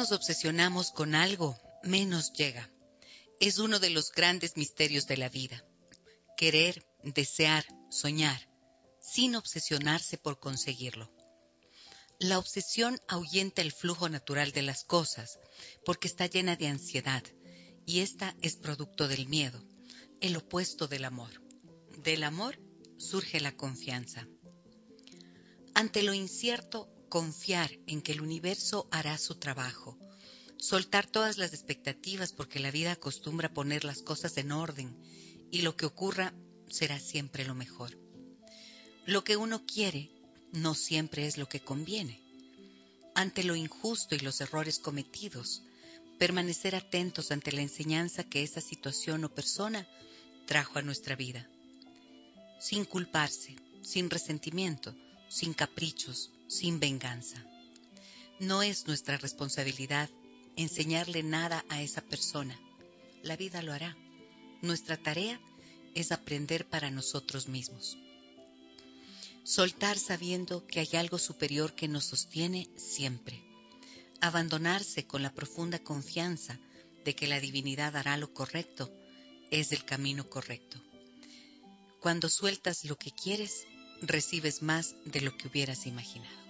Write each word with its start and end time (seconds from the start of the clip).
Nos 0.00 0.12
obsesionamos 0.12 0.92
con 0.92 1.14
algo, 1.14 1.58
menos 1.82 2.32
llega. 2.32 2.70
Es 3.38 3.58
uno 3.58 3.78
de 3.78 3.90
los 3.90 4.12
grandes 4.12 4.56
misterios 4.56 5.06
de 5.06 5.18
la 5.18 5.28
vida. 5.28 5.62
Querer, 6.38 6.86
desear, 7.04 7.66
soñar, 7.90 8.48
sin 8.98 9.36
obsesionarse 9.36 10.16
por 10.16 10.40
conseguirlo. 10.40 11.12
La 12.18 12.38
obsesión 12.38 12.98
ahuyenta 13.08 13.60
el 13.60 13.72
flujo 13.72 14.08
natural 14.08 14.52
de 14.52 14.62
las 14.62 14.84
cosas, 14.84 15.38
porque 15.84 16.08
está 16.08 16.24
llena 16.24 16.56
de 16.56 16.68
ansiedad, 16.68 17.22
y 17.84 18.00
esta 18.00 18.34
es 18.40 18.56
producto 18.56 19.06
del 19.06 19.28
miedo, 19.28 19.62
el 20.22 20.34
opuesto 20.34 20.88
del 20.88 21.04
amor. 21.04 21.42
Del 21.98 22.24
amor 22.24 22.58
surge 22.96 23.38
la 23.38 23.54
confianza. 23.54 24.26
Ante 25.74 26.02
lo 26.02 26.14
incierto, 26.14 26.88
confiar 27.10 27.70
en 27.88 28.00
que 28.00 28.12
el 28.12 28.22
universo 28.22 28.88
hará 28.92 29.18
su 29.18 29.34
trabajo, 29.34 29.98
soltar 30.56 31.06
todas 31.06 31.38
las 31.38 31.52
expectativas 31.52 32.32
porque 32.32 32.60
la 32.60 32.70
vida 32.70 32.92
acostumbra 32.92 33.52
poner 33.52 33.84
las 33.84 34.00
cosas 34.00 34.38
en 34.38 34.52
orden 34.52 34.96
y 35.50 35.62
lo 35.62 35.76
que 35.76 35.86
ocurra 35.86 36.32
será 36.68 37.00
siempre 37.00 37.44
lo 37.44 37.56
mejor. 37.56 37.98
Lo 39.06 39.24
que 39.24 39.36
uno 39.36 39.66
quiere 39.66 40.08
no 40.52 40.74
siempre 40.74 41.26
es 41.26 41.36
lo 41.36 41.48
que 41.48 41.60
conviene. 41.60 42.22
Ante 43.16 43.42
lo 43.42 43.56
injusto 43.56 44.14
y 44.14 44.20
los 44.20 44.40
errores 44.40 44.78
cometidos, 44.78 45.64
permanecer 46.18 46.76
atentos 46.76 47.32
ante 47.32 47.50
la 47.50 47.62
enseñanza 47.62 48.22
que 48.22 48.44
esa 48.44 48.60
situación 48.60 49.24
o 49.24 49.34
persona 49.34 49.84
trajo 50.46 50.78
a 50.78 50.82
nuestra 50.82 51.16
vida. 51.16 51.50
Sin 52.60 52.84
culparse, 52.84 53.56
sin 53.82 54.10
resentimiento, 54.10 54.94
sin 55.28 55.54
caprichos, 55.54 56.30
sin 56.50 56.80
venganza. 56.80 57.46
No 58.40 58.62
es 58.62 58.88
nuestra 58.88 59.16
responsabilidad 59.16 60.10
enseñarle 60.56 61.22
nada 61.22 61.64
a 61.68 61.80
esa 61.80 62.02
persona. 62.02 62.58
La 63.22 63.36
vida 63.36 63.62
lo 63.62 63.72
hará. 63.72 63.96
Nuestra 64.60 64.96
tarea 64.96 65.40
es 65.94 66.10
aprender 66.10 66.68
para 66.68 66.90
nosotros 66.90 67.46
mismos. 67.48 67.96
Soltar 69.44 69.96
sabiendo 69.96 70.66
que 70.66 70.80
hay 70.80 70.88
algo 70.94 71.18
superior 71.18 71.74
que 71.74 71.86
nos 71.86 72.06
sostiene 72.06 72.68
siempre. 72.76 73.40
Abandonarse 74.20 75.06
con 75.06 75.22
la 75.22 75.32
profunda 75.32 75.78
confianza 75.78 76.58
de 77.04 77.14
que 77.14 77.28
la 77.28 77.38
divinidad 77.38 77.96
hará 77.96 78.16
lo 78.16 78.34
correcto 78.34 78.92
es 79.52 79.70
el 79.70 79.84
camino 79.84 80.28
correcto. 80.28 80.82
Cuando 82.00 82.28
sueltas 82.28 82.84
lo 82.84 82.96
que 82.96 83.12
quieres, 83.12 83.66
recibes 84.02 84.62
más 84.62 84.94
de 85.04 85.20
lo 85.20 85.36
que 85.36 85.48
hubieras 85.48 85.86
imaginado. 85.86 86.40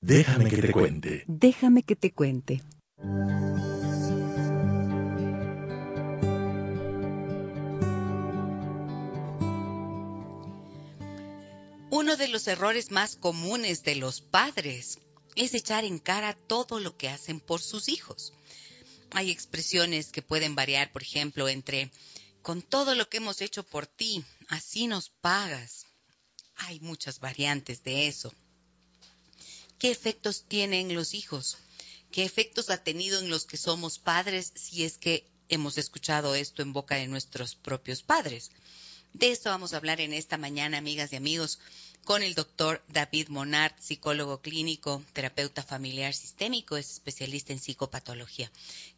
Déjame 0.00 0.50
que 0.50 0.58
te 0.58 0.72
cuente. 0.72 1.24
Déjame 1.26 1.82
que 1.82 1.96
te 1.96 2.12
cuente. 2.12 2.62
Uno 11.90 12.16
de 12.16 12.28
los 12.28 12.46
errores 12.48 12.90
más 12.90 13.16
comunes 13.16 13.82
de 13.82 13.94
los 13.94 14.20
padres 14.20 14.98
es 15.36 15.54
echar 15.54 15.84
en 15.84 15.98
cara 15.98 16.34
todo 16.34 16.80
lo 16.80 16.96
que 16.96 17.08
hacen 17.08 17.40
por 17.40 17.62
sus 17.62 17.88
hijos. 17.88 18.34
Hay 19.12 19.30
expresiones 19.30 20.10
que 20.10 20.20
pueden 20.20 20.54
variar, 20.54 20.92
por 20.92 21.02
ejemplo, 21.02 21.48
entre 21.48 21.90
con 22.44 22.60
todo 22.60 22.94
lo 22.94 23.08
que 23.08 23.16
hemos 23.16 23.40
hecho 23.40 23.62
por 23.62 23.86
ti, 23.86 24.22
así 24.48 24.86
nos 24.86 25.08
pagas. 25.08 25.86
Hay 26.56 26.78
muchas 26.78 27.18
variantes 27.18 27.82
de 27.84 28.06
eso. 28.06 28.34
¿Qué 29.78 29.90
efectos 29.90 30.44
tienen 30.46 30.94
los 30.94 31.14
hijos? 31.14 31.56
¿Qué 32.12 32.22
efectos 32.22 32.68
ha 32.68 32.84
tenido 32.84 33.18
en 33.18 33.30
los 33.30 33.46
que 33.46 33.56
somos 33.56 33.98
padres 33.98 34.52
si 34.56 34.84
es 34.84 34.98
que 34.98 35.26
hemos 35.48 35.78
escuchado 35.78 36.34
esto 36.34 36.60
en 36.60 36.74
boca 36.74 36.96
de 36.96 37.06
nuestros 37.06 37.54
propios 37.54 38.02
padres? 38.02 38.50
De 39.14 39.30
esto 39.30 39.48
vamos 39.48 39.72
a 39.72 39.78
hablar 39.78 40.02
en 40.02 40.12
esta 40.12 40.36
mañana, 40.36 40.76
amigas 40.76 41.14
y 41.14 41.16
amigos, 41.16 41.60
con 42.04 42.22
el 42.22 42.34
doctor 42.34 42.84
David 42.88 43.28
Monard, 43.28 43.72
psicólogo 43.80 44.42
clínico, 44.42 45.02
terapeuta 45.14 45.62
familiar 45.62 46.12
sistémico, 46.12 46.76
es 46.76 46.90
especialista 46.90 47.54
en 47.54 47.58
psicopatología. 47.58 48.52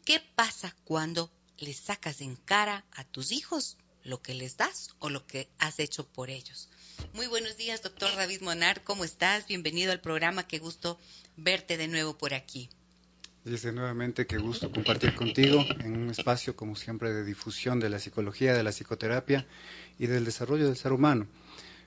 ¿Qué 0.05 0.19
pasa 0.35 0.75
cuando 0.85 1.31
le 1.59 1.73
sacas 1.73 2.21
en 2.21 2.37
cara 2.37 2.85
a 2.93 3.05
tus 3.05 3.33
hijos 3.33 3.77
lo 4.05 4.23
que 4.23 4.35
les 4.35 4.57
das 4.57 4.91
o 4.99 5.11
lo 5.11 5.27
que 5.27 5.49
has 5.59 5.81
hecho 5.81 6.07
por 6.07 6.31
ellos. 6.31 6.69
Muy 7.13 7.27
buenos 7.27 7.57
días, 7.57 7.83
doctor 7.83 8.15
David 8.15 8.41
Monar, 8.43 8.85
¿cómo 8.85 9.05
estás? 9.05 9.47
Bienvenido 9.47 9.93
al 9.93 10.01
programa, 10.01 10.47
qué 10.47 10.59
gusto 10.59 10.99
verte 11.37 11.77
de 11.77 11.89
nuevo 11.89 12.17
por 12.17 12.35
aquí. 12.35 12.69
Dice 13.45 13.73
nuevamente, 13.73 14.27
qué 14.27 14.39
gusto 14.39 14.73
compartir 14.73 15.15
contigo 15.15 15.65
en 15.81 15.97
un 15.97 16.11
espacio, 16.11 16.57
como 16.57 16.75
siempre, 16.75 17.13
de 17.13 17.25
difusión 17.25 17.79
de 17.79 17.91
la 17.91 18.01
psicología, 18.01 18.55
de 18.55 18.63
la 18.63 18.73
psicoterapia 18.73 19.47
y 19.99 20.07
del 20.07 20.25
desarrollo 20.25 20.67
del 20.67 20.77
ser 20.77 20.93
humano. 20.93 21.29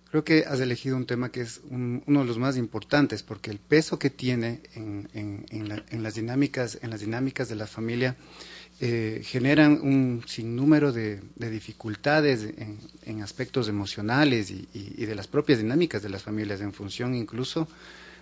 Creo 0.09 0.23
que 0.23 0.45
has 0.47 0.59
elegido 0.59 0.95
un 0.97 1.05
tema 1.05 1.31
que 1.31 1.41
es 1.41 1.61
uno 1.69 2.21
de 2.21 2.25
los 2.25 2.37
más 2.39 2.57
importantes, 2.57 3.21
porque 3.21 3.51
el 3.51 3.59
peso 3.59 3.99
que 3.99 4.09
tiene 4.09 4.61
en, 4.73 6.01
las 6.01 6.15
dinámicas, 6.15 6.79
en 6.81 6.89
las 6.89 7.01
dinámicas 7.01 7.47
de 7.49 7.55
la 7.55 7.67
familia 7.67 8.15
eh, 8.81 9.21
generan 9.25 9.73
un 9.81 10.23
sinnúmero 10.25 10.93
de, 10.93 11.19
dificultades 11.35 12.47
en, 13.05 13.21
aspectos 13.21 13.67
emocionales 13.67 14.51
y, 14.51 15.05
de 15.05 15.15
las 15.15 15.27
propias 15.27 15.59
dinámicas 15.59 16.01
de 16.01 16.09
las 16.09 16.23
familias, 16.23 16.61
en 16.61 16.71
función 16.71 17.13
incluso 17.13 17.67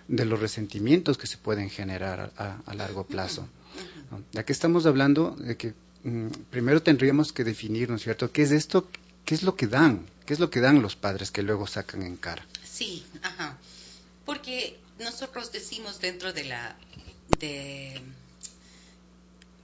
de 0.08 0.24
los 0.24 0.40
resentimientos 0.40 1.16
que 1.16 1.28
se 1.28 1.36
pueden 1.36 1.70
generar 1.70 2.32
a, 2.36 2.74
largo 2.74 3.06
plazo. 3.06 3.48
Ya 4.32 4.44
que 4.44 4.52
estamos 4.52 4.86
hablando 4.86 5.36
de 5.38 5.56
que 5.56 5.74
mm, 6.02 6.28
primero 6.50 6.82
tendríamos 6.82 7.32
que 7.32 7.44
definir, 7.44 7.88
¿no 7.90 7.96
es 7.96 8.02
cierto?, 8.02 8.32
qué 8.32 8.42
es 8.42 8.50
esto, 8.50 8.88
qué 9.24 9.34
es 9.34 9.44
lo 9.44 9.54
que 9.54 9.68
dan, 9.68 10.06
qué 10.26 10.32
es 10.32 10.40
lo 10.40 10.50
que 10.50 10.60
dan 10.60 10.82
los 10.82 10.96
padres 10.96 11.30
que 11.30 11.42
luego 11.42 11.66
sacan 11.68 12.02
en 12.02 12.16
cara. 12.16 12.44
Sí, 12.64 13.04
ajá. 13.22 13.58
Porque 14.24 14.78
nosotros 14.98 15.52
decimos 15.52 16.00
dentro 16.00 16.32
de 16.32 16.44
la 16.44 16.76
de 17.38 18.00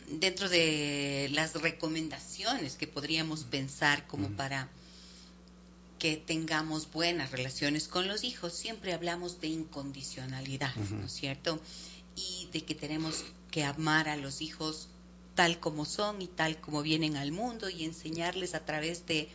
dentro 0.08 0.48
de 0.48 1.28
las 1.32 1.54
recomendaciones 1.54 2.76
que 2.76 2.86
podríamos 2.86 3.44
pensar 3.44 4.06
como 4.06 4.28
para 4.30 4.68
que 5.98 6.16
tengamos 6.16 6.90
buenas 6.92 7.30
relaciones 7.30 7.88
con 7.88 8.08
los 8.08 8.24
hijos, 8.24 8.52
siempre 8.52 8.92
hablamos 8.92 9.40
de 9.40 9.48
incondicionalidad, 9.48 10.74
¿no 10.76 11.06
es 11.06 11.12
cierto? 11.12 11.60
Y 12.16 12.48
de 12.52 12.62
que 12.62 12.74
tenemos 12.74 13.24
que 13.50 13.64
amar 13.64 14.08
a 14.08 14.16
los 14.16 14.42
hijos 14.42 14.88
tal 15.34 15.58
como 15.58 15.84
son 15.84 16.22
y 16.22 16.28
tal 16.28 16.60
como 16.60 16.82
vienen 16.82 17.16
al 17.16 17.32
mundo 17.32 17.68
y 17.68 17.84
enseñarles 17.84 18.54
a 18.54 18.64
través 18.64 19.06
de 19.06 19.28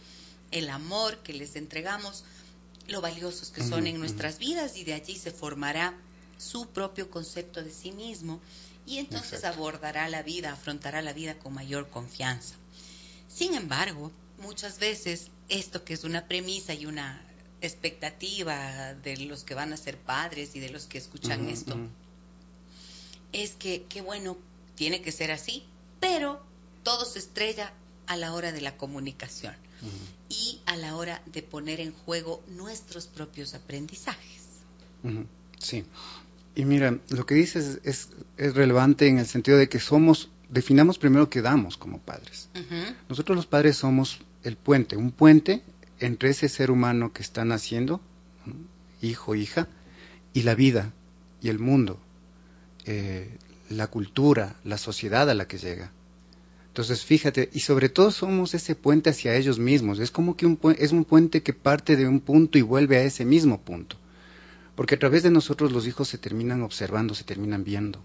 el 0.51 0.69
amor 0.69 1.17
que 1.19 1.33
les 1.33 1.55
entregamos 1.55 2.23
lo 2.87 3.01
valiosos 3.01 3.49
que 3.49 3.63
son 3.63 3.85
en 3.85 3.99
nuestras 3.99 4.39
vidas 4.39 4.77
y 4.77 4.83
de 4.83 4.93
allí 4.93 5.15
se 5.15 5.31
formará 5.31 5.95
su 6.37 6.67
propio 6.67 7.11
concepto 7.11 7.63
de 7.63 7.71
sí 7.71 7.91
mismo 7.91 8.39
y 8.89 8.97
entonces 8.97 9.43
abordará 9.43 10.09
la 10.09 10.23
vida, 10.23 10.51
afrontará 10.51 11.03
la 11.03 11.13
vida 11.13 11.37
con 11.37 11.53
mayor 11.53 11.89
confianza. 11.89 12.55
Sin 13.27 13.53
embargo, 13.53 14.11
muchas 14.39 14.79
veces 14.79 15.27
esto 15.47 15.83
que 15.83 15.93
es 15.93 16.03
una 16.03 16.27
premisa 16.27 16.73
y 16.73 16.87
una 16.87 17.23
expectativa 17.61 18.95
de 18.95 19.17
los 19.17 19.43
que 19.43 19.53
van 19.53 19.73
a 19.73 19.77
ser 19.77 19.95
padres 19.99 20.55
y 20.55 20.59
de 20.59 20.69
los 20.69 20.87
que 20.87 20.97
escuchan 20.97 21.49
esto, 21.49 21.77
es 23.31 23.51
que, 23.51 23.85
qué 23.87 24.01
bueno, 24.01 24.35
tiene 24.73 25.03
que 25.03 25.11
ser 25.11 25.31
así, 25.31 25.63
pero 25.99 26.41
todo 26.81 27.05
se 27.05 27.19
estrella 27.19 27.71
a 28.07 28.17
la 28.17 28.33
hora 28.33 28.51
de 28.51 28.61
la 28.61 28.75
comunicación 28.75 29.55
y 30.29 30.61
a 30.65 30.75
la 30.75 30.95
hora 30.95 31.21
de 31.27 31.43
poner 31.43 31.79
en 31.79 31.93
juego 31.93 32.41
nuestros 32.47 33.05
propios 33.05 33.53
aprendizajes. 33.53 34.41
Sí, 35.59 35.85
y 36.59 36.65
mira, 36.65 36.99
lo 37.07 37.25
que 37.25 37.35
dices 37.35 37.79
es, 37.85 38.09
es, 38.35 38.53
relevante 38.53 39.07
en 39.07 39.17
el 39.17 39.25
sentido 39.25 39.57
de 39.57 39.69
que 39.69 39.79
somos, 39.79 40.29
definamos 40.49 40.97
primero 40.97 41.29
qué 41.29 41.41
damos 41.41 41.77
como 41.77 41.99
padres. 41.99 42.49
Nosotros 43.07 43.37
los 43.37 43.45
padres 43.45 43.77
somos 43.77 44.19
el 44.43 44.57
puente, 44.57 44.97
un 44.97 45.11
puente 45.11 45.61
entre 46.01 46.31
ese 46.31 46.49
ser 46.49 46.69
humano 46.69 47.13
que 47.13 47.21
está 47.21 47.45
naciendo, 47.45 48.01
hijo, 49.01 49.35
hija, 49.35 49.69
y 50.33 50.41
la 50.41 50.53
vida 50.53 50.91
y 51.41 51.47
el 51.47 51.59
mundo, 51.59 51.97
eh, 52.83 53.37
la 53.69 53.87
cultura, 53.87 54.57
la 54.65 54.77
sociedad 54.77 55.29
a 55.29 55.35
la 55.35 55.47
que 55.47 55.59
llega. 55.59 55.93
Entonces, 56.67 57.05
fíjate, 57.05 57.49
y 57.53 57.61
sobre 57.61 57.87
todo 57.87 58.11
somos 58.11 58.53
ese 58.53 58.75
puente 58.75 59.11
hacia 59.11 59.33
ellos 59.37 59.59
mismos. 59.59 59.97
Es 59.99 60.11
como 60.11 60.35
que 60.35 60.45
un 60.45 60.59
es 60.77 60.91
un 60.91 61.05
puente 61.05 61.41
que 61.41 61.53
parte 61.53 61.95
de 61.95 62.05
un 62.05 62.19
punto 62.19 62.57
y 62.57 62.63
vuelve 62.63 62.97
a 62.97 63.03
ese 63.03 63.23
mismo 63.23 63.61
punto. 63.61 63.95
Porque 64.79 64.95
a 64.95 64.97
través 64.97 65.23
de 65.23 65.29
nosotros 65.29 65.73
los 65.73 65.85
hijos 65.87 66.07
se 66.07 66.17
terminan 66.17 66.61
observando, 66.61 67.13
se 67.13 67.25
terminan 67.25 67.65
viendo. 67.65 68.01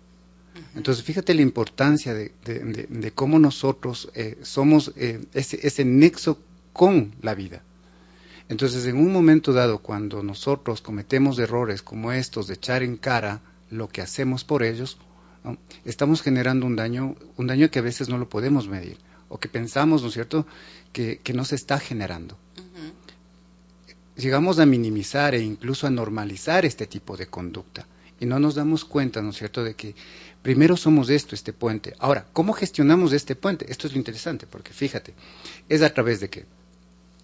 Entonces, 0.75 1.05
fíjate 1.05 1.33
la 1.33 1.43
importancia 1.43 2.13
de, 2.15 3.13
cómo 3.15 3.39
nosotros 3.39 4.11
eh, 4.17 4.39
somos 4.43 4.93
eh, 4.97 5.25
ese, 5.35 5.65
ese 5.65 5.85
nexo 5.85 6.37
con 6.73 7.15
la 7.23 7.37
vida. 7.37 7.63
Entonces, 8.49 8.87
en 8.87 8.97
un 8.97 9.13
momento 9.13 9.53
dado, 9.53 9.79
cuando 9.79 10.25
nosotros 10.25 10.81
cometemos 10.81 11.39
errores 11.39 11.81
como 11.81 12.11
estos 12.11 12.49
de 12.49 12.55
echar 12.55 12.83
en 12.83 12.97
cara 12.97 13.41
lo 13.71 13.89
que 13.89 14.03
hacemos 14.03 14.43
por 14.43 14.65
ellos, 14.65 14.99
estamos 15.85 16.23
generando 16.23 16.67
un 16.67 16.75
daño, 16.75 17.15
un 17.37 17.47
daño 17.47 17.71
que 17.71 17.79
a 17.79 17.83
veces 17.83 18.09
no 18.09 18.19
lo 18.19 18.29
podemos 18.29 18.67
medir 18.67 18.99
o 19.29 19.39
que 19.39 19.49
pensamos, 19.49 20.03
¿no 20.03 20.09
es 20.09 20.15
cierto?, 20.15 20.45
que, 20.93 21.21
no 21.35 21.45
se 21.45 21.55
está 21.55 21.79
generando. 21.79 22.37
Llegamos 24.17 24.59
a 24.59 24.67
minimizar 24.67 25.35
e 25.35 25.41
incluso 25.41 25.87
a 25.87 25.91
normalizar 25.91 26.65
este 26.65 26.87
tipo 26.87 27.17
de 27.17 27.27
conducta 27.27 27.87
y 28.21 28.27
no 28.27 28.39
nos 28.39 28.55
damos 28.55 28.85
cuenta, 28.85 29.21
¿no 29.23 29.31
es 29.31 29.37
cierto?, 29.37 29.65
de 29.65 29.75
que 29.75 29.95
primero 30.43 30.77
somos 30.77 31.11
esto, 31.11 31.35
este 31.35 31.53
puente. 31.53 31.95
Ahora, 31.99 32.27
¿cómo 32.33 32.53
gestionamos 32.53 33.13
este 33.13 33.35
puente? 33.35 33.71
Esto 33.71 33.87
es 33.87 33.93
lo 33.93 33.99
interesante, 33.99 34.47
porque 34.47 34.73
fíjate, 34.73 35.15
es 35.69 35.83
a 35.83 35.93
través 35.93 36.21
de 36.21 36.31
qué? 36.31 36.47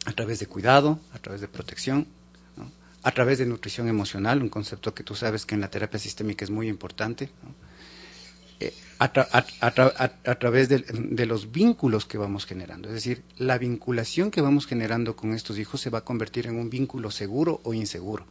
A 0.04 0.12
través 0.12 0.40
de 0.40 0.46
cuidado, 0.46 0.98
a 1.12 1.18
través 1.18 1.40
de 1.40 1.48
protección, 1.48 2.08
a 3.02 3.12
través 3.12 3.38
de 3.38 3.46
nutrición 3.46 3.88
emocional, 3.88 4.42
un 4.42 4.48
concepto 4.48 4.92
que 4.92 5.04
tú 5.04 5.14
sabes 5.14 5.46
que 5.46 5.54
en 5.54 5.60
la 5.60 5.70
terapia 5.70 5.98
sistémica 5.98 6.44
es 6.44 6.50
muy 6.50 6.68
importante. 6.68 7.30
¿no? 7.42 7.69
A, 8.98 9.08
través 10.38 10.68
de, 10.68 11.26
los 11.26 11.50
vínculos 11.50 12.04
que 12.04 12.18
vamos 12.18 12.44
generando. 12.44 12.88
Es 12.88 12.94
decir, 12.94 13.22
la 13.38 13.56
vinculación 13.56 14.30
que 14.30 14.42
vamos 14.42 14.66
generando 14.66 15.16
con 15.16 15.32
estos 15.32 15.58
hijos 15.58 15.80
se 15.80 15.88
va 15.88 16.00
a 16.00 16.04
convertir 16.04 16.46
en 16.46 16.56
un 16.56 16.68
vínculo 16.68 17.10
seguro 17.10 17.60
o 17.64 17.72
inseguro. 17.72 18.26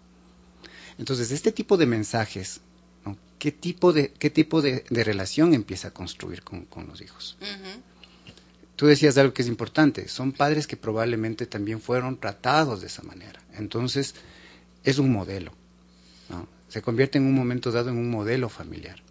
Entonces, 0.99 1.31
este 1.31 1.51
tipo 1.51 1.75
de 1.77 1.87
mensajes, 1.87 2.61
¿qué 3.39 3.51
tipo 3.51 3.93
de, 3.93 4.11
qué 4.11 4.29
tipo 4.29 4.61
de, 4.61 4.83
relación 4.91 5.55
empieza 5.55 5.87
a 5.87 5.91
construir 5.91 6.43
con, 6.43 6.67
los 6.87 7.01
hijos? 7.01 7.37
Tú 8.75 8.85
decías 8.85 9.17
algo 9.17 9.33
que 9.33 9.41
es 9.41 9.47
importante, 9.47 10.07
son 10.07 10.31
padres 10.33 10.67
que 10.67 10.77
probablemente 10.77 11.47
también 11.47 11.81
fueron 11.81 12.19
tratados 12.19 12.81
de 12.81 12.87
esa 12.87 13.01
manera. 13.01 13.41
Entonces, 13.53 14.13
es 14.83 14.99
un 14.99 15.11
modelo. 15.11 15.51
Se 16.67 16.83
convierte 16.83 17.17
en 17.17 17.25
un 17.25 17.33
momento 17.33 17.71
dado 17.71 17.89
en 17.89 17.97
un 17.97 18.11
modelo 18.11 18.49
familiar 18.49 19.01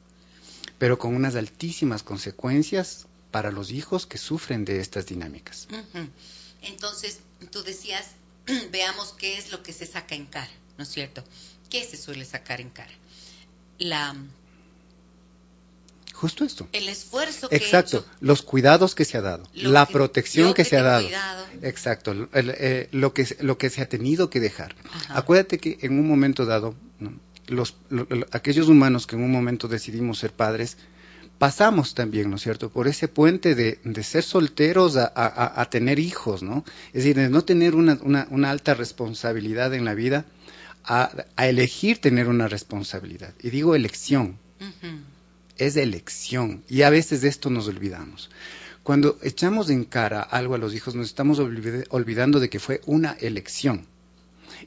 pero 0.79 0.99
con 0.99 1.15
unas 1.15 1.35
altísimas 1.35 2.03
consecuencias 2.03 3.07
para 3.31 3.53
los 3.53 3.71
hijos 3.71 4.07
que 4.07 4.19
sufren 4.19 4.65
de 4.65 4.81
estas 4.81 5.07
dinámicas. 5.07 5.69
Entonces, 6.63 7.21
tú 7.51 7.63
decías, 7.63 8.07
veamos 8.73 9.15
qué 9.19 9.39
es 9.39 9.53
lo 9.53 9.63
que 9.63 9.73
se 9.73 9.87
saca 9.87 10.15
en 10.15 10.27
cara, 10.27 10.51
¿no 10.77 10.85
es 10.85 10.91
cierto? 10.91 11.23
¿Qué 11.69 11.85
se 11.85 11.97
suele 11.97 12.25
sacar 12.25 12.61
en 12.61 12.71
cara? 12.71 12.93
La 13.79 14.17
Justo 16.19 16.45
esto. 16.45 16.69
El 16.73 16.89
esfuerzo 16.89 17.49
que 17.49 17.55
Exacto, 17.55 18.05
los 18.19 18.43
cuidados 18.43 18.97
que 18.97 19.05
se 19.05 19.17
ha 19.17 19.21
dado, 19.21 19.49
la 19.55 19.87
protección 19.87 20.53
que, 20.53 20.65
se 20.65 20.77
ha 20.77 20.83
dado. 20.83 21.09
Exacto, 21.63 22.29
eh, 22.35 22.89
lo, 22.91 23.15
que, 23.15 23.37
lo 23.39 23.57
que 23.57 23.71
se 23.71 23.83
ha 23.83 23.89
tenido 23.89 24.29
que 24.29 24.41
dejar. 24.41 24.75
Acuérdate 25.11 25.59
que 25.59 25.79
en 25.81 25.97
un 25.97 26.09
momento 26.09 26.45
dado, 26.45 26.75
los, 27.49 27.77
aquellos 28.33 28.69
humanos 28.69 29.07
que 29.07 29.17
en 29.17 29.23
un 29.23 29.33
momento 29.33 29.69
decidimos 29.69 30.19
ser 30.19 30.33
padres, 30.33 30.77
pasamos 31.39 31.95
también, 31.95 32.31
¿no 32.31 32.37
es 32.37 32.43
cierto?, 32.43 32.71
por 32.71 32.89
ese 32.89 33.09
puente 33.09 33.55
de, 33.55 33.79
ser 34.03 34.23
solteros 34.23 34.97
a, 34.97 35.69
tener 35.71 35.99
hijos, 35.99 36.43
¿no? 36.43 36.65
Es 36.89 37.05
decir, 37.05 37.17
de 37.17 37.29
no 37.29 37.45
tener 37.45 37.75
una, 37.75 37.99
una, 38.03 38.51
alta 38.51 38.75
responsabilidad 38.75 39.73
en 39.75 39.85
la 39.85 39.95
vida, 39.95 40.27
a, 40.85 41.11
elegir 41.39 42.01
tener 42.01 42.29
una 42.29 42.49
responsabilidad. 42.49 43.35
Y 43.41 43.51
digo 43.51 43.75
elección. 43.75 44.39
Es 45.57 45.75
de 45.75 45.83
elección. 45.83 46.63
Y 46.69 46.83
a 46.83 46.91
veces 46.91 47.21
de 47.21 47.29
esto 47.29 47.51
nos 47.51 47.69
olvidamos. 47.69 48.31
Cuando 48.83 49.19
echamos 49.23 49.71
en 49.71 49.85
cara 49.85 50.23
algo 50.23 50.55
a 50.55 50.59
los 50.59 50.75
hijos, 50.75 50.95
nos 50.95 51.07
estamos 51.07 51.39
olvidando 51.39 52.41
de 52.41 52.49
que 52.49 52.59
fue 52.59 52.81
una 52.87 53.13
elección. 53.13 53.87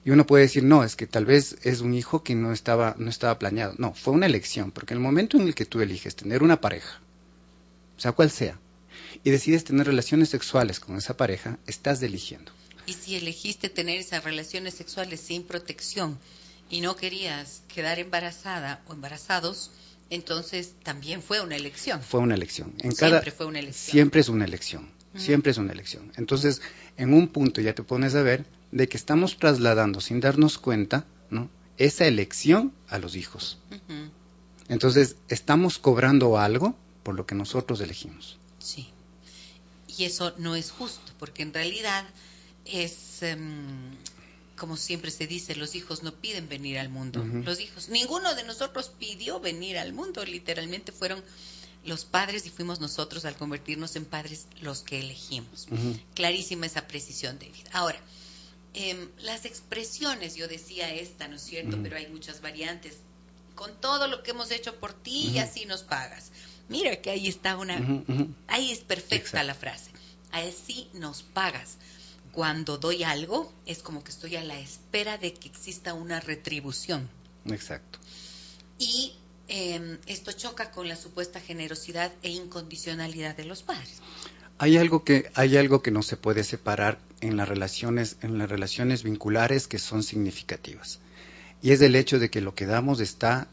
Y 0.06 0.12
uno 0.12 0.26
puede 0.26 0.44
decir, 0.44 0.64
no, 0.64 0.84
es 0.84 0.96
que 0.96 1.08
tal 1.08 1.26
vez 1.26 1.58
es 1.64 1.82
un 1.82 1.94
hijo 1.94 2.24
que 2.24 2.36
no 2.36 2.52
estaba, 2.52 2.96
no 2.98 3.10
estaba 3.10 3.38
planeado. 3.40 3.74
No, 3.78 3.94
fue 3.94 4.14
una 4.14 4.26
elección, 4.26 4.72
porque 4.72 4.94
en 4.94 5.00
el 5.00 5.04
momento 5.04 5.38
en 5.38 5.44
el 5.44 5.56
que 5.56 5.66
tú 5.66 5.82
eliges 5.82 6.16
tener 6.16 6.44
una 6.44 6.62
pareja, 6.62 7.00
sea 7.98 8.12
cual 8.14 8.32
sea, 8.32 8.60
y 9.24 9.30
decides 9.30 9.64
tener 9.64 9.88
relaciones 9.88 10.30
sexuales 10.30 10.80
con 10.80 10.98
esa 10.98 11.18
pareja, 11.18 11.58
estás 11.68 12.02
eligiendo. 12.02 12.52
Y 12.86 12.94
si 12.94 13.16
elegiste 13.16 13.70
tener 13.70 14.00
esas 14.00 14.24
relaciones 14.24 14.74
sexuales 14.74 15.20
sin 15.20 15.44
protección 15.44 16.18
y 16.70 16.82
no 16.82 16.96
querías 16.96 17.62
quedar 17.68 18.00
embarazada 18.00 18.82
o 18.88 18.94
embarazados, 18.94 19.72
entonces 20.10 20.74
también 20.84 21.22
fue 21.22 21.42
una 21.42 21.56
elección. 21.56 22.02
Fue 22.02 22.20
una 22.20 22.36
elección. 22.36 22.74
En 22.80 22.92
siempre 22.92 23.32
fue 23.32 23.46
una 23.46 23.60
elección. 23.60 23.92
Siempre 23.92 24.22
es 24.22 24.30
una 24.30 24.46
elección. 24.46 24.92
Siempre 25.16 25.52
es 25.52 25.58
una 25.58 25.74
elección. 25.74 26.12
Entonces, 26.16 26.62
en 26.98 27.14
un 27.14 27.28
punto 27.28 27.60
ya 27.62 27.76
te 27.76 27.84
pones 27.84 28.16
a 28.16 28.22
ver 28.22 28.46
de 28.72 28.88
que 28.88 28.98
estamos 28.98 29.38
trasladando 29.38 30.02
sin 30.02 30.20
darnos 30.20 30.58
cuenta 30.58 31.06
¿no? 31.30 31.50
esa 31.78 32.06
elección 32.06 32.74
a 32.88 33.00
los 33.00 33.16
hijos. 33.16 33.58
Entonces, 34.68 35.16
estamos 35.28 35.78
cobrando 35.78 36.38
algo 36.38 36.76
por 37.04 37.16
lo 37.16 37.26
que 37.26 37.36
nosotros 37.36 37.82
elegimos. 37.82 38.38
Sí. 38.60 38.90
Y 39.98 40.06
eso 40.06 40.34
no 40.38 40.56
es 40.56 40.72
justo, 40.72 41.12
porque 41.20 41.44
en 41.44 41.54
realidad 41.54 42.06
es, 42.66 43.22
em, 43.24 43.96
como 44.56 44.78
siempre 44.78 45.12
se 45.12 45.28
dice, 45.28 45.56
los 45.56 45.76
hijos 45.76 46.04
no 46.04 46.14
piden 46.14 46.48
venir 46.48 46.80
al 46.80 46.90
mundo. 46.90 47.24
Los 47.44 47.60
hijos, 47.60 47.90
ninguno 47.90 48.34
de 48.36 48.44
nosotros 48.44 48.92
pidió 48.98 49.40
venir 49.40 49.78
al 49.78 49.92
mundo, 49.92 50.24
literalmente 50.24 50.92
fueron 50.92 51.22
los 51.84 52.06
padres 52.06 52.46
y 52.46 52.50
fuimos 52.52 52.80
nosotros 52.80 53.26
al 53.26 53.36
convertirnos 53.36 53.96
en 53.96 54.06
padres 54.06 54.46
los 54.62 54.82
que 54.84 55.00
elegimos. 55.00 55.68
Clarísima 56.14 56.68
esa 56.68 56.88
precisión, 56.88 57.40
David. 57.40 57.66
Ahora, 57.74 58.00
em, 58.74 59.10
las 59.20 59.46
expresiones, 59.46 60.36
yo 60.36 60.48
decía 60.48 60.94
esta, 60.94 61.28
¿no 61.28 61.36
es 61.36 61.42
cierto? 61.42 61.78
Pero 61.82 61.98
hay 61.98 62.08
muchas 62.08 62.42
variantes. 62.42 62.98
Con 63.56 63.80
todo 63.80 64.08
lo 64.08 64.24
que 64.24 64.32
hemos 64.32 64.52
hecho 64.52 64.80
por 64.80 64.94
ti 64.94 65.32
y 65.34 65.40
así 65.40 65.66
nos 65.66 65.84
pagas. 65.84 66.32
Mira 66.70 66.96
que 67.02 67.12
ahí 67.12 67.28
está 67.28 67.58
una, 67.58 68.04
ahí 68.48 68.72
es 68.72 68.80
perfecta 68.80 69.44
la 69.44 69.56
frase. 69.56 69.92
Así 70.32 70.88
nos 70.94 71.22
pagas. 71.24 71.78
Cuando 72.32 72.78
doy 72.78 73.04
algo, 73.04 73.52
es 73.66 73.84
como 73.84 74.04
que 74.04 74.12
estoy 74.12 74.38
a 74.38 74.44
la 74.44 74.58
espera 74.58 75.18
de 75.18 75.34
que 75.34 75.50
exista 75.50 75.94
una 75.94 76.22
retribución. 76.22 77.10
Exacto. 77.46 78.00
Y 78.80 79.14
Em, 79.54 79.98
esto 80.08 80.32
choca 80.32 80.72
con 80.72 80.88
la 80.88 80.96
supuesta 80.96 81.42
generosidad 81.42 82.10
e 82.24 82.30
incondicionalidad 82.30 83.36
de 83.36 83.44
los 83.44 83.64
padres. 83.64 84.02
Hay 84.60 84.78
algo 84.78 85.04
que 85.04 85.30
hay 85.34 85.58
algo 85.58 85.82
que 85.82 85.92
no 85.92 86.04
se 86.04 86.16
puede 86.16 86.46
separar 86.46 86.98
en 87.22 87.38
las 87.38 87.48
relaciones 87.48 88.18
en 88.22 88.38
las 88.38 88.50
relaciones 88.50 89.04
vinculares 89.04 89.68
que 89.68 89.80
son 89.80 90.04
significativas 90.04 91.00
y 91.62 91.72
es 91.72 91.82
el 91.82 91.96
hecho 91.96 92.20
de 92.20 92.30
que 92.30 92.42
lo 92.42 92.56
que 92.56 92.66
damos 92.66 93.00
está 93.00 93.48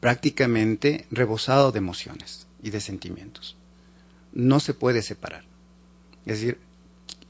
prácticamente 0.00 1.06
rebosado 1.10 1.72
de 1.72 1.78
emociones 1.78 2.46
y 2.62 2.70
de 2.70 2.80
sentimientos. 2.80 3.56
No 4.32 4.60
se 4.60 4.72
puede 4.72 5.02
separar. 5.02 5.44
Es 6.26 6.40
decir, 6.40 6.58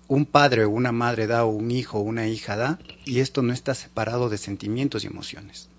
un 0.08 0.26
padre 0.26 0.64
o 0.64 0.70
una 0.70 0.92
madre 0.92 1.26
da 1.26 1.44
o 1.44 1.49
un 1.49 1.70
hijo 1.70 1.99
o 1.99 2.02
una 2.02 2.26
hija 2.26 2.56
da 2.56 2.78
y 3.04 3.20
esto 3.20 3.40
no 3.42 3.52
está 3.52 3.75
separado 3.75 4.28
de 4.28 4.37
sentimientos 4.37 5.04
y 5.04 5.06
emociones 5.06 5.70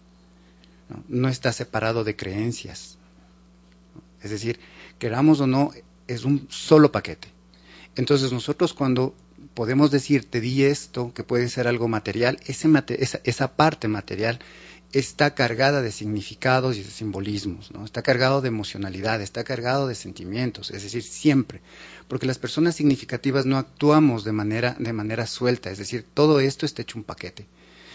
no, 1.08 1.30
está 1.30 1.52
separado 1.52 2.04
de 2.04 2.16
creencias. 2.16 2.98
Es 4.22 4.32
decir, 4.32 4.60
queramos 5.00 5.40
o 5.42 5.48
no, 5.48 5.72
es 6.08 6.24
un 6.24 6.48
solo 6.50 6.92
paquete. 6.92 7.30
Entonces 7.96 8.32
nosotros 8.32 8.74
cuando 8.74 9.14
podemos 9.58 9.90
decir, 9.90 10.30
te 10.30 10.40
di 10.40 10.66
esto, 10.66 11.12
que 11.16 11.24
puede 11.24 11.50
ser 11.50 11.68
algo 11.68 11.88
material, 11.88 12.40
esa, 12.46 12.70
esa, 13.24 13.56
parte 13.56 13.88
material 13.88 14.38
está 14.92 15.34
cargada 15.34 15.82
de 15.82 15.92
significados 15.92 16.78
y 16.78 16.84
de 16.84 16.92
simbolismos, 16.92 17.72
¿no? 17.72 17.84
está 17.84 18.04
cargado 18.04 18.42
de 18.42 18.50
emocionalidad, 18.50 19.20
está 19.20 19.44
cargado 19.44 19.88
de 19.88 19.96
sentimientos, 19.96 20.70
es 20.70 20.84
decir, 20.84 21.02
siempre, 21.02 21.62
porque 22.08 22.28
las 22.28 22.38
personas 22.38 22.76
significativas 22.76 23.48
no 23.48 23.58
actuamos 23.58 24.24
de 24.24 24.32
manera, 24.32 24.76
de 24.78 24.94
manera 24.94 25.26
suelta, 25.26 25.72
es 25.72 25.80
decir, 25.80 26.06
todo 26.14 26.40
esto 26.40 26.68
está 26.68 26.84
hecho 26.84 27.00
un 27.00 27.04
paquete. 27.04 27.48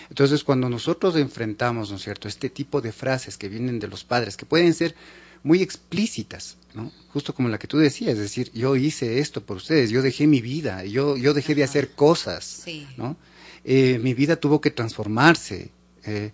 Entonces, 0.08 0.42
cuando 0.42 0.68
nosotros 0.68 1.14
enfrentamos, 1.14 1.90
¿no 1.90 1.96
es 1.96 2.02
cierto?, 2.02 2.26
este 2.26 2.50
tipo 2.50 2.80
de 2.80 2.90
frases 2.90 3.38
que 3.38 3.48
vienen 3.48 3.78
de 3.78 3.86
los 3.86 4.02
padres, 4.02 4.36
que 4.36 4.46
pueden 4.46 4.74
ser 4.74 4.96
muy 5.42 5.62
explícitas, 5.62 6.56
¿no? 6.74 6.92
Justo 7.12 7.34
como 7.34 7.48
la 7.48 7.58
que 7.58 7.66
tú 7.66 7.78
decías, 7.78 8.12
es 8.14 8.18
decir, 8.18 8.50
yo 8.52 8.76
hice 8.76 9.18
esto 9.18 9.44
por 9.44 9.56
ustedes, 9.56 9.90
yo 9.90 10.02
dejé 10.02 10.26
mi 10.26 10.40
vida, 10.40 10.84
yo, 10.84 11.16
yo 11.16 11.34
dejé 11.34 11.54
de 11.54 11.64
hacer 11.64 11.90
cosas, 11.90 12.64
¿no? 12.96 13.16
Eh, 13.64 13.98
mi 14.02 14.14
vida 14.14 14.36
tuvo 14.36 14.60
que 14.60 14.70
transformarse. 14.70 15.70
Eh, 16.04 16.32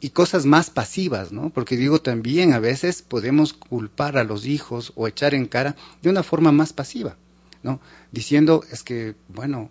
y 0.00 0.10
cosas 0.10 0.44
más 0.44 0.68
pasivas, 0.68 1.32
¿no? 1.32 1.50
Porque 1.50 1.76
digo, 1.76 2.02
también 2.02 2.52
a 2.52 2.58
veces 2.58 3.00
podemos 3.02 3.54
culpar 3.54 4.18
a 4.18 4.24
los 4.24 4.44
hijos 4.46 4.92
o 4.94 5.08
echar 5.08 5.34
en 5.34 5.46
cara 5.46 5.74
de 6.02 6.10
una 6.10 6.22
forma 6.22 6.52
más 6.52 6.74
pasiva, 6.74 7.16
¿no? 7.62 7.80
Diciendo, 8.12 8.62
es 8.70 8.82
que, 8.82 9.14
bueno, 9.28 9.70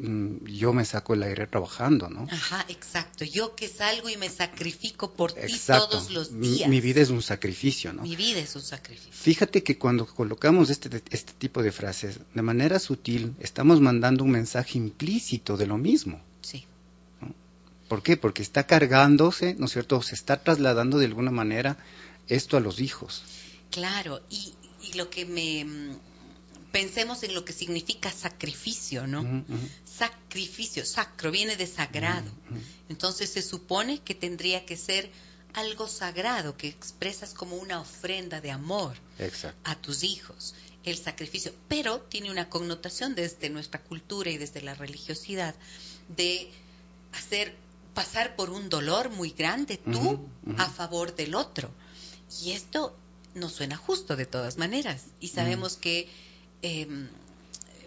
yo 0.00 0.72
me 0.72 0.84
saco 0.84 1.14
el 1.14 1.22
aire 1.24 1.48
trabajando, 1.48 2.08
¿no? 2.08 2.28
Ajá, 2.30 2.64
exacto. 2.68 3.24
Yo 3.24 3.56
que 3.56 3.68
salgo 3.68 4.08
y 4.08 4.16
me 4.16 4.28
sacrifico 4.28 5.12
por 5.12 5.32
ti 5.32 5.58
todos 5.66 6.10
los 6.10 6.40
días. 6.40 6.68
Mi, 6.68 6.80
vida 6.80 7.00
es 7.00 7.10
un 7.10 7.22
sacrificio, 7.22 7.92
¿no? 7.92 8.02
Mi 8.02 8.14
vida 8.14 8.38
es 8.38 8.54
un 8.54 8.62
sacrificio. 8.62 9.12
Fíjate 9.12 9.64
que 9.64 9.76
cuando 9.76 10.06
colocamos 10.06 10.70
este, 10.70 11.02
este 11.10 11.32
tipo 11.32 11.62
de 11.62 11.72
frases, 11.72 12.20
de 12.32 12.42
manera 12.42 12.78
sutil, 12.78 13.34
estamos 13.40 13.80
mandando 13.80 14.22
un 14.22 14.30
mensaje 14.30 14.78
implícito 14.78 15.56
de 15.56 15.66
lo 15.66 15.78
mismo. 15.78 16.20
Sí. 16.42 16.64
¿Por 17.88 18.02
qué? 18.02 18.16
Porque 18.16 18.42
está 18.42 18.66
cargándose, 18.66 19.54
¿no 19.54 19.66
es 19.66 19.72
cierto? 19.72 20.00
Se 20.02 20.14
está 20.14 20.42
trasladando 20.42 20.98
de 20.98 21.06
alguna 21.06 21.30
manera 21.32 21.76
esto 22.28 22.56
a 22.56 22.60
los 22.60 22.80
hijos. 22.80 23.24
Claro, 23.70 24.20
y, 24.30 24.54
lo 24.94 25.10
que 25.10 25.26
me... 25.26 25.64
Mm, 25.64 25.96
pensemos 26.72 27.22
en 27.22 27.34
lo 27.34 27.44
que 27.44 27.52
significa 27.52 28.10
sacrificio, 28.10 29.06
¿no? 29.06 29.44
Sacrificio, 29.98 30.84
sacro, 30.84 31.30
viene 31.30 31.56
de 31.56 31.66
sagrado. 31.66 32.30
Entonces 32.88 33.30
se 33.30 33.42
supone 33.42 34.00
que 34.00 34.14
tendría 34.14 34.64
que 34.64 34.76
ser 34.76 35.10
algo 35.54 35.88
sagrado 35.88 36.56
que 36.56 36.68
expresas 36.68 37.34
como 37.34 37.56
una 37.56 37.80
ofrenda 37.80 38.40
de 38.40 38.50
amor 38.50 38.96
a 39.64 39.74
tus 39.76 40.04
hijos, 40.04 40.54
el 40.84 40.96
sacrificio, 40.96 41.52
pero 41.68 42.00
tiene 42.00 42.30
una 42.30 42.48
connotación 42.48 43.14
desde 43.14 43.50
nuestra 43.50 43.82
cultura 43.82 44.30
y 44.30 44.38
desde 44.38 44.62
la 44.62 44.74
religiosidad 44.74 45.54
de 46.16 46.50
hacer 47.12 47.54
pasar 47.94 48.36
por 48.36 48.50
un 48.50 48.68
dolor 48.68 49.10
muy 49.10 49.30
grande 49.30 49.76
tú 49.76 50.20
a 50.56 50.68
favor 50.68 51.16
del 51.16 51.34
otro. 51.34 51.70
Y 52.42 52.52
esto 52.52 52.96
no 53.34 53.48
suena 53.48 53.76
justo 53.76 54.16
de 54.16 54.26
todas 54.26 54.56
maneras. 54.56 55.06
Y 55.20 55.28
sabemos 55.28 55.76
que, 55.76 56.08
em, 56.62 57.08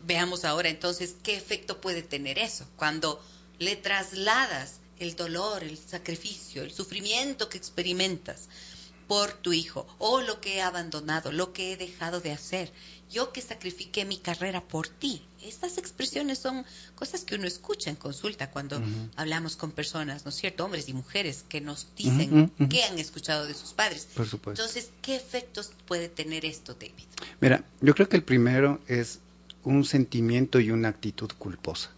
veamos 0.05 0.45
ahora 0.45 0.69
entonces 0.69 1.15
qué 1.23 1.35
efecto 1.35 1.81
puede 1.81 2.01
tener 2.01 2.39
eso, 2.39 2.67
cuando 2.75 3.23
le 3.59 3.75
trasladas 3.75 4.79
el 4.99 5.15
dolor, 5.15 5.63
el 5.63 5.77
sacrificio, 5.77 6.63
el 6.63 6.71
sufrimiento 6.71 7.49
que 7.49 7.57
experimentas 7.57 8.49
por 9.07 9.33
tu 9.33 9.51
hijo 9.51 9.87
o 9.97 10.21
lo 10.21 10.39
que 10.39 10.57
he 10.57 10.61
abandonado, 10.61 11.31
lo 11.31 11.53
que 11.53 11.73
he 11.73 11.77
dejado 11.77 12.21
de 12.21 12.31
hacer 12.31 12.71
yo 13.11 13.31
que 13.33 13.41
sacrifiqué 13.41 14.05
mi 14.05 14.17
carrera 14.17 14.61
por 14.61 14.87
ti. 14.87 15.21
Estas 15.43 15.77
expresiones 15.77 16.39
son 16.39 16.65
cosas 16.95 17.23
que 17.25 17.35
uno 17.35 17.45
escucha 17.45 17.89
en 17.89 17.95
consulta 17.95 18.51
cuando 18.51 18.81
hablamos 19.15 19.55
con 19.55 19.71
personas, 19.71 20.23
¿no 20.23 20.29
es 20.29 20.35
cierto? 20.35 20.63
Hombres 20.63 20.87
y 20.87 20.93
mujeres 20.93 21.43
que 21.49 21.61
nos 21.61 21.87
dicen 21.95 22.49
que 22.69 22.83
han 22.83 22.99
escuchado 22.99 23.45
de 23.47 23.53
sus 23.53 23.73
padres. 23.73 24.07
Por 24.15 24.27
supuesto. 24.27 24.61
Entonces, 24.61 24.91
¿qué 25.01 25.15
efectos 25.15 25.71
puede 25.87 26.09
tener 26.09 26.45
esto, 26.45 26.73
David? 26.73 27.05
Mira, 27.41 27.65
yo 27.81 27.93
creo 27.95 28.07
que 28.07 28.17
el 28.17 28.23
primero 28.23 28.79
es 28.87 29.19
un 29.63 29.83
sentimiento 29.85 30.59
y 30.59 30.71
una 30.71 30.89
actitud 30.89 31.29
culposa. 31.37 31.91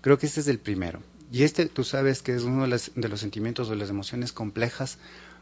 Creo 0.00 0.18
que 0.18 0.26
este 0.26 0.40
es 0.40 0.48
el 0.48 0.58
primero. 0.58 1.00
Y 1.32 1.44
este, 1.44 1.66
tú 1.66 1.84
sabes 1.84 2.22
que 2.22 2.34
es 2.34 2.42
uno 2.42 2.66
de, 2.66 2.80
de 2.94 3.08
los 3.08 3.20
sentimientos 3.20 3.70
o 3.70 3.74
las 3.74 3.90
emociones 3.90 4.32
complejas 4.32 4.98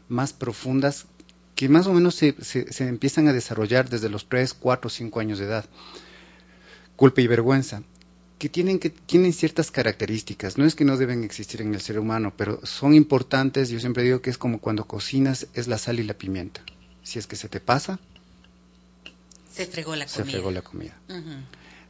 más 0.07 0.33
profundas 0.33 1.05
que 1.55 1.69
más 1.69 1.85
o 1.85 1.93
menos 1.93 2.15
se, 2.15 2.35
se, 2.41 2.87
empiezan 2.87 3.27
a 3.27 3.33
desarrollar 3.33 3.87
desde 3.87 4.09
los 4.09 4.27
3, 4.27 4.55
4, 4.55 4.89
5 4.89 5.19
años 5.19 5.37
de 5.37 5.45
edad. 5.45 5.65
Culpa 6.95 7.21
y 7.21 7.27
vergüenza, 7.27 7.83
que 8.39 8.49
tienen, 8.49 8.79
que 8.79 8.89
tienen 8.89 9.31
ciertas 9.31 9.69
características. 9.69 10.57
No 10.57 10.65
es 10.65 10.73
que 10.73 10.85
no 10.85 10.97
deben 10.97 11.23
existir 11.23 11.61
en 11.61 11.73
el 11.75 11.81
ser 11.81 11.99
humano, 11.99 12.33
pero 12.35 12.65
son 12.65 12.95
importantes. 12.95 13.69
Yo 13.69 13.79
siempre 13.79 14.01
digo 14.01 14.21
que 14.21 14.31
es 14.31 14.39
como 14.39 14.59
cuando 14.59 14.87
cocinas, 14.87 15.47
es 15.53 15.67
la 15.67 15.77
sal 15.77 15.99
y 15.99 16.03
la 16.03 16.15
pimienta. 16.15 16.61
Si 17.03 17.19
es 17.19 17.27
que 17.27 17.35
se 17.35 17.47
te 17.47 17.59
pasa, 17.59 17.99
se 19.51 19.65
fregó 19.65 19.95
la 19.95 20.05
comida. 20.05 20.25
Se 20.25 20.31
fregó 20.31 20.51
la 20.51 20.61
comida 20.61 20.97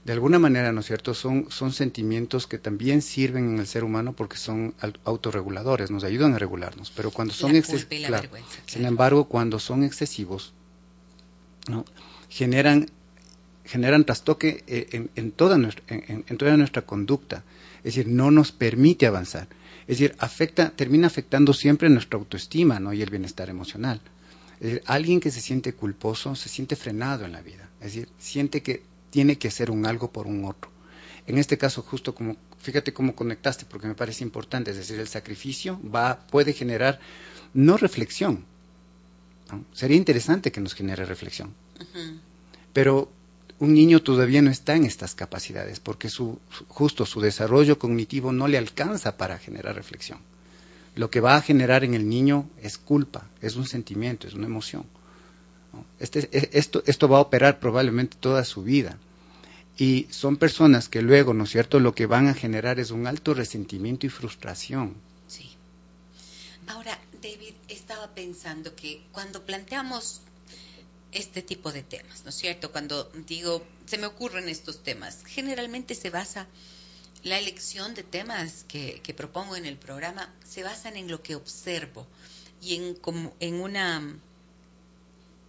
de 0.04 0.14
alguna 0.14 0.40
manera, 0.40 0.72
¿no 0.72 0.80
es 0.80 0.88
cierto?, 0.88 1.14
son, 1.14 1.48
son 1.50 1.72
sentimientos 1.72 2.48
que 2.48 2.58
también 2.58 3.02
sirven 3.02 3.54
en 3.54 3.60
el 3.60 3.68
ser 3.68 3.84
humano 3.84 4.14
porque 4.14 4.38
son 4.38 4.74
autorreguladores, 5.04 5.92
nos 5.92 6.04
ayudan 6.04 6.34
a 6.34 6.40
regularnos, 6.40 6.92
pero 6.96 7.12
cuando 7.12 7.34
son 7.34 7.56
excesivos, 7.56 7.88
sin 8.66 8.86
embargo, 8.86 9.26
cuando 9.26 9.60
son 9.60 9.84
excesivos, 9.84 10.54
¿no? 11.70 11.86
generan, 12.30 12.90
generan 13.64 14.04
trastoque 14.04 14.64
eh, 14.66 15.08
en, 15.16 15.32
toda 15.32 15.60
nuestra, 15.60 15.84
en, 15.88 16.38
toda 16.38 16.58
nuestra 16.58 16.82
conducta, 16.82 17.44
es 17.84 17.96
decir, 17.96 18.08
no 18.08 18.32
nos 18.32 18.52
permite 18.52 19.06
avanzar, 19.06 19.48
es 19.82 20.00
decir, 20.00 20.16
afecta, 20.18 20.72
termina 20.72 21.08
afectando 21.08 21.54
siempre 21.54 21.90
nuestra 21.90 22.18
autoestima 22.18 22.80
¿no? 22.80 22.92
y 22.92 23.04
el 23.04 23.10
bienestar 23.12 23.50
emocional. 23.50 24.02
Es 24.62 24.68
decir, 24.68 24.84
alguien 24.86 25.20
que 25.20 25.32
se 25.32 25.42
siente 25.42 25.74
culposo 25.74 26.36
se 26.36 26.48
siente 26.48 26.76
frenado 26.76 27.26
en 27.26 27.32
la 27.32 27.42
vida, 27.42 27.68
es 27.80 27.96
decir, 27.96 28.10
siente 28.20 28.62
que 28.62 28.84
tiene 29.10 29.40
que 29.40 29.48
hacer 29.48 29.72
un 29.72 29.88
algo 29.88 30.12
por 30.12 30.28
un 30.28 30.46
otro. 30.46 30.70
En 31.26 31.40
este 31.40 31.58
caso, 31.58 31.82
justo 31.82 32.14
como, 32.14 32.38
fíjate 32.60 32.94
cómo 32.94 33.16
conectaste, 33.16 33.66
porque 33.66 33.88
me 33.88 33.96
parece 33.96 34.24
importante, 34.24 34.70
es 34.70 34.78
decir, 34.78 35.00
el 35.00 35.08
sacrificio 35.08 35.82
va, 35.84 36.28
puede 36.28 36.54
generar 36.54 37.00
no 37.56 37.76
reflexión. 37.76 38.46
Sería 39.74 39.98
interesante 39.98 40.52
que 40.52 40.62
nos 40.62 40.76
genere 40.76 41.06
reflexión. 41.06 41.56
Pero 42.72 43.12
un 43.58 43.74
niño 43.74 44.04
todavía 44.04 44.44
no 44.44 44.52
está 44.52 44.76
en 44.76 44.86
estas 44.86 45.16
capacidades, 45.16 45.80
porque 45.80 46.08
su, 46.08 46.40
justo 46.68 47.08
su 47.08 47.20
desarrollo 47.20 47.80
cognitivo 47.80 48.32
no 48.32 48.48
le 48.48 48.60
alcanza 48.60 49.18
para 49.18 49.40
generar 49.40 49.76
reflexión. 49.76 50.20
Lo 50.96 51.10
que 51.10 51.22
va 51.22 51.36
a 51.36 51.42
generar 51.42 51.84
en 51.84 51.94
el 51.94 52.10
niño 52.10 52.50
es 52.62 52.78
culpa, 52.78 53.28
es 53.42 53.56
un 53.56 53.66
sentimiento, 53.66 54.28
es 54.28 54.34
una 54.34 54.48
emoción. 54.48 54.86
Este, 56.00 56.30
e, 56.32 56.50
esto, 56.54 56.84
esto 56.86 57.08
va 57.08 57.18
a 57.18 57.22
operar 57.22 57.60
probablemente 57.60 58.18
toda 58.20 58.44
su 58.44 58.64
vida. 58.64 58.98
Y 59.78 60.08
son 60.12 60.38
personas 60.38 60.90
que 60.90 61.02
luego, 61.02 61.34
¿no 61.34 61.46
es 61.46 61.52
cierto?, 61.52 61.80
lo 61.80 61.96
que 61.96 62.06
van 62.06 62.28
a 62.28 62.34
generar 62.34 62.80
es 62.80 62.92
un 62.92 63.08
alto 63.08 63.34
resentimiento 63.34 64.06
y 64.06 64.10
frustración. 64.10 64.96
Sí. 65.28 65.50
Ahora, 66.68 67.00
David, 67.22 67.54
estaba 67.68 68.14
pensando 68.14 68.76
que 68.76 69.02
cuando 69.12 69.44
planteamos 69.44 70.22
este 71.12 71.42
tipo 71.42 71.72
de 71.72 71.84
temas, 71.84 72.24
¿no 72.24 72.30
es 72.30 72.36
cierto? 72.36 72.72
Cuando 72.72 73.12
digo, 73.28 73.66
se 73.86 73.98
me 73.98 74.06
ocurren 74.06 74.50
estos 74.50 74.84
temas, 74.84 75.24
generalmente 75.26 75.96
se 75.96 76.10
basa, 76.10 76.48
la 77.24 77.38
elección 77.38 77.94
de 77.94 78.04
temas 78.04 78.66
que, 78.68 79.02
que 79.04 79.14
propongo 79.14 79.56
en 79.56 79.66
el 79.66 79.78
programa 79.78 80.34
se 80.48 80.64
basan 80.64 80.98
en 80.98 81.10
lo 81.10 81.22
que 81.22 81.36
observo 81.36 82.08
y 82.62 82.76
en, 82.76 82.96
como, 82.96 83.34
en 83.40 83.56
una 83.62 84.20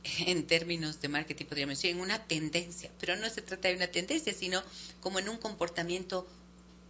en 0.26 0.46
términos 0.46 1.00
de 1.00 1.08
marketing 1.08 1.46
podríamos 1.46 1.78
decir, 1.78 1.90
en 1.90 2.00
una 2.00 2.24
tendencia, 2.24 2.90
pero 2.98 3.16
no 3.16 3.28
se 3.30 3.42
trata 3.42 3.68
de 3.68 3.76
una 3.76 3.88
tendencia, 3.88 4.32
sino 4.34 4.62
como 5.00 5.18
en 5.18 5.28
un 5.28 5.38
comportamiento 5.38 6.26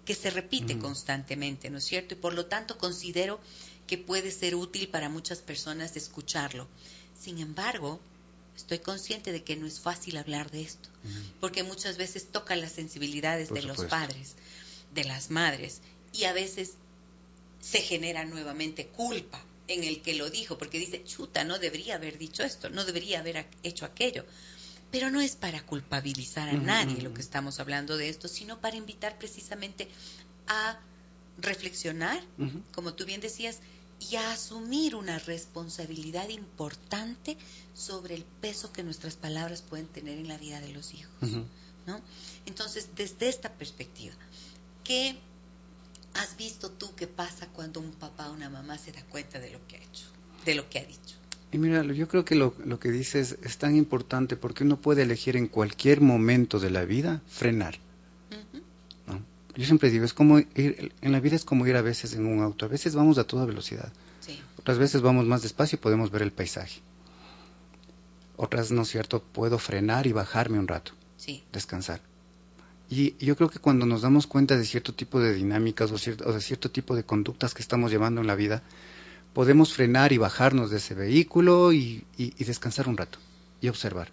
que 0.04 0.14
se 0.14 0.30
repite 0.30 0.78
constantemente, 0.78 1.70
¿no 1.70 1.78
es 1.78 1.84
cierto? 1.84 2.14
Y 2.14 2.16
por 2.16 2.34
lo 2.34 2.46
tanto 2.46 2.76
considero 2.76 3.38
que 3.86 3.98
puede 3.98 4.30
ser 4.32 4.56
útil 4.56 4.88
para 4.88 5.08
muchas 5.08 5.38
personas 5.38 5.96
escucharlo. 5.96 6.66
Sin 7.20 7.38
embargo, 7.38 8.00
estoy 8.56 8.80
consciente 8.80 9.30
de 9.30 9.44
que 9.44 9.56
no 9.56 9.66
es 9.66 9.78
fácil 9.78 10.16
hablar 10.16 10.50
de 10.50 10.62
esto, 10.62 10.88
porque 11.40 11.62
muchas 11.62 11.98
veces 11.98 12.26
toca 12.32 12.56
las 12.56 12.72
sensibilidades 12.72 13.50
de 13.50 13.62
los 13.62 13.84
padres, 13.84 14.34
de 14.94 15.04
las 15.04 15.30
madres, 15.30 15.80
y 16.12 16.24
a 16.24 16.32
veces 16.32 16.74
se 17.60 17.80
genera 17.80 18.24
nuevamente 18.24 18.88
culpa 18.88 19.42
en 19.68 19.84
el 19.84 20.02
que 20.02 20.14
lo 20.14 20.28
dijo, 20.28 20.58
porque 20.58 20.78
dice, 20.78 21.04
chuta, 21.04 21.44
no 21.44 21.58
debería 21.58 21.94
haber 21.94 22.18
dicho 22.18 22.42
esto, 22.42 22.68
no 22.68 22.84
debería 22.84 23.20
haber 23.20 23.46
hecho 23.62 23.84
aquello. 23.84 24.24
Pero 24.90 25.10
no 25.10 25.20
es 25.20 25.36
para 25.36 25.64
culpabilizar 25.64 26.50
a 26.50 26.52
nadie 26.52 27.00
lo 27.00 27.14
que 27.14 27.22
estamos 27.22 27.60
hablando 27.60 27.96
de 27.96 28.10
esto, 28.10 28.28
sino 28.28 28.60
para 28.60 28.76
invitar 28.76 29.16
precisamente 29.16 29.88
a 30.46 30.78
reflexionar, 31.38 32.20
como 32.72 32.92
tú 32.92 33.06
bien 33.06 33.22
decías, 33.22 33.60
y 34.10 34.16
a 34.16 34.32
asumir 34.32 34.96
una 34.96 35.18
responsabilidad 35.20 36.28
importante 36.28 37.38
sobre 37.74 38.16
el 38.16 38.24
peso 38.24 38.72
que 38.72 38.82
nuestras 38.82 39.16
palabras 39.16 39.62
pueden 39.62 39.86
tener 39.86 40.18
en 40.18 40.28
la 40.28 40.36
vida 40.36 40.60
de 40.60 40.72
los 40.72 40.92
hijos. 40.92 41.30
¿no? 41.86 42.00
Entonces, 42.44 42.88
desde 42.94 43.28
esta 43.28 43.50
perspectiva, 43.50 44.14
¿qué 44.92 45.16
¿Has 46.14 46.36
visto 46.36 46.70
tú 46.70 46.94
qué 46.94 47.06
pasa 47.06 47.48
cuando 47.54 47.80
un 47.80 47.92
papá 47.92 48.28
o 48.28 48.34
una 48.34 48.50
mamá 48.50 48.76
se 48.76 48.92
da 48.92 49.02
cuenta 49.04 49.40
de 49.40 49.50
lo 49.50 49.66
que 49.66 49.76
ha 49.76 49.78
hecho, 49.78 50.04
de 50.44 50.54
lo 50.54 50.68
que 50.68 50.78
ha 50.78 50.84
dicho? 50.84 51.16
Y 51.50 51.56
mira, 51.56 51.82
yo 51.82 52.06
creo 52.06 52.26
que 52.26 52.34
lo, 52.34 52.52
que 52.78 52.90
dices 52.90 53.38
es 53.42 53.56
tan 53.56 53.74
importante 53.76 54.36
porque 54.36 54.64
uno 54.64 54.76
puede 54.76 55.04
elegir 55.04 55.38
en 55.38 55.48
cualquier 55.48 56.02
momento 56.02 56.60
de 56.60 56.68
la 56.68 56.84
vida 56.84 57.22
frenar. 57.26 57.78
Yo 59.54 59.64
siempre 59.64 59.90
digo, 59.90 60.04
es 60.04 60.12
como 60.12 60.38
ir, 60.38 60.92
en 61.00 61.12
la 61.12 61.20
vida 61.20 61.36
es 61.36 61.44
como 61.44 61.66
ir 61.66 61.76
a 61.76 61.82
veces 61.82 62.12
en 62.14 62.26
un 62.26 62.42
auto. 62.42 62.66
A 62.66 62.68
veces 62.68 62.94
vamos 62.94 63.16
a 63.16 63.24
toda 63.24 63.46
velocidad. 63.46 63.90
Otras 64.58 64.76
veces 64.76 65.00
vamos 65.00 65.24
más 65.24 65.40
despacio 65.42 65.76
y 65.76 65.80
podemos 65.80 66.10
ver 66.10 66.20
el 66.20 66.32
paisaje. 66.32 66.80
Otras, 68.36 68.70
¿no 68.70 68.82
es 68.82 68.88
cierto? 68.88 69.22
Puedo 69.22 69.58
frenar 69.58 70.06
y 70.06 70.12
bajarme 70.12 70.58
un 70.58 70.68
rato. 70.68 70.92
Descansar. 71.52 72.11
Y 72.94 73.16
yo 73.24 73.36
creo 73.36 73.48
que 73.48 73.58
cuando 73.58 73.86
nos 73.86 74.02
damos 74.02 74.26
cuenta 74.26 74.54
de 74.54 74.66
cierto 74.66 74.92
tipo 74.92 75.18
de 75.18 75.32
dinámicas 75.32 75.90
o, 75.90 75.94
de 75.94 76.40
cierto 76.42 76.70
tipo 76.70 76.94
de 76.94 77.04
conductas 77.04 77.54
que 77.54 77.62
estamos 77.62 77.90
llevando 77.90 78.20
en 78.20 78.26
la 78.26 78.34
vida, 78.34 78.62
podemos 79.32 79.72
frenar 79.72 80.12
y 80.12 80.18
bajarnos 80.18 80.70
de 80.70 80.76
ese 80.76 80.92
vehículo 80.92 81.72
y, 81.72 82.04
descansar 82.38 82.88
un 82.88 82.98
rato 82.98 83.18
y 83.62 83.68
observar. 83.68 84.10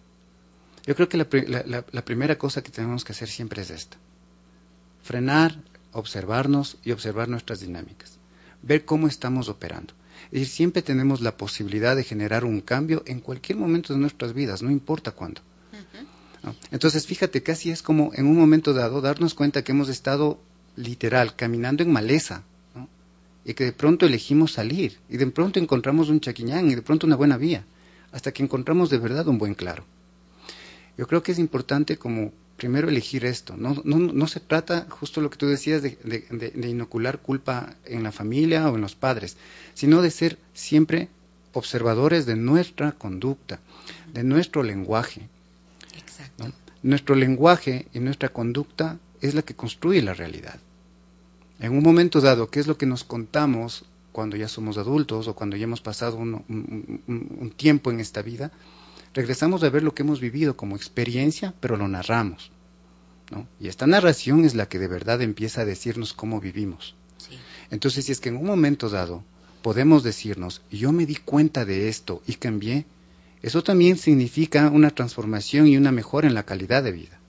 Yo 0.85 0.95
creo 0.95 1.09
que 1.09 1.17
la, 1.17 2.05
primera 2.05 2.37
cosa 2.37 2.63
que 2.63 2.71
tenemos 2.71 3.03
que 3.03 3.11
hacer 3.11 3.27
siempre 3.27 3.63
es 3.63 3.69
esta. 3.69 3.97
Frenar, 5.03 5.61
observarnos 5.91 6.77
y 6.81 6.91
observar 6.91 7.27
nuestras 7.27 7.59
dinámicas. 7.59 8.17
Ver 8.61 8.85
cómo 8.85 9.09
estamos 9.09 9.49
operando. 9.49 9.93
Es 10.31 10.39
decir, 10.39 10.47
siempre 10.47 10.83
tenemos 10.83 11.19
la 11.19 11.35
posibilidad 11.35 11.97
de 11.97 12.05
generar 12.05 12.45
un 12.45 12.61
cambio 12.61 13.03
en 13.07 13.19
cualquier 13.19 13.57
momento 13.57 13.91
de 13.91 13.99
nuestras 13.99 14.31
vidas, 14.31 14.61
no 14.63 14.71
importa 14.71 15.11
cuándo. 15.11 15.41
Entonces, 16.71 17.05
fíjate, 17.05 17.43
casi 17.43 17.71
es 17.71 17.81
como 17.81 18.11
en 18.13 18.25
un 18.25 18.37
momento 18.37 18.73
dado 18.73 19.01
darnos 19.01 19.33
cuenta 19.33 19.63
que 19.63 19.71
hemos 19.71 19.89
estado 19.89 20.39
literal 20.75 21.35
caminando 21.35 21.83
en 21.83 21.91
maleza 21.91 22.43
y 23.43 23.53
que 23.53 23.65
de 23.65 23.73
pronto 23.73 24.05
elegimos 24.05 24.53
salir 24.53 24.97
y 25.09 25.17
de 25.17 25.27
pronto 25.27 25.59
encontramos 25.59 26.09
un 26.09 26.19
chaquiñán 26.19 26.69
y 26.69 26.75
de 26.75 26.81
pronto 26.81 27.07
una 27.07 27.15
buena 27.15 27.37
vía, 27.37 27.65
hasta 28.11 28.31
que 28.31 28.43
encontramos 28.43 28.89
de 28.89 28.97
verdad 28.97 29.27
un 29.27 29.37
buen 29.37 29.55
claro. 29.55 29.83
Yo 30.97 31.07
creo 31.07 31.23
que 31.23 31.31
es 31.31 31.39
importante 31.39 31.97
como 31.97 32.31
primero 32.57 32.89
elegir 32.89 33.25
esto. 33.25 33.55
No, 33.57 33.81
no, 33.85 33.97
no 33.97 34.27
se 34.27 34.39
trata, 34.41 34.85
justo 34.89 35.21
lo 35.21 35.29
que 35.29 35.37
tú 35.37 35.47
decías, 35.47 35.81
de, 35.81 35.97
de, 36.03 36.69
inocular 36.69 37.19
culpa 37.19 37.75
en 37.85 38.03
la 38.03 38.11
familia 38.11 38.69
o 38.69 38.75
en 38.75 38.81
los 38.81 38.95
padres, 38.95 39.37
sino 39.73 40.01
de 40.01 40.11
ser 40.11 40.37
siempre 40.53 41.07
observadores 41.53 42.25
de 42.25 42.35
nuestra 42.35 42.91
conducta, 42.91 43.59
de 44.13 44.23
nuestro 44.23 44.61
lenguaje. 44.61 45.29
Nuestro 46.83 47.15
lenguaje 47.15 47.87
y 47.93 47.99
nuestra 47.99 48.29
conducta 48.29 48.99
es 49.21 49.33
la 49.33 49.41
que 49.41 49.55
construye 49.55 50.01
la 50.01 50.13
realidad 50.13 50.59
en 51.59 51.73
un 51.73 51.83
momento 51.83 52.21
dado, 52.21 52.49
¿qué 52.49 52.59
es 52.59 52.67
lo 52.67 52.77
que 52.77 52.85
nos 52.85 53.03
contamos 53.03 53.85
cuando 54.11 54.37
ya 54.37 54.47
somos 54.47 54.77
adultos 54.77 55.27
o 55.27 55.35
cuando 55.35 55.57
ya 55.57 55.65
hemos 55.65 55.81
pasado 55.81 56.17
un, 56.17 57.53
tiempo 57.57 57.91
en 57.91 57.99
esta 57.99 58.21
vida? 58.21 58.51
Regresamos 59.13 59.63
a 59.63 59.69
ver 59.69 59.83
lo 59.83 59.93
que 59.93 60.03
hemos 60.03 60.21
vivido 60.21 60.55
como 60.55 60.75
experiencia, 60.75 61.53
pero 61.59 61.75
lo 61.75 61.87
narramos. 61.87 62.51
¿no? 63.31 63.47
Y 63.59 63.67
esta 63.67 63.87
narración 63.87 64.45
es 64.45 64.55
la 64.55 64.69
que 64.69 64.79
de 64.79 64.87
verdad 64.87 65.21
empieza 65.21 65.61
a 65.61 65.65
decirnos 65.65 66.13
cómo 66.13 66.39
vivimos. 66.39 66.95
Entonces, 67.71 68.05
si 68.05 68.13
es 68.13 68.21
que 68.21 68.29
en 68.29 68.37
un 68.37 68.45
momento 68.45 68.89
dado 68.89 69.23
podemos 69.61 70.03
decirnos, 70.03 70.61
yo 70.71 70.93
me 70.93 71.05
di 71.05 71.15
cuenta 71.17 71.65
de 71.65 71.89
esto 71.89 72.23
y 72.25 72.35
cambié, 72.35 72.85
eso 73.41 73.63
también 73.63 73.97
significa 73.97 74.69
una 74.69 74.91
transformación 74.91 75.67
y 75.67 75.77
una 75.77 75.91
mejora 75.91 76.27
en 76.27 76.33
la 76.33 76.45
calidad 76.45 76.83
de 76.83 76.91
vida. 76.91 77.19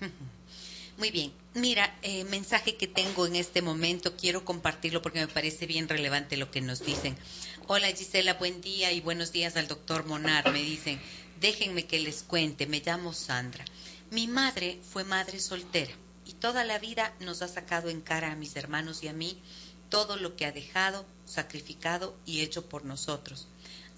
Muy 0.98 1.10
bien. 1.10 1.32
Mira, 1.54 1.94
eh, 2.00 2.24
mensaje 2.24 2.76
que 2.76 2.86
tengo 2.86 3.26
en 3.26 3.36
este 3.36 3.60
momento, 3.60 4.16
quiero 4.16 4.42
compartirlo 4.42 5.02
porque 5.02 5.20
me 5.20 5.28
parece 5.28 5.66
bien 5.66 5.86
relevante 5.86 6.38
lo 6.38 6.50
que 6.50 6.62
nos 6.62 6.84
dicen. 6.84 7.14
Hola 7.66 7.88
Gisela, 7.88 8.34
buen 8.34 8.62
día 8.62 8.90
y 8.90 9.02
buenos 9.02 9.32
días 9.32 9.56
al 9.56 9.68
doctor 9.68 10.06
Monar. 10.06 10.50
Me 10.50 10.62
dicen, 10.62 10.98
déjenme 11.42 11.84
que 11.84 12.00
les 12.00 12.22
cuente, 12.22 12.66
me 12.66 12.80
llamo 12.80 13.12
Sandra. 13.12 13.66
Mi 14.10 14.28
madre 14.28 14.78
fue 14.82 15.04
madre 15.04 15.40
soltera 15.40 15.92
y 16.24 16.32
toda 16.32 16.64
la 16.64 16.78
vida 16.78 17.14
nos 17.20 17.42
ha 17.42 17.48
sacado 17.48 17.90
en 17.90 18.00
cara 18.00 18.32
a 18.32 18.36
mis 18.36 18.56
hermanos 18.56 19.02
y 19.02 19.08
a 19.08 19.12
mí 19.12 19.38
todo 19.90 20.16
lo 20.16 20.36
que 20.36 20.46
ha 20.46 20.52
dejado, 20.52 21.04
sacrificado 21.26 22.16
y 22.24 22.40
hecho 22.40 22.66
por 22.66 22.86
nosotros. 22.86 23.46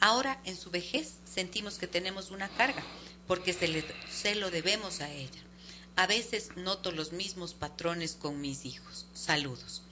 Ahora, 0.00 0.40
en 0.44 0.56
su 0.56 0.70
vejez, 0.70 1.14
sentimos 1.24 1.78
que 1.78 1.86
tenemos 1.86 2.30
una 2.30 2.48
carga 2.48 2.82
porque 3.26 3.52
se, 3.52 3.68
le, 3.68 3.84
se 4.10 4.34
lo 4.34 4.50
debemos 4.50 5.00
a 5.00 5.10
ella. 5.10 5.40
A 5.96 6.06
veces 6.06 6.50
noto 6.56 6.90
los 6.90 7.12
mismos 7.12 7.54
patrones 7.54 8.14
con 8.14 8.40
mis 8.40 8.66
hijos. 8.66 9.06
Saludos. 9.14 9.82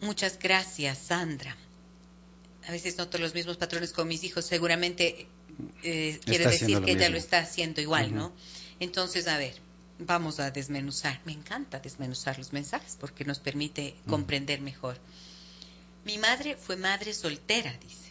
Muchas 0.00 0.38
gracias, 0.38 0.98
Sandra. 0.98 1.56
A 2.66 2.72
veces 2.72 2.96
noto 2.96 3.18
los 3.18 3.34
mismos 3.34 3.56
patrones 3.56 3.92
con 3.92 4.08
mis 4.08 4.24
hijos. 4.24 4.44
Seguramente 4.44 5.26
eh, 5.82 6.20
quiere 6.24 6.46
decir 6.46 6.80
que 6.82 6.92
ella 6.92 7.08
lo 7.08 7.16
está 7.16 7.38
haciendo 7.38 7.80
igual, 7.80 8.14
¿no? 8.14 8.32
Entonces, 8.80 9.28
a 9.28 9.38
ver, 9.38 9.54
vamos 9.98 10.40
a 10.40 10.50
desmenuzar. 10.50 11.20
Me 11.24 11.32
encanta 11.32 11.78
desmenuzar 11.78 12.36
los 12.38 12.52
mensajes 12.52 12.96
porque 12.98 13.24
nos 13.24 13.38
permite 13.38 13.94
comprender 14.08 14.60
mejor. 14.60 14.98
Mi 16.04 16.18
madre 16.18 16.56
fue 16.56 16.76
madre 16.76 17.14
soltera, 17.14 17.72
dice 17.80 18.01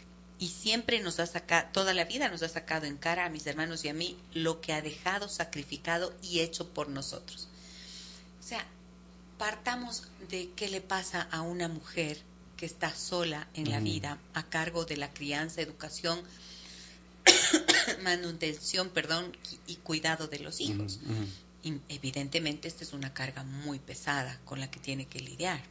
y 0.42 0.48
siempre 0.48 1.00
nos 1.00 1.20
ha 1.20 1.28
sacado, 1.28 1.70
toda 1.72 1.94
la 1.94 2.04
vida 2.06 2.28
nos 2.28 2.42
ha 2.42 2.50
sacado 2.50 2.88
en 2.88 2.98
cara 2.98 3.26
a 3.26 3.30
mis 3.30 3.46
hermanos 3.46 3.86
y 3.86 3.90
a 3.90 3.94
mí 3.94 4.18
lo 4.34 4.60
que 4.60 4.74
ha 4.74 4.82
dejado, 4.82 5.30
sacrificado 5.30 6.16
y 6.24 6.40
hecho 6.40 6.68
por 6.68 6.90
nosotros. 6.90 7.48
O 8.40 8.44
sea, 8.44 8.66
partamos 9.38 10.08
de 10.32 10.50
qué 10.56 10.68
le 10.68 10.82
pasa 10.82 11.22
a 11.32 11.42
una 11.42 11.68
mujer 11.68 12.18
que 12.58 12.66
está 12.66 12.92
sola 12.92 13.48
en 13.54 13.70
la 13.70 13.80
vida 13.80 14.18
a 14.34 14.42
cargo 14.42 14.84
de 14.84 14.98
la 14.98 15.14
crianza, 15.14 15.62
educación, 15.62 16.20
manutención, 18.04 18.90
perdón, 18.90 19.38
y 19.68 19.76
cuidado 19.76 20.28
de 20.28 20.40
los 20.40 20.60
hijos. 20.60 21.00
y 21.62 21.80
evidentemente 21.88 22.68
esta 22.68 22.84
es 22.84 22.94
una 22.94 23.14
carga 23.14 23.44
muy 23.44 23.78
pesada 23.78 24.40
con 24.46 24.60
la 24.60 24.72
que 24.72 24.80
tiene 24.80 25.06
que 25.06 25.20
lidiar. 25.20 25.62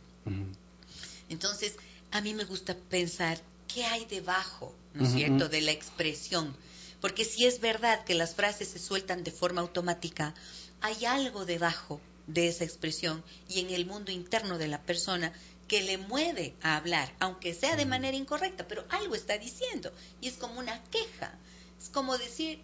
Entonces, 1.28 1.74
a 2.12 2.20
mí 2.20 2.34
me 2.34 2.44
gusta 2.44 2.76
pensar 2.76 3.40
qué 3.72 3.84
hay 3.84 4.04
debajo, 4.04 4.74
¿no 4.94 5.06
es 5.06 5.12
cierto?, 5.12 5.48
de 5.48 5.60
la 5.60 5.70
expresión. 5.70 6.56
Porque 7.00 7.24
si 7.24 7.46
es 7.46 7.60
verdad 7.60 8.04
que 8.04 8.14
las 8.14 8.34
frases 8.34 8.68
se 8.68 8.78
sueltan 8.78 9.24
de 9.24 9.30
forma 9.30 9.60
automática, 9.62 10.34
hay 10.80 11.04
algo 11.04 11.44
debajo 11.44 12.00
de 12.26 12.48
esa 12.48 12.64
expresión 12.64 13.24
y 13.48 13.60
en 13.60 13.70
el 13.70 13.86
mundo 13.86 14.12
interno 14.12 14.58
de 14.58 14.68
la 14.68 14.82
persona 14.82 15.32
que 15.66 15.82
le 15.82 15.98
mueve 15.98 16.54
a 16.62 16.76
hablar, 16.76 17.14
aunque 17.20 17.54
sea 17.54 17.76
de 17.76 17.86
manera 17.86 18.16
incorrecta, 18.16 18.66
pero 18.66 18.84
algo 18.90 19.14
está 19.14 19.38
diciendo 19.38 19.92
y 20.20 20.28
es 20.28 20.34
como 20.34 20.58
una 20.58 20.82
queja. 20.84 21.38
Es 21.80 21.88
como 21.88 22.18
decir, 22.18 22.60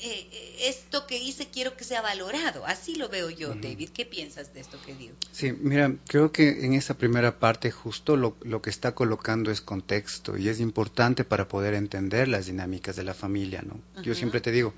eh, 0.00 0.28
eh, 0.30 0.68
esto 0.68 1.06
que 1.06 1.18
hice 1.18 1.48
quiero 1.52 1.76
que 1.76 1.82
sea 1.82 2.00
valorado. 2.02 2.64
Así 2.66 2.94
lo 2.94 3.08
veo 3.08 3.30
yo, 3.30 3.54
David. 3.54 3.90
¿Qué 3.90 4.06
piensas 4.06 4.54
de 4.54 4.60
esto 4.60 4.78
que 4.84 4.94
digo? 4.94 5.14
Sí, 5.32 5.52
mira, 5.52 5.92
creo 6.06 6.30
que 6.30 6.64
en 6.64 6.74
esa 6.74 6.96
primera 6.96 7.38
parte 7.38 7.70
justo 7.72 8.16
lo, 8.16 8.62
que 8.62 8.70
está 8.70 8.94
colocando 8.94 9.50
es 9.50 9.60
contexto 9.60 10.36
y 10.36 10.48
es 10.48 10.60
importante 10.60 11.24
para 11.24 11.48
poder 11.48 11.74
entender 11.74 12.28
las 12.28 12.46
dinámicas 12.46 12.94
de 12.94 13.04
la 13.04 13.14
familia, 13.14 13.62
¿no? 13.62 13.80
Yo 14.02 14.14
siempre 14.14 14.40
te 14.40 14.52
digo, 14.52 14.72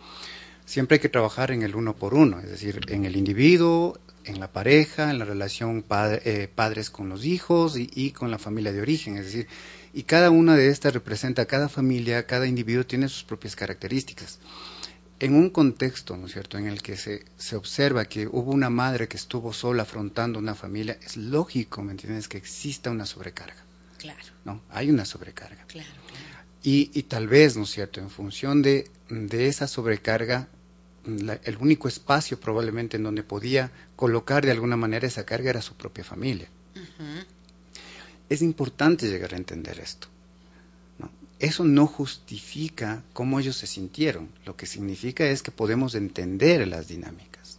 siempre 0.64 0.96
hay 0.96 1.00
que 1.00 1.08
trabajar 1.10 1.50
en 1.50 1.62
el 1.62 1.76
uno 1.76 1.94
por 1.94 2.14
uno, 2.14 2.40
es 2.40 2.48
decir, 2.48 2.80
en 2.88 3.04
el 3.04 3.16
individuo, 3.16 3.98
en 4.24 4.40
la 4.40 4.50
pareja, 4.50 5.10
en 5.10 5.18
la 5.18 5.26
relación 5.26 5.84
eh, 5.90 6.48
padres 6.54 6.88
con 6.88 7.08
los 7.10 7.26
hijos 7.26 7.76
y, 7.76 7.90
y, 7.94 8.12
con 8.12 8.30
la 8.30 8.38
familia 8.38 8.72
de 8.72 8.80
origen, 8.80 9.16
es 9.18 9.26
decir, 9.26 9.48
y 9.92 10.04
cada 10.04 10.30
una 10.30 10.56
de 10.56 10.68
estas 10.68 10.94
representa, 10.94 11.46
cada 11.46 11.68
familia, 11.68 12.26
cada 12.26 12.46
individuo 12.46 12.86
tiene 12.86 13.08
sus 13.08 13.24
propias 13.24 13.56
características 13.56 14.38
en 15.20 15.34
un 15.34 15.50
contexto, 15.50 16.16
¿no 16.16 16.26
es 16.26 16.32
cierto?, 16.32 16.56
en 16.56 16.66
el 16.66 16.80
que 16.80 16.96
se, 16.96 17.24
se, 17.36 17.54
observa 17.54 18.06
que 18.06 18.26
hubo 18.26 18.50
una 18.52 18.70
madre 18.70 19.06
que 19.06 19.18
estuvo 19.18 19.52
sola 19.52 19.82
afrontando 19.82 20.38
una 20.38 20.54
familia, 20.54 20.98
es 21.02 21.18
lógico, 21.18 21.82
¿me 21.82 21.92
entiendes?, 21.92 22.26
que 22.26 22.38
exista 22.38 22.90
una 22.90 23.04
sobrecarga. 23.04 23.62
Claro. 23.98 24.18
¿No? 24.46 24.62
Hay 24.70 24.90
una 24.90 25.04
sobrecarga. 25.04 25.64
Claro, 25.66 25.90
claro. 26.08 26.48
Y, 26.62 26.90
y 26.94 27.02
tal 27.04 27.28
vez, 27.28 27.56
¿no 27.56 27.64
es 27.64 27.70
cierto?, 27.70 28.00
en 28.00 28.08
función 28.08 28.62
de, 28.62 28.90
de 29.10 29.46
esa 29.46 29.68
sobrecarga, 29.68 30.48
el 31.04 31.56
único 31.58 31.88
espacio 31.88 32.40
probablemente 32.40 32.96
en 32.96 33.02
donde 33.04 33.22
podía 33.22 33.70
colocar 33.96 34.44
de 34.44 34.52
alguna 34.52 34.76
manera 34.76 35.06
esa 35.06 35.24
carga 35.24 35.50
era 35.50 35.62
su 35.62 35.74
propia 35.74 36.04
familia. 36.04 36.48
Es 38.28 38.42
importante 38.42 39.08
llegar 39.08 39.34
a 39.34 39.38
entender 39.38 39.80
esto 39.80 40.08
eso 41.40 41.64
no 41.64 41.86
justifica 41.86 43.02
cómo 43.14 43.40
ellos 43.40 43.56
se 43.56 43.66
sintieron. 43.66 44.28
Lo 44.44 44.56
que 44.56 44.66
significa 44.66 45.24
es 45.26 45.42
que 45.42 45.50
podemos 45.50 45.94
entender 45.94 46.68
las 46.68 46.88
dinámicas. 46.88 47.58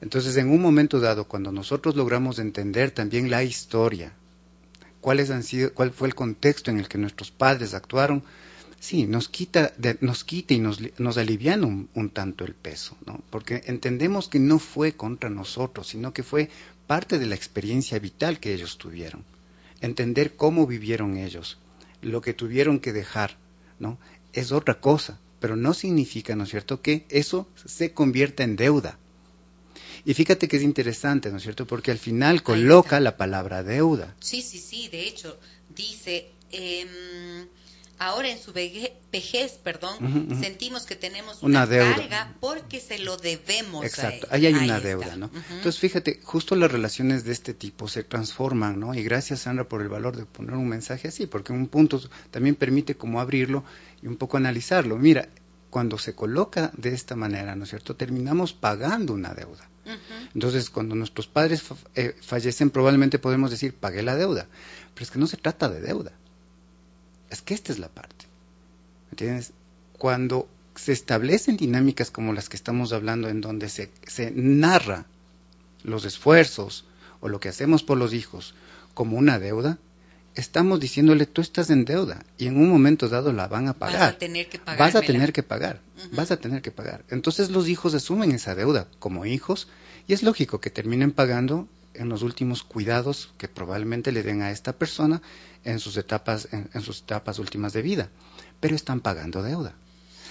Entonces, 0.00 0.36
en 0.36 0.50
un 0.50 0.62
momento 0.62 1.00
dado, 1.00 1.24
cuando 1.24 1.52
nosotros 1.52 1.96
logramos 1.96 2.38
entender 2.38 2.90
también 2.90 3.30
la 3.30 3.42
historia, 3.42 4.12
cuáles 5.00 5.30
han 5.30 5.42
sido, 5.42 5.74
cuál 5.74 5.90
fue 5.90 6.08
el 6.08 6.14
contexto 6.14 6.70
en 6.70 6.78
el 6.78 6.88
que 6.88 6.98
nuestros 6.98 7.30
padres 7.30 7.74
actuaron, 7.74 8.22
sí, 8.80 9.06
nos 9.06 9.28
quita, 9.28 9.72
nos 10.00 10.24
quita 10.24 10.54
y 10.54 10.60
nos, 10.60 10.80
nos 10.98 11.18
alivian 11.18 11.88
un, 11.92 12.10
tanto 12.10 12.44
el 12.44 12.54
peso, 12.54 12.96
¿no? 13.06 13.20
Porque 13.30 13.62
entendemos 13.66 14.28
que 14.28 14.38
no 14.38 14.58
fue 14.58 14.92
contra 14.92 15.30
nosotros, 15.30 15.88
sino 15.88 16.12
que 16.12 16.22
fue 16.22 16.48
parte 16.86 17.18
de 17.18 17.26
la 17.26 17.34
experiencia 17.34 17.98
vital 17.98 18.40
que 18.40 18.54
ellos 18.54 18.78
tuvieron. 18.78 19.24
Entender 19.80 20.36
cómo 20.36 20.66
vivieron 20.66 21.16
ellos, 21.16 21.58
lo 22.02 22.20
que 22.20 22.34
tuvieron 22.34 22.80
que 22.80 22.92
dejar, 22.92 23.38
¿no? 23.78 23.98
Es 24.32 24.52
otra 24.52 24.80
cosa, 24.80 25.20
pero 25.40 25.56
no 25.56 25.74
significa, 25.74 26.36
¿no 26.36 26.44
es 26.44 26.50
cierto?, 26.50 26.82
que 26.82 27.06
eso 27.10 27.48
se 27.64 27.92
convierta 27.92 28.44
en 28.44 28.56
deuda. 28.56 28.98
Y 30.04 30.14
fíjate 30.14 30.48
que 30.48 30.56
es 30.56 30.62
interesante, 30.62 31.30
¿no 31.30 31.36
es 31.36 31.42
cierto?, 31.42 31.66
porque 31.66 31.90
al 31.90 31.98
final 31.98 32.42
coloca 32.42 33.00
la 33.00 33.16
palabra 33.16 33.62
deuda. 33.62 34.14
Sí, 34.20 34.42
sí, 34.42 34.58
sí, 34.58 34.88
de 34.88 35.06
hecho, 35.06 35.38
dice, 35.74 36.30
em, 36.50 37.46
ahora 37.98 38.28
en 38.28 38.38
su 38.38 38.52
vejez, 38.52 39.52
perdón, 39.62 40.38
sentimos 40.40 40.84
que 40.84 40.96
tenemos 40.96 41.42
una, 41.42 41.66
deuda. 41.66 41.96
carga 41.96 42.34
porque 42.40 42.80
se 42.80 42.98
lo 42.98 43.16
debemos. 43.16 43.84
Exacto, 43.84 44.26
ahí 44.30 44.46
hay 44.46 44.54
una 44.54 44.80
deuda, 44.80 45.16
¿no? 45.16 45.30
Entonces, 45.50 45.78
fíjate, 45.78 46.20
justo 46.22 46.54
las 46.54 46.70
relaciones 46.70 47.24
de 47.24 47.32
este 47.32 47.54
tipo 47.54 47.88
se 47.88 48.04
transforman, 48.04 48.78
¿no? 48.78 48.94
Y 48.94 49.02
gracias, 49.02 49.40
Sandra, 49.40 49.68
por 49.68 49.82
el 49.82 49.88
valor 49.88 50.16
de 50.16 50.24
poner 50.24 50.54
un 50.54 50.68
mensaje 50.68 51.08
así, 51.08 51.26
porque 51.26 51.52
un 51.52 51.66
punto 51.66 52.00
también 52.30 52.54
permite 52.54 52.96
como 52.96 53.20
abrirlo 53.20 53.64
y 54.02 54.06
un 54.06 54.16
poco 54.16 54.36
analizarlo. 54.36 54.96
Mira, 54.96 55.28
cuando 55.70 55.98
se 55.98 56.14
coloca 56.14 56.70
de 56.76 56.94
esta 56.94 57.16
manera, 57.16 57.56
¿no 57.56 57.64
es 57.64 57.70
cierto? 57.70 57.96
Terminamos 57.96 58.52
pagando 58.52 59.12
una 59.12 59.34
deuda. 59.34 59.68
Entonces, 60.34 60.68
cuando 60.68 60.94
nuestros 60.94 61.28
padres 61.28 61.64
eh, 61.94 62.14
fallecen, 62.20 62.68
probablemente 62.68 63.18
podemos 63.18 63.50
decir, 63.50 63.74
pagué 63.74 64.02
la 64.02 64.16
deuda. 64.16 64.46
Pero 64.92 65.04
es 65.04 65.10
que 65.10 65.18
no 65.18 65.26
se 65.26 65.38
trata 65.38 65.70
de 65.70 65.80
deuda 65.80 66.12
es 67.30 67.42
que 67.42 67.54
esta 67.54 67.72
es 67.72 67.78
la 67.78 67.88
parte. 67.88 68.26
¿Me 69.06 69.12
entiendes? 69.12 69.52
Cuando 69.98 70.48
se 70.74 70.92
establecen 70.92 71.56
dinámicas 71.56 72.10
como 72.10 72.32
las 72.32 72.48
que 72.48 72.56
estamos 72.56 72.92
hablando, 72.92 73.28
en 73.28 73.40
donde 73.40 73.68
se, 73.68 73.90
se 74.06 74.30
narra 74.30 75.06
los 75.82 76.04
esfuerzos 76.04 76.84
o 77.20 77.28
lo 77.28 77.40
que 77.40 77.48
hacemos 77.48 77.82
por 77.82 77.98
los 77.98 78.14
hijos 78.14 78.54
como 78.94 79.16
una 79.16 79.38
deuda, 79.38 79.78
estamos 80.34 80.78
diciéndole 80.78 81.26
tú 81.26 81.40
estás 81.40 81.70
en 81.70 81.84
deuda 81.84 82.24
y 82.38 82.46
en 82.46 82.56
un 82.56 82.68
momento 82.68 83.08
dado 83.08 83.32
la 83.32 83.48
van 83.48 83.68
a 83.68 83.74
pagar. 83.74 83.98
Vas 83.98 84.08
a 84.14 84.18
tener 84.18 84.48
que 84.48 84.58
pagar. 84.58 84.78
Vas 84.78 84.94
a 84.94 85.00
tener 85.00 85.32
que 85.32 85.42
pagar. 85.42 85.80
Vas 86.12 86.30
a 86.30 86.36
tener 86.36 86.62
que 86.62 86.70
pagar. 86.70 87.04
Entonces 87.10 87.50
los 87.50 87.68
hijos 87.68 87.94
asumen 87.94 88.30
esa 88.32 88.54
deuda 88.54 88.86
como 88.98 89.26
hijos 89.26 89.68
y 90.06 90.12
es 90.12 90.22
lógico 90.22 90.60
que 90.60 90.70
terminen 90.70 91.10
pagando 91.10 91.68
en 91.98 92.08
los 92.08 92.22
últimos 92.22 92.62
cuidados 92.62 93.30
que 93.38 93.48
probablemente 93.48 94.12
le 94.12 94.22
den 94.22 94.42
a 94.42 94.50
esta 94.50 94.72
persona 94.72 95.20
en 95.64 95.78
sus 95.80 95.96
etapas, 95.96 96.48
en, 96.52 96.80
sus 96.80 97.02
etapas 97.02 97.38
últimas 97.38 97.72
de 97.72 97.82
vida. 97.82 98.08
Pero 98.60 98.74
están 98.74 99.00
pagando 99.00 99.42
deuda. 99.42 99.74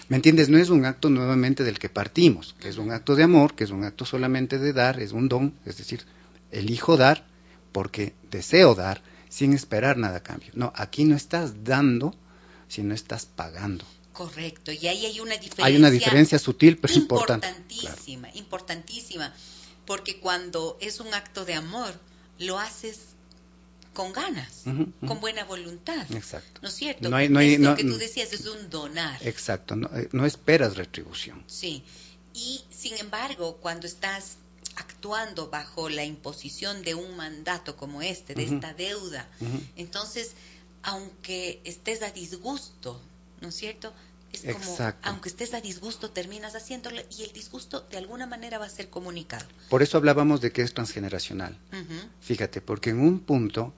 ¿Me 0.10 0.16
entiendes? 0.16 0.50
No 0.50 0.58
es 0.58 0.70
un 0.70 0.86
acto 0.86 1.10
nuevamente 1.10 1.64
del 1.64 1.80
que 1.80 1.90
partimos, 1.90 2.56
que 2.60 2.70
es 2.70 2.78
un 2.78 2.92
acto 2.92 3.16
de 3.16 3.24
amor, 3.24 3.56
que 3.56 3.66
es 3.66 3.72
un 3.72 3.84
acto 3.84 4.06
solamente 4.06 4.58
de 4.58 4.72
dar, 4.72 5.00
es 5.02 5.12
un 5.12 5.28
don, 5.28 5.54
es 5.66 5.78
decir, 5.78 6.06
elijo 6.52 6.96
dar 6.96 7.28
porque 7.74 8.16
deseo 8.32 8.74
dar 8.74 9.02
sin 9.30 9.54
esperar 9.54 9.98
nada 9.98 10.18
a 10.18 10.24
cambio. 10.24 10.52
No, 10.54 10.72
aquí 10.76 11.04
no 11.04 11.16
estás 11.16 11.66
dando, 11.66 12.16
sino 12.70 12.94
estás 12.94 13.26
pagando. 13.26 13.86
Correcto, 14.14 14.72
y 14.72 14.88
ahí 14.88 15.06
hay 15.06 15.20
una 15.20 15.36
diferencia. 15.36 15.66
Hay 15.66 15.76
una 15.76 15.92
diferencia 15.92 16.40
sutil, 16.40 16.78
pero 16.78 16.94
importantísima, 16.94 18.30
importantísima 18.34 19.32
porque 19.88 20.20
cuando 20.20 20.78
es 20.82 21.00
un 21.00 21.12
acto 21.14 21.46
de 21.46 21.56
amor, 21.56 21.92
lo 22.38 22.60
haces 22.60 23.00
con 23.94 24.14
ganas, 24.14 24.64
con 25.08 25.20
buena 25.20 25.44
voluntad. 25.46 26.06
Exacto. 26.12 26.60
¿No 26.62 26.68
es 26.68 26.76
cierto? 26.76 27.10
No 27.10 27.16
hay, 27.16 27.30
no 27.30 27.40
hay, 27.40 27.58
lo 27.58 27.76
que 27.76 27.84
tú 27.84 27.98
decías 27.98 28.32
es 28.32 28.46
un 28.46 28.70
donar. 28.70 29.26
Exacto, 29.26 29.74
eh, 29.96 30.10
no, 30.12 30.28
esperas 30.28 30.78
retribución. 30.78 31.44
Sí. 31.48 31.84
Y 32.36 32.62
sin 32.70 32.96
embargo, 32.98 33.58
cuando 33.58 33.88
estás 33.88 34.36
actuando 34.76 35.50
bajo 35.50 35.90
la 35.90 36.04
imposición 36.04 36.84
de 36.84 36.94
un 36.94 37.18
mandato 37.18 37.76
como 37.76 38.04
este, 38.04 38.36
de 38.36 38.44
esta 38.44 38.74
deuda, 38.74 39.28
entonces, 39.76 40.34
aunque 40.84 41.60
estés 41.64 42.04
a 42.04 42.12
disgusto, 42.12 43.02
¿no 43.42 43.50
es 43.50 43.56
cierto? 43.56 43.92
Es 44.44 44.56
como, 44.56 44.94
aunque 45.04 45.30
estés 45.30 45.54
a 45.54 45.62
disgusto, 45.62 46.12
terminas 46.12 46.56
haciéndolo 46.56 47.02
y 47.18 47.24
el 47.24 47.34
disgusto 47.34 47.82
de 47.90 47.98
alguna 47.98 48.26
manera 48.26 48.58
va 48.58 48.66
a 48.66 48.70
ser 48.70 48.90
comunicado. 48.90 49.46
Por 49.70 49.82
eso 49.82 49.98
hablábamos 49.98 50.42
de 50.42 50.52
que 50.52 50.62
es 50.62 50.74
transgeneracional. 50.74 51.58
Fíjate, 52.22 52.62
porque 52.62 52.92
en 52.92 53.00
un 53.00 53.20
punto 53.20 53.74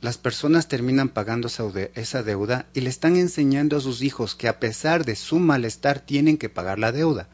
las 0.00 0.16
personas 0.16 0.68
terminan 0.68 1.08
pagando 1.08 1.48
esa 1.94 2.22
deuda 2.22 2.66
y 2.72 2.82
le 2.82 2.90
están 2.90 3.16
enseñando 3.16 3.76
a 3.76 3.80
sus 3.80 4.02
hijos 4.02 4.34
que 4.34 4.48
a 4.48 4.60
pesar 4.60 5.04
de 5.04 5.16
su 5.16 5.38
malestar 5.38 6.00
tienen 6.00 6.38
que 6.38 6.48
pagar 6.48 6.78
la 6.78 6.92
deuda. 6.92 7.28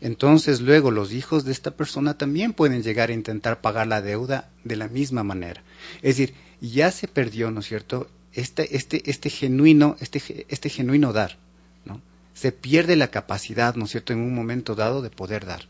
Entonces 0.00 0.60
luego 0.60 0.90
los 0.90 1.12
hijos 1.12 1.44
de 1.44 1.52
esta 1.52 1.70
persona 1.70 2.18
también 2.18 2.52
pueden 2.52 2.82
llegar 2.82 3.10
a 3.10 3.14
intentar 3.14 3.60
pagar 3.60 3.86
la 3.86 4.02
deuda 4.02 4.50
de 4.64 4.76
la 4.76 4.88
misma 4.88 5.22
manera. 5.22 5.62
Es 6.02 6.16
decir, 6.16 6.34
ya 6.60 6.90
se 6.90 7.08
perdió, 7.08 7.50
¿no 7.50 7.60
es 7.60 7.66
cierto? 7.66 8.08
Este, 8.32 8.76
este, 8.76 9.08
este 9.10 9.30
genuino, 9.30 9.96
este, 10.00 10.46
este 10.48 10.68
genuino 10.68 11.12
dar 11.12 11.38
se 12.34 12.52
pierde 12.52 12.96
la 12.96 13.10
capacidad, 13.10 13.74
¿no 13.74 13.84
es 13.84 13.90
cierto?, 13.90 14.12
en 14.12 14.20
un 14.20 14.34
momento 14.34 14.74
dado 14.74 15.02
de 15.02 15.10
poder 15.10 15.46
dar. 15.46 15.66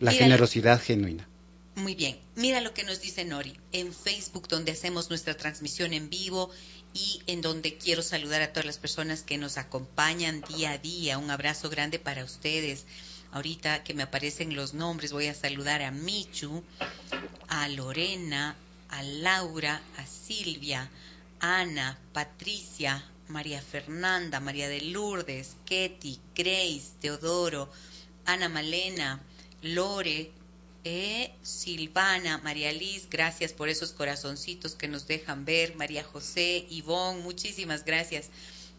La 0.00 0.12
generosidad 0.12 0.80
genuina. 0.82 1.28
Muy 1.76 1.94
bien. 1.94 2.16
Mira 2.36 2.60
lo 2.60 2.72
que 2.72 2.84
nos 2.84 3.00
dice 3.00 3.24
Nori 3.24 3.54
en 3.72 3.92
Facebook, 3.92 4.48
donde 4.48 4.72
hacemos 4.72 5.08
nuestra 5.08 5.36
transmisión 5.36 5.92
en 5.92 6.08
vivo 6.08 6.50
y 6.92 7.22
en 7.26 7.40
donde 7.40 7.76
quiero 7.76 8.02
saludar 8.02 8.42
a 8.42 8.52
todas 8.52 8.66
las 8.66 8.78
personas 8.78 9.22
que 9.22 9.38
nos 9.38 9.58
acompañan 9.58 10.42
día 10.42 10.72
a 10.72 10.78
día. 10.78 11.18
Un 11.18 11.30
abrazo 11.30 11.70
grande 11.70 11.98
para 11.98 12.24
ustedes. 12.24 12.84
Ahorita 13.32 13.82
que 13.82 13.94
me 13.94 14.04
aparecen 14.04 14.54
los 14.54 14.74
nombres, 14.74 15.12
voy 15.12 15.26
a 15.26 15.34
saludar 15.34 15.82
a 15.82 15.90
Michu, 15.90 16.62
a 17.48 17.68
Lorena, 17.68 18.54
a 18.90 19.02
Laura, 19.02 19.82
a 19.96 20.06
Silvia, 20.06 20.88
Ana, 21.40 21.98
Patricia, 22.12 23.04
María 23.28 23.62
Fernanda, 23.62 24.40
María 24.40 24.68
de 24.68 24.80
Lourdes, 24.80 25.56
Ketty, 25.64 26.20
Grace, 26.34 26.92
Teodoro, 27.00 27.70
Ana 28.26 28.48
Malena, 28.48 29.22
Lore, 29.62 30.30
eh, 30.84 31.34
Silvana, 31.42 32.38
María 32.38 32.72
Liz, 32.72 33.08
gracias 33.08 33.54
por 33.54 33.68
esos 33.68 33.92
corazoncitos 33.92 34.74
que 34.74 34.88
nos 34.88 35.06
dejan 35.06 35.44
ver, 35.44 35.74
María 35.76 36.04
José, 36.04 36.66
Ivonne, 36.68 37.22
muchísimas 37.22 37.84
gracias. 37.84 38.28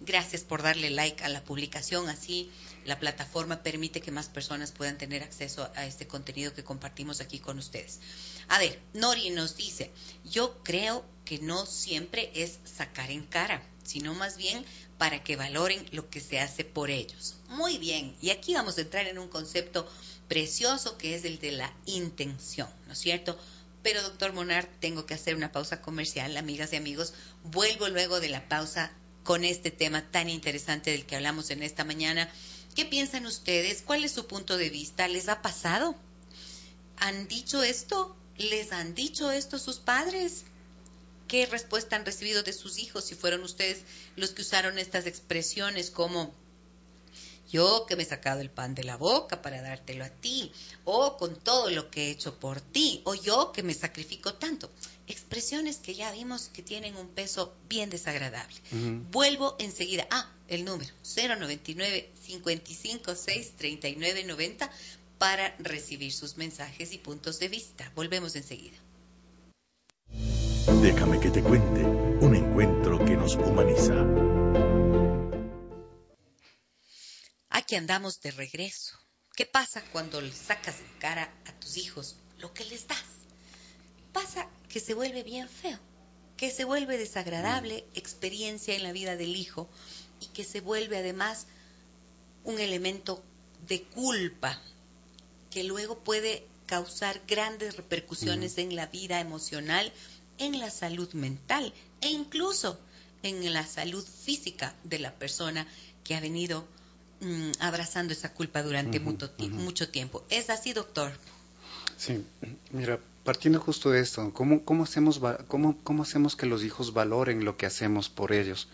Gracias 0.02 0.44
por 0.44 0.62
darle 0.62 0.90
like 0.90 1.24
a 1.24 1.30
la 1.30 1.44
publicación, 1.44 2.10
así 2.10 2.52
la 2.84 3.00
plataforma 3.00 3.64
permite 3.64 4.02
que 4.02 4.12
más 4.12 4.28
personas 4.28 4.72
puedan 4.72 4.98
tener 4.98 5.24
acceso 5.24 5.72
a 5.74 5.86
este 5.86 6.06
contenido 6.06 6.54
que 6.54 6.66
compartimos 6.66 7.22
aquí 7.22 7.40
con 7.40 7.58
ustedes. 7.58 8.02
A 8.50 8.60
ver, 8.60 8.80
Nori 8.94 9.30
nos 9.30 9.56
dice, 9.56 9.92
yo 10.26 10.62
creo 10.64 11.06
que 11.24 11.40
no 11.40 11.66
siempre 11.66 12.30
es 12.36 12.60
sacar 12.66 13.10
en 13.10 13.24
cara 13.24 13.64
sino 13.86 14.14
más 14.14 14.38
bien 14.38 14.66
para 14.98 15.24
que 15.24 15.36
valoren 15.36 15.88
lo 15.92 16.10
que 16.10 16.20
se 16.20 16.40
hace 16.40 16.66
por 16.66 16.90
ellos. 16.90 17.36
Muy 17.48 17.78
bien, 17.78 18.16
y 18.22 18.32
aquí 18.32 18.54
vamos 18.54 18.78
a 18.78 18.82
entrar 18.82 19.08
en 19.08 19.20
un 19.20 19.30
concepto 19.30 19.88
precioso 20.28 20.98
que 20.98 21.16
es 21.16 21.24
el 21.24 21.40
de 21.40 21.52
la 21.52 21.74
intención, 21.86 22.68
¿no 22.88 22.94
es 22.94 23.00
cierto? 23.00 23.40
Pero 23.84 24.02
doctor 24.02 24.34
Monar, 24.34 24.68
tengo 24.80 25.06
que 25.06 25.14
hacer 25.14 25.36
una 25.36 25.52
pausa 25.52 25.82
comercial, 25.82 26.36
amigas 26.38 26.74
y 26.74 26.78
amigos. 26.78 27.14
Vuelvo 27.44 27.88
luego 27.88 28.20
de 28.20 28.30
la 28.30 28.50
pausa 28.50 28.92
con 29.24 29.44
este 29.44 29.70
tema 29.70 30.10
tan 30.10 30.28
interesante 30.28 30.92
del 30.92 31.06
que 31.06 31.16
hablamos 31.16 31.52
en 31.52 31.62
esta 31.62 31.84
mañana. 31.84 32.28
¿Qué 32.74 32.86
piensan 32.86 33.28
ustedes? 33.28 33.84
¿Cuál 33.84 34.04
es 34.04 34.12
su 34.12 34.26
punto 34.26 34.58
de 34.58 34.70
vista? 34.70 35.08
¿Les 35.08 35.30
ha 35.30 35.44
pasado? 35.44 35.96
¿Han 36.98 37.28
dicho 37.28 37.62
esto? 37.62 38.16
¿Les 38.38 38.72
han 38.72 38.96
dicho 38.96 39.32
esto 39.32 39.60
sus 39.60 39.78
padres? 39.78 40.46
Qué 41.28 41.46
respuesta 41.46 41.96
han 41.96 42.06
recibido 42.06 42.44
de 42.44 42.54
sus 42.54 42.78
hijos, 42.78 43.06
si 43.06 43.16
fueron 43.16 43.44
ustedes 43.44 43.84
los 44.16 44.32
que 44.32 44.42
usaron 44.42 44.78
estas 44.80 45.06
expresiones 45.06 45.92
como 45.92 46.34
yo 47.52 47.86
que 47.88 47.96
me 47.96 48.04
he 48.04 48.06
sacado 48.06 48.42
el 48.42 48.50
pan 48.50 48.76
de 48.76 48.84
la 48.84 48.98
boca 48.98 49.42
para 49.42 49.62
dártelo 49.62 50.04
a 50.04 50.10
ti, 50.10 50.52
o 50.84 51.16
con 51.18 51.40
todo 51.40 51.70
lo 51.70 51.90
que 51.92 52.08
he 52.08 52.12
hecho 52.12 52.40
por 52.40 52.60
ti, 52.60 53.02
o 53.06 53.14
yo 53.14 53.52
que 53.52 53.64
me 53.64 53.74
sacrifico 53.74 54.34
tanto. 54.34 54.72
Expresiones 55.08 55.78
que 55.78 55.94
ya 55.96 56.12
vimos 56.12 56.50
que 56.50 56.64
tienen 56.64 56.96
un 56.98 57.08
peso 57.08 57.56
bien 57.70 57.90
desagradable. 57.90 58.56
Vuelvo 59.12 59.56
enseguida. 59.60 60.08
Ah, 60.10 60.32
el 60.48 60.66
número 60.66 60.92
099 61.16 62.12
556 62.26 63.52
3990 63.58 64.72
para 65.18 65.56
recibir 65.60 66.12
sus 66.12 66.38
mensajes 66.38 66.94
y 66.94 66.98
puntos 66.98 67.40
de 67.40 67.48
vista. 67.48 67.92
Volvemos 67.96 68.36
enseguida. 68.36 68.78
Déjame 70.68 71.20
que 71.20 71.30
te 71.30 71.44
cuente 71.44 71.84
un 72.26 72.36
encuentro 72.36 72.98
que 72.98 73.16
nos 73.16 73.36
humaniza. 73.36 73.94
Aquí 77.50 77.76
andamos 77.76 78.20
de 78.22 78.32
regreso. 78.32 78.98
¿Qué 79.36 79.46
pasa 79.46 79.84
cuando 79.92 80.22
le 80.22 80.32
sacas 80.32 80.80
en 80.80 81.00
cara 81.00 81.32
a 81.46 81.52
tus 81.60 81.78
hijos 81.78 82.16
lo 82.40 82.52
que 82.52 82.66
les 82.66 82.88
das? 82.88 83.04
Pasa 84.12 84.50
que 84.68 84.80
se 84.80 84.96
vuelve 84.96 85.22
bien 85.22 85.48
feo, 85.48 85.78
que 86.36 86.50
se 86.50 86.64
vuelve 86.64 86.98
desagradable 86.98 87.86
experiencia 87.94 88.74
en 88.74 88.82
la 88.82 88.92
vida 88.92 89.16
del 89.16 89.36
hijo 89.36 89.70
y 90.20 90.28
que 90.28 90.44
se 90.44 90.62
vuelve 90.62 90.98
además 90.98 91.46
un 92.44 92.60
elemento 92.60 93.24
de 93.68 93.84
culpa 93.84 94.60
que 95.52 95.64
luego 95.64 96.00
puede 96.00 96.48
causar 96.66 97.22
grandes 97.28 97.78
repercusiones 97.78 98.58
en 98.58 98.76
la 98.76 98.88
vida 98.88 99.20
emocional 99.20 99.94
en 100.38 100.60
la 100.60 100.70
salud 100.70 101.12
mental 101.14 101.74
e 102.02 102.10
incluso 102.10 102.80
en 103.24 103.54
la 103.54 103.66
salud 103.66 104.04
física 104.04 104.76
de 104.84 105.00
la 105.00 105.14
persona 105.14 105.66
que 106.04 106.16
ha 106.16 106.20
venido 106.20 106.66
mm, 107.22 107.52
abrazando 107.60 108.14
esa 108.14 108.34
culpa 108.34 108.62
durante 108.62 109.00
mucho, 109.00 109.30
tiempo. 109.90 110.24
¿Es 110.30 110.50
así, 110.50 110.74
doctor? 110.74 111.12
Sí, 111.98 112.24
mira, 112.72 113.00
partiendo 113.24 113.60
justo 113.60 113.90
de 113.90 114.02
esto, 114.02 114.32
¿cómo, 114.34 114.64
cómo, 114.64 114.84
hacemos, 114.84 115.20
cómo, 115.48 115.78
¿cómo 115.84 116.04
hacemos 116.04 116.36
que 116.36 116.46
los 116.46 116.64
hijos 116.64 116.94
valoren 116.94 117.46
lo 117.46 117.58
que 117.58 117.66
hacemos 117.66 118.10
por 118.10 118.32
ellos? 118.34 118.68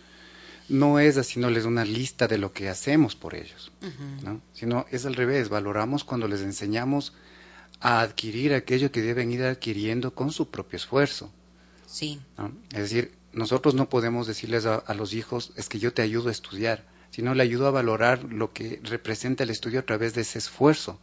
no 0.72 1.00
es 1.00 1.18
haciéndoles 1.18 1.66
una 1.66 1.84
lista 1.84 2.28
de 2.28 2.38
lo 2.38 2.54
que 2.54 2.70
hacemos 2.70 3.16
por 3.16 3.36
ellos, 3.36 3.72
¿no? 4.24 4.42
sino 4.54 4.86
es 4.90 5.06
al 5.06 5.16
revés, 5.16 5.50
valoramos 5.50 6.06
cuando 6.06 6.30
les 6.30 6.42
enseñamos 6.42 7.14
a 7.82 8.00
adquirir 8.00 8.54
aquello 8.54 8.92
que 8.92 9.02
deben 9.02 9.32
ir 9.32 9.44
adquiriendo 9.44 10.16
con 10.16 10.32
su 10.32 10.50
propio 10.50 10.78
esfuerzo. 10.78 11.30
Sí. 11.92 12.22
Es 12.72 12.80
decir, 12.80 13.12
nosotros 13.34 13.76
no 13.76 13.90
podemos 13.90 14.26
decirles 14.26 14.66
a, 14.66 14.76
a, 14.76 14.94
los 14.94 15.14
hijos, 15.14 15.52
es 15.58 15.68
que 15.68 15.78
yo 15.78 15.94
te 15.94 16.02
ayudo 16.02 16.30
a 16.30 16.32
estudiar, 16.32 16.86
sino 17.10 17.36
le 17.36 17.44
ayudo 17.44 17.68
a 17.68 17.72
valorar 17.72 18.24
lo 18.24 18.54
que 18.54 18.80
representa 18.84 19.44
el 19.44 19.50
estudio 19.50 19.82
a 19.82 19.86
través 19.86 20.14
de 20.14 20.22
ese 20.22 20.40
esfuerzo. 20.40 21.00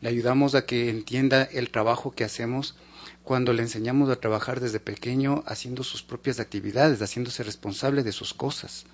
Le 0.00 0.08
ayudamos 0.08 0.54
a 0.54 0.64
que 0.64 0.88
entienda 0.88 1.42
el 1.42 1.70
trabajo 1.70 2.12
que 2.12 2.24
hacemos 2.24 2.74
cuando 3.22 3.52
le 3.52 3.62
enseñamos 3.62 4.08
a 4.08 4.16
trabajar 4.16 4.60
desde 4.60 4.80
pequeño 4.80 5.44
haciendo 5.46 5.84
sus 5.84 6.02
propias 6.02 6.40
actividades, 6.40 7.02
haciéndose 7.02 7.42
responsable 7.42 8.02
de 8.02 8.12
sus 8.12 8.32
cosas. 8.32 8.86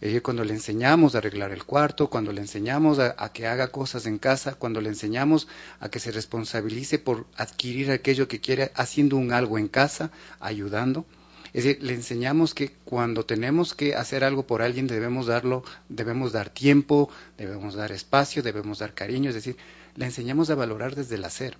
Es 0.00 0.20
cuando 0.20 0.44
le 0.44 0.52
enseñamos 0.52 1.14
a 1.14 1.18
arreglar 1.18 1.52
el 1.52 1.64
cuarto, 1.64 2.10
cuando 2.10 2.32
le 2.32 2.42
enseñamos 2.42 2.98
a, 2.98 3.32
que 3.32 3.46
haga 3.46 3.68
cosas 3.68 4.06
en 4.06 4.18
casa, 4.18 4.54
cuando 4.54 4.80
le 4.80 4.90
enseñamos 4.90 5.48
a 5.80 5.88
que 5.88 6.00
se 6.00 6.12
responsabilice 6.12 6.98
por 6.98 7.26
adquirir 7.36 7.90
aquello 7.90 8.28
que 8.28 8.40
quiere 8.40 8.72
haciendo 8.74 9.16
un 9.16 9.32
algo 9.32 9.58
en 9.58 9.68
casa, 9.68 10.10
ayudando. 10.38 11.06
Es 11.54 11.64
decir, 11.64 11.82
le 11.82 11.94
enseñamos 11.94 12.52
que 12.52 12.72
cuando 12.84 13.24
tenemos 13.24 13.72
que 13.72 13.94
hacer 13.94 14.24
algo 14.24 14.46
por 14.46 14.60
alguien 14.60 14.86
debemos 14.86 15.26
darlo, 15.26 15.64
debemos 15.88 16.32
dar 16.32 16.50
tiempo, 16.50 17.08
debemos 17.38 17.74
dar 17.74 17.92
espacio, 17.92 18.42
debemos 18.42 18.80
dar 18.80 18.92
cariño, 18.92 19.30
es 19.30 19.34
decir, 19.34 19.56
le 19.94 20.04
enseñamos 20.04 20.50
a 20.50 20.54
valorar 20.54 20.94
desde 20.94 21.14
el 21.14 21.24
hacer. 21.24 21.56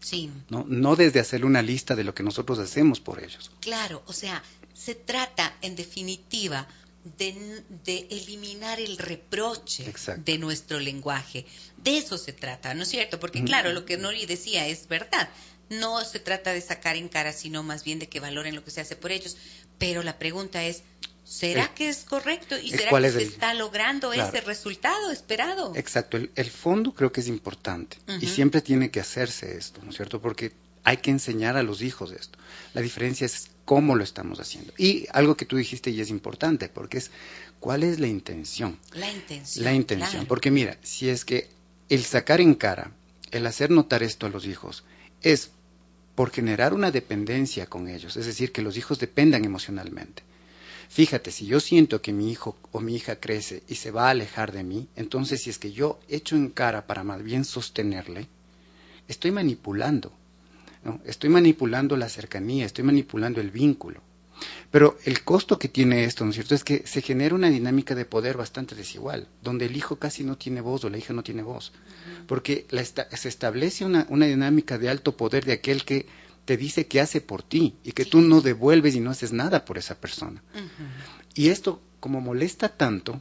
Sí. 0.00 0.30
¿no? 0.48 0.64
no 0.68 0.96
desde 0.96 1.20
hacer 1.20 1.44
una 1.44 1.60
lista 1.60 1.96
de 1.96 2.04
lo 2.04 2.14
que 2.14 2.22
nosotros 2.22 2.58
hacemos 2.60 3.00
por 3.00 3.22
ellos. 3.22 3.50
Claro, 3.60 4.02
o 4.06 4.12
sea, 4.12 4.42
se 4.72 4.94
trata 4.94 5.52
en 5.60 5.76
definitiva 5.76 6.66
de, 7.04 8.06
eliminar 8.10 8.80
el 8.80 8.98
reproche 8.98 9.92
de 10.24 10.38
nuestro 10.38 10.80
lenguaje. 10.80 11.46
De 11.76 11.98
eso 11.98 12.18
se 12.18 12.32
trata, 12.32 12.74
¿no 12.74 12.82
es 12.82 12.88
cierto? 12.88 13.20
Porque 13.20 13.42
claro, 13.44 13.72
lo 13.72 13.84
que 13.84 13.96
Nori 13.96 14.26
decía 14.26 14.66
es 14.66 14.88
verdad. 14.88 15.28
No 15.70 16.02
se 16.04 16.18
trata 16.18 16.52
de 16.52 16.60
sacar 16.60 16.96
en 16.96 17.08
cara, 17.08 17.32
sino 17.32 17.62
más 17.62 17.84
bien 17.84 17.98
de 17.98 18.08
que 18.08 18.20
valoren 18.20 18.54
lo 18.54 18.64
que 18.64 18.70
se 18.70 18.80
hace 18.80 18.96
por 18.96 19.12
ellos. 19.12 19.36
Pero 19.78 20.02
la 20.02 20.18
pregunta 20.18 20.64
es, 20.64 20.82
¿será 21.24 21.74
que 21.74 21.90
es 21.90 22.04
correcto 22.04 22.58
y 22.58 22.70
será 22.70 22.90
que 22.90 23.10
se 23.10 23.22
está 23.22 23.52
logrando 23.52 24.12
ese 24.12 24.40
resultado 24.40 25.10
esperado? 25.10 25.72
Exacto, 25.76 26.16
el, 26.16 26.50
fondo 26.50 26.94
creo 26.94 27.12
que 27.12 27.20
es 27.20 27.28
importante 27.28 27.98
y 28.20 28.26
siempre 28.26 28.62
tiene 28.62 28.90
que 28.90 29.00
hacerse 29.00 29.56
esto, 29.56 29.82
¿no 29.82 29.90
es 29.90 29.96
cierto? 29.96 30.22
Porque 30.22 30.52
hay 30.84 30.96
que 30.98 31.10
enseñar 31.10 31.56
a 31.58 31.62
los 31.62 31.82
hijos 31.82 32.12
esto. 32.12 32.38
La 32.72 32.80
diferencia 32.80 33.26
es 33.26 33.50
cómo 33.68 33.96
lo 33.96 34.02
estamos 34.02 34.40
haciendo. 34.40 34.72
Y 34.78 35.04
algo 35.12 35.36
que 35.36 35.44
tú 35.44 35.58
dijiste 35.58 35.90
y 35.90 36.00
es 36.00 36.08
importante, 36.08 36.70
porque 36.70 36.96
es 36.96 37.10
cuál 37.60 37.82
es 37.82 38.00
la 38.00 38.06
intención. 38.06 38.78
La 38.94 39.12
intención. 39.12 39.62
La 39.62 39.74
intención. 39.74 40.24
Porque 40.24 40.50
mira, 40.50 40.78
si 40.82 41.10
es 41.10 41.26
que 41.26 41.50
el 41.90 42.02
sacar 42.02 42.40
en 42.40 42.54
cara, 42.54 42.92
el 43.30 43.46
hacer 43.46 43.70
notar 43.70 44.02
esto 44.02 44.24
a 44.24 44.30
los 44.30 44.46
hijos, 44.46 44.84
es 45.20 45.50
por 46.14 46.30
generar 46.30 46.72
una 46.72 46.90
dependencia 46.90 47.66
con 47.66 47.88
ellos, 47.88 48.16
es 48.16 48.24
decir, 48.24 48.52
que 48.52 48.62
los 48.62 48.78
hijos 48.78 48.98
dependan 49.00 49.44
emocionalmente. 49.44 50.22
Fíjate, 50.88 51.30
si 51.30 51.44
yo 51.44 51.60
siento 51.60 52.00
que 52.00 52.14
mi 52.14 52.32
hijo 52.32 52.56
o 52.72 52.80
mi 52.80 52.96
hija 52.96 53.16
crece 53.16 53.62
y 53.68 53.74
se 53.74 53.90
va 53.90 54.06
a 54.06 54.12
alejar 54.12 54.50
de 54.50 54.64
mí, 54.64 54.88
entonces 54.96 55.42
si 55.42 55.50
es 55.50 55.58
que 55.58 55.72
yo 55.72 56.00
echo 56.08 56.36
en 56.36 56.48
cara 56.48 56.86
para 56.86 57.04
más 57.04 57.22
bien 57.22 57.44
sostenerle, 57.44 58.28
estoy 59.08 59.30
manipulando 59.30 60.10
Estoy 61.04 61.30
manipulando 61.30 61.96
la 61.96 62.08
cercanía, 62.08 62.66
estoy 62.66 62.84
manipulando 62.84 63.40
el 63.40 63.50
vínculo. 63.50 64.02
Pero 64.70 64.98
el 65.04 65.24
costo 65.24 65.58
que 65.58 65.68
tiene 65.68 66.04
esto, 66.04 66.24
¿no 66.24 66.30
es 66.30 66.36
cierto?, 66.36 66.54
es 66.54 66.64
que 66.64 66.86
se 66.86 67.02
genera 67.02 67.34
una 67.34 67.48
dinámica 67.48 67.94
de 67.94 68.04
poder 68.04 68.36
bastante 68.36 68.74
desigual, 68.74 69.28
donde 69.42 69.66
el 69.66 69.76
hijo 69.76 69.96
casi 69.96 70.24
no 70.24 70.36
tiene 70.36 70.60
voz 70.60 70.84
o 70.84 70.90
la 70.90 70.98
hija 70.98 71.12
no 71.12 71.22
tiene 71.22 71.42
voz, 71.42 71.72
porque 72.26 72.66
se 73.14 73.28
establece 73.28 73.84
una, 73.84 74.04
dinámica 74.04 74.78
de 74.78 74.88
alto 74.88 75.16
poder 75.16 75.44
de 75.44 75.52
aquel 75.52 75.84
que 75.84 76.06
te 76.44 76.56
dice 76.56 76.86
que 76.86 77.00
hace 77.00 77.20
por 77.20 77.42
ti 77.42 77.76
y 77.84 77.92
que 77.92 78.04
tú 78.04 78.20
no 78.20 78.40
devuelves 78.40 78.94
y 78.94 79.00
no 79.00 79.10
haces 79.10 79.32
nada 79.32 79.64
por 79.64 79.78
esa 79.78 80.00
persona. 80.00 80.42
Y 81.34 81.48
esto, 81.48 81.80
como 82.00 82.20
molesta 82.20 82.68
tanto, 82.68 83.20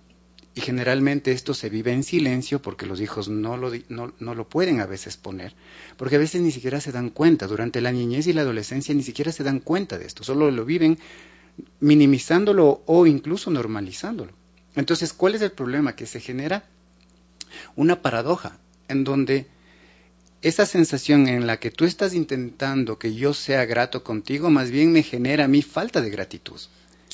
y 0.57 0.61
generalmente 0.61 1.33
esto 1.33 1.53
se 1.53 1.69
vive 1.69 1.93
en 1.93 2.01
silencio 2.01 2.59
porque 2.59 2.87
los 2.87 2.99
hijos 2.99 3.29
no 3.29 3.57
lo, 3.57 3.71
no, 3.89 4.11
no 4.17 4.33
lo 4.33 4.49
pueden 4.49 4.81
a 4.81 4.87
veces 4.87 5.15
poner, 5.15 5.53
porque 5.97 6.15
a 6.15 6.19
veces 6.19 6.41
ni 6.41 6.51
siquiera 6.51 6.81
se 6.81 6.91
dan 6.91 7.11
cuenta, 7.11 7.45
durante 7.45 7.79
la 7.79 7.91
niñez 7.91 8.25
y 8.25 8.33
la 8.33 8.41
adolescencia 8.41 8.95
ni 8.95 9.03
siquiera 9.03 9.31
se 9.31 9.43
dan 9.43 9.59
cuenta 9.59 9.99
de 9.99 10.07
esto, 10.07 10.23
solo 10.23 10.49
lo 10.49 10.65
viven 10.65 10.97
minimizándolo 11.79 12.81
o 12.87 13.05
incluso 13.05 13.51
normalizándolo. 13.51 14.31
Entonces, 14.75 15.13
¿cuál 15.13 15.35
es 15.35 15.43
el 15.43 15.51
problema? 15.51 15.95
Que 15.95 16.07
se 16.07 16.19
genera 16.19 16.63
una 17.75 18.01
paradoja 18.01 18.57
en 18.87 19.03
donde 19.03 19.45
esa 20.41 20.65
sensación 20.65 21.27
en 21.27 21.45
la 21.45 21.59
que 21.59 21.69
tú 21.69 21.85
estás 21.85 22.15
intentando 22.15 22.97
que 22.97 23.13
yo 23.13 23.35
sea 23.35 23.65
grato 23.65 24.03
contigo, 24.03 24.49
más 24.49 24.71
bien 24.71 24.91
me 24.91 25.03
genera 25.03 25.45
a 25.45 25.47
mí 25.47 25.61
falta 25.61 26.01
de 26.01 26.09
gratitud. 26.09 26.59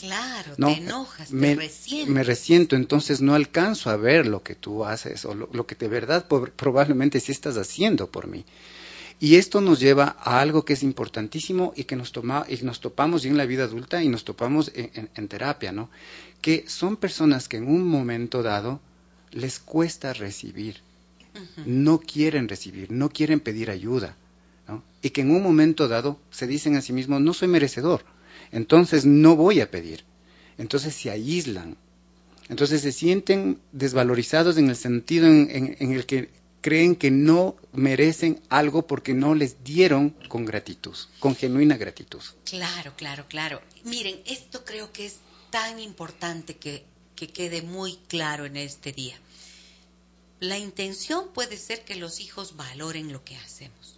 Claro, 0.04 0.56
te 0.58 0.80
enojas, 0.80 1.30
te 1.30 1.36
me, 1.36 1.56
resiento. 1.56 2.12
Me 2.12 2.24
resiento, 2.24 2.76
entonces 2.76 3.22
no 3.22 3.36
alcanzo 3.36 3.90
a 3.90 3.96
ver 3.96 4.28
lo 4.28 4.44
que 4.44 4.54
tú 4.54 4.84
haces 4.84 5.24
o 5.24 5.34
lo, 5.34 5.66
que 5.66 5.76
de 5.76 5.88
verdad 5.88 6.28
probablemente 6.28 7.22
sí 7.22 7.32
estás 7.32 7.56
haciendo 7.56 8.08
por 8.12 8.28
mí. 8.28 8.44
Y 9.22 9.36
esto 9.36 9.62
nos 9.62 9.80
lleva 9.80 10.18
a 10.20 10.42
algo 10.42 10.66
que 10.66 10.74
es 10.74 10.84
importantísimo 10.84 11.72
y 11.78 11.86
que 11.86 11.96
nos, 11.96 12.12
toma, 12.12 12.46
y 12.50 12.58
nos 12.66 12.82
topamos 12.82 13.24
en 13.24 13.38
la 13.38 13.46
vida 13.46 13.64
adulta 13.64 14.04
y 14.04 14.10
nos 14.10 14.26
topamos 14.26 14.74
en, 14.76 15.28
terapia, 15.30 15.72
¿no? 15.72 15.90
Que 16.42 16.66
son 16.68 16.98
personas 16.98 17.48
que 17.48 17.56
en 17.56 17.70
un 17.70 17.88
momento 17.88 18.44
dado 18.44 18.82
les 19.32 19.60
cuesta 19.60 20.12
recibir, 20.12 20.82
no 21.66 22.02
quieren 22.02 22.50
recibir, 22.50 22.92
no 22.92 23.08
quieren 23.08 23.40
pedir 23.40 23.72
ayuda, 23.72 24.18
¿no? 24.68 24.84
Y 25.02 25.12
que 25.12 25.22
en 25.22 25.32
un 25.32 25.42
momento 25.42 25.88
dado 25.88 26.20
se 26.30 26.46
dicen 26.46 26.76
a 26.76 26.82
sí 26.82 26.92
mismos, 26.92 27.22
no 27.22 27.34
soy 27.34 27.48
merecedor, 27.48 28.04
entonces 28.54 29.06
no 29.06 29.36
voy 29.36 29.60
a 29.62 29.70
pedir. 29.70 30.06
Entonces 30.58 30.94
se 30.94 31.10
aíslan. 31.10 31.76
Entonces 32.50 32.82
se 32.82 32.92
sienten 32.92 33.60
desvalorizados 33.72 34.58
en 34.58 34.70
el 34.70 34.76
sentido 34.76 35.26
en, 35.26 35.76
el 35.80 36.06
que 36.06 36.30
creen 36.62 36.96
que 36.96 37.10
no 37.10 37.56
merecen 37.74 38.42
algo 38.50 38.86
porque 38.86 39.14
no 39.14 39.34
les 39.34 39.64
dieron 39.64 40.12
con 40.30 40.46
gratitud, 40.46 40.96
con 41.20 41.36
genuina 41.36 41.78
gratitud. 41.78 42.22
Claro, 42.46 42.94
claro, 42.96 43.26
claro. 43.28 43.60
Miren, 43.86 44.22
esto 44.26 44.64
creo 44.64 44.94
que 44.94 45.08
es 45.08 45.18
tan 45.50 45.80
importante 45.80 46.56
que, 46.56 46.86
que 47.16 47.30
quede 47.30 47.64
muy 47.64 47.98
claro 48.08 48.46
en 48.46 48.58
este 48.58 48.92
día. 48.92 49.18
La 50.40 50.60
intención 50.60 51.30
puede 51.34 51.58
ser 51.58 51.84
que 51.86 51.96
los 51.96 52.20
hijos 52.20 52.56
valoren 52.56 53.12
lo 53.12 53.24
que 53.24 53.36
hacemos 53.38 53.93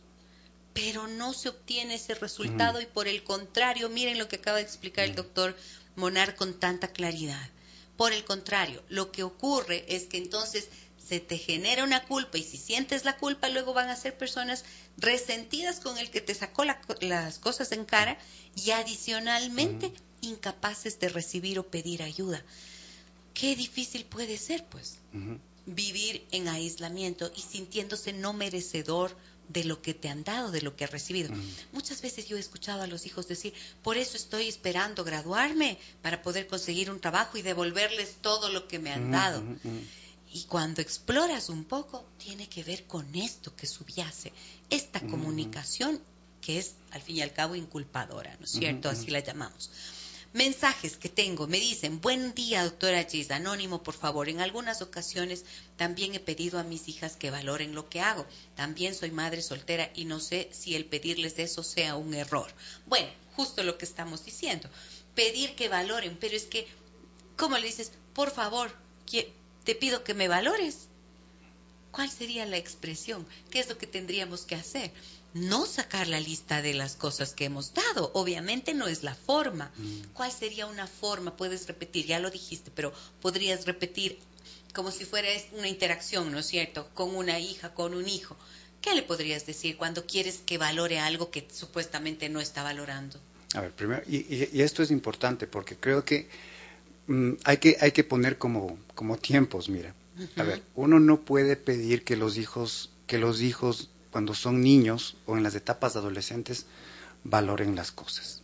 pero 0.76 1.08
no 1.08 1.34
se 1.34 1.48
obtiene 1.48 1.96
ese 1.96 2.16
resultado 2.16 2.82
y 2.82 2.86
por 2.86 3.08
el 3.08 3.24
contrario, 3.24 3.88
miren 3.88 4.20
lo 4.20 4.28
que 4.28 4.36
acaba 4.36 4.58
de 4.58 4.64
explicar 4.64 5.06
el 5.06 5.16
doctor 5.16 5.56
Monar 5.96 6.36
con 6.36 6.60
tanta 6.60 6.90
claridad. 6.90 7.50
Por 7.96 8.12
el 8.12 8.26
contrario, 8.26 8.84
lo 8.90 9.10
que 9.10 9.24
ocurre 9.24 9.86
es 9.88 10.04
que 10.04 10.18
entonces 10.18 10.68
se 11.08 11.22
te 11.22 11.38
genera 11.38 11.86
una 11.86 12.04
culpa 12.04 12.38
y 12.38 12.44
si 12.44 12.58
sientes 12.58 13.06
la 13.06 13.16
culpa 13.16 13.48
luego 13.48 13.74
van 13.74 13.90
a 13.90 13.96
ser 13.96 14.18
personas 14.18 14.66
resentidas 14.98 15.80
con 15.80 15.98
el 15.98 16.10
que 16.10 16.20
te 16.20 16.36
sacó 16.36 16.66
las 16.66 17.40
cosas 17.40 17.72
en 17.72 17.86
cara 17.86 18.18
y 18.58 18.72
adicionalmente 18.72 19.94
incapaces 20.20 21.00
de 21.00 21.08
recibir 21.08 21.58
o 21.58 21.68
pedir 21.68 22.04
ayuda. 22.04 22.44
Qué 23.34 23.56
difícil 23.56 24.04
puede 24.04 24.38
ser, 24.38 24.66
pues, 24.66 24.98
vivir 25.66 26.28
en 26.32 26.50
aislamiento 26.50 27.32
y 27.34 27.40
sintiéndose 27.40 28.12
no 28.12 28.34
merecedor 28.34 29.16
de 29.48 29.64
lo 29.64 29.82
que 29.82 29.94
te 29.94 30.10
han 30.10 30.24
dado, 30.24 30.52
de 30.52 30.62
lo 30.62 30.76
que 30.76 30.86
has 30.86 30.92
recibido. 30.92 31.30
Muchas 31.72 32.02
veces 32.02 32.28
yo 32.28 32.38
he 32.38 32.40
escuchado 32.40 32.82
a 32.82 32.88
los 32.88 33.06
hijos 33.06 33.28
decir, 33.28 33.54
por 33.84 33.98
eso 33.98 34.18
estoy 34.18 34.48
esperando 34.48 35.04
graduarme 35.04 35.78
para 36.02 36.22
poder 36.22 36.48
conseguir 36.48 36.90
un 36.90 37.00
trabajo 37.00 37.38
y 37.38 37.42
devolverles 37.42 38.16
todo 38.22 38.50
lo 38.50 38.68
que 38.68 38.80
me 38.80 38.92
han 38.92 39.12
dado. 39.12 39.44
Y 40.32 40.44
cuando 40.44 40.82
exploras 40.82 41.50
un 41.50 41.64
poco, 41.64 42.06
tiene 42.18 42.50
que 42.50 42.64
ver 42.64 42.86
con 42.86 43.16
esto 43.16 43.56
que 43.56 43.68
subyace, 43.68 44.34
esta 44.70 45.00
comunicación 45.00 46.02
que 46.42 46.60
es 46.60 46.76
al 46.92 47.02
fin 47.02 47.18
y 47.18 47.22
al 47.22 47.34
cabo 47.34 47.56
inculpadora, 47.56 48.36
¿no 48.40 48.46
es 48.46 48.52
cierto? 48.52 48.90
Así 48.90 49.08
la 49.10 49.20
llamamos. 49.20 49.72
Mensajes 50.36 50.98
que 50.98 51.08
tengo, 51.08 51.48
me 51.48 51.62
dicen, 51.62 52.02
buen 52.02 52.34
día, 52.34 52.66
doctora 52.66 53.06
Gis, 53.06 53.32
anónimo, 53.32 53.84
por 53.84 53.94
favor. 53.94 54.28
En 54.28 54.42
algunas 54.42 54.82
ocasiones 54.82 55.46
también 55.78 56.14
he 56.14 56.20
pedido 56.20 56.60
a 56.60 56.64
mis 56.64 56.90
hijas 56.90 57.16
que 57.16 57.32
valoren 57.32 57.74
lo 57.74 57.88
que 57.88 58.02
hago. 58.02 58.26
También 58.54 58.96
soy 58.96 59.12
madre 59.12 59.42
soltera 59.42 59.90
y 59.96 60.04
no 60.04 60.20
sé 60.20 60.50
si 60.52 60.76
el 60.76 60.84
pedirles 60.84 61.40
eso 61.40 61.64
sea 61.64 61.96
un 61.96 62.14
error. 62.14 62.54
Bueno, 62.86 63.08
justo 63.38 63.64
lo 63.64 63.78
que 63.78 63.86
estamos 63.86 64.26
diciendo. 64.26 64.70
Pedir 65.16 65.56
que 65.56 65.70
valoren, 65.70 66.18
pero 66.20 66.36
es 66.36 66.44
que, 66.44 66.68
¿cómo 67.38 67.58
le 67.58 67.68
dices? 67.68 67.94
Por 68.14 68.30
favor, 68.30 68.74
te 69.64 69.76
pido 69.76 70.04
que 70.04 70.14
me 70.14 70.28
valores. 70.28 70.90
¿Cuál 71.92 72.12
sería 72.12 72.46
la 72.46 72.58
expresión? 72.58 73.26
¿Qué 73.52 73.62
es 73.62 73.70
lo 73.70 73.78
que 73.78 73.88
tendríamos 73.88 74.42
que 74.42 74.56
hacer? 74.56 74.92
No 75.36 75.66
sacar 75.66 76.08
la 76.08 76.20
lista 76.20 76.62
de 76.62 76.74
las 76.74 76.96
cosas 76.96 77.34
que 77.34 77.44
hemos 77.46 77.74
dado. 77.74 78.10
Obviamente 78.14 78.74
no 78.74 78.88
es 78.88 79.04
la 79.04 79.14
forma. 79.14 79.70
Mm. 79.78 80.14
¿Cuál 80.14 80.32
sería 80.32 80.66
una 80.66 80.88
forma? 80.88 81.36
Puedes 81.36 81.68
repetir, 81.68 82.06
ya 82.06 82.20
lo 82.20 82.32
dijiste, 82.32 82.72
pero 82.74 82.94
podrías 83.22 83.66
repetir 83.66 84.18
como 84.74 84.92
si 84.92 85.04
fuera 85.06 85.28
una 85.58 85.68
interacción, 85.68 86.32
¿no 86.32 86.40
es 86.40 86.46
cierto? 86.48 86.88
Con 86.94 87.14
una 87.16 87.38
hija, 87.40 87.74
con 87.74 87.94
un 87.94 88.08
hijo. 88.08 88.36
¿Qué 88.82 88.94
le 88.96 89.02
podrías 89.04 89.46
decir 89.46 89.76
cuando 89.78 90.06
quieres 90.06 90.40
que 90.46 90.58
valore 90.58 91.00
algo 91.00 91.30
que 91.32 91.46
supuestamente 91.54 92.30
no 92.30 92.40
está 92.40 92.64
valorando? 92.64 93.20
A 93.56 93.62
ver, 93.62 93.72
primero, 93.72 94.04
y, 94.08 94.18
y- 94.34 94.50
y 94.54 94.62
esto 94.62 94.84
es 94.84 94.92
importante 94.92 95.48
porque 95.48 95.76
creo 95.76 96.06
que 96.06 96.30
mm, 97.08 97.34
hay 97.44 97.58
que 97.58 97.78
hay 97.82 97.92
que 97.92 98.04
poner 98.04 98.38
como 98.38 98.78
como 98.96 99.18
tiempos, 99.18 99.68
mira. 99.70 99.94
A 100.38 100.44
ver, 100.44 100.64
uno 100.76 101.00
no 101.02 101.22
puede 101.22 101.58
pedir 101.58 102.04
que 102.06 102.16
los 102.16 102.38
hijos 102.38 102.90
que 103.08 103.18
los 103.18 103.42
hijos 103.42 103.90
cuando 104.16 104.34
son 104.34 104.62
niños 104.62 105.18
o 105.26 105.36
en 105.36 105.44
las 105.44 105.56
etapas 105.56 105.98
adolescentes 105.98 106.68
valoren 107.26 107.76
las 107.76 107.92
cosas. 107.92 108.42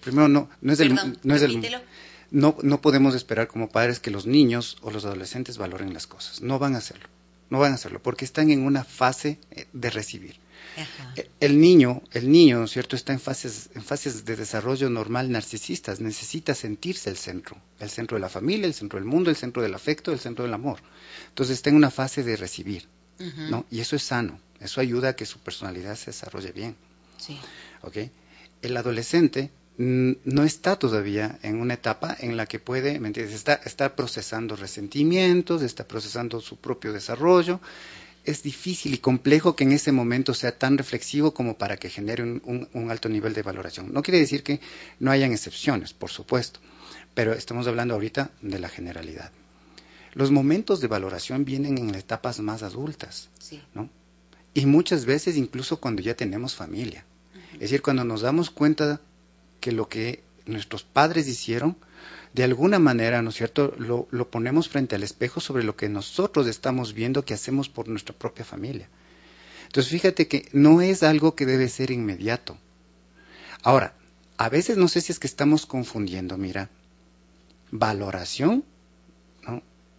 Primero 0.00 0.26
no 0.26 0.48
no 0.60 0.72
es 0.72 0.78
Perdón, 0.80 1.18
no 1.22 1.34
es 1.36 1.42
repítelo. 1.42 1.78
no, 2.32 2.56
no 2.62 2.80
podemos 2.80 3.14
esperar 3.14 3.46
como 3.46 3.68
padres 3.68 4.00
que 4.00 4.10
los 4.10 4.26
niños 4.26 4.76
o 4.82 4.90
los 4.90 5.04
adolescentes 5.04 5.56
valoren 5.56 5.94
las 5.94 6.08
cosas. 6.08 6.42
No 6.42 6.58
van 6.58 6.74
a 6.74 6.78
hacerlo. 6.78 7.06
No 7.48 7.60
van 7.60 7.70
a 7.70 7.74
hacerlo 7.76 8.02
porque 8.02 8.24
están 8.24 8.50
en 8.50 8.62
una 8.66 8.82
fase 8.82 9.38
eh, 9.52 9.68
de 9.72 9.90
recibir. 9.90 10.34
Ajá. 10.76 11.12
E- 11.14 11.30
El 11.38 11.60
niño, 11.60 12.02
el 12.10 12.28
niño, 12.32 12.58
¿no 12.58 12.64
es 12.64 12.72
cierto?, 12.72 12.96
está 12.96 13.12
en 13.12 13.20
fases, 13.20 13.70
en 13.76 13.84
fases 13.84 14.24
de 14.24 14.34
desarrollo 14.34 14.90
normal 14.90 15.30
narcisistas. 15.30 16.00
Necesita 16.00 16.56
sentirse 16.56 17.08
el 17.08 17.16
centro. 17.18 17.56
El 17.78 17.88
centro 17.88 18.16
de 18.16 18.20
la 18.22 18.28
familia, 18.28 18.66
el 18.66 18.74
centro 18.74 18.98
del 18.98 19.06
mundo, 19.06 19.30
el 19.30 19.36
centro 19.36 19.62
del 19.62 19.74
afecto, 19.74 20.10
el 20.10 20.18
centro 20.18 20.42
del 20.44 20.54
amor. 20.54 20.80
Entonces 21.28 21.54
está 21.58 21.70
en 21.70 21.76
una 21.76 21.92
fase 21.92 22.24
de 22.24 22.36
recibir, 22.36 22.88
¿no? 23.50 23.66
Y 23.70 23.80
eso 23.80 23.96
es 23.96 24.02
sano. 24.02 24.40
Eso 24.60 24.80
ayuda 24.80 25.10
a 25.10 25.16
que 25.16 25.26
su 25.26 25.38
personalidad 25.38 25.96
se 25.96 26.06
desarrolle 26.06 26.52
bien. 26.52 26.76
El 28.62 28.76
adolescente 28.76 29.50
no 29.76 30.44
está 30.44 30.76
todavía 30.78 31.38
en 31.42 31.60
una 31.60 31.74
etapa 31.74 32.16
en 32.20 32.36
la 32.36 32.46
que 32.46 32.58
puede, 32.60 32.98
¿me 33.00 33.08
entiendes? 33.08 33.34
Está, 33.34 33.54
está 33.64 33.94
procesando 33.96 34.56
resentimientos, 34.56 35.62
está 35.62 35.86
procesando 35.86 36.40
su 36.40 36.56
propio 36.56 36.92
desarrollo. 36.92 37.60
Es 38.24 38.42
difícil 38.42 38.94
y 38.94 38.98
complejo 38.98 39.54
que 39.54 39.64
en 39.64 39.72
ese 39.72 39.92
momento 39.92 40.32
sea 40.32 40.56
tan 40.56 40.78
reflexivo 40.78 41.34
como 41.34 41.58
para 41.58 41.76
que 41.76 41.90
genere 41.90 42.22
un, 42.22 42.40
un- 42.46 42.68
un 42.72 42.90
alto 42.90 43.08
nivel 43.10 43.34
de 43.34 43.42
valoración. 43.42 43.92
No 43.92 44.02
quiere 44.02 44.18
decir 44.20 44.42
que 44.42 44.60
no 44.98 45.10
hayan 45.10 45.32
excepciones, 45.32 45.92
por 45.92 46.10
supuesto, 46.10 46.60
pero 47.12 47.34
estamos 47.34 47.66
hablando 47.66 47.92
ahorita 47.94 48.30
de 48.40 48.58
la 48.60 48.68
generalidad. 48.70 49.30
Los 50.14 50.30
momentos 50.30 50.80
de 50.80 50.86
valoración 50.86 51.44
vienen 51.44 51.76
en 51.78 51.94
etapas 51.94 52.40
más 52.40 52.62
adultas. 52.62 53.28
Sí. 53.38 53.60
¿no? 53.74 53.90
Y 54.54 54.66
muchas 54.66 55.04
veces 55.04 55.36
incluso 55.36 55.80
cuando 55.80 56.02
ya 56.02 56.14
tenemos 56.14 56.54
familia. 56.54 57.04
Es 57.54 57.60
decir, 57.60 57.82
cuando 57.82 58.04
nos 58.04 58.22
damos 58.22 58.50
cuenta 58.50 59.00
que 59.60 59.72
lo 59.72 59.88
que 59.88 60.22
nuestros 60.46 60.82
padres 60.84 61.28
hicieron, 61.28 61.76
de 62.32 62.44
alguna 62.44 62.78
manera, 62.78 63.22
¿no 63.22 63.30
es 63.30 63.36
cierto?, 63.36 63.74
lo, 63.78 64.08
lo 64.10 64.30
ponemos 64.30 64.68
frente 64.68 64.96
al 64.96 65.02
espejo 65.02 65.40
sobre 65.40 65.62
lo 65.62 65.76
que 65.76 65.88
nosotros 65.88 66.46
estamos 66.46 66.94
viendo 66.94 67.24
que 67.24 67.34
hacemos 67.34 67.68
por 67.68 67.88
nuestra 67.88 68.14
propia 68.14 68.44
familia. 68.44 68.88
Entonces, 69.66 69.90
fíjate 69.90 70.28
que 70.28 70.48
no 70.52 70.80
es 70.80 71.02
algo 71.02 71.34
que 71.34 71.46
debe 71.46 71.68
ser 71.68 71.90
inmediato. 71.90 72.56
Ahora, 73.62 73.94
a 74.36 74.48
veces 74.48 74.76
no 74.76 74.88
sé 74.88 75.00
si 75.00 75.12
es 75.12 75.18
que 75.18 75.26
estamos 75.26 75.66
confundiendo, 75.66 76.36
mira, 76.36 76.70
valoración. 77.70 78.64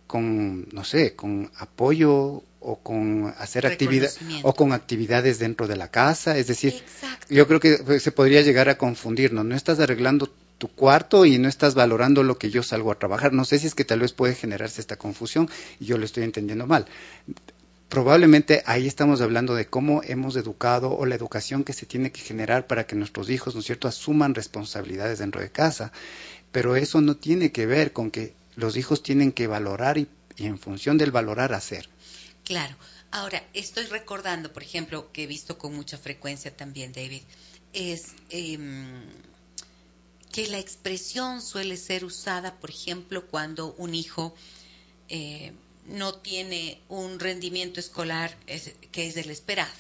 Con, 0.07 0.67
no 0.71 0.83
sé, 0.83 1.15
con 1.15 1.51
apoyo 1.57 2.43
o 2.59 2.79
con 2.81 3.33
hacer 3.37 3.65
actividad 3.67 4.09
o 4.43 4.53
con 4.53 4.71
actividades 4.71 5.39
dentro 5.39 5.67
de 5.67 5.75
la 5.75 5.89
casa, 5.89 6.37
es 6.37 6.47
decir, 6.47 6.73
Exacto. 6.73 7.27
yo 7.29 7.47
creo 7.47 7.59
que 7.59 7.77
pues, 7.85 8.01
se 8.01 8.11
podría 8.11 8.41
llegar 8.41 8.69
a 8.69 8.77
confundirnos. 8.77 9.45
No 9.45 9.55
estás 9.55 9.79
arreglando 9.79 10.31
tu 10.57 10.67
cuarto 10.69 11.25
y 11.25 11.37
no 11.37 11.47
estás 11.47 11.75
valorando 11.75 12.23
lo 12.23 12.37
que 12.37 12.49
yo 12.49 12.63
salgo 12.63 12.91
a 12.91 12.99
trabajar. 12.99 13.33
No 13.33 13.45
sé 13.45 13.59
si 13.59 13.67
es 13.67 13.75
que 13.75 13.85
tal 13.85 13.99
vez 13.99 14.13
puede 14.13 14.35
generarse 14.35 14.81
esta 14.81 14.95
confusión 14.95 15.49
y 15.79 15.85
yo 15.85 15.97
lo 15.97 16.05
estoy 16.05 16.23
entendiendo 16.23 16.65
mal. 16.65 16.85
Probablemente 17.89 18.63
ahí 18.65 18.87
estamos 18.87 19.21
hablando 19.21 19.53
de 19.53 19.67
cómo 19.67 20.01
hemos 20.03 20.35
educado 20.35 20.91
o 20.91 21.05
la 21.05 21.15
educación 21.15 21.63
que 21.63 21.73
se 21.73 21.85
tiene 21.85 22.11
que 22.11 22.21
generar 22.21 22.67
para 22.67 22.87
que 22.87 22.95
nuestros 22.95 23.29
hijos, 23.29 23.53
¿no 23.53 23.59
es 23.59 23.67
cierto?, 23.67 23.87
asuman 23.87 24.33
responsabilidades 24.33 25.19
dentro 25.19 25.41
de 25.41 25.51
casa. 25.51 25.91
Pero 26.51 26.75
eso 26.75 26.99
no 27.01 27.15
tiene 27.15 27.51
que 27.51 27.65
ver 27.65 27.93
con 27.93 28.09
que 28.11 28.33
los 28.55 28.77
hijos 28.77 29.03
tienen 29.03 29.31
que 29.31 29.47
valorar 29.47 29.97
y, 29.97 30.07
y 30.37 30.45
en 30.45 30.57
función 30.59 30.97
del 30.97 31.11
valorar 31.11 31.53
hacer. 31.53 31.89
Claro. 32.43 32.75
Ahora, 33.11 33.43
estoy 33.53 33.85
recordando, 33.85 34.51
por 34.51 34.61
ejemplo, 34.63 35.11
que 35.13 35.23
he 35.23 35.27
visto 35.27 35.57
con 35.57 35.73
mucha 35.75 35.97
frecuencia 35.97 36.55
también, 36.55 36.91
David, 36.91 37.21
es 37.73 38.13
em, 38.29 39.01
que 40.31 40.47
la 40.47 40.59
expresión 40.59 41.41
suele 41.41 41.77
ser 41.77 42.03
usada, 42.03 42.53
por 42.59 42.69
ejemplo, 42.69 43.25
cuando 43.27 43.73
un 43.77 43.95
hijo 43.95 44.35
eh, 45.07 45.53
no 45.87 46.13
tiene 46.15 46.79
un 46.89 47.19
rendimiento 47.19 47.79
escolar 47.79 48.35
es- 48.47 48.73
que 48.91 49.07
es 49.07 49.17
el 49.17 49.29
esperado. 49.29 49.71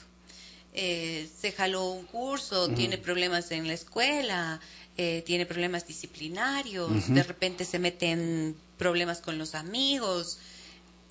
Eh, 0.73 1.27
se 1.41 1.51
jaló 1.51 1.89
un 1.91 2.05
curso, 2.05 2.69
tiene 2.69 2.97
problemas 2.97 3.49
en 3.51 3.67
la 3.67 3.73
escuela, 3.73 4.59
eh, 4.97 5.23
tiene 5.25 5.45
problemas 5.45 5.87
disciplinarios, 5.87 7.13
de 7.13 7.23
repente 7.23 7.65
se 7.65 7.79
mete 7.79 8.11
en 8.11 8.55
problemas 8.77 9.19
con 9.19 9.37
los 9.37 9.55
amigos, 9.55 10.37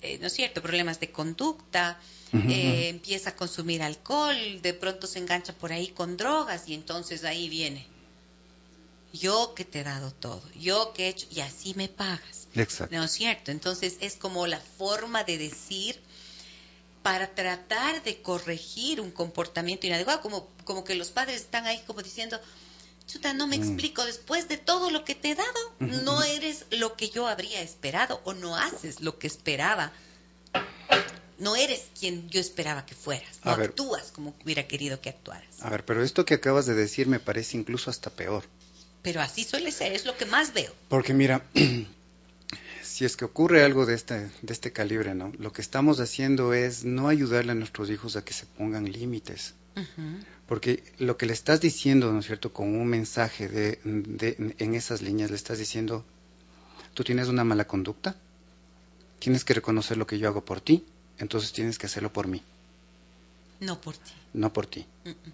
eh, 0.01 0.17
¿no 0.19 0.27
es 0.27 0.33
cierto? 0.33 0.61
Problemas 0.61 0.99
de 0.99 1.11
conducta, 1.11 1.99
eh, 2.33 2.89
empieza 2.89 3.29
a 3.29 3.35
consumir 3.35 3.81
alcohol, 3.81 4.35
de 4.61 4.73
pronto 4.73 5.07
se 5.07 5.19
engancha 5.19 5.53
por 5.53 5.71
ahí 5.71 5.87
con 5.87 6.17
drogas 6.17 6.67
y 6.67 6.73
entonces 6.73 7.23
ahí 7.23 7.47
viene. 7.47 7.87
Yo 9.13 9.53
que 9.55 9.63
te 9.63 9.79
he 9.79 9.83
dado 9.83 10.11
todo, 10.11 10.43
yo 10.59 10.91
que 10.93 11.05
he 11.05 11.09
hecho, 11.09 11.27
y 11.31 11.39
así 11.39 11.73
me 11.75 11.87
pagas. 11.87 12.47
Exacto. 12.53 12.93
¿No 12.95 13.05
es 13.05 13.11
cierto? 13.11 13.51
Entonces 13.51 13.97
es 14.01 14.17
como 14.17 14.47
la 14.47 14.59
forma 14.59 15.23
de 15.23 15.37
decir 15.37 15.97
para 17.01 17.33
tratar 17.35 18.03
de 18.03 18.21
corregir 18.21 18.99
un 18.99 19.11
comportamiento 19.11 19.87
inadecuado, 19.87 20.21
como, 20.21 20.49
como 20.65 20.83
que 20.83 20.95
los 20.95 21.11
padres 21.11 21.41
están 21.41 21.67
ahí 21.67 21.79
como 21.85 22.01
diciendo, 22.01 22.39
chuta, 23.07 23.33
no 23.33 23.47
me 23.47 23.57
Mm. 23.57 23.63
explico, 23.63 24.03
después 24.05 24.47
de 24.47 24.57
todo 24.57 24.89
lo 24.91 25.03
que 25.05 25.15
te 25.15 25.31
he 25.31 25.35
dado, 25.35 25.75
no 25.79 26.23
eres 26.23 26.65
lo 26.71 26.95
que 26.95 27.09
yo 27.09 27.27
habría 27.27 27.61
esperado 27.61 28.21
o 28.25 28.33
no 28.33 28.55
haces 28.57 29.01
lo 29.01 29.17
que 29.19 29.27
esperaba. 29.27 29.91
No 31.37 31.55
eres 31.57 31.83
quien 31.99 32.29
yo 32.29 32.39
esperaba 32.39 32.85
que 32.85 32.95
fueras, 32.95 33.39
no 33.43 33.51
A 33.51 33.55
ver. 33.57 33.69
actúas 33.71 34.11
como 34.11 34.33
hubiera 34.43 34.67
querido 34.67 35.01
que 35.01 35.09
actuaras. 35.09 35.61
A 35.61 35.69
ver, 35.69 35.83
pero 35.83 36.01
esto 36.03 36.23
que 36.25 36.33
acabas 36.35 36.65
de 36.65 36.75
decir 36.75 37.07
me 37.07 37.19
parece 37.19 37.57
incluso 37.57 37.89
hasta 37.89 38.09
peor. 38.09 38.45
Pero 39.01 39.21
así 39.21 39.43
suele 39.43 39.71
ser, 39.71 39.91
es 39.91 40.05
lo 40.05 40.15
que 40.17 40.25
más 40.25 40.53
veo. 40.53 40.73
Porque 40.87 41.13
mira, 41.13 41.45
si 42.81 43.03
es 43.05 43.17
que 43.17 43.25
ocurre 43.25 43.63
algo 43.65 43.85
de 43.85 43.95
este, 43.95 44.31
de 44.41 44.53
este 44.53 44.71
calibre, 44.71 45.13
¿no? 45.13 45.31
Lo 45.37 45.51
que 45.51 45.61
estamos 45.61 45.99
haciendo 45.99 46.53
es 46.53 46.85
no 46.85 47.09
ayudarle 47.09 47.51
a 47.51 47.55
nuestros 47.55 47.89
hijos 47.89 48.15
a 48.15 48.23
que 48.23 48.33
se 48.33 48.45
pongan 48.45 48.89
límites. 48.91 49.53
Porque 50.47 50.83
lo 50.99 51.17
que 51.17 51.25
le 51.25 51.33
estás 51.33 51.59
diciendo, 51.61 52.11
¿no 52.11 52.19
es 52.19 52.25
cierto?, 52.27 52.53
con 52.53 52.67
un 52.75 52.87
mensaje 52.87 53.47
de, 53.49 53.79
de- 53.83 54.55
en 54.59 54.75
esas 54.75 55.01
líneas, 55.01 55.29
le 55.31 55.35
estás 55.37 55.57
diciendo, 55.57 56.05
tú 56.93 57.03
tienes 57.03 57.27
una 57.29 57.43
mala 57.43 57.65
conducta, 57.67 58.15
tienes 59.19 59.43
que 59.43 59.53
reconocer 59.53 59.97
lo 59.97 60.05
que 60.07 60.19
yo 60.19 60.27
hago 60.27 60.45
por 60.45 60.61
ti, 60.61 60.85
entonces 61.17 61.51
tienes 61.51 61.77
que 61.79 61.87
hacerlo 61.87 62.11
por 62.13 62.27
mí, 62.27 62.43
No 63.59 63.79
por 63.81 63.95
ti. 63.97 64.11
no 64.33 64.51
por 64.53 64.65
ti. 64.67 64.85
Mm, 65.05 65.09
mm. 65.09 65.33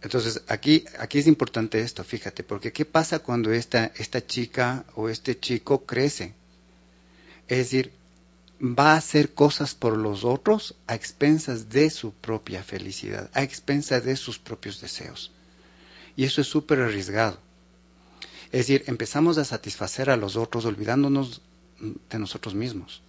Entonces, 0.00 0.42
aquí, 0.46 0.84
aquí 0.98 1.18
es 1.18 1.26
importante 1.26 1.80
esto, 1.80 2.04
fíjate, 2.04 2.44
porque 2.44 2.72
¿qué 2.72 2.84
pasa 2.84 3.18
cuando 3.18 3.52
esta, 3.52 3.86
esta 3.96 4.24
chica 4.24 4.84
o 4.94 5.08
este 5.08 5.38
chico 5.38 5.84
crece? 5.84 6.34
Es 7.48 7.58
decir, 7.58 7.90
va 8.60 8.92
a 8.92 8.96
hacer 8.96 9.34
cosas 9.34 9.74
por 9.74 9.96
los 9.96 10.24
otros 10.24 10.74
a 10.86 10.94
expensas 10.94 11.68
de 11.68 11.90
su 11.90 12.12
propia 12.12 12.62
felicidad, 12.62 13.30
a 13.34 13.42
expensas 13.42 14.04
de 14.04 14.16
sus 14.16 14.38
propios 14.38 14.80
deseos. 14.80 15.30
Y 16.16 16.24
eso 16.24 16.40
es 16.40 16.48
súper 16.48 16.80
arriesgado. 16.80 17.38
Es 18.46 18.66
decir, 18.66 18.84
empezamos 18.86 19.38
a 19.38 19.44
satisfacer 19.44 20.10
a 20.10 20.16
los 20.16 20.36
otros 20.36 20.64
olvidándonos 20.64 21.42
de 21.78 22.18
nosotros 22.18 22.54
mismos. 22.54 23.02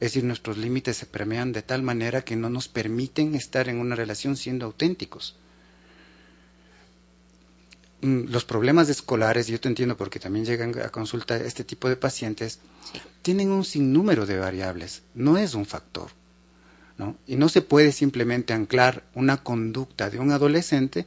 Es 0.00 0.12
decir, 0.12 0.24
nuestros 0.24 0.56
límites 0.56 0.96
se 0.96 1.06
permean 1.06 1.52
de 1.52 1.62
tal 1.62 1.82
manera 1.82 2.24
que 2.24 2.36
no 2.36 2.48
nos 2.48 2.68
permiten 2.68 3.34
estar 3.34 3.68
en 3.68 3.78
una 3.78 3.94
relación 3.94 4.36
siendo 4.36 4.66
auténticos 4.66 5.36
los 8.02 8.44
problemas 8.44 8.88
escolares, 8.88 9.46
yo 9.46 9.60
te 9.60 9.68
entiendo 9.68 9.96
porque 9.96 10.18
también 10.18 10.44
llegan 10.44 10.76
a 10.80 10.88
consulta 10.90 11.36
este 11.36 11.64
tipo 11.64 11.88
de 11.88 11.96
pacientes, 11.96 12.58
Sí. 12.92 13.00
tienen 13.22 13.50
un 13.50 13.64
sinnúmero 13.64 14.26
de 14.26 14.38
variables, 14.38 15.02
no 15.14 15.38
es 15.38 15.54
un 15.54 15.64
factor. 15.66 16.10
¿no? 16.98 17.16
Y 17.26 17.36
no 17.36 17.48
se 17.48 17.62
puede 17.62 17.90
simplemente 17.90 18.52
anclar 18.52 19.02
una 19.14 19.38
conducta 19.42 20.10
de 20.10 20.18
un 20.18 20.30
adolescente 20.30 21.06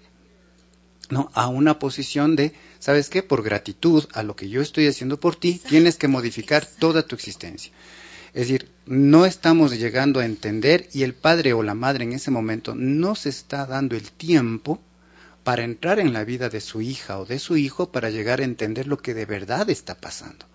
¿no? 1.09 1.29
a 1.35 1.47
una 1.47 1.77
posición 1.77 2.35
de, 2.35 2.53
¿sabes 2.79 3.09
qué? 3.09 3.21
Por 3.21 3.43
gratitud 3.43 4.05
a 4.13 4.23
lo 4.23 4.35
que 4.35 4.49
yo 4.49 4.61
estoy 4.61 4.87
haciendo 4.87 5.19
por 5.19 5.35
ti, 5.35 5.49
Exacto, 5.51 5.69
tienes 5.69 5.97
que 5.97 6.07
modificar 6.07 6.63
exacto. 6.63 6.79
toda 6.87 7.03
tu 7.05 7.13
existencia. 7.15 7.71
Es 8.33 8.47
decir, 8.47 8.69
no 8.85 9.25
estamos 9.25 9.77
llegando 9.77 10.19
a 10.19 10.25
entender 10.25 10.89
y 10.91 11.03
el 11.03 11.13
padre 11.13 11.53
o 11.53 11.61
la 11.61 11.75
madre 11.75 12.03
en 12.05 12.13
ese 12.13 12.31
momento 12.31 12.73
no 12.75 13.15
se 13.15 13.29
está 13.29 13.65
dando 13.65 13.95
el 13.95 14.11
tiempo 14.11 14.81
para 15.45 15.63
entrar 15.63 15.99
en 15.99 16.11
la 16.11 16.25
vida 16.25 16.49
de 16.49 16.59
su 16.59 16.81
hija 16.81 17.19
o 17.19 17.25
de 17.25 17.39
su 17.39 17.55
hijo 17.55 17.91
para 17.91 18.09
llegar 18.09 18.41
a 18.41 18.43
entender 18.43 18.87
lo 18.87 18.97
que 18.97 19.13
de 19.13 19.25
verdad 19.25 19.69
está 19.69 19.95
pasando, 19.95 20.45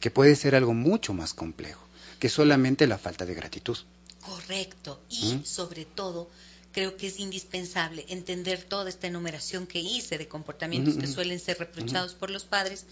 que 0.00 0.10
puede 0.10 0.34
ser 0.36 0.54
algo 0.54 0.74
mucho 0.74 1.14
más 1.14 1.32
complejo 1.32 1.86
que 2.18 2.28
solamente 2.28 2.88
la 2.88 2.98
falta 2.98 3.24
de 3.24 3.34
gratitud. 3.34 3.78
Correcto. 4.20 5.00
Y 5.08 5.42
sobre 5.44 5.84
todo, 5.84 6.28
creo 6.72 6.96
que 6.96 7.06
es 7.06 7.20
indispensable 7.20 8.04
entender 8.08 8.64
toda 8.64 8.88
esta 8.88 9.06
enumeración 9.06 9.66
que 9.68 9.78
hice 9.78 10.18
de 10.18 10.26
comportamientos 10.26 10.96
que 10.96 11.06
suelen 11.06 11.38
ser 11.38 11.60
reprochados 11.60 12.14
por 12.14 12.30
los 12.30 12.42
padres, 12.42 12.84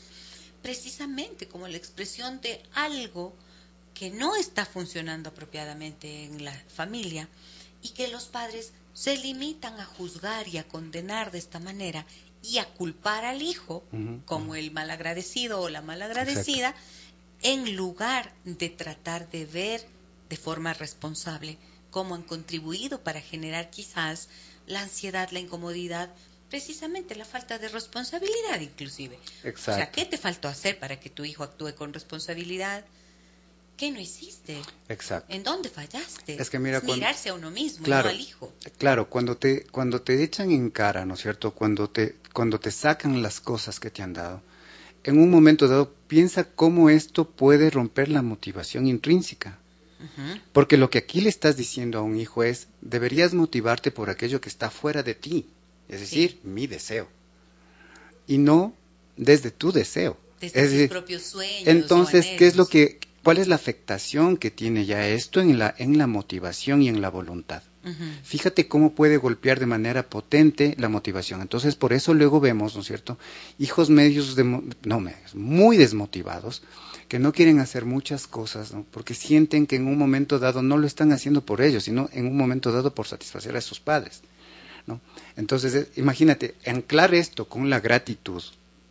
precisamente 0.63 1.49
como 1.49 1.67
la 1.67 1.77
expresión 1.77 2.41
de 2.43 2.63
algo 2.75 3.35
que 3.93 4.11
no 4.11 4.37
está 4.37 4.65
funcionando 4.65 5.31
apropiadamente 5.31 6.27
en 6.27 6.45
la 6.45 6.55
familia 6.69 7.29
y 7.83 7.89
que 7.89 8.07
los 8.07 8.27
padres 8.27 8.73
se 8.95 9.19
limitan 9.19 9.79
a 9.81 9.85
juzgar 9.85 10.49
y 10.49 10.59
a 10.59 10.67
condenar 10.67 11.31
de 11.31 11.39
esta 11.39 11.59
manera 11.59 12.07
y 12.43 12.59
a 12.59 12.65
culpar 12.65 13.25
al 13.25 13.43
hijo 13.43 13.85
como 14.25 14.55
el 14.55 14.71
malagradecido 14.71 15.61
o 15.61 15.69
la 15.69 15.83
malagradecida 15.83 16.75
en 17.43 17.77
lugar 17.77 18.33
de 18.45 18.71
tratar 18.71 19.29
de 19.31 19.45
ver 19.45 19.85
de 20.29 20.37
forma 20.37 20.73
responsable 20.73 21.59
cómo 21.91 22.15
han 22.15 22.23
contribuido 22.23 23.03
para 23.03 23.21
generar 23.21 23.71
quizás 23.71 24.29
la 24.67 24.81
ansiedad, 24.81 25.31
la 25.31 25.41
incomodidad, 25.41 26.11
precisamente 26.49 27.15
la 27.15 27.25
falta 27.25 27.59
de 27.59 27.69
responsabilidad 27.69 28.61
inclusive. 28.61 29.19
O 29.45 29.59
sea, 29.59 29.91
¿qué 29.91 30.05
te 30.05 30.19
faltó 30.19 30.49
hacer 30.49 30.79
para 30.79 31.01
que 31.01 31.11
tu 31.11 31.25
hijo 31.25 31.43
actúe 31.43 31.75
con 31.75 31.93
responsabilidad? 31.93 32.85
¿Qué 33.77 33.91
no 33.91 33.99
hiciste? 33.99 34.61
Exacto. 34.89 35.33
¿En 35.33 35.43
dónde 35.43 35.69
fallaste? 35.69 36.41
Es 36.41 36.49
que 36.49 36.59
mira, 36.59 36.81
mirarse 36.81 37.31
a 37.31 37.35
uno 37.35 37.51
mismo, 37.51 37.87
no 37.87 37.97
al 37.97 38.21
hijo. 38.21 38.53
Claro, 38.79 39.11
cuando 39.11 39.37
te 39.37 39.65
cuando 39.65 40.01
te 40.01 40.23
echan 40.23 40.51
en 40.53 40.71
cara, 40.71 41.05
¿no 41.05 41.15
es 41.15 41.21
cierto? 41.21 41.53
Cuando 41.53 41.91
te 41.91 42.17
cuando 42.33 42.61
te 42.61 42.71
sacan 42.71 43.23
las 43.23 43.41
cosas 43.41 43.81
que 43.81 43.91
te 43.91 44.03
han 44.03 44.13
dado, 44.13 44.43
en 45.03 45.19
un 45.19 45.31
momento 45.31 45.67
dado 45.67 45.93
piensa 46.07 46.45
cómo 46.45 46.89
esto 46.89 47.29
puede 47.29 47.71
romper 47.71 48.09
la 48.09 48.23
motivación 48.23 48.87
intrínseca. 48.87 49.59
Porque 50.53 50.77
lo 50.77 50.91
que 50.91 50.99
aquí 50.99 51.23
le 51.23 51.31
estás 51.31 51.57
diciendo 51.57 51.99
a 51.99 52.03
un 52.03 52.19
hijo 52.19 52.43
es, 52.43 52.69
deberías 52.83 53.33
motivarte 53.33 53.91
por 53.91 54.11
aquello 54.11 54.39
que 54.39 54.51
está 54.51 54.71
fuera 54.71 55.03
de 55.03 55.15
ti, 55.15 55.47
es 55.89 56.01
decir, 56.01 56.41
mi 56.43 56.67
deseo, 56.67 57.09
y 58.27 58.37
no 58.37 58.75
desde 59.17 59.51
tu 59.51 59.73
deseo. 59.73 60.19
Desde 60.41 60.89
tus 60.89 60.89
propios 60.89 61.23
sueños. 61.23 61.67
Entonces, 61.67 62.27
¿qué 62.37 62.47
es 62.47 62.57
lo 62.57 62.67
que, 62.67 62.99
¿Cuál 63.25 63.39
es 63.39 63.49
la 63.49 63.55
afectación 63.55 64.37
que 64.37 64.51
tiene 64.51 64.85
ya 64.85 65.09
esto 65.09 65.41
en 65.41 65.59
la, 65.59 65.75
en 65.79 65.97
la 65.97 66.07
motivación 66.07 66.83
y 66.83 66.89
en 66.89 67.01
la 67.01 67.09
voluntad? 67.09 67.63
Fíjate 68.23 68.67
cómo 68.67 68.95
puede 68.95 69.19
golpear 69.19 69.61
de 69.61 69.67
manera 69.67 70.09
potente 70.09 70.75
la 70.79 70.89
motivación. 70.89 71.43
Entonces, 71.43 71.75
por 71.75 71.93
eso 71.93 72.15
luego 72.15 72.41
vemos, 72.41 72.75
¿no 72.75 72.81
es 72.81 72.87
cierto?, 72.87 73.19
hijos 73.59 73.91
medios, 73.91 74.37
de, 74.37 74.45
no 74.45 75.01
medios, 75.01 75.35
muy 75.35 75.77
desmotivados, 75.77 76.63
que 77.09 77.19
no 77.19 77.33
quieren 77.33 77.61
hacer 77.61 77.85
muchas 77.85 78.27
cosas, 78.27 78.73
¿no? 78.73 78.87
porque 78.91 79.15
sienten 79.15 79.67
que 79.67 79.77
en 79.77 79.87
un 79.87 79.99
momento 79.99 80.39
dado 80.39 80.63
no 80.63 80.79
lo 80.79 80.87
están 80.87 81.13
haciendo 81.13 81.45
por 81.45 81.61
ellos, 81.61 81.85
sino 81.85 82.09
en 82.13 82.27
un 82.27 82.37
momento 82.37 82.73
dado 82.73 82.95
por 82.95 83.07
satisfacer 83.07 83.55
a 83.57 83.61
sus 83.61 83.81
padres. 83.81 84.23
¿no? 84.87 85.01
Entonces, 85.37 85.75
eh, 85.75 85.89
imagínate, 85.97 86.55
anclar 86.67 87.15
esto 87.15 87.49
con 87.49 87.69
la 87.69 87.81
gratitud 87.81 88.43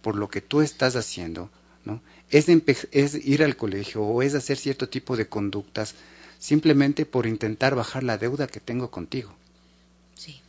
por 0.02 0.16
lo 0.16 0.28
que 0.28 0.42
tú 0.42 0.62
estás 0.62 0.96
haciendo, 0.96 1.50
¿no? 1.86 2.02
Es, 2.34 3.16
ir 3.16 3.44
al 3.44 3.56
colegio 3.56 4.02
o 4.02 4.22
es 4.22 4.34
hacer 4.34 4.58
cierto 4.58 4.90
tipo 4.90 5.16
de 5.16 5.28
conductas 5.28 5.94
simplemente 6.40 7.06
por 7.06 7.28
intentar 7.28 7.76
bajar 7.76 8.04
la 8.04 8.18
deuda 8.18 8.48
que 8.48 8.60
tengo 8.60 8.90
contigo. 8.90 9.34
Sí, 10.16 10.42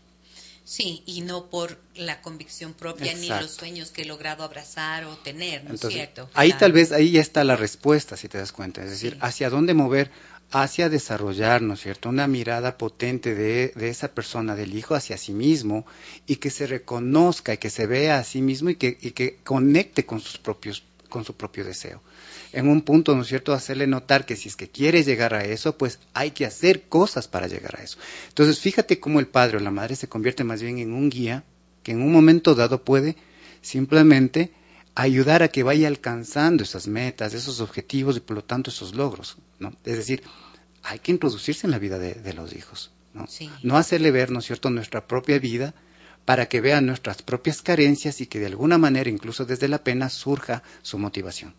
sí, 0.65 1.03
y 1.07 1.21
no 1.21 1.51
por 1.51 1.79
la 1.95 2.23
convicción 2.23 2.73
propia 2.73 3.15
ni 3.15 3.29
los 3.29 3.53
sueños 3.53 3.91
que 3.91 4.03
he 4.03 4.05
logrado 4.07 4.45
abrazar 4.45 5.05
o 5.05 5.17
tener, 5.19 5.65
¿no 5.65 5.75
es 5.75 5.81
cierto? 5.81 6.29
Ahí 6.35 6.53
tal 6.55 6.73
vez, 6.73 6.91
ahí 6.91 7.13
ya 7.13 7.21
está 7.21 7.45
la 7.45 7.55
respuesta, 7.55 8.17
si 8.17 8.29
te 8.29 8.39
das 8.39 8.51
cuenta, 8.51 8.83
es 8.83 8.91
decir, 8.91 9.19
hacia 9.21 9.51
dónde 9.51 9.75
mover, 9.75 10.11
hacia 10.51 10.89
desarrollar, 10.89 11.63
¿no 11.63 11.75
es 11.75 11.81
cierto?, 11.81 12.09
una 12.09 12.27
mirada 12.27 12.79
potente 12.79 13.35
de, 13.35 13.73
de, 13.77 13.89
esa 13.89 14.09
persona, 14.09 14.57
del 14.57 14.75
hijo, 14.75 14.95
hacia 14.95 15.19
sí 15.19 15.33
mismo, 15.33 15.85
y 16.27 16.37
que 16.37 16.51
se 16.51 16.67
reconozca 16.67 17.55
y 17.55 17.59
que 17.59 17.71
se 17.71 17.87
vea 17.87 18.19
a 18.19 18.25
sí 18.25 18.41
mismo 18.41 18.71
y 18.71 18.77
que, 18.77 18.97
y 19.01 19.11
que 19.11 19.37
conecte 19.45 20.07
con 20.07 20.21
sus 20.21 20.39
propios 20.39 20.83
con 21.09 21.25
su 21.25 21.35
propio 21.35 21.65
deseo. 21.65 22.03
En 22.53 22.69
un 22.69 22.83
punto, 22.83 23.15
¿no 23.15 23.23
es 23.23 23.29
cierto?, 23.29 23.53
hacerle 23.53 23.87
notar 23.87 24.27
que 24.27 24.37
si 24.37 24.49
es 24.49 24.57
que 24.57 24.69
quiere 24.69 25.03
llegar 25.03 25.35
a 25.35 25.45
eso, 25.45 25.77
pues 25.77 25.99
hay 26.13 26.31
que 26.31 26.47
hacer 26.47 26.83
cosas 26.89 27.29
para 27.29 27.49
llegar 27.49 27.79
a 27.79 27.83
eso. 27.83 27.99
Entonces, 28.29 28.61
fíjate 28.61 29.01
cómo 29.01 29.21
el 29.21 29.27
padre 29.27 29.57
o 29.57 29.61
la 29.61 29.71
madre 29.71 29.97
se 29.97 30.09
convierte 30.09 30.45
más 30.45 30.63
bien 30.63 30.79
en 30.79 30.93
un 30.93 31.11
guía 31.11 31.45
que 31.83 31.93
en 31.93 32.03
un 32.03 32.13
momento 32.13 32.55
dado 32.55 32.85
puede 32.85 33.17
simplemente 33.61 34.53
ayudar 34.95 35.43
a 35.43 35.49
que 35.49 35.63
vaya 35.63 35.89
alcanzando 35.89 36.63
esas 36.63 36.87
metas, 36.87 37.35
esos 37.35 37.61
objetivos 37.61 38.17
y 38.17 38.21
por 38.21 38.37
lo 38.37 38.45
tanto 38.45 38.71
esos 38.71 38.95
logros. 38.95 39.37
¿no? 39.59 39.73
Es 39.85 39.97
decir, 39.97 40.23
hay 40.83 40.99
que 40.99 41.13
introducirse 41.13 41.67
en 41.67 41.73
la 41.73 41.79
vida 41.79 41.99
de, 41.99 42.33
los 42.35 42.55
hijos. 42.55 42.93
¿no? 43.13 43.27
no 43.63 43.77
hacerle 43.77 44.11
ver, 44.11 44.31
¿no 44.31 44.39
es 44.39 44.47
cierto?, 44.47 44.71
nuestra 44.71 45.07
propia 45.07 45.39
vida 45.39 45.75
para 46.25 46.49
que 46.49 46.61
vean 46.61 46.87
nuestras 46.87 47.23
propias 47.23 47.63
carencias 47.63 48.21
y 48.21 48.27
que 48.27 48.39
de 48.39 48.47
alguna 48.47 48.79
manera, 48.79 49.11
incluso 49.11 49.45
desde 49.45 49.69
la 49.69 49.85
pena, 49.85 50.09
surja 50.09 50.63
su 50.83 50.99
motivación. 50.99 51.55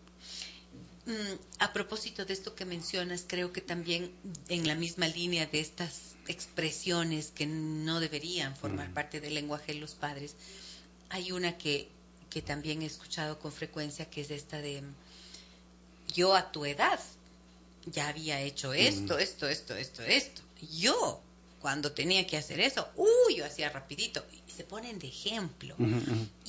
Mm, 1.06 1.60
a 1.60 1.72
propósito 1.72 2.24
de 2.24 2.32
esto 2.32 2.54
que 2.54 2.64
mencionas, 2.64 3.24
creo 3.26 3.52
que 3.52 3.60
también 3.60 4.10
en 4.48 4.66
la 4.66 4.74
misma 4.74 5.06
línea 5.06 5.46
de 5.46 5.60
estas 5.60 6.16
expresiones 6.26 7.30
que 7.30 7.46
no 7.46 8.00
deberían 8.00 8.56
formar 8.56 8.92
parte 8.92 9.20
del 9.20 9.34
lenguaje 9.34 9.74
de 9.74 9.78
los 9.78 9.94
padres, 9.94 10.34
hay 11.08 11.30
una 11.30 11.56
que, 11.56 11.88
que 12.28 12.42
también 12.42 12.82
he 12.82 12.86
escuchado 12.86 13.38
con 13.38 13.52
frecuencia, 13.52 14.10
que 14.10 14.22
es 14.22 14.30
esta 14.30 14.60
de 14.60 14.82
yo 16.12 16.34
a 16.34 16.50
tu 16.50 16.64
edad 16.64 16.98
ya 17.86 18.08
había 18.08 18.40
hecho 18.40 18.72
esto, 18.72 19.18
esto, 19.18 19.48
esto, 19.48 19.76
esto, 19.76 20.02
esto. 20.02 20.42
Yo, 20.76 21.20
cuando 21.60 21.92
tenía 21.92 22.26
que 22.26 22.36
hacer 22.36 22.60
eso, 22.60 22.88
uy, 22.96 23.36
yo 23.36 23.46
hacía 23.46 23.70
rapidito 23.70 24.24
se 24.56 24.64
ponen 24.64 24.98
de 24.98 25.08
ejemplo. 25.08 25.76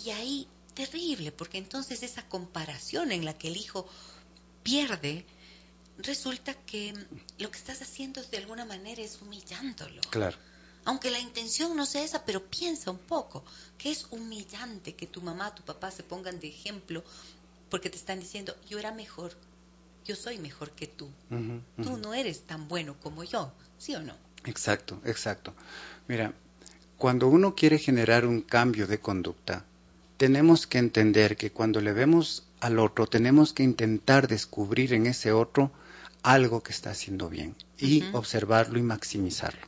Y 0.04 0.10
ahí, 0.12 0.48
terrible, 0.74 1.32
porque 1.32 1.58
entonces 1.58 2.04
esa 2.04 2.28
comparación 2.28 3.12
en 3.12 3.26
la 3.26 3.38
que 3.38 3.50
el 3.50 3.58
hijo 3.58 3.88
pierde, 4.64 5.26
resulta 5.98 6.54
que 6.54 6.94
lo 7.38 7.52
que 7.52 7.58
estás 7.58 7.82
haciendo 7.82 8.24
de 8.24 8.38
alguna 8.38 8.66
manera 8.66 9.02
es 9.02 9.20
humillándolo. 9.22 10.02
Claro. 10.10 10.38
Aunque 10.86 11.12
la 11.12 11.20
intención 11.20 11.76
no 11.76 11.86
sea 11.86 12.04
esa, 12.04 12.24
pero 12.24 12.46
piensa 12.46 12.92
un 12.92 13.00
poco, 13.00 13.44
que 13.78 13.92
es 13.92 14.08
humillante 14.10 14.96
que 14.96 15.06
tu 15.06 15.22
mamá, 15.22 15.54
tu 15.54 15.64
papá 15.64 15.92
se 15.92 16.04
pongan 16.04 16.40
de 16.40 16.48
ejemplo 16.48 17.04
porque 17.70 17.90
te 17.90 17.98
están 17.98 18.22
diciendo, 18.22 18.56
yo 18.70 18.80
era 18.80 18.94
mejor, 18.94 19.34
yo 20.06 20.16
soy 20.16 20.38
mejor 20.38 20.72
que 20.72 20.88
tú. 20.88 21.10
Tú 21.84 21.98
no 21.98 22.14
eres 22.14 22.44
tan 22.44 22.70
bueno 22.70 22.96
como 23.02 23.26
yo, 23.26 23.52
¿sí 23.78 23.96
o 23.96 24.02
no? 24.02 24.16
Exacto, 24.46 25.02
exacto. 25.04 25.54
Mira, 26.08 26.34
cuando 26.98 27.28
uno 27.28 27.54
quiere 27.56 27.78
generar 27.78 28.26
un 28.26 28.42
cambio 28.42 28.88
de 28.88 29.00
conducta, 29.00 29.66
tenemos 30.18 30.66
que 30.66 30.80
entender 30.80 31.38
que 31.38 31.52
cuando 31.52 31.80
le 31.80 31.94
vemos 31.94 32.48
al 32.60 32.80
otro, 32.80 33.06
tenemos 33.06 33.54
que 33.54 33.64
intentar 33.64 34.28
descubrir 34.28 34.94
en 34.94 35.06
ese 35.06 35.32
otro 35.32 35.72
algo 36.24 36.64
que 36.64 36.72
está 36.72 36.90
haciendo 36.90 37.30
bien 37.30 37.56
y 37.78 38.04
observarlo 38.14 38.80
y 38.80 38.82
maximizarlo. 38.82 39.62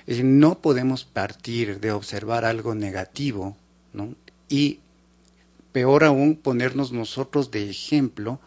Es 0.00 0.16
decir, 0.16 0.24
no 0.24 0.58
podemos 0.58 1.04
partir 1.04 1.78
de 1.78 1.92
observar 1.92 2.44
algo 2.44 2.74
negativo 2.74 3.56
¿no? 3.92 4.14
y 4.48 4.80
peor 5.72 6.02
aún 6.02 6.36
ponernos 6.36 6.90
nosotros 6.90 7.52
de 7.52 7.70
ejemplo 7.70 8.40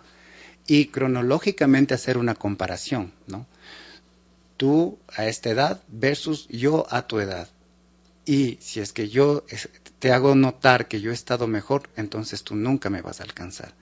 y 0.68 0.88
cronológicamente 0.88 1.93
hacer 1.93 2.18
una 2.18 2.36
comparación. 2.36 3.14
¿no? 3.28 3.45
Tú 4.58 4.97
a 5.08 5.26
esta 5.26 5.49
edad 5.49 5.82
versus 5.88 6.47
yo 6.49 6.86
a 6.89 7.08
tu 7.08 7.20
edad. 7.20 7.47
Y 8.26 8.58
si 8.62 8.80
es 8.80 8.94
que 8.94 9.10
yo 9.10 9.46
te 10.00 10.12
hago 10.12 10.36
notar 10.36 10.88
que 10.88 11.02
yo 11.02 11.12
he 11.12 11.14
estado 11.14 11.48
mejor, 11.48 11.90
entonces 11.98 12.44
tú 12.44 12.56
nunca 12.56 12.90
me 12.90 13.02
vas 13.02 13.20
a 13.20 13.24
alcanzar. 13.24 13.74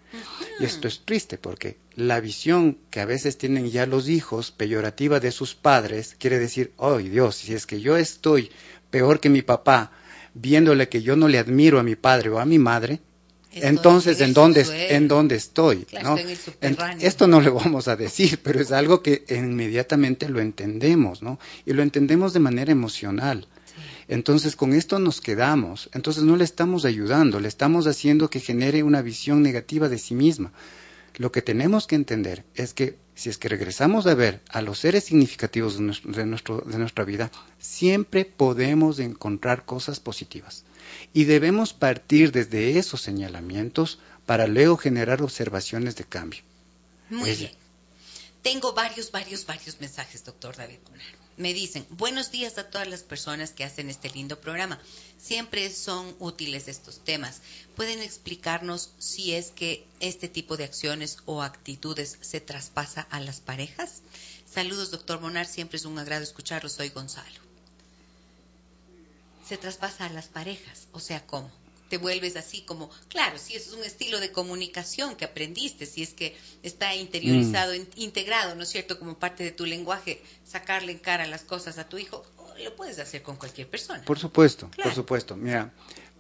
Y 0.60 0.66
esto 0.66 0.88
es 0.88 1.02
triste 1.06 1.38
porque 1.38 1.78
la 1.96 2.20
visión 2.20 2.78
que 2.90 3.00
a 3.00 3.06
veces 3.06 3.38
tienen 3.38 3.70
ya 3.70 3.86
los 3.86 4.10
hijos 4.10 4.52
peyorativa 4.52 5.20
de 5.20 5.32
sus 5.32 5.56
padres 5.56 6.16
quiere 6.20 6.40
decir, 6.40 6.74
oh 6.78 6.98
Dios, 6.98 7.36
si 7.36 7.54
es 7.54 7.66
que 7.66 7.82
yo 7.82 7.98
estoy 7.98 8.52
peor 8.90 9.20
que 9.20 9.30
mi 9.30 9.42
papá, 9.42 9.92
viéndole 10.34 10.90
que 10.90 11.02
yo 11.02 11.16
no 11.16 11.28
le 11.28 11.40
admiro 11.40 11.80
a 11.80 11.84
mi 11.84 11.96
padre 11.96 12.30
o 12.30 12.40
a 12.40 12.46
mi 12.46 12.60
madre, 12.60 13.00
entonces 13.54 14.22
en 14.22 14.34
dónde, 14.34 14.66
en 14.96 15.08
dónde 15.08 15.36
estoy. 15.36 15.86
esto 17.00 17.28
no 17.28 17.42
le 17.42 17.50
vamos 17.50 17.88
a 17.88 17.96
decir, 17.96 18.40
pero 18.42 18.62
es 18.62 18.72
algo 18.72 19.02
que 19.02 19.26
inmediatamente 19.30 20.30
lo 20.30 20.40
entendemos, 20.40 21.22
¿no? 21.22 21.40
Y 21.66 21.74
lo 21.74 21.84
entendemos 21.84 22.34
de 22.34 22.40
manera 22.40 22.72
emocional. 22.72 23.48
Entonces 24.12 24.58
con 24.58 24.74
esto 24.74 25.00
nos 25.00 25.22
quedamos, 25.22 25.90
entonces 25.94 26.24
no 26.24 26.36
le 26.36 26.44
estamos 26.44 26.84
ayudando, 26.84 27.40
le 27.40 27.48
estamos 27.48 27.88
haciendo 27.88 28.30
que 28.30 28.42
genere 28.42 28.84
una 28.84 29.02
visión 29.02 29.42
negativa 29.42 29.88
de 29.88 29.98
sí 29.98 30.16
misma. 30.16 30.52
Lo 31.16 31.32
que 31.32 31.42
tenemos 31.42 31.88
que 31.88 31.96
entender 31.96 32.44
es 32.54 32.74
que 32.74 32.98
si 33.16 33.30
es 33.30 33.38
que 33.38 33.48
regresamos 33.48 34.08
a 34.08 34.14
ver 34.14 34.42
a 34.50 34.62
los 34.62 34.80
seres 34.80 35.06
significativos 35.06 35.78
de, 35.78 36.26
nuestro, 36.26 36.60
de, 36.60 36.78
nuestra 36.78 37.06
vida, 37.06 37.32
siempre 37.58 38.26
podemos 38.26 39.00
encontrar 39.00 39.64
cosas 39.64 40.02
positivas. 40.02 40.66
Y 41.14 41.24
debemos 41.24 41.72
partir 41.72 42.34
desde 42.34 42.78
esos 42.78 43.02
señalamientos 43.02 44.00
para 44.26 44.46
luego 44.46 44.76
generar 44.76 45.22
observaciones 45.22 45.96
de 45.96 46.04
cambio. 46.04 46.42
Muy 47.10 47.34
bien. 47.34 47.52
Tengo 48.42 48.74
varios, 48.74 49.10
varios, 49.10 49.46
varios 49.46 49.80
mensajes, 49.80 50.26
doctor 50.26 50.58
David 50.58 50.80
Me 51.38 51.54
dicen, 51.54 51.88
buenos 51.90 52.30
días 52.30 52.58
a 52.58 52.70
todas 52.70 52.88
las 52.88 53.04
personas 53.04 53.52
que 53.52 53.64
hacen 53.64 53.90
este 53.90 54.10
lindo 54.10 54.40
programa. 54.42 54.80
Siempre 55.18 55.72
son 55.72 56.16
útiles 56.20 56.68
estos 56.68 57.04
temas. 57.04 57.42
¿Pueden 57.76 58.02
explicarnos 58.02 58.92
si 59.00 59.34
es 59.34 59.52
que 59.52 59.88
este 60.00 60.28
tipo 60.28 60.58
de 60.58 60.66
acciones 60.66 61.18
o 61.26 61.42
actitudes 61.42 62.18
se 62.22 62.42
traspasa 62.42 63.08
a 63.10 63.20
las 63.20 63.40
parejas? 63.40 64.02
Saludos, 64.52 64.92
doctor 64.92 65.22
Monar. 65.22 65.46
Siempre 65.46 65.78
es 65.78 65.86
un 65.86 65.98
agrado 65.98 66.24
escucharlo. 66.24 66.70
Soy 66.70 66.90
Gonzalo. 66.90 67.40
Se 69.48 69.58
traspasa 69.58 70.06
a 70.06 70.10
las 70.10 70.28
parejas. 70.28 70.88
O 70.92 71.00
sea, 71.00 71.26
¿cómo? 71.26 71.50
Te 71.92 71.98
vuelves 71.98 72.38
así 72.38 72.62
como, 72.62 72.90
claro, 73.10 73.38
si 73.38 73.54
es 73.54 73.74
un 73.74 73.84
estilo 73.84 74.22
de 74.22 74.32
comunicación 74.32 75.18
que 75.18 75.26
aprendiste, 75.26 75.86
si 75.86 76.02
es 76.02 76.14
que 76.14 76.38
está 76.64 76.96
interiorizado, 76.96 77.74
mm. 77.74 77.86
integrado, 77.98 78.56
¿no 78.56 78.64
es 78.64 78.70
cierto?, 78.70 78.98
como 78.98 79.20
parte 79.20 79.44
de 79.44 79.52
tu 79.52 79.66
lenguaje, 79.66 80.22
sacarle 80.46 80.94
en 80.94 81.00
cara 81.00 81.28
las 81.28 81.42
cosas 81.42 81.78
a 81.80 81.90
tu 81.90 81.98
hijo, 81.98 82.24
lo 82.64 82.74
puedes 82.78 82.98
hacer 83.00 83.24
con 83.24 83.36
cualquier 83.36 83.68
persona. 83.68 84.04
Por 84.04 84.18
supuesto, 84.18 84.72
por 84.82 84.96
supuesto. 84.96 85.36
Mira, 85.36 85.74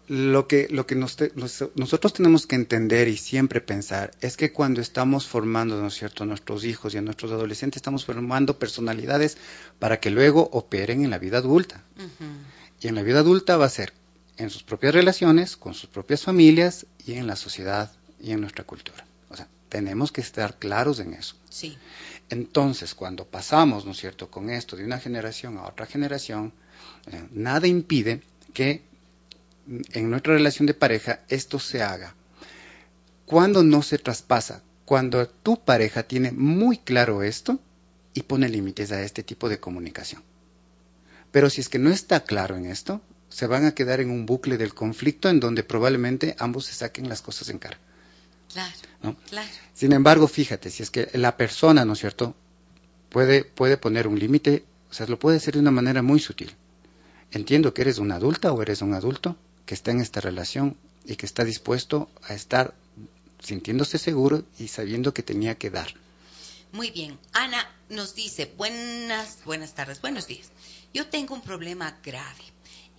lo 0.09 0.45
que, 0.45 0.67
lo 0.69 0.85
que 0.85 0.95
nosotros 0.95 2.11
tenemos 2.11 2.47
que 2.47 2.57
entender 2.57 3.07
y 3.07 3.15
siempre 3.15 3.61
pensar 3.61 4.11
es 4.19 4.35
que 4.35 4.51
cuando 4.51 4.81
estamos 4.81 5.25
formando, 5.25 5.79
¿no 5.79 5.87
es 5.87 5.93
cierto?, 5.93 6.25
a 6.25 6.27
nuestros 6.27 6.65
hijos 6.65 6.93
y 6.93 6.97
a 6.97 7.01
nuestros 7.01 7.31
adolescentes, 7.31 7.77
estamos 7.77 8.03
formando 8.03 8.59
personalidades 8.59 9.37
para 9.79 10.01
que 10.01 10.09
luego 10.09 10.49
operen 10.51 11.05
en 11.05 11.11
la 11.11 11.17
vida 11.17 11.37
adulta. 11.37 11.81
Y 12.81 12.89
en 12.89 12.95
la 12.95 13.03
vida 13.03 13.19
adulta 13.19 13.55
va 13.55 13.67
a 13.67 13.69
ser 13.69 14.00
en 14.41 14.49
sus 14.49 14.63
propias 14.63 14.95
relaciones, 14.95 15.55
con 15.55 15.75
sus 15.75 15.87
propias 15.87 16.23
familias 16.23 16.87
y 17.05 17.13
en 17.13 17.27
la 17.27 17.35
sociedad 17.35 17.91
y 18.19 18.31
en 18.31 18.41
nuestra 18.41 18.63
cultura. 18.63 19.05
O 19.29 19.35
sea, 19.35 19.47
tenemos 19.69 20.11
que 20.11 20.21
estar 20.21 20.57
claros 20.57 20.99
en 20.99 21.13
eso. 21.13 21.35
Sí. 21.49 21.77
Entonces, 22.29 22.95
cuando 22.95 23.25
pasamos, 23.25 23.85
¿no 23.85 23.91
es 23.91 23.97
cierto?, 23.97 24.31
con 24.31 24.49
esto 24.49 24.75
de 24.75 24.83
una 24.83 24.99
generación 24.99 25.59
a 25.59 25.67
otra 25.67 25.85
generación, 25.85 26.53
eh, 27.05 27.23
nada 27.31 27.67
impide 27.67 28.23
que 28.51 28.81
en 29.93 30.09
nuestra 30.09 30.33
relación 30.33 30.65
de 30.65 30.73
pareja 30.73 31.19
esto 31.29 31.59
se 31.59 31.83
haga. 31.83 32.15
Cuando 33.27 33.63
no 33.63 33.83
se 33.83 33.99
traspasa, 33.99 34.63
cuando 34.85 35.27
tu 35.27 35.63
pareja 35.63 36.01
tiene 36.01 36.31
muy 36.31 36.77
claro 36.77 37.21
esto 37.21 37.59
y 38.15 38.23
pone 38.23 38.49
límites 38.49 38.91
a 38.91 39.03
este 39.03 39.21
tipo 39.21 39.49
de 39.49 39.59
comunicación. 39.59 40.23
Pero 41.31 41.49
si 41.51 41.61
es 41.61 41.69
que 41.69 41.79
no 41.79 41.91
está 41.91 42.23
claro 42.23 42.57
en 42.57 42.65
esto, 42.65 43.01
se 43.31 43.47
van 43.47 43.65
a 43.65 43.73
quedar 43.73 44.01
en 44.01 44.11
un 44.11 44.25
bucle 44.25 44.57
del 44.57 44.73
conflicto 44.73 45.29
en 45.29 45.39
donde 45.39 45.63
probablemente 45.63 46.35
ambos 46.37 46.65
se 46.65 46.73
saquen 46.73 47.09
las 47.09 47.21
cosas 47.21 47.49
en 47.49 47.57
cara. 47.57 47.79
Claro, 48.51 49.15
claro. 49.29 49.49
Sin 49.73 49.93
embargo, 49.93 50.27
fíjate, 50.27 50.69
si 50.69 50.83
es 50.83 50.91
que 50.91 51.09
la 51.13 51.37
persona, 51.37 51.85
¿no 51.85 51.93
es 51.93 51.99
cierto?, 51.99 52.35
puede, 53.09 53.45
puede 53.45 53.77
poner 53.77 54.07
un 54.07 54.19
límite, 54.19 54.65
o 54.89 54.93
sea, 54.93 55.07
lo 55.07 55.17
puede 55.17 55.37
hacer 55.37 55.53
de 55.53 55.61
una 55.61 55.71
manera 55.71 56.01
muy 56.01 56.19
sutil. 56.19 56.53
Entiendo 57.31 57.73
que 57.73 57.83
eres 57.83 57.97
una 57.97 58.15
adulta 58.15 58.51
o 58.51 58.61
eres 58.61 58.81
un 58.81 58.93
adulto 58.93 59.37
que 59.65 59.73
está 59.73 59.91
en 59.91 60.01
esta 60.01 60.19
relación 60.19 60.75
y 61.05 61.15
que 61.15 61.25
está 61.25 61.45
dispuesto 61.45 62.09
a 62.23 62.33
estar 62.33 62.73
sintiéndose 63.39 63.97
seguro 63.97 64.43
y 64.59 64.67
sabiendo 64.67 65.13
que 65.13 65.23
tenía 65.23 65.55
que 65.55 65.69
dar. 65.69 65.93
Muy 66.73 66.91
bien. 66.91 67.17
Ana 67.33 67.69
nos 67.89 68.15
dice, 68.15 68.53
buenas, 68.57 69.39
buenas 69.45 69.73
tardes, 69.73 70.01
buenos 70.01 70.27
días. 70.27 70.49
Yo 70.93 71.07
tengo 71.07 71.33
un 71.33 71.41
problema 71.41 71.97
grave. 72.03 72.43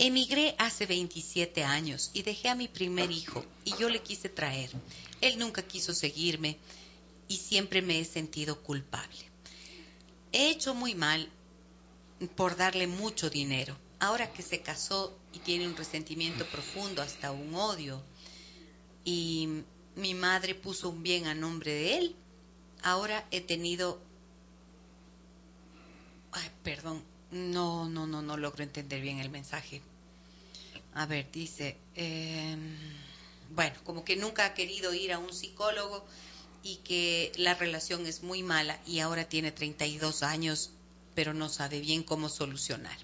Emigré 0.05 0.57
hace 0.59 0.85
27 0.85 1.63
años 1.63 2.11
y 2.13 2.23
dejé 2.23 2.49
a 2.49 2.57
mi 2.57 2.67
primer 2.67 3.13
hijo 3.13 3.45
y 3.65 3.77
yo 3.77 3.89
le 3.89 4.03
quise 4.03 4.29
traer. 4.29 4.69
Él 5.21 5.39
nunca 5.39 5.63
quiso 5.63 5.95
seguirme 5.95 6.59
y 7.29 7.37
siempre 7.37 7.83
me 7.83 8.01
he 8.01 8.05
sentido 8.05 8.61
culpable. 8.65 9.21
He 10.33 10.51
hecho 10.51 10.75
muy 10.75 10.97
mal 10.97 11.29
por 12.35 12.57
darle 12.57 12.89
mucho 12.89 13.31
dinero. 13.31 13.79
Ahora 14.01 14.33
que 14.33 14.43
se 14.43 14.61
casó 14.61 15.17
y 15.33 15.39
tiene 15.39 15.69
un 15.69 15.77
resentimiento 15.77 16.45
profundo, 16.47 17.01
hasta 17.01 17.31
un 17.31 17.55
odio, 17.55 18.03
y 19.05 19.63
mi 19.95 20.15
madre 20.15 20.57
puso 20.57 20.89
un 20.89 21.05
bien 21.05 21.27
a 21.29 21.35
nombre 21.37 21.73
de 21.73 21.99
él, 21.99 22.17
ahora 22.83 23.25
he 23.31 23.41
tenido... 23.41 24.01
Ay, 26.33 26.51
perdón, 26.65 27.05
no, 27.31 27.89
no, 27.89 28.09
no, 28.09 28.21
no 28.21 28.37
logro 28.37 28.65
entender 28.65 29.01
bien 29.01 29.21
el 29.21 29.31
mensaje. 29.31 29.81
A 30.95 31.07
ver, 31.07 31.31
dice, 31.33 31.77
em, 31.95 32.77
bueno, 33.55 33.75
como 33.85 34.05
que 34.05 34.17
nunca 34.17 34.47
ha 34.47 34.55
querido 34.55 34.93
ir 34.93 35.13
a 35.13 35.19
un 35.19 35.33
psicólogo 35.33 36.05
y 36.63 36.77
que 36.77 37.33
la 37.37 37.55
relación 37.55 38.07
es 38.07 38.23
muy 38.23 38.43
mala 38.43 38.79
y 38.87 39.01
ahora 39.01 39.29
tiene 39.29 39.53
32 39.53 40.23
años, 40.23 40.71
pero 41.15 41.35
no 41.35 41.49
sabe 41.49 41.81
bien 41.81 42.03
cómo 42.03 42.29
solucionar. 42.29 42.97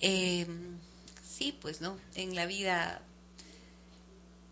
Em, 0.00 0.78
sí, 1.26 1.56
pues 1.60 1.80
no, 1.80 1.98
en 2.14 2.34
la 2.34 2.46
vida 2.46 3.00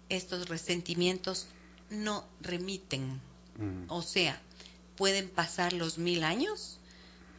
estos 0.09 0.49
resentimientos 0.49 1.47
no 1.91 2.27
remiten, 2.41 3.21
mm. 3.59 3.85
o 3.89 4.03
sea, 4.03 4.41
pueden 4.97 5.29
pasar 5.29 5.73
los 5.73 5.99
mil 5.99 6.25
años 6.25 6.79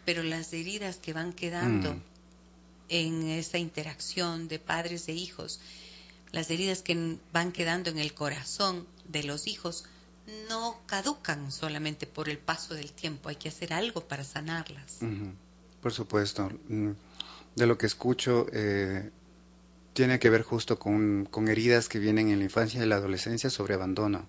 pero 0.05 0.23
las 0.23 0.53
heridas 0.53 0.97
que 0.97 1.13
van 1.13 1.33
quedando 1.33 1.95
mm. 1.95 2.01
En 2.89 3.27
esa 3.29 3.57
interacción 3.57 4.47
de 4.47 4.59
padres 4.59 5.07
e 5.07 5.13
hijos, 5.13 5.59
las 6.31 6.49
heridas 6.49 6.81
que 6.81 7.17
van 7.31 7.51
quedando 7.51 7.89
en 7.89 7.99
el 7.99 8.13
corazón 8.13 8.85
de 9.07 9.23
los 9.23 9.47
hijos, 9.47 9.85
no 10.49 10.79
caducan 10.85 11.51
solamente 11.51 12.07
por 12.07 12.29
el 12.29 12.37
paso 12.37 12.73
del 12.73 12.91
tiempo, 12.91 13.29
hay 13.29 13.35
que 13.35 13.49
hacer 13.49 13.73
algo 13.73 14.01
para 14.01 14.23
sanarlas. 14.23 14.99
Por 15.81 15.93
supuesto. 15.93 16.49
Mm, 16.67 16.91
de 17.55 17.67
lo 17.67 17.77
que 17.77 17.85
escucho, 17.85 18.47
eh, 18.51 19.11
tiene 19.93 20.19
que 20.19 20.29
ver 20.29 20.41
justo 20.41 20.77
con, 20.77 21.25
con, 21.29 21.47
heridas 21.47 21.87
que 21.87 21.99
vienen 21.99 22.29
en 22.29 22.39
la 22.39 22.45
infancia 22.45 22.83
y 22.83 22.87
la 22.87 22.95
adolescencia 22.95 23.49
sobre 23.49 23.75
abandono 23.75 24.27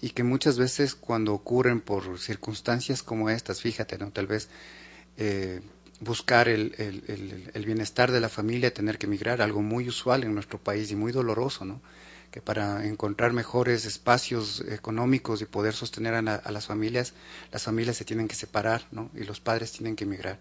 y 0.00 0.10
que 0.10 0.22
muchas 0.22 0.58
veces 0.58 0.94
cuando 0.94 1.34
ocurren 1.34 1.80
por 1.80 2.18
circunstancias 2.18 3.02
como 3.02 3.30
estas, 3.30 3.60
fíjate, 3.60 3.98
¿no? 3.98 4.10
tal 4.10 4.26
vez 4.26 4.48
eh, 5.16 5.60
buscar 6.00 6.48
el, 6.48 6.74
el, 7.54 7.64
bienestar 7.64 8.12
de 8.12 8.20
la 8.20 8.28
familia, 8.28 8.72
tener 8.72 8.98
que 8.98 9.06
emigrar, 9.06 9.42
algo 9.42 9.62
muy 9.62 9.88
usual 9.88 10.24
en 10.24 10.34
nuestro 10.34 10.58
país 10.58 10.90
y 10.90 10.96
muy 10.96 11.12
doloroso, 11.12 11.64
¿no? 11.64 11.80
que 12.30 12.42
para 12.42 12.86
encontrar 12.86 13.32
mejores 13.32 13.86
espacios 13.86 14.62
económicos 14.68 15.40
y 15.40 15.46
poder 15.46 15.74
sostener 15.74 16.14
a, 16.14 16.18
a, 16.18 16.52
las 16.52 16.66
familias, 16.66 17.14
las 17.50 17.62
familias 17.62 17.96
se 17.96 18.04
tienen 18.04 18.28
que 18.28 18.34
separar 18.34 18.86
¿no? 18.92 19.10
y 19.14 19.24
los 19.24 19.40
padres 19.40 19.72
tienen 19.72 19.96
que 19.96 20.04
emigrar. 20.04 20.38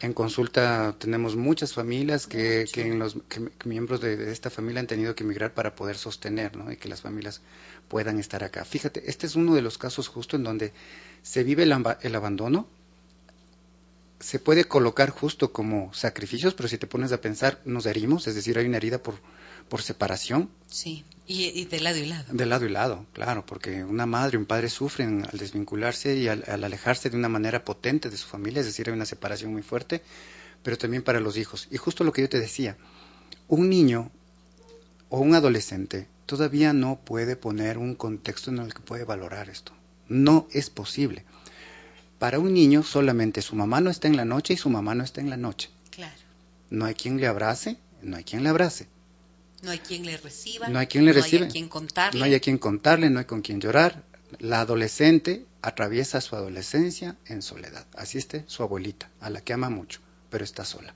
En 0.00 0.12
consulta 0.12 0.94
tenemos 0.98 1.36
muchas 1.36 1.74
familias 1.74 2.26
que, 2.26 2.66
que, 2.72 2.84
los, 2.94 3.18
miembros 3.64 4.00
de, 4.00 4.32
esta 4.32 4.50
familia 4.50 4.80
han 4.80 4.86
tenido 4.86 5.14
que 5.14 5.24
emigrar 5.24 5.54
para 5.54 5.74
poder 5.74 5.96
sostener 5.96 6.56
¿no? 6.56 6.72
y 6.72 6.76
que 6.76 6.88
las 6.88 7.02
familias 7.02 7.40
puedan 7.88 8.18
estar 8.18 8.42
acá. 8.44 8.64
Fíjate, 8.64 9.10
este 9.10 9.26
es 9.26 9.36
uno 9.36 9.54
de 9.54 9.62
los 9.62 9.78
casos 9.78 10.08
justo 10.08 10.36
en 10.36 10.44
donde 10.44 10.72
se 11.22 11.44
vive 11.44 11.62
el, 11.64 11.74
el 12.02 12.14
abandono, 12.14 12.68
se 14.18 14.38
puede 14.38 14.64
colocar 14.64 15.10
justo 15.10 15.52
como 15.52 15.92
sacrificios, 15.92 16.54
pero 16.54 16.68
si 16.68 16.78
te 16.78 16.86
pones 16.86 17.12
a 17.12 17.20
pensar, 17.20 17.60
nos 17.64 17.86
herimos, 17.86 18.26
es 18.26 18.34
decir, 18.34 18.58
hay 18.58 18.66
una 18.66 18.78
herida 18.78 19.02
por, 19.02 19.16
por 19.68 19.82
separación. 19.82 20.50
Sí, 20.68 21.04
y, 21.26 21.64
de 21.66 21.80
lado 21.80 21.98
y 21.98 22.06
lado. 22.06 22.24
De 22.32 22.46
lado 22.46 22.66
y 22.66 22.70
lado, 22.70 23.06
claro, 23.12 23.44
porque 23.44 23.84
una 23.84 24.06
madre 24.06 24.36
y 24.36 24.38
un 24.38 24.46
padre 24.46 24.68
sufren 24.68 25.26
al 25.30 25.38
desvincularse 25.38 26.16
y 26.16 26.28
al, 26.28 26.44
alejarse 26.46 27.10
de 27.10 27.16
una 27.16 27.28
manera 27.28 27.64
potente 27.64 28.08
de 28.08 28.16
su 28.16 28.26
familia, 28.26 28.60
es 28.60 28.66
decir, 28.66 28.88
hay 28.88 28.94
una 28.94 29.06
separación 29.06 29.52
muy 29.52 29.62
fuerte, 29.62 30.02
pero 30.62 30.78
también 30.78 31.02
para 31.02 31.20
los 31.20 31.36
hijos. 31.36 31.68
Y 31.70 31.76
justo 31.76 32.04
lo 32.04 32.12
que 32.12 32.22
yo 32.22 32.28
te 32.28 32.40
decía, 32.40 32.76
un 33.48 33.68
niño 33.68 34.10
o 35.10 35.20
un 35.20 35.34
adolescente 35.34 36.08
todavía 36.26 36.72
no 36.72 37.00
puede 37.04 37.36
poner 37.36 37.78
un 37.78 37.94
contexto 37.94 38.50
en 38.50 38.58
el 38.58 38.72
que 38.72 38.80
puede 38.80 39.04
valorar 39.04 39.48
esto. 39.50 39.72
No 40.08 40.46
es 40.52 40.70
posible. 40.70 41.24
Para 42.18 42.38
un 42.38 42.54
niño 42.54 42.82
solamente 42.82 43.42
su 43.42 43.56
mamá 43.56 43.80
no 43.80 43.90
está 43.90 44.08
en 44.08 44.16
la 44.16 44.24
noche 44.24 44.54
y 44.54 44.56
su 44.56 44.70
mamá 44.70 44.94
no 44.94 45.04
está 45.04 45.20
en 45.20 45.30
la 45.30 45.36
noche. 45.36 45.70
Claro. 45.90 46.14
No 46.70 46.86
hay 46.86 46.94
quien 46.94 47.20
le 47.20 47.26
abrace, 47.26 47.76
no 48.02 48.16
hay 48.16 48.24
quien 48.24 48.42
le 48.42 48.48
abrace. 48.48 48.86
No 49.62 49.70
hay 49.70 49.78
quien 49.78 50.04
le 50.04 50.16
reciba. 50.16 50.68
No 50.68 50.78
hay 50.78 50.86
quien 50.86 51.04
le 51.04 51.12
reciba. 51.12 51.40
No 51.40 51.44
hay 51.46 51.50
a 51.50 51.52
quien 51.52 51.68
contarle. 51.68 52.18
No 52.18 52.24
hay 52.24 52.34
a 52.34 52.40
quien 52.40 52.58
contarle, 52.58 53.10
no 53.10 53.18
hay 53.18 53.24
con 53.24 53.42
quien 53.42 53.60
llorar. 53.60 54.02
La 54.38 54.60
adolescente 54.60 55.44
atraviesa 55.62 56.20
su 56.20 56.36
adolescencia 56.36 57.16
en 57.26 57.42
soledad. 57.42 57.86
Asiste 57.94 58.44
su 58.46 58.62
abuelita, 58.62 59.10
a 59.20 59.30
la 59.30 59.40
que 59.40 59.52
ama 59.52 59.70
mucho, 59.70 60.00
pero 60.30 60.44
está 60.44 60.64
sola. 60.64 60.94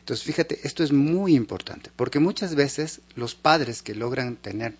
Entonces, 0.00 0.24
fíjate, 0.24 0.60
esto 0.64 0.82
es 0.82 0.92
muy 0.92 1.34
importante, 1.34 1.90
porque 1.94 2.18
muchas 2.18 2.54
veces 2.54 3.00
los 3.14 3.34
padres 3.34 3.82
que 3.82 3.94
logran 3.94 4.36
tener 4.36 4.76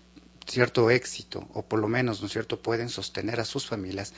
cierto 0.47 0.89
éxito, 0.89 1.47
o 1.53 1.63
por 1.63 1.79
lo 1.79 1.87
menos, 1.87 2.21
¿no 2.21 2.27
es 2.27 2.33
cierto?, 2.33 2.59
pueden 2.59 2.89
sostener 2.89 3.39
a 3.39 3.45
sus 3.45 3.67
familias, 3.67 4.13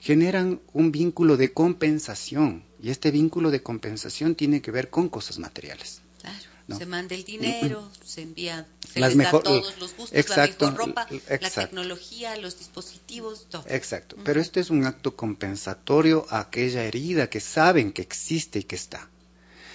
generan 0.00 0.60
un 0.72 0.92
vínculo 0.92 1.36
de 1.36 1.52
compensación. 1.52 2.64
Y 2.80 2.90
este 2.90 3.10
vínculo 3.10 3.50
de 3.50 3.62
compensación 3.62 4.34
tiene 4.34 4.62
que 4.62 4.70
ver 4.70 4.90
con 4.90 5.08
cosas 5.08 5.38
materiales. 5.38 6.00
Claro. 6.20 6.78
Se 6.78 6.84
manda 6.84 7.14
el 7.14 7.24
dinero, 7.24 7.90
se 8.04 8.22
envía, 8.22 8.66
se 8.92 9.00
les 9.00 9.16
da 9.16 9.30
todos 9.30 9.78
los 9.78 9.96
gustos, 9.96 10.18
exacto, 10.18 10.66
la 10.66 10.70
mejor 10.72 10.88
ropa, 10.88 11.08
la 11.40 11.50
tecnología, 11.50 12.36
los 12.36 12.58
dispositivos, 12.58 13.46
todo. 13.48 13.64
Exacto. 13.68 14.16
Pero 14.22 14.38
este 14.38 14.60
es 14.60 14.68
un 14.68 14.84
acto 14.84 15.16
compensatorio 15.16 16.26
a 16.28 16.40
aquella 16.40 16.84
herida 16.84 17.30
que 17.30 17.40
saben 17.40 17.90
que 17.92 18.02
existe 18.02 18.58
y 18.58 18.64
que 18.64 18.76
está. 18.76 19.08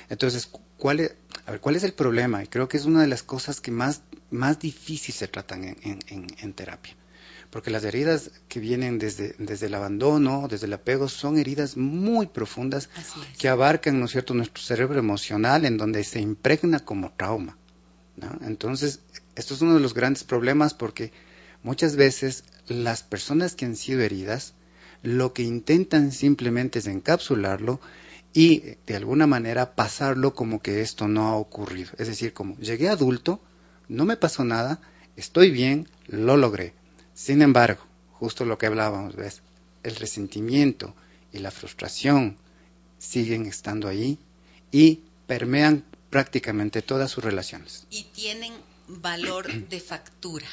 Entonces, 0.09 0.47
¿cuál 0.78 0.99
es, 0.99 1.15
a 1.47 1.51
ver, 1.51 1.61
¿cuál 1.61 1.76
es 1.76 1.84
el 1.84 1.93
problema? 1.93 2.43
Y 2.43 2.47
creo 2.47 2.67
que 2.67 2.78
es 2.78 2.86
una 2.86 3.01
de 3.01 3.07
las 3.07 3.24
cosas 3.24 3.59
que 3.59 3.71
más, 3.71 4.01
más 4.30 4.59
difícil 4.59 5.15
se 5.15 5.28
tratan 5.28 5.63
en, 5.63 5.99
en, 6.07 6.53
terapia. 6.53 6.95
Porque 7.53 7.69
las 7.69 7.83
heridas 7.83 8.31
que 8.47 8.59
vienen 8.59 8.97
desde, 8.97 9.35
desde 9.37 9.67
el 9.67 9.75
abandono, 9.75 10.47
desde 10.49 10.65
el 10.65 10.73
apego, 10.73 11.07
son 11.07 11.37
heridas 11.37 11.77
muy 11.77 12.25
profundas 12.25 12.89
que 13.37 13.47
abarcan, 13.47 13.99
¿no 13.99 14.05
es 14.05 14.11
cierto?, 14.11 14.33
nuestro 14.33 14.63
cerebro 14.63 14.97
emocional, 14.97 15.63
en 15.63 15.77
donde 15.77 16.03
se 16.03 16.19
impregna 16.19 16.79
como 16.79 17.13
trauma. 17.13 17.55
Entonces, 18.41 19.01
esto 19.35 19.53
es 19.53 19.61
uno 19.61 19.75
de 19.75 19.81
los 19.81 19.93
grandes 19.93 20.23
problemas 20.23 20.73
porque 20.73 21.11
muchas 21.61 21.95
veces 21.95 22.43
las 22.67 23.03
personas 23.03 23.53
que 23.53 23.65
han 23.65 23.75
sido 23.75 24.01
heridas, 24.01 24.55
lo 25.03 25.33
que 25.33 25.43
intentan 25.43 26.11
simplemente 26.11 26.79
es 26.79 26.87
encapsularlo 26.87 27.79
y 28.33 28.77
de 28.87 28.95
alguna 28.95 29.27
manera 29.27 29.75
pasarlo 29.75 30.33
como 30.33 30.59
que 30.59 30.81
esto 30.81 31.07
no 31.07 31.27
ha 31.27 31.35
ocurrido. 31.35 31.91
Es 31.99 32.07
decir, 32.07 32.33
como 32.33 32.57
llegué 32.57 32.89
adulto, 32.89 33.39
no 33.89 34.05
me 34.05 34.17
pasó 34.17 34.43
nada, 34.43 34.81
estoy 35.17 35.51
bien, 35.51 35.87
lo 36.07 36.35
logré. 36.35 36.73
Sin 37.14 37.41
embargo, 37.41 37.82
justo 38.14 38.45
lo 38.45 38.57
que 38.57 38.66
hablábamos, 38.66 39.16
¿ves? 39.16 39.41
El 39.84 39.95
resentimiento 39.95 40.93
y 41.32 41.39
la 41.39 41.51
frustración 41.51 42.38
siguen 42.97 43.45
estando 43.45 43.88
ahí 43.88 44.18
y 44.72 45.01
permean 45.28 45.84
prácticamente 46.09 46.82
todas 46.82 47.11
sus 47.11 47.24
relaciones. 47.24 47.86
Y 47.89 48.03
tienen 48.05 48.53
valor 48.88 49.51
de 49.70 49.80
factura. 49.80 50.47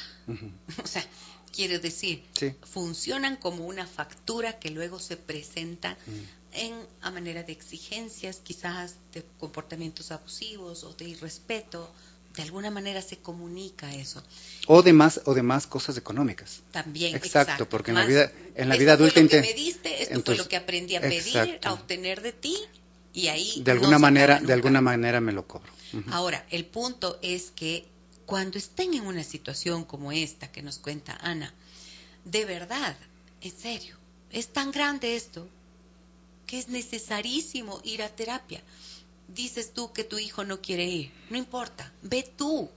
O 0.83 0.87
sea, 0.87 1.05
quiero 1.51 1.79
decir, 1.79 2.23
funcionan 2.63 3.35
como 3.35 3.65
una 3.65 3.85
factura 3.85 4.59
que 4.59 4.69
luego 4.69 4.99
se 4.99 5.17
presenta 5.17 5.97
en, 6.53 6.73
a 7.01 7.11
manera 7.11 7.43
de 7.43 7.53
exigencias, 7.53 8.41
quizás 8.43 8.95
de 9.13 9.23
comportamientos 9.39 10.11
abusivos 10.11 10.83
o 10.83 10.93
de 10.93 11.09
irrespeto. 11.09 11.93
De 12.35 12.43
alguna 12.43 12.71
manera 12.71 13.01
se 13.01 13.17
comunica 13.17 13.93
eso. 13.93 14.23
O 14.67 14.81
de 14.83 14.93
más, 14.93 15.21
o 15.25 15.33
de 15.33 15.43
más 15.43 15.67
cosas 15.67 15.97
económicas. 15.97 16.61
También, 16.71 17.15
exacto. 17.15 17.67
porque 17.67 17.91
en 17.91 17.95
la 17.97 18.05
vida, 18.05 18.31
en 18.55 18.69
la 18.69 18.77
vida 18.77 18.93
adulta... 18.93 19.15
Fue 19.15 19.23
lo 19.23 19.29
que 19.29 19.41
me 19.41 19.53
diste, 19.53 20.03
esto 20.03 20.21
fue 20.23 20.37
lo 20.37 20.47
que 20.47 20.55
aprendí 20.55 20.95
a 20.95 21.01
pedir, 21.01 21.59
a 21.63 21.73
obtener 21.73 22.21
de 22.21 22.31
ti, 22.31 22.57
y 23.13 23.27
ahí... 23.27 23.61
De 23.63 23.71
alguna 23.71 23.99
manera, 23.99 24.39
de 24.39 24.53
alguna 24.53 24.79
manera 24.81 25.19
me 25.19 25.33
lo 25.33 25.45
cobro. 25.45 25.71
Ahora, 26.11 26.45
el 26.51 26.65
punto 26.65 27.19
es 27.21 27.51
que 27.51 27.85
cuando 28.25 28.57
estén 28.57 28.93
en 28.93 29.05
una 29.05 29.25
situación 29.25 29.83
como 29.83 30.13
esta 30.13 30.49
que 30.51 30.61
nos 30.61 30.77
cuenta 30.77 31.17
Ana, 31.21 31.53
de 32.23 32.45
verdad, 32.45 32.95
en 33.41 33.51
serio, 33.51 33.97
es 34.31 34.47
tan 34.47 34.71
grande 34.71 35.17
esto 35.17 35.47
que 36.45 36.59
es 36.59 36.69
necesarísimo 36.69 37.81
ir 37.83 38.03
a 38.03 38.09
terapia. 38.09 38.61
Dices 39.33 39.73
tú 39.73 39.93
que 39.93 40.03
tu 40.03 40.19
hijo 40.19 40.43
no 40.43 40.61
quiere 40.61 40.85
ir, 40.85 41.11
no 41.29 41.37
importa, 41.37 41.91
ve 42.01 42.23
tú, 42.23 42.69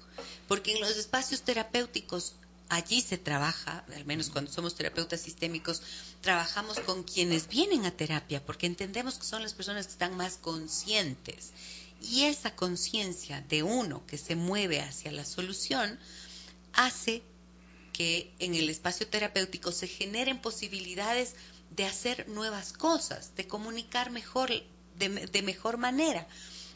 porque 0.47 0.73
en 0.75 0.81
los 0.81 0.97
espacios 0.97 1.43
terapéuticos 1.43 2.35
allí 2.69 3.01
se 3.01 3.19
trabaja, 3.19 3.85
al 3.95 4.05
menos 4.05 4.31
cuando 4.31 4.51
somos 4.51 4.75
terapeutas 4.75 5.21
sistémicos, 5.21 5.83
trabajamos 6.21 6.81
con 6.81 7.03
quienes 7.03 7.49
vienen 7.49 7.87
a 7.87 7.91
terapia, 7.91 8.45
porque 8.45 8.67
entendemos 8.67 9.19
que 9.19 9.27
son 9.27 9.43
las 9.43 9.55
personas 9.55 9.87
que 9.87 9.93
están 9.93 10.17
más 10.17 10.37
conscientes. 10.37 11.53
Y 12.01 12.25
esa 12.25 12.55
conciencia 12.55 13.41
de 13.49 13.63
uno 13.63 14.07
que 14.07 14.19
se 14.19 14.37
mueve 14.37 14.81
hacia 14.81 15.13
la 15.13 15.25
solución 15.25 15.99
hace 16.73 17.23
que 17.93 18.33
en 18.41 18.55
el 18.55 18.69
espacio 18.69 19.07
terapéutico 19.07 19.73
se 19.73 19.87
generen 19.87 20.41
posibilidades 20.41 21.35
de 21.71 21.87
hacer 21.87 22.29
nuevas 22.29 22.73
cosas, 22.73 23.35
de 23.37 23.47
comunicar 23.47 24.11
mejor, 24.11 24.51
de, 24.99 25.43
mejor 25.43 25.77
manera, 25.77 26.27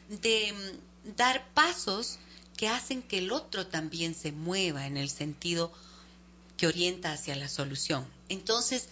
de 0.09 0.53
mm, 0.53 1.17
dar 1.17 1.47
pasos 1.55 2.19
que 2.57 2.69
hacen 2.69 3.03
que 3.03 3.19
el 3.19 3.31
otro 3.31 3.67
también 3.67 4.15
se 4.15 4.33
mueva 4.33 4.87
en 4.87 4.97
el 4.97 5.09
sentido 5.09 5.73
que 6.57 6.67
orienta 6.67 7.13
hacia 7.13 7.37
la 7.37 7.49
solución. 7.49 8.05
Entonces, 8.29 8.89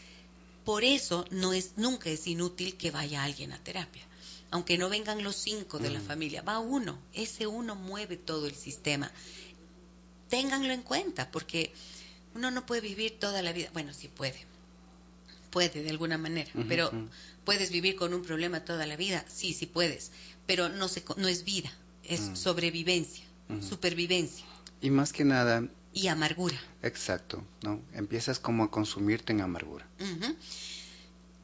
por 0.65 0.85
eso 0.85 1.25
no 1.31 1.53
es, 1.53 1.73
nunca 1.77 2.11
es 2.11 2.27
inútil 2.27 2.77
que 2.77 2.91
vaya 2.91 3.25
alguien 3.25 3.53
a 3.53 3.59
terapia. 3.59 4.03
Aunque 4.51 4.79
no 4.79 4.89
vengan 4.89 5.25
los 5.25 5.37
cinco 5.37 5.79
de 5.79 5.91
la 5.91 5.99
mm. 5.99 6.07
familia, 6.07 6.43
va 6.43 6.61
uno. 6.61 6.99
Ese 7.13 7.47
uno 7.47 7.75
mueve 7.75 8.17
todo 8.17 8.47
el 8.47 8.55
sistema. 8.55 9.11
Ténganlo 10.29 10.73
en 10.73 10.83
cuenta, 10.83 11.31
porque 11.31 11.73
uno 12.35 12.51
no 12.51 12.67
puede 12.67 12.83
vivir 12.83 13.19
toda 13.19 13.43
la 13.43 13.53
vida. 13.53 13.71
Bueno, 13.73 13.93
sí 13.93 14.09
puede, 14.09 14.39
puede 15.51 15.83
de 15.83 15.91
alguna 15.91 16.19
manera, 16.19 16.51
pero 16.69 16.93
puedes 17.47 17.71
vivir 17.71 17.97
con 17.97 18.13
un 18.13 18.23
problema 18.23 18.65
toda 18.65 18.87
la 18.87 18.97
vida, 18.97 19.25
sí, 19.33 19.55
sí 19.55 19.65
puedes, 19.65 20.11
pero 20.47 20.69
no, 20.69 20.89
se, 20.89 21.03
no 21.17 21.29
es 21.29 21.45
vida, 21.45 21.73
es 22.05 22.21
mm. 22.21 22.37
sobrevivencia, 22.37 23.25
supervivencia. 23.67 24.45
Y 24.83 24.91
más 24.91 25.15
que 25.15 25.25
nada... 25.25 25.67
Y 25.95 26.09
amargura. 26.09 26.61
Exacto, 26.83 27.43
¿no? 27.63 27.81
Empiezas 27.95 28.39
como 28.39 28.65
a 28.65 28.71
consumirte 28.71 29.33
en 29.33 29.41
amargura. 29.41 29.89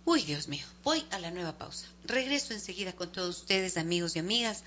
Uy, 0.04 0.22
Dios 0.24 0.48
mío, 0.48 0.66
voy 0.84 1.02
a 1.10 1.18
la 1.18 1.30
nueva 1.30 1.56
pausa. 1.56 1.86
Regreso 2.04 2.52
enseguida 2.52 2.92
con 2.92 3.10
todos 3.10 3.38
ustedes, 3.38 3.78
amigos 3.78 4.14
y 4.14 4.18
amigas. 4.18 4.62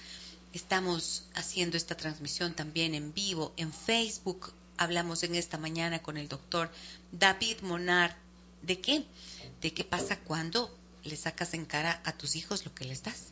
Estamos 0.53 1.27
haciendo 1.35 1.77
esta 1.77 1.95
transmisión 1.95 2.55
también 2.55 2.95
en 2.95 3.13
vivo 3.13 3.53
en 3.57 3.71
Facebook. 3.71 4.53
Hablamos 4.77 5.21
en 5.21 5.35
esta 5.35 5.59
mañana 5.59 6.01
con 6.01 6.17
el 6.17 6.29
doctor 6.29 6.71
David 7.11 7.57
Monar. 7.61 8.17
¿De 8.63 8.79
qué? 8.79 9.05
de 9.61 9.73
qué 9.73 9.83
pasa 9.83 10.19
cuando 10.19 10.69
le 11.05 11.15
sacas 11.15 11.53
en 11.53 11.65
cara 11.65 12.01
a 12.03 12.11
tus 12.11 12.35
hijos 12.35 12.65
lo 12.65 12.73
que 12.73 12.85
les 12.85 13.03
das. 13.03 13.31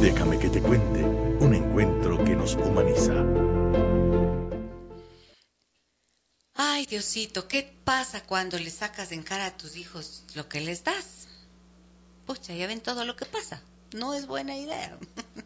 Déjame 0.00 0.38
que 0.38 0.48
te 0.48 0.60
cuente 0.60 1.04
un 1.04 1.54
encuentro 1.54 2.24
que 2.24 2.34
nos 2.34 2.54
humaniza. 2.54 3.14
Ay, 6.54 6.86
Diosito, 6.86 7.46
¿qué 7.46 7.72
pasa 7.84 8.22
cuando 8.24 8.58
le 8.58 8.70
sacas 8.70 9.12
en 9.12 9.22
cara 9.22 9.46
a 9.46 9.56
tus 9.56 9.76
hijos 9.76 10.24
lo 10.34 10.48
que 10.48 10.60
les 10.60 10.82
das? 10.82 11.28
Pucha, 12.26 12.54
ya 12.54 12.66
ven 12.66 12.80
todo 12.80 13.04
lo 13.04 13.14
que 13.14 13.26
pasa. 13.26 13.62
No 13.92 14.14
es 14.14 14.26
buena 14.26 14.56
idea. 14.56 14.98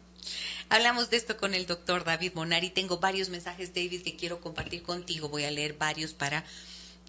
Hablamos 0.69 1.09
de 1.09 1.17
esto 1.17 1.37
con 1.37 1.53
el 1.53 1.67
doctor 1.67 2.03
David 2.03 2.33
Monari. 2.33 2.69
Tengo 2.69 2.97
varios 2.97 3.29
mensajes, 3.29 3.73
David, 3.73 4.03
que 4.03 4.15
quiero 4.15 4.41
compartir 4.41 4.81
contigo. 4.83 5.29
Voy 5.29 5.43
a 5.43 5.51
leer 5.51 5.73
varios 5.73 6.13
para 6.13 6.43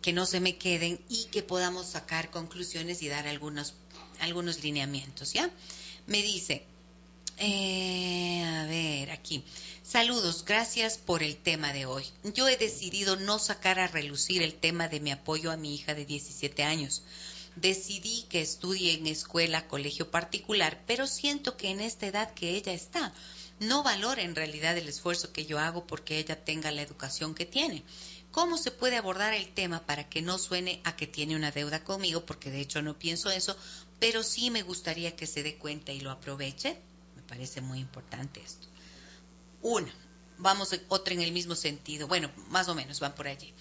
que 0.02 0.12
no 0.12 0.26
se 0.26 0.40
me 0.40 0.56
queden 0.56 1.00
y 1.08 1.24
que 1.26 1.42
podamos 1.42 1.86
sacar 1.86 2.30
conclusiones 2.30 3.02
y 3.02 3.08
dar 3.08 3.26
algunos, 3.28 3.74
algunos 4.20 4.62
lineamientos, 4.62 5.32
¿ya? 5.32 5.50
Me 6.06 6.20
dice, 6.22 6.64
eh, 7.38 8.42
a 8.44 8.66
ver, 8.66 9.10
aquí. 9.12 9.42
Saludos, 9.82 10.44
gracias 10.44 10.98
por 10.98 11.22
el 11.22 11.36
tema 11.36 11.72
de 11.72 11.86
hoy. 11.86 12.04
Yo 12.34 12.48
he 12.48 12.56
decidido 12.56 13.16
no 13.16 13.38
sacar 13.38 13.78
a 13.78 13.88
relucir 13.88 14.42
el 14.42 14.54
tema 14.54 14.88
de 14.88 15.00
mi 15.00 15.10
apoyo 15.10 15.50
a 15.50 15.56
mi 15.56 15.74
hija 15.74 15.94
de 15.94 16.04
17 16.04 16.62
años. 16.62 17.02
Decidí 17.56 18.22
que 18.30 18.40
estudie 18.40 18.94
en 18.94 19.06
escuela, 19.06 19.68
colegio 19.68 20.10
particular, 20.10 20.80
pero 20.86 21.06
siento 21.06 21.56
que 21.56 21.68
en 21.68 21.80
esta 21.80 22.06
edad 22.06 22.32
que 22.32 22.50
ella 22.56 22.72
está, 22.72 23.12
no 23.60 23.82
valora 23.82 24.22
en 24.22 24.34
realidad 24.34 24.76
el 24.78 24.88
esfuerzo 24.88 25.32
que 25.32 25.44
yo 25.44 25.58
hago 25.58 25.86
porque 25.86 26.18
ella 26.18 26.42
tenga 26.42 26.70
la 26.70 26.82
educación 26.82 27.34
que 27.34 27.44
tiene. 27.44 27.82
¿Cómo 28.32 28.56
se 28.56 28.70
puede 28.70 28.96
abordar 28.96 29.34
el 29.34 29.52
tema 29.52 29.84
para 29.84 30.08
que 30.08 30.22
no 30.22 30.38
suene 30.38 30.80
a 30.84 30.96
que 30.96 31.06
tiene 31.06 31.36
una 31.36 31.50
deuda 31.50 31.84
conmigo? 31.84 32.24
Porque 32.24 32.50
de 32.50 32.60
hecho 32.60 32.80
no 32.80 32.98
pienso 32.98 33.30
eso, 33.30 33.54
pero 34.00 34.22
sí 34.22 34.50
me 34.50 34.62
gustaría 34.62 35.14
que 35.14 35.26
se 35.26 35.42
dé 35.42 35.56
cuenta 35.56 35.92
y 35.92 36.00
lo 36.00 36.10
aproveche. 36.10 36.78
Me 37.14 37.22
parece 37.22 37.60
muy 37.60 37.78
importante 37.78 38.40
esto. 38.40 38.66
Una, 39.60 39.94
vamos 40.38 40.70
otra 40.88 41.12
en 41.12 41.20
el 41.20 41.32
mismo 41.32 41.54
sentido. 41.54 42.08
Bueno, 42.08 42.30
más 42.48 42.68
o 42.68 42.74
menos 42.74 43.00
van 43.00 43.14
por 43.14 43.28
allí. 43.28 43.52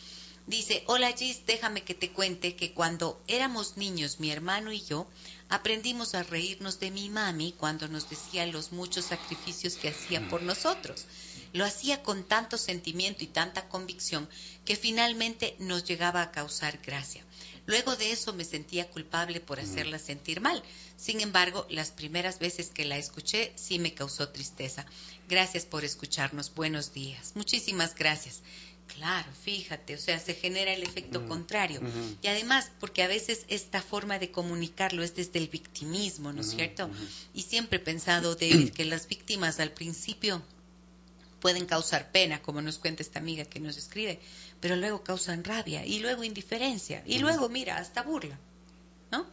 Dice, 0.48 0.84
hola 0.88 1.12
Gis, 1.12 1.46
déjame 1.46 1.84
que 1.84 1.94
te 1.94 2.12
cuente 2.12 2.56
que 2.56 2.74
cuando 2.74 3.22
éramos 3.28 3.78
niños, 3.78 4.20
mi 4.20 4.32
hermano 4.32 4.72
y 4.72 4.82
yo, 4.82 5.08
aprendimos 5.50 6.16
a 6.16 6.24
reírnos 6.24 6.80
de 6.80 6.92
mi 6.92 7.10
mami 7.10 7.54
cuando 7.58 7.88
nos 7.88 8.10
decía 8.10 8.46
los 8.46 8.72
muchos 8.72 9.06
sacrificios 9.06 9.76
que 9.76 9.90
hacía 9.90 10.28
por 10.30 10.42
nosotros. 10.42 11.06
Lo 11.54 11.66
hacía 11.66 12.02
con 12.04 12.24
tanto 12.24 12.58
sentimiento 12.58 13.24
y 13.24 13.28
tanta 13.28 13.68
convicción 13.68 14.30
que 14.66 14.76
finalmente 14.76 15.56
nos 15.60 15.84
llegaba 15.84 16.22
a 16.22 16.32
causar 16.32 16.80
gracia. 16.86 17.26
Luego 17.66 17.96
de 17.96 18.12
eso 18.12 18.34
me 18.34 18.44
sentía 18.44 18.90
culpable 18.90 19.40
por 19.40 19.60
hacerla 19.60 20.00
sentir 20.00 20.42
mal. 20.42 20.62
Sin 20.98 21.22
embargo, 21.22 21.66
las 21.70 21.92
primeras 21.92 22.40
veces 22.40 22.70
que 22.70 22.86
la 22.86 22.98
escuché 22.98 23.54
sí 23.56 23.80
me 23.80 23.94
causó 23.94 24.30
tristeza. 24.30 24.86
Gracias 25.30 25.66
por 25.66 25.86
escucharnos. 25.86 26.54
Buenos 26.54 26.94
días. 26.94 27.34
Muchísimas 27.36 27.96
gracias. 27.96 28.42
Claro, 28.88 29.30
fíjate, 29.44 29.96
o 29.96 29.98
sea, 29.98 30.20
se 30.20 30.34
genera 30.34 30.74
el 30.74 30.84
efecto 30.84 31.22
Mm, 31.22 31.28
contrario. 31.28 31.82
Y 32.22 32.28
además, 32.28 32.72
porque 32.80 33.04
a 33.04 33.08
veces 33.08 33.46
esta 33.48 33.82
forma 33.82 34.20
de 34.20 34.32
comunicarlo 34.32 35.02
es 35.02 35.16
desde 35.16 35.40
el 35.40 35.48
victimismo, 35.48 36.34
¿no 36.34 36.42
es 36.42 36.50
cierto? 36.50 36.90
Y 37.34 37.44
siempre 37.44 37.78
he 37.78 37.82
pensado, 37.82 38.36
David, 38.36 38.72
que 38.76 38.86
las 38.86 39.08
víctimas 39.08 39.60
al 39.60 39.72
principio 39.72 40.42
pueden 41.42 41.66
causar 41.66 42.12
pena, 42.12 42.42
como 42.42 42.62
nos 42.62 42.78
cuenta 42.78 43.04
esta 43.04 43.20
amiga 43.20 43.44
que 43.44 43.60
nos 43.60 43.76
escribe, 43.76 44.22
pero 44.62 44.78
luego 44.78 45.04
causan 45.04 45.44
rabia 45.44 45.86
y 45.86 46.00
luego 46.00 46.24
indiferencia 46.24 47.04
y 47.06 47.20
luego, 47.20 47.50
mira, 47.50 47.78
hasta 47.78 48.04
burla, 48.04 48.40
¿no? 49.12 49.26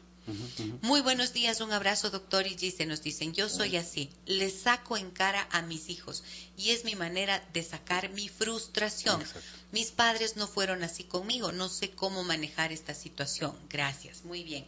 Muy 0.82 1.00
buenos 1.00 1.32
días, 1.32 1.62
un 1.62 1.72
abrazo, 1.72 2.10
doctor 2.10 2.46
y 2.46 2.56
Gise. 2.56 2.84
Nos 2.84 3.02
dicen, 3.02 3.32
yo 3.32 3.48
soy 3.48 3.76
así, 3.76 4.10
le 4.26 4.50
saco 4.50 4.98
en 4.98 5.10
cara 5.10 5.48
a 5.50 5.62
mis 5.62 5.88
hijos 5.88 6.22
y 6.56 6.70
es 6.70 6.84
mi 6.84 6.94
manera 6.94 7.42
de 7.54 7.62
sacar 7.62 8.10
mi 8.10 8.28
frustración. 8.28 9.22
Exacto. 9.22 9.48
Mis 9.72 9.90
padres 9.90 10.36
no 10.36 10.46
fueron 10.46 10.82
así 10.82 11.04
conmigo, 11.04 11.52
no 11.52 11.70
sé 11.70 11.90
cómo 11.90 12.24
manejar 12.24 12.72
esta 12.72 12.94
situación. 12.94 13.56
Gracias, 13.70 14.24
muy 14.24 14.44
bien. 14.44 14.66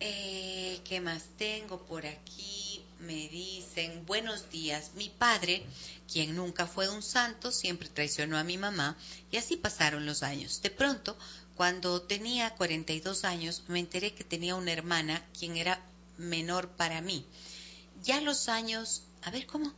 Eh, 0.00 0.80
¿Qué 0.84 1.00
más 1.00 1.22
tengo 1.36 1.82
por 1.82 2.06
aquí? 2.06 2.71
Me 3.02 3.28
dicen, 3.28 4.06
buenos 4.06 4.48
días, 4.50 4.92
mi 4.94 5.08
padre, 5.08 5.64
quien 6.10 6.36
nunca 6.36 6.68
fue 6.68 6.88
un 6.88 7.02
santo, 7.02 7.50
siempre 7.50 7.88
traicionó 7.88 8.38
a 8.38 8.44
mi 8.44 8.58
mamá 8.58 8.96
y 9.32 9.38
así 9.38 9.56
pasaron 9.56 10.06
los 10.06 10.22
años. 10.22 10.62
De 10.62 10.70
pronto, 10.70 11.16
cuando 11.56 12.02
tenía 12.02 12.54
42 12.54 13.24
años, 13.24 13.64
me 13.66 13.80
enteré 13.80 14.14
que 14.14 14.22
tenía 14.22 14.54
una 14.54 14.70
hermana 14.70 15.20
quien 15.36 15.56
era 15.56 15.84
menor 16.16 16.68
para 16.68 17.00
mí. 17.00 17.26
Ya 18.04 18.20
los 18.20 18.48
años, 18.48 19.02
a 19.22 19.32
ver 19.32 19.46
cómo, 19.46 19.72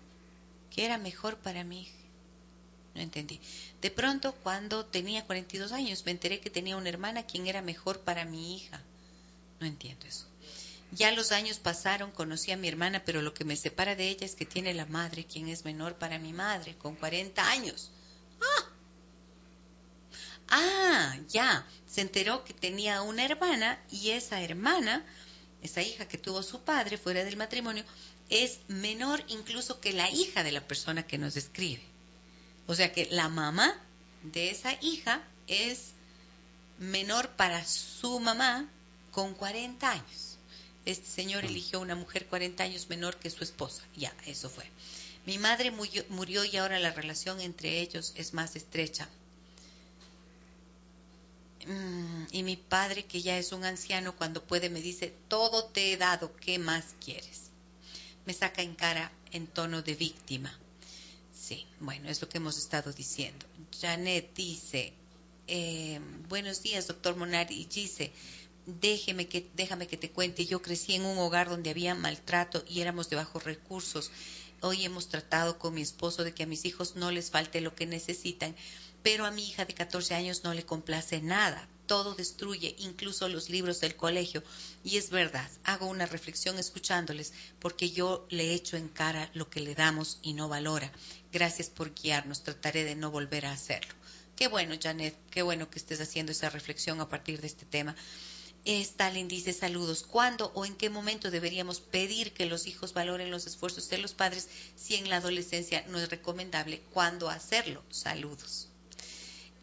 que 0.71 0.85
era 0.85 0.99
mejor 0.99 1.39
para 1.39 1.65
mí. 1.65 1.89
No 2.95 3.01
entendí. 3.01 3.41
De 3.81 3.91
pronto, 3.91 4.35
cuando 4.43 4.85
tenía 4.85 5.25
42 5.25 5.73
años, 5.73 6.05
me 6.05 6.11
enteré 6.11 6.41
que 6.41 6.51
tenía 6.51 6.77
una 6.77 6.91
hermana 6.91 7.23
quien 7.23 7.47
era 7.47 7.63
mejor 7.63 8.01
para 8.01 8.27
mi 8.27 8.55
hija. 8.55 8.83
No 9.61 9.67
entiendo 9.67 10.05
eso. 10.07 10.27
Ya 10.95 11.11
los 11.11 11.33
años 11.33 11.59
pasaron, 11.59 12.13
conocí 12.13 12.53
a 12.53 12.57
mi 12.57 12.69
hermana, 12.69 13.03
pero 13.05 13.21
lo 13.21 13.35
que 13.35 13.45
me 13.45 13.57
separa 13.57 13.97
de 13.97 14.09
ella 14.09 14.25
es 14.25 14.37
que 14.37 14.47
tiene 14.47 14.75
la 14.75 14.87
madre, 14.87 15.25
quien 15.25 15.49
es 15.49 15.65
menor 15.65 15.97
para 15.97 16.21
mi 16.21 16.33
madre, 16.33 16.77
con 16.77 16.95
40 16.95 17.51
años. 17.51 17.91
¡Ah! 18.41 18.65
Ah, 20.49 21.17
ya. 21.29 21.67
Se 21.89 22.01
enteró 22.01 22.45
que 22.45 22.55
tenía 22.55 23.03
una 23.03 23.25
hermana 23.25 23.83
y 23.91 24.11
esa 24.11 24.41
hermana, 24.41 25.05
esa 25.63 25.83
hija 25.83 26.07
que 26.07 26.19
tuvo 26.19 26.45
su 26.45 26.61
padre 26.61 26.97
fuera 26.97 27.25
del 27.25 27.37
matrimonio, 27.37 27.85
es 28.31 28.61
menor 28.69 29.25
incluso 29.27 29.81
que 29.81 29.93
la 29.93 30.09
hija 30.11 30.45
de 30.45 30.53
la 30.53 30.67
persona 30.67 31.05
que 31.05 31.19
nos 31.19 31.37
escribe. 31.37 31.83
O 32.69 32.75
sea 32.75 32.93
que 32.93 33.09
la 33.11 33.29
mamá 33.29 33.75
de 34.23 34.51
esa 34.51 34.73
hija 34.81 35.23
es 35.49 35.91
menor 36.79 37.31
para 37.31 37.65
su 37.65 38.21
mamá 38.21 38.69
con 39.11 39.35
40 39.35 39.91
años. 39.91 40.34
Este 40.85 41.09
señor 41.09 41.45
eligió 41.45 41.81
una 41.81 41.95
mujer 41.95 42.27
40 42.27 42.63
años 42.63 42.89
menor 42.89 43.17
que 43.17 43.31
su 43.31 43.43
esposa. 43.43 43.83
Ya, 43.97 44.15
eso 44.27 44.51
fue. 44.51 44.65
Mi 45.27 45.39
madre 45.39 45.71
murió, 45.71 46.45
y 46.45 46.57
ahora 46.57 46.79
la 46.79 46.93
relación 46.93 47.41
entre 47.41 47.81
ellos 47.81 48.13
es 48.17 48.35
más 48.35 48.57
estrecha. 48.57 49.09
Mm, 51.67 52.25
y 52.31 52.43
mi 52.43 52.57
padre, 52.57 53.07
que 53.07 53.23
ya 53.23 53.39
es 53.39 53.53
un 53.53 53.65
anciano, 53.65 54.15
cuando 54.15 54.43
puede 54.43 54.69
me 54.69 54.83
dice, 54.83 55.15
todo 55.29 55.65
te 55.65 55.93
he 55.93 55.97
dado, 55.97 56.37
¿qué 56.37 56.59
más 56.59 56.85
quieres? 57.03 57.45
Me 58.27 58.35
saca 58.35 58.61
en 58.61 58.75
cara 58.75 59.11
en 59.33 59.47
tono 59.47 59.81
de 59.81 59.95
víctima. 59.95 60.59
Sí, 61.35 61.67
bueno, 61.81 62.11
es 62.11 62.21
lo 62.21 62.29
que 62.29 62.37
hemos 62.37 62.59
estado 62.59 62.93
diciendo. 62.93 63.47
Janet 63.81 64.35
dice, 64.35 64.93
eh, 65.47 66.01
buenos 66.29 66.63
días, 66.63 66.87
doctor 66.87 67.17
Monari, 67.17 67.63
y 67.63 67.65
dice, 67.65 68.13
déjeme 68.67 69.29
que, 69.29 69.51
déjame 69.55 69.87
que 69.87 69.97
te 69.97 70.11
cuente, 70.11 70.47
yo 70.47 70.63
crecí 70.63 70.95
en 70.95 71.05
un 71.05 71.19
hogar 71.19 71.49
donde 71.49 71.71
había 71.71 71.95
maltrato 71.95 72.65
y 72.69 72.81
éramos 72.81 73.11
de 73.11 73.17
bajos 73.17 73.45
recursos. 73.45 74.11
Hoy 74.61 74.85
hemos 74.85 75.09
tratado 75.09 75.59
con 75.59 75.75
mi 75.75 75.83
esposo 75.83 76.25
de 76.25 76.33
que 76.33 76.45
a 76.45 76.47
mis 76.47 76.65
hijos 76.65 76.97
no 76.97 77.11
les 77.11 77.31
falte 77.31 77.61
lo 77.61 77.75
que 77.75 77.87
necesitan, 77.87 78.57
pero 79.03 79.27
a 79.27 79.31
mi 79.31 79.47
hija 79.47 79.67
de 79.67 79.75
14 79.75 80.15
años 80.15 80.45
no 80.45 80.55
le 80.55 80.65
complace 80.65 81.21
nada. 81.21 81.69
Todo 81.87 82.15
destruye, 82.15 82.75
incluso 82.79 83.29
los 83.29 83.51
libros 83.51 83.81
del 83.81 83.95
colegio. 83.95 84.43
Y 84.83 84.97
es 84.97 85.11
verdad, 85.11 85.51
hago 85.65 85.87
una 85.87 86.07
reflexión 86.07 86.59
escuchándoles, 86.59 87.35
porque 87.59 87.91
yo 87.91 88.27
le 88.31 88.55
echo 88.55 88.79
en 88.79 88.89
cara 88.89 89.31
lo 89.35 89.51
que 89.51 89.61
le 89.61 89.75
damos 89.75 90.19
y 90.23 90.33
no 90.33 90.49
valora. 90.49 90.91
Gracias 91.31 91.69
por 91.69 91.93
guiarnos, 91.95 92.43
trataré 92.43 92.85
de 92.85 92.95
no 92.95 93.11
volver 93.11 93.45
a 93.45 93.53
hacerlo. 93.53 93.93
Qué 94.35 94.49
bueno, 94.49 94.75
Janet, 94.83 95.15
qué 95.31 95.43
bueno 95.43 95.69
que 95.69 95.79
estés 95.79 96.01
haciendo 96.01 96.33
esa 96.33 96.49
reflexión 96.49 97.03
a 97.03 97.09
partir 97.11 97.43
de 97.43 97.47
este 97.47 97.67
tema. 97.67 97.95
Stalin 98.67 99.29
dice 99.29 99.53
saludos. 99.53 100.03
¿Cuándo 100.03 100.51
o 100.55 100.65
en 100.65 100.75
qué 100.75 100.89
momento 100.89 101.31
deberíamos 101.31 101.81
pedir 101.81 102.33
que 102.33 102.47
los 102.47 102.67
hijos 102.67 102.95
valoren 102.95 103.31
los 103.31 103.47
esfuerzos 103.47 103.91
de 103.91 103.99
los 103.99 104.15
padres 104.15 104.49
si 104.75 104.97
en 104.97 105.11
la 105.11 105.17
adolescencia 105.17 105.85
no 105.89 105.99
es 105.99 106.09
recomendable? 106.09 106.81
¿Cuándo 106.93 107.29
hacerlo? 107.29 107.83
Saludos. 107.91 108.69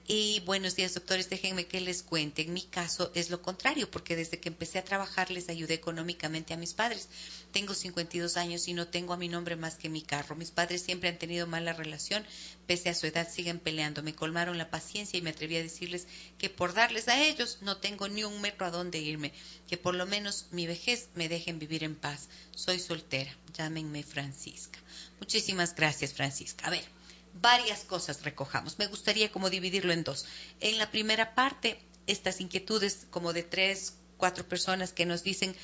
Y 0.08 0.39
buenos 0.41 0.76
días, 0.76 0.95
doctores. 0.95 1.30
Déjenme 1.30 1.68
que 1.68 1.80
les 1.80 2.02
cuente. 2.02 2.41
En 2.41 2.54
mi 2.54 2.64
caso 2.64 3.12
es 3.14 3.30
lo 3.30 3.41
contrario, 3.41 3.89
porque 3.89 4.16
desde 4.16 4.39
que 4.39 4.49
empecé 4.49 4.80
a 4.80 4.84
trabajar 4.84 5.30
les 5.30 5.47
ayudé 5.47 5.76
económicamente 5.76 6.54
a 6.54 6.58
mis 6.58 6.74
padres. 6.74 7.08
Tengo 7.52 7.74
52 7.76 8.36
años 8.36 8.68
y 8.68 8.74
no 8.74 8.88
tengo 8.88 9.14
a 9.14 9.18
mi 9.18 9.30
nombre 9.30 9.56
más 9.56 9.76
que 9.76 9.89
mi 9.89 10.02
carro. 10.02 10.36
Mis 10.36 10.49
padres 10.49 10.82
siempre 10.82 11.10
han 11.10 11.20
tenido 11.20 11.45
mala 11.45 11.74
relación, 11.74 12.26
pese 12.66 12.89
a 12.89 12.95
su 12.95 13.06
edad 13.06 13.30
siguen 13.32 13.60
peleando. 13.60 14.02
Me 14.02 14.16
colmaron 14.16 14.58
la 14.58 14.72
paciencia 14.72 15.20
y 15.20 15.22
me 15.22 15.30
atreví 15.30 15.56
a 15.58 15.64
decirles 15.64 16.08
que 16.39 16.49
por 16.49 16.74
darles 16.74 17.08
a 17.08 17.24
ellos 17.24 17.60
no 17.62 17.78
tengo 17.78 18.08
ni 18.08 18.24
un 18.24 18.41
metro 18.41 18.66
a 18.66 18.72
dónde 18.72 18.97
irme, 18.97 19.32
que 19.68 19.78
por 19.78 19.93
lo 19.93 20.08
menos 20.08 20.47
mi 20.52 20.66
vejez 20.66 21.10
me 21.14 21.30
dejen 21.30 21.60
vivir 21.60 21.84
en 21.84 21.95
paz. 21.95 22.28
Soy 22.56 22.80
soltera. 22.80 23.32
Llámenme 23.54 24.02
Francisca. 24.04 24.80
Muchísimas 25.20 25.76
gracias, 25.76 26.14
Francisca. 26.14 26.66
A 26.68 26.72
ver 26.72 27.01
varias 27.34 27.84
cosas 27.84 28.23
recojamos. 28.23 28.79
Me 28.79 28.88
gustaría 28.88 29.32
como 29.32 29.49
dividirlo 29.49 29.93
en 29.93 30.03
dos. 30.03 30.25
En 30.59 30.77
la 30.77 30.91
primera 30.91 31.36
parte, 31.36 31.79
estas 32.07 32.41
inquietudes 32.41 33.07
como 33.09 33.34
de 33.34 33.43
tres, 33.43 33.95
cuatro 34.17 34.47
personas 34.47 34.93
que 34.93 35.05
nos 35.05 35.23
dicen, 35.23 35.55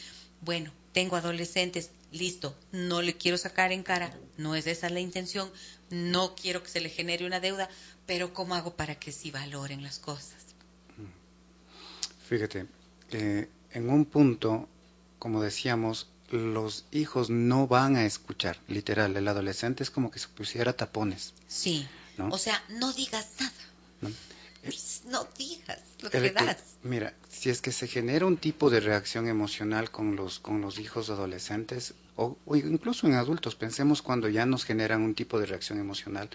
bueno, 0.41 0.71
tengo 0.93 1.15
adolescentes, 1.15 1.91
listo, 2.11 2.55
no 2.71 3.01
le 3.01 3.15
quiero 3.17 3.37
sacar 3.37 3.71
en 3.71 3.83
cara, 3.83 4.11
no 4.37 4.55
es 4.55 4.67
esa 4.67 4.89
la 4.89 4.99
intención, 4.99 5.51
no 5.89 6.35
quiero 6.35 6.63
que 6.63 6.69
se 6.69 6.81
le 6.81 6.89
genere 6.89 7.25
una 7.25 7.39
deuda, 7.39 7.69
pero 8.05 8.33
¿cómo 8.33 8.55
hago 8.55 8.75
para 8.75 8.95
que 8.95 9.11
sí 9.11 9.31
valoren 9.31 9.83
las 9.83 9.99
cosas? 9.99 10.35
Fíjate, 12.27 12.65
eh, 13.11 13.47
en 13.71 13.89
un 13.89 14.05
punto, 14.05 14.67
como 15.19 15.41
decíamos, 15.41 16.09
los 16.31 16.85
hijos 16.91 17.29
no 17.29 17.67
van 17.67 17.95
a 17.95 18.05
escuchar, 18.05 18.57
literal, 18.67 19.15
el 19.15 19.27
adolescente 19.27 19.83
es 19.83 19.89
como 19.91 20.11
que 20.11 20.19
se 20.19 20.27
pusiera 20.27 20.73
tapones. 20.73 21.33
Sí, 21.47 21.87
¿no? 22.17 22.29
o 22.29 22.37
sea, 22.37 22.61
no 22.69 22.91
digas 22.93 23.27
nada, 23.39 23.53
¿no? 24.01 24.09
no 25.09 25.27
digas 25.37 25.79
lo 26.01 26.09
El 26.11 26.21
que 26.23 26.33
que- 26.33 26.45
das. 26.45 26.57
mira, 26.83 27.13
si 27.29 27.49
es 27.49 27.61
que 27.61 27.71
se 27.71 27.87
genera 27.87 28.25
un 28.25 28.35
tipo 28.37 28.69
de 28.69 28.81
reacción 28.81 29.27
emocional 29.29 29.89
con 29.91 30.15
los, 30.17 30.39
con 30.39 30.59
los 30.61 30.79
hijos 30.79 31.09
adolescentes 31.09 31.93
o, 32.17 32.37
o 32.45 32.55
incluso 32.57 33.07
en 33.07 33.13
adultos, 33.13 33.55
pensemos 33.55 34.01
cuando 34.01 34.27
ya 34.27 34.45
nos 34.45 34.65
generan 34.65 35.01
un 35.03 35.15
tipo 35.15 35.39
de 35.39 35.45
reacción 35.45 35.79
emocional, 35.79 36.29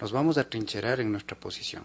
nos 0.00 0.12
vamos 0.12 0.36
a 0.36 0.48
trincherar 0.50 1.00
en 1.00 1.10
nuestra 1.12 1.38
posición. 1.38 1.84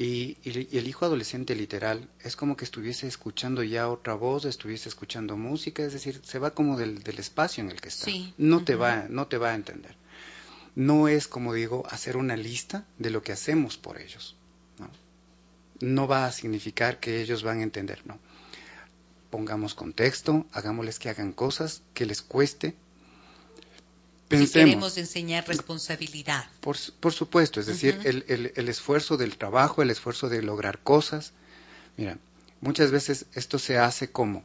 Y, 0.00 0.36
y- 0.44 0.68
y 0.70 0.78
el 0.78 0.86
hijo 0.86 1.04
adolescente 1.06 1.56
literal 1.56 2.08
es 2.22 2.36
como 2.36 2.56
que 2.56 2.64
estuviese 2.64 3.08
escuchando 3.08 3.64
ya 3.64 3.88
otra 3.88 4.14
voz, 4.14 4.44
estuviese 4.44 4.88
escuchando 4.88 5.36
música, 5.36 5.82
es 5.82 5.92
decir, 5.92 6.20
se 6.24 6.38
va 6.38 6.52
como 6.54 6.76
del, 6.78 7.02
del 7.02 7.18
espacio 7.18 7.64
en 7.64 7.70
el 7.70 7.80
que 7.80 7.88
está. 7.88 8.04
Sí, 8.04 8.32
No 8.38 8.64
te 8.64 8.76
va, 8.76 9.06
no 9.08 9.26
te 9.26 9.38
va 9.38 9.50
a 9.50 9.54
entender. 9.56 9.96
No 10.76 11.08
es, 11.08 11.26
como 11.26 11.52
digo, 11.52 11.84
hacer 11.90 12.16
una 12.16 12.36
lista 12.36 12.86
de 12.98 13.10
lo 13.10 13.22
que 13.22 13.32
hacemos 13.32 13.76
por 13.76 14.00
ellos. 14.00 14.36
¿no? 14.78 14.88
no 15.80 16.06
va 16.06 16.26
a 16.26 16.32
significar 16.32 17.00
que 17.00 17.20
ellos 17.20 17.42
van 17.42 17.58
a 17.58 17.62
entender, 17.64 18.00
no. 18.06 18.20
Pongamos 19.30 19.74
contexto, 19.74 20.46
hagámosles 20.52 20.98
que 21.00 21.08
hagan 21.10 21.32
cosas 21.32 21.82
que 21.92 22.06
les 22.06 22.22
cueste. 22.22 22.76
Si 24.30 24.36
Pensemos, 24.36 24.52
queremos 24.52 24.98
enseñar 24.98 25.48
responsabilidad. 25.48 26.44
por, 26.60 26.76
por 27.00 27.12
supuesto, 27.14 27.60
es 27.60 27.66
decir, 27.66 27.96
Ujú. 27.98 28.08
el, 28.08 28.24
el- 28.28 28.52
el 28.56 28.68
esfuerzo 28.68 29.16
del 29.16 29.38
trabajo, 29.38 29.80
el 29.80 29.90
esfuerzo 29.90 30.28
de 30.28 30.42
lograr 30.42 30.80
cosas. 30.82 31.32
Mira, 31.96 32.18
muchas 32.60 32.90
veces 32.90 33.24
esto 33.34 33.58
se 33.58 33.78
hace 33.78 34.10
como 34.10 34.44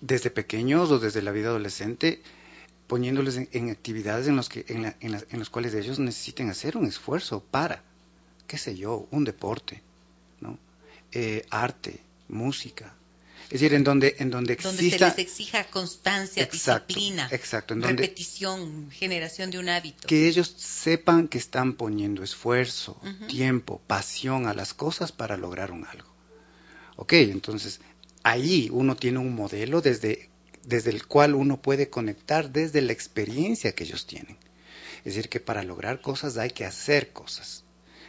desde 0.00 0.30
pequeños 0.30 0.90
o 0.90 0.98
desde 0.98 1.22
la 1.22 1.32
vida 1.32 1.48
adolescente, 1.48 2.22
poniéndoles 2.86 3.36
en, 3.36 3.48
en 3.52 3.70
actividades 3.70 4.26
en 4.26 4.36
los 4.36 4.48
que 4.48 4.64
en, 4.68 4.82
la- 4.82 4.96
en 5.00 5.12
las- 5.12 5.26
en 5.30 5.38
los 5.38 5.50
cuales 5.50 5.74
ellos 5.74 5.98
necesiten 5.98 6.48
hacer 6.50 6.76
un 6.78 6.86
esfuerzo 6.86 7.40
para, 7.50 7.82
qué 8.46 8.56
sé 8.58 8.74
yo, 8.76 9.06
un 9.10 9.24
deporte, 9.24 9.82
¿no? 10.40 10.58
Eh, 11.12 11.44
arte, 11.50 12.00
música. 12.28 12.94
Es 13.52 13.60
decir, 13.60 13.74
en 13.74 13.84
donde, 13.84 14.16
en 14.18 14.30
donde 14.30 14.54
exista... 14.54 15.10
Se 15.10 15.16
les 15.16 15.18
exija 15.18 15.64
constancia, 15.64 16.42
Exacto, 16.42 16.86
disciplina, 16.88 17.28
exacto, 17.30 17.74
en 17.74 17.80
donde- 17.80 18.02
repetición, 18.04 18.90
generación 18.90 19.50
de 19.50 19.58
un 19.58 19.68
hábito. 19.68 20.08
que 20.08 20.26
ellos 20.26 20.54
sepan 20.56 21.28
que 21.28 21.36
están 21.36 21.74
poniendo 21.74 22.22
esfuerzo, 22.22 22.98
tiempo, 23.28 23.82
pasión 23.86 24.46
a 24.46 24.54
las 24.54 24.72
cosas 24.72 25.12
para 25.12 25.36
lograr 25.36 25.70
un 25.70 25.84
algo. 25.84 26.08
Ok, 26.96 27.12
entonces 27.12 27.80
ahí 28.22 28.70
uno 28.72 28.96
tiene 28.96 29.18
un 29.18 29.34
modelo 29.34 29.82
desde, 29.82 30.30
desde 30.64 30.88
el 30.88 31.06
cual 31.06 31.34
uno 31.34 31.60
puede 31.60 31.90
conectar 31.90 32.50
desde 32.52 32.80
la 32.80 32.92
experiencia 32.92 33.74
que 33.74 33.84
ellos 33.84 34.06
tienen. 34.06 34.38
Es 35.04 35.14
decir, 35.14 35.28
que 35.28 35.40
para 35.40 35.62
lograr 35.62 36.00
cosas 36.00 36.38
hay 36.38 36.50
que 36.52 36.64
hacer 36.64 37.12
cosas. 37.12 37.64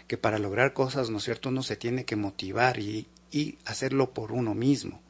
Que 0.08 0.16
para 0.18 0.40
lograr 0.40 0.72
cosas, 0.72 1.10
¿no 1.10 1.18
es 1.18 1.26
cierto?, 1.26 1.50
uno 1.50 1.64
se 1.64 1.76
tiene 1.76 2.06
que 2.06 2.16
motivar 2.16 2.80
y, 2.80 3.08
y 3.30 3.58
hacerlo 3.66 4.14
por 4.14 4.32
uno 4.32 4.54
mismo. 4.54 5.02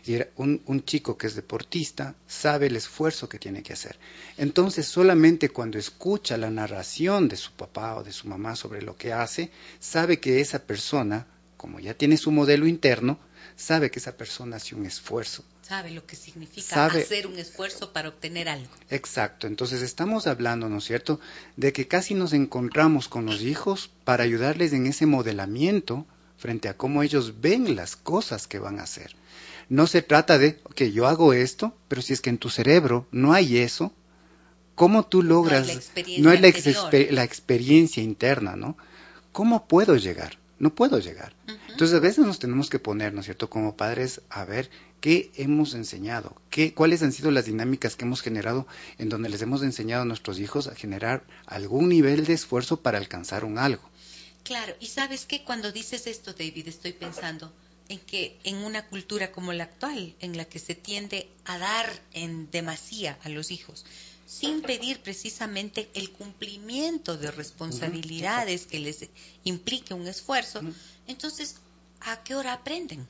Es 0.00 0.06
decir, 0.06 0.30
un, 0.36 0.62
un 0.66 0.84
chico 0.84 1.16
que 1.18 1.26
es 1.26 1.34
deportista 1.34 2.14
sabe 2.26 2.66
el 2.66 2.76
esfuerzo 2.76 3.28
que 3.28 3.38
tiene 3.38 3.62
que 3.62 3.72
hacer. 3.72 3.98
Entonces, 4.36 4.86
solamente 4.86 5.48
cuando 5.48 5.78
escucha 5.78 6.36
la 6.36 6.50
narración 6.50 7.28
de 7.28 7.36
su 7.36 7.52
papá 7.52 7.96
o 7.96 8.04
de 8.04 8.12
su 8.12 8.28
mamá 8.28 8.56
sobre 8.56 8.82
lo 8.82 8.96
que 8.96 9.12
hace, 9.12 9.50
sabe 9.80 10.20
que 10.20 10.40
esa 10.40 10.60
persona, 10.60 11.26
como 11.56 11.80
ya 11.80 11.94
tiene 11.94 12.16
su 12.16 12.30
modelo 12.30 12.66
interno, 12.66 13.18
sabe 13.56 13.90
que 13.90 13.98
esa 14.00 14.16
persona 14.16 14.56
hace 14.56 14.74
un 14.74 14.84
esfuerzo. 14.86 15.44
Sabe 15.62 15.92
lo 15.92 16.04
que 16.04 16.16
significa 16.16 16.74
Sabe- 16.74 17.02
hacer 17.02 17.26
un 17.26 17.38
esfuerzo 17.38 17.92
para 17.92 18.08
obtener 18.08 18.48
algo. 18.48 18.68
Exacto, 18.90 19.46
entonces 19.46 19.80
estamos 19.80 20.26
hablando, 20.26 20.68
¿no 20.68 20.78
es 20.78 20.84
cierto?, 20.84 21.20
de 21.56 21.72
que 21.72 21.86
casi 21.88 22.14
nos 22.14 22.32
encontramos 22.32 23.08
con 23.08 23.24
los 23.26 23.40
hijos 23.42 23.90
para 24.04 24.24
ayudarles 24.24 24.72
en 24.72 24.86
ese 24.86 25.06
modelamiento 25.06 26.04
frente 26.36 26.68
a 26.68 26.76
cómo 26.76 27.02
ellos 27.02 27.40
ven 27.40 27.76
las 27.76 27.96
cosas 27.96 28.46
que 28.46 28.58
van 28.58 28.78
a 28.80 28.82
hacer. 28.82 29.14
No 29.68 29.86
se 29.86 30.02
trata 30.02 30.38
de, 30.38 30.60
ok, 30.64 30.82
yo 30.84 31.06
hago 31.06 31.32
esto, 31.32 31.76
pero 31.88 32.02
si 32.02 32.12
es 32.12 32.20
que 32.20 32.30
en 32.30 32.38
tu 32.38 32.50
cerebro 32.50 33.06
no 33.10 33.32
hay 33.32 33.58
eso, 33.58 33.92
¿cómo 34.74 35.04
tú 35.06 35.22
logras? 35.22 35.66
la 35.66 35.72
experiencia 35.72 36.24
no 36.24 36.30
hay 36.30 36.38
la, 36.38 36.48
anterior. 36.48 36.92
exper- 36.92 37.10
la 37.10 37.24
experiencia 37.24 38.02
interna, 38.02 38.56
¿no? 38.56 38.76
¿Cómo 39.32 39.66
puedo 39.66 39.96
llegar? 39.96 40.38
No 40.58 40.74
puedo 40.74 40.98
llegar. 40.98 41.34
Entonces 41.68 41.96
a 41.96 42.00
veces 42.00 42.24
nos 42.24 42.38
tenemos 42.38 42.70
que 42.70 42.78
poner, 42.78 43.12
¿no 43.12 43.20
es 43.20 43.26
cierto?, 43.26 43.50
como 43.50 43.76
padres 43.76 44.20
a 44.30 44.44
ver 44.44 44.70
qué 45.00 45.32
hemos 45.36 45.74
enseñado, 45.74 46.36
qué, 46.50 46.72
cuáles 46.72 47.02
han 47.02 47.10
sido 47.12 47.32
las 47.32 47.46
dinámicas 47.46 47.96
que 47.96 48.04
hemos 48.04 48.22
generado 48.22 48.66
en 48.98 49.08
donde 49.08 49.28
les 49.28 49.42
hemos 49.42 49.62
enseñado 49.62 50.02
a 50.02 50.06
nuestros 50.06 50.38
hijos 50.38 50.68
a 50.68 50.74
generar 50.76 51.24
algún 51.46 51.88
nivel 51.88 52.24
de 52.26 52.34
esfuerzo 52.34 52.80
para 52.80 52.98
alcanzar 52.98 53.44
un 53.44 53.58
algo. 53.58 53.82
Claro, 54.44 54.74
y 54.78 54.86
sabes 54.86 55.26
que 55.26 55.42
cuando 55.42 55.72
dices 55.72 56.06
esto, 56.06 56.32
David, 56.32 56.68
estoy 56.68 56.92
pensando 56.92 57.52
en 57.88 57.98
que 58.00 58.38
en 58.44 58.56
una 58.56 58.86
cultura 58.86 59.32
como 59.32 59.52
la 59.52 59.64
actual, 59.64 60.14
en 60.20 60.36
la 60.36 60.44
que 60.44 60.58
se 60.58 60.74
tiende 60.74 61.28
a 61.44 61.58
dar 61.58 62.02
en 62.12 62.50
demasía 62.50 63.18
a 63.22 63.28
los 63.28 63.50
hijos, 63.50 63.84
sin 64.26 64.62
pedir 64.62 65.00
precisamente 65.00 65.88
el 65.94 66.10
cumplimiento 66.10 67.16
de 67.16 67.30
responsabilidades 67.30 68.66
que 68.66 68.80
les 68.80 69.08
implique 69.44 69.94
un 69.94 70.06
esfuerzo, 70.06 70.60
entonces, 71.06 71.56
¿a 72.04 72.22
qué 72.22 72.34
hora 72.34 72.52
aprenden? 72.52 73.06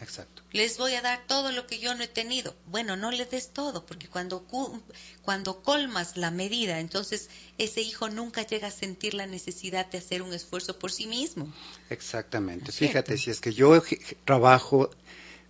Exacto. 0.00 0.42
Les 0.52 0.76
voy 0.78 0.94
a 0.94 1.02
dar 1.02 1.26
todo 1.26 1.50
lo 1.52 1.66
que 1.66 1.78
yo 1.78 1.94
no 1.94 2.02
he 2.02 2.08
tenido. 2.08 2.54
Bueno, 2.66 2.96
no 2.96 3.10
le 3.10 3.24
des 3.24 3.52
todo, 3.52 3.86
porque 3.86 4.08
cuando, 4.08 4.42
cu- 4.44 4.82
cuando 5.22 5.62
colmas 5.62 6.16
la 6.16 6.30
medida, 6.30 6.80
entonces 6.80 7.30
ese 7.58 7.80
hijo 7.80 8.10
nunca 8.10 8.42
llega 8.46 8.68
a 8.68 8.70
sentir 8.70 9.14
la 9.14 9.26
necesidad 9.26 9.86
de 9.90 9.98
hacer 9.98 10.20
un 10.22 10.32
esfuerzo 10.34 10.78
por 10.78 10.92
sí 10.92 11.06
mismo. 11.06 11.50
Exactamente. 11.90 12.70
Fíjate, 12.72 13.16
si 13.18 13.30
es 13.30 13.40
que 13.40 13.52
yo 13.54 13.82
trabajo, 14.24 14.90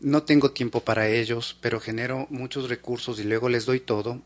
no 0.00 0.22
tengo 0.22 0.50
tiempo 0.52 0.80
para 0.80 1.08
ellos, 1.08 1.56
pero 1.60 1.80
genero 1.80 2.26
muchos 2.30 2.68
recursos 2.68 3.18
y 3.18 3.24
luego 3.24 3.48
les 3.48 3.64
doy 3.66 3.80
todo, 3.80 4.20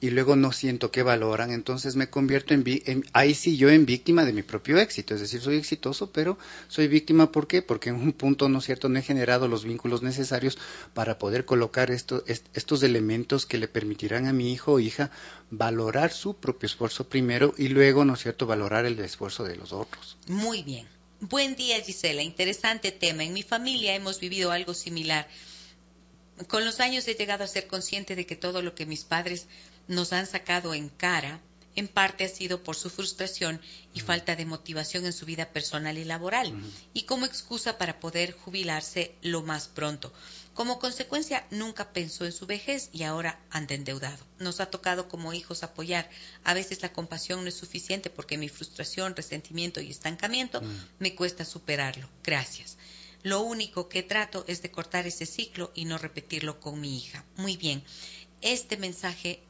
y 0.00 0.10
luego 0.10 0.36
no 0.36 0.52
siento 0.52 0.90
que 0.90 1.02
valoran, 1.02 1.50
entonces 1.50 1.96
me 1.96 2.10
convierto 2.10 2.52
en, 2.52 2.62
en- 2.66 3.04
ahí 3.14 3.34
sí 3.34 3.56
yo 3.56 3.70
en 3.70 3.86
víctima 3.86 4.24
de 4.26 4.32
mi 4.34 4.42
propio 4.42 4.76
éxito, 4.78 5.14
es 5.14 5.20
decir, 5.22 5.40
soy 5.40 5.56
exitoso, 5.56 6.10
pero 6.12 6.36
soy 6.68 6.88
víctima 6.88 7.32
¿por 7.32 7.46
qué? 7.46 7.62
Porque 7.62 7.88
en 7.88 7.94
un 7.96 8.12
punto, 8.12 8.48
¿no 8.50 8.58
es 8.58 8.64
cierto?, 8.66 8.88
no 8.90 8.98
he 8.98 9.02
generado 9.02 9.48
los 9.48 9.64
vínculos 9.64 10.02
necesarios 10.02 10.58
para 10.92 11.16
poder 11.18 11.44
colocar 11.46 11.90
esto- 11.90 12.22
est- 12.26 12.46
estos 12.54 12.82
elementos 12.82 13.46
que 13.46 13.56
le 13.56 13.66
permitirán 13.68 14.26
a 14.26 14.32
mi 14.34 14.52
hijo 14.52 14.72
o 14.72 14.80
hija 14.80 15.10
valorar 15.50 16.12
su 16.12 16.34
propio 16.34 16.66
esfuerzo 16.66 17.08
primero 17.08 17.54
y 17.56 17.68
luego, 17.68 18.04
¿no 18.04 18.14
es 18.14 18.20
cierto?, 18.20 18.46
valorar 18.46 18.84
el 18.84 18.98
esfuerzo 18.98 19.44
de 19.44 19.56
los 19.56 19.72
otros. 19.72 20.18
Muy 20.26 20.62
bien. 20.62 20.86
Buen 21.20 21.54
día, 21.56 21.80
Gisela. 21.80 22.20
Interesante 22.22 22.92
tema. 22.92 23.24
En 23.24 23.32
mi 23.32 23.42
familia 23.42 23.94
hemos 23.94 24.20
vivido 24.20 24.50
algo 24.50 24.74
similar. 24.74 25.26
Con 26.48 26.64
los 26.64 26.80
años 26.80 27.06
he 27.08 27.14
llegado 27.14 27.44
a 27.44 27.46
ser 27.46 27.68
consciente 27.68 28.16
de 28.16 28.26
que 28.26 28.34
todo 28.36 28.60
lo 28.60 28.74
que 28.74 28.84
mis 28.86 29.04
padres 29.04 29.46
nos 29.88 30.12
han 30.12 30.26
sacado 30.26 30.74
en 30.74 30.88
cara, 30.88 31.40
en 31.76 31.88
parte 31.88 32.24
ha 32.24 32.28
sido 32.28 32.62
por 32.62 32.76
su 32.76 32.88
frustración 32.88 33.60
y 33.92 34.00
falta 34.00 34.36
de 34.36 34.46
motivación 34.46 35.06
en 35.06 35.12
su 35.12 35.26
vida 35.26 35.52
personal 35.52 35.98
y 35.98 36.04
laboral, 36.04 36.54
y 36.92 37.02
como 37.02 37.26
excusa 37.26 37.78
para 37.78 37.98
poder 37.98 38.32
jubilarse 38.32 39.14
lo 39.22 39.42
más 39.42 39.66
pronto. 39.66 40.12
Como 40.54 40.78
consecuencia, 40.78 41.44
nunca 41.50 41.92
pensó 41.92 42.24
en 42.24 42.32
su 42.32 42.46
vejez 42.46 42.90
y 42.92 43.02
ahora 43.02 43.40
anda 43.50 43.74
endeudado. 43.74 44.24
Nos 44.38 44.60
ha 44.60 44.66
tocado 44.66 45.08
como 45.08 45.32
hijos 45.32 45.64
apoyar. 45.64 46.08
A 46.44 46.54
veces 46.54 46.80
la 46.80 46.92
compasión 46.92 47.42
no 47.42 47.48
es 47.48 47.56
suficiente 47.56 48.08
porque 48.08 48.38
mi 48.38 48.48
frustración, 48.48 49.16
resentimiento 49.16 49.80
y 49.80 49.90
estancamiento 49.90 50.62
me 51.00 51.16
cuesta 51.16 51.44
superarlo. 51.44 52.08
Gracias. 52.22 52.76
Lo 53.24 53.40
único 53.40 53.88
que 53.88 54.04
trato 54.04 54.44
es 54.46 54.62
de 54.62 54.70
cortar 54.70 55.08
ese 55.08 55.26
ciclo 55.26 55.72
y 55.74 55.86
no 55.86 55.98
repetirlo 55.98 56.60
con 56.60 56.80
mi 56.80 56.98
hija. 56.98 57.24
Muy 57.36 57.56
bien. 57.56 57.82
Este 58.40 58.76
mensaje, 58.76 59.42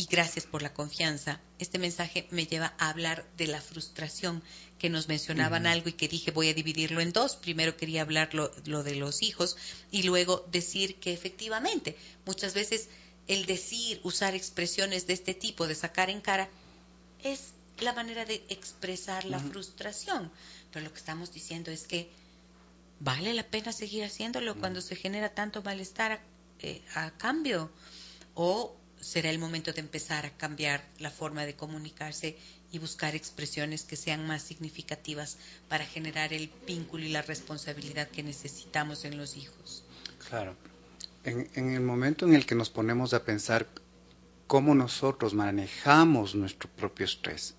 y 0.00 0.06
gracias 0.06 0.46
por 0.46 0.62
la 0.62 0.72
confianza, 0.72 1.42
este 1.58 1.78
mensaje 1.78 2.26
me 2.30 2.46
lleva 2.46 2.72
a 2.78 2.88
hablar 2.88 3.26
de 3.36 3.46
la 3.46 3.60
frustración 3.60 4.42
que 4.78 4.88
nos 4.88 5.08
mencionaban 5.08 5.66
algo 5.66 5.90
y 5.90 5.92
que 5.92 6.08
dije 6.08 6.30
voy 6.30 6.48
a 6.48 6.54
dividirlo 6.54 7.02
en 7.02 7.12
dos. 7.12 7.36
Primero 7.36 7.76
quería 7.76 8.00
hablar 8.00 8.34
lo, 8.34 8.50
lo 8.64 8.82
de 8.82 8.94
los 8.94 9.22
hijos 9.22 9.58
y 9.90 10.04
luego 10.04 10.46
decir 10.50 10.96
que 11.00 11.12
efectivamente 11.12 11.98
muchas 12.24 12.54
veces 12.54 12.88
el 13.28 13.44
decir, 13.44 14.00
usar 14.02 14.34
expresiones 14.34 15.06
de 15.06 15.12
este 15.12 15.34
tipo, 15.34 15.66
de 15.66 15.74
sacar 15.74 16.08
en 16.08 16.22
cara, 16.22 16.48
es 17.22 17.52
la 17.80 17.92
manera 17.92 18.24
de 18.24 18.42
expresar 18.48 19.26
la 19.26 19.38
frustración. 19.38 20.32
Pero 20.72 20.86
lo 20.86 20.92
que 20.94 20.98
estamos 20.98 21.30
diciendo 21.30 21.70
es 21.70 21.86
que 21.86 22.10
vale 23.00 23.34
la 23.34 23.46
pena 23.46 23.70
seguir 23.70 24.04
haciéndolo 24.04 24.58
cuando 24.58 24.80
se 24.80 24.96
genera 24.96 25.34
tanto 25.34 25.62
malestar 25.62 26.12
a, 26.12 26.20
eh, 26.60 26.80
a 26.94 27.10
cambio. 27.18 27.70
O 28.34 28.79
será 29.00 29.30
el 29.30 29.38
momento 29.38 29.72
de 29.72 29.80
empezar 29.80 30.26
a 30.26 30.30
cambiar 30.36 30.84
la 30.98 31.10
forma 31.10 31.44
de 31.46 31.54
comunicarse 31.54 32.36
y 32.72 32.78
buscar 32.78 33.14
expresiones 33.14 33.82
que 33.82 33.96
sean 33.96 34.26
más 34.26 34.42
significativas 34.42 35.38
para 35.68 35.84
generar 35.86 36.32
el 36.32 36.50
vínculo 36.66 37.04
y 37.04 37.08
la 37.08 37.22
responsabilidad 37.22 38.08
que 38.08 38.22
necesitamos 38.22 39.04
en 39.04 39.16
los 39.16 39.36
hijos. 39.36 39.82
Claro. 40.28 40.54
En, 41.24 41.48
en 41.54 41.70
el 41.72 41.80
momento 41.80 42.26
en 42.26 42.34
el 42.34 42.46
que 42.46 42.54
nos 42.54 42.70
ponemos 42.70 43.12
a 43.12 43.24
pensar 43.24 43.66
cómo 44.46 44.74
nosotros 44.74 45.34
manejamos 45.34 46.34
nuestro 46.34 46.68
propio 46.70 47.04
estrés, 47.06 47.54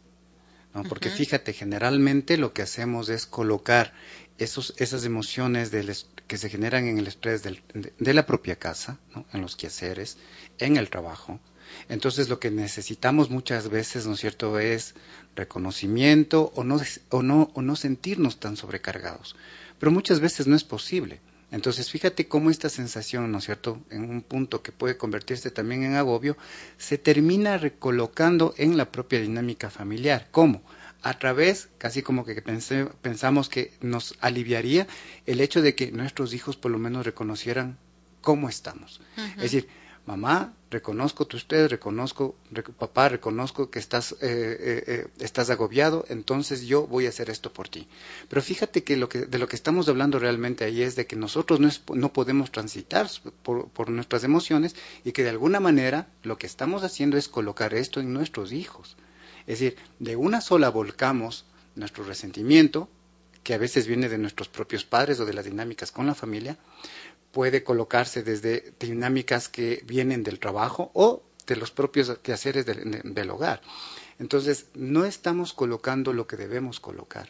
¿no? 0.73 0.83
porque 0.83 1.09
fíjate, 1.09 1.53
generalmente 1.53 2.37
lo 2.37 2.53
que 2.53 2.61
hacemos 2.61 3.09
es 3.09 3.25
colocar 3.25 3.93
esos, 4.37 4.73
esas 4.77 5.05
emociones 5.05 5.71
del 5.71 5.89
est- 5.89 6.07
que 6.31 6.37
se 6.37 6.49
generan 6.49 6.87
en 6.87 6.97
el 6.97 7.07
estrés 7.07 7.43
de, 7.43 8.13
la 8.13 8.25
propia 8.25 8.55
casa, 8.55 8.97
en 9.33 9.41
los 9.41 9.57
quehaceres, 9.57 10.17
en 10.59 10.77
el 10.77 10.89
trabajo. 10.89 11.41
Entonces 11.89 12.29
lo 12.29 12.39
que 12.39 12.49
necesitamos 12.49 13.29
muchas 13.29 13.67
veces, 13.67 14.07
¿no 14.07 14.13
es 14.13 14.21
cierto?, 14.21 14.57
es 14.57 14.95
reconocimiento 15.35 16.53
o 16.55 16.63
no, 16.63 16.79
o 17.09 17.21
no, 17.21 17.51
o 17.53 17.61
no 17.61 17.75
sentirnos 17.75 18.39
tan 18.39 18.55
sobrecargados. 18.55 19.35
Pero 19.77 19.91
muchas 19.91 20.21
veces 20.21 20.47
no 20.47 20.55
es 20.55 20.63
posible. 20.63 21.19
Entonces, 21.51 21.91
fíjate 21.91 22.29
cómo 22.29 22.49
esta 22.49 22.69
sensación, 22.69 23.29
¿no 23.29 23.39
es 23.39 23.43
cierto?, 23.43 23.81
en 23.89 24.09
un 24.09 24.21
punto 24.21 24.63
que 24.63 24.71
puede 24.71 24.95
convertirse 24.95 25.51
también 25.51 25.83
en 25.83 25.95
agobio, 25.95 26.37
se 26.77 26.97
termina 26.97 27.57
recolocando 27.57 28.53
en 28.57 28.77
la 28.77 28.89
propia 28.89 29.19
dinámica 29.19 29.69
familiar. 29.69 30.29
¿Cómo? 30.31 30.61
A 31.03 31.17
través, 31.17 31.69
casi 31.79 32.01
como 32.03 32.25
que 32.25 32.41
pensé- 32.43 32.87
pensamos 33.01 33.49
que 33.49 33.73
nos 33.81 34.15
aliviaría 34.21 34.87
el 35.25 35.41
hecho 35.41 35.61
de 35.61 35.73
que 35.75 35.91
nuestros 35.91 36.33
hijos 36.33 36.57
por 36.57 36.71
lo 36.71 36.77
menos 36.77 37.05
reconocieran 37.05 37.77
cómo 38.21 38.49
estamos. 38.49 39.01
Es 39.37 39.51
decir, 39.51 39.67
mamá, 40.05 40.53
reconozco 40.69 41.25
tu 41.25 41.37
estrés, 41.37 41.71
reconozco, 41.71 42.35
rec- 42.51 42.71
papá, 42.73 43.09
reconozco 43.09 43.69
que 43.71 43.79
estás, 43.79 44.11
eh, 44.13 44.17
eh, 44.21 44.83
eh, 44.87 45.07
estás 45.19 45.49
agobiado, 45.49 46.05
entonces 46.09 46.63
yo 46.67 46.85
voy 46.85 47.07
a 47.07 47.09
hacer 47.09 47.31
esto 47.31 47.51
por 47.51 47.67
ti. 47.67 47.87
Pero 48.29 48.41
fíjate 48.43 48.83
que, 48.83 48.95
lo 48.95 49.09
que 49.09 49.19
de 49.25 49.39
lo 49.39 49.47
que 49.47 49.55
estamos 49.55 49.89
hablando 49.89 50.19
realmente 50.19 50.65
ahí 50.65 50.83
es 50.83 50.95
de 50.95 51.07
que 51.07 51.15
nosotros 51.15 51.59
no, 51.59 51.67
es- 51.67 51.81
no 51.93 52.13
podemos 52.13 52.51
transitar 52.51 53.07
por, 53.41 53.69
por 53.69 53.89
nuestras 53.89 54.23
emociones 54.23 54.75
y 55.03 55.13
que 55.13 55.23
de 55.23 55.29
alguna 55.31 55.59
manera 55.59 56.07
lo 56.21 56.37
que 56.37 56.45
estamos 56.45 56.83
haciendo 56.83 57.17
es 57.17 57.27
colocar 57.27 57.73
esto 57.73 57.99
en 57.99 58.13
nuestros 58.13 58.51
hijos. 58.51 58.97
Es 59.47 59.59
decir, 59.59 59.77
de 59.99 60.15
una 60.15 60.41
sola 60.41 60.69
volcamos 60.69 61.45
nuestro 61.75 62.03
resentimiento, 62.03 62.89
que 63.43 63.53
a 63.53 63.57
veces 63.57 63.87
viene 63.87 64.09
de 64.09 64.17
nuestros 64.17 64.49
propios 64.49 64.85
padres 64.85 65.19
o 65.19 65.25
de 65.25 65.33
las 65.33 65.45
dinámicas 65.45 65.91
con 65.91 66.05
la 66.05 66.15
familia, 66.15 66.57
puede 67.31 67.63
colocarse 67.63 68.23
desde 68.23 68.73
dinámicas 68.79 69.49
que 69.49 69.81
vienen 69.85 70.23
del 70.23 70.39
trabajo 70.39 70.91
o 70.93 71.23
de 71.47 71.55
los 71.55 71.71
propios 71.71 72.17
quehaceres 72.19 72.65
del, 72.65 73.01
del 73.03 73.29
hogar. 73.29 73.61
Entonces, 74.19 74.67
no 74.75 75.05
estamos 75.05 75.53
colocando 75.53 76.13
lo 76.13 76.27
que 76.27 76.37
debemos 76.37 76.79
colocar. 76.79 77.29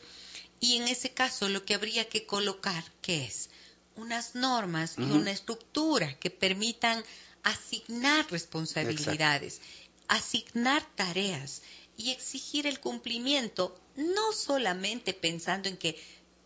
Y 0.60 0.78
en 0.78 0.88
ese 0.88 1.12
caso, 1.12 1.48
lo 1.50 1.64
que 1.64 1.74
habría 1.74 2.10
que 2.10 2.26
colocar, 2.26 2.84
¿qué 3.02 3.26
es? 3.26 3.50
Unas 3.96 4.36
normas 4.36 4.96
y 4.98 5.04
una 5.04 5.32
estructura 5.32 6.18
que 6.20 6.30
permitan 6.30 7.04
asignar 7.44 8.30
responsabilidades, 8.30 9.62
asignar 10.08 10.84
tareas 10.96 11.62
y 12.02 12.12
exigir 12.12 12.68
el 12.68 12.80
cumplimiento, 12.80 13.80
no 13.96 14.34
solamente 14.34 15.14
pensando 15.14 15.70
en 15.70 15.78
que 15.78 16.02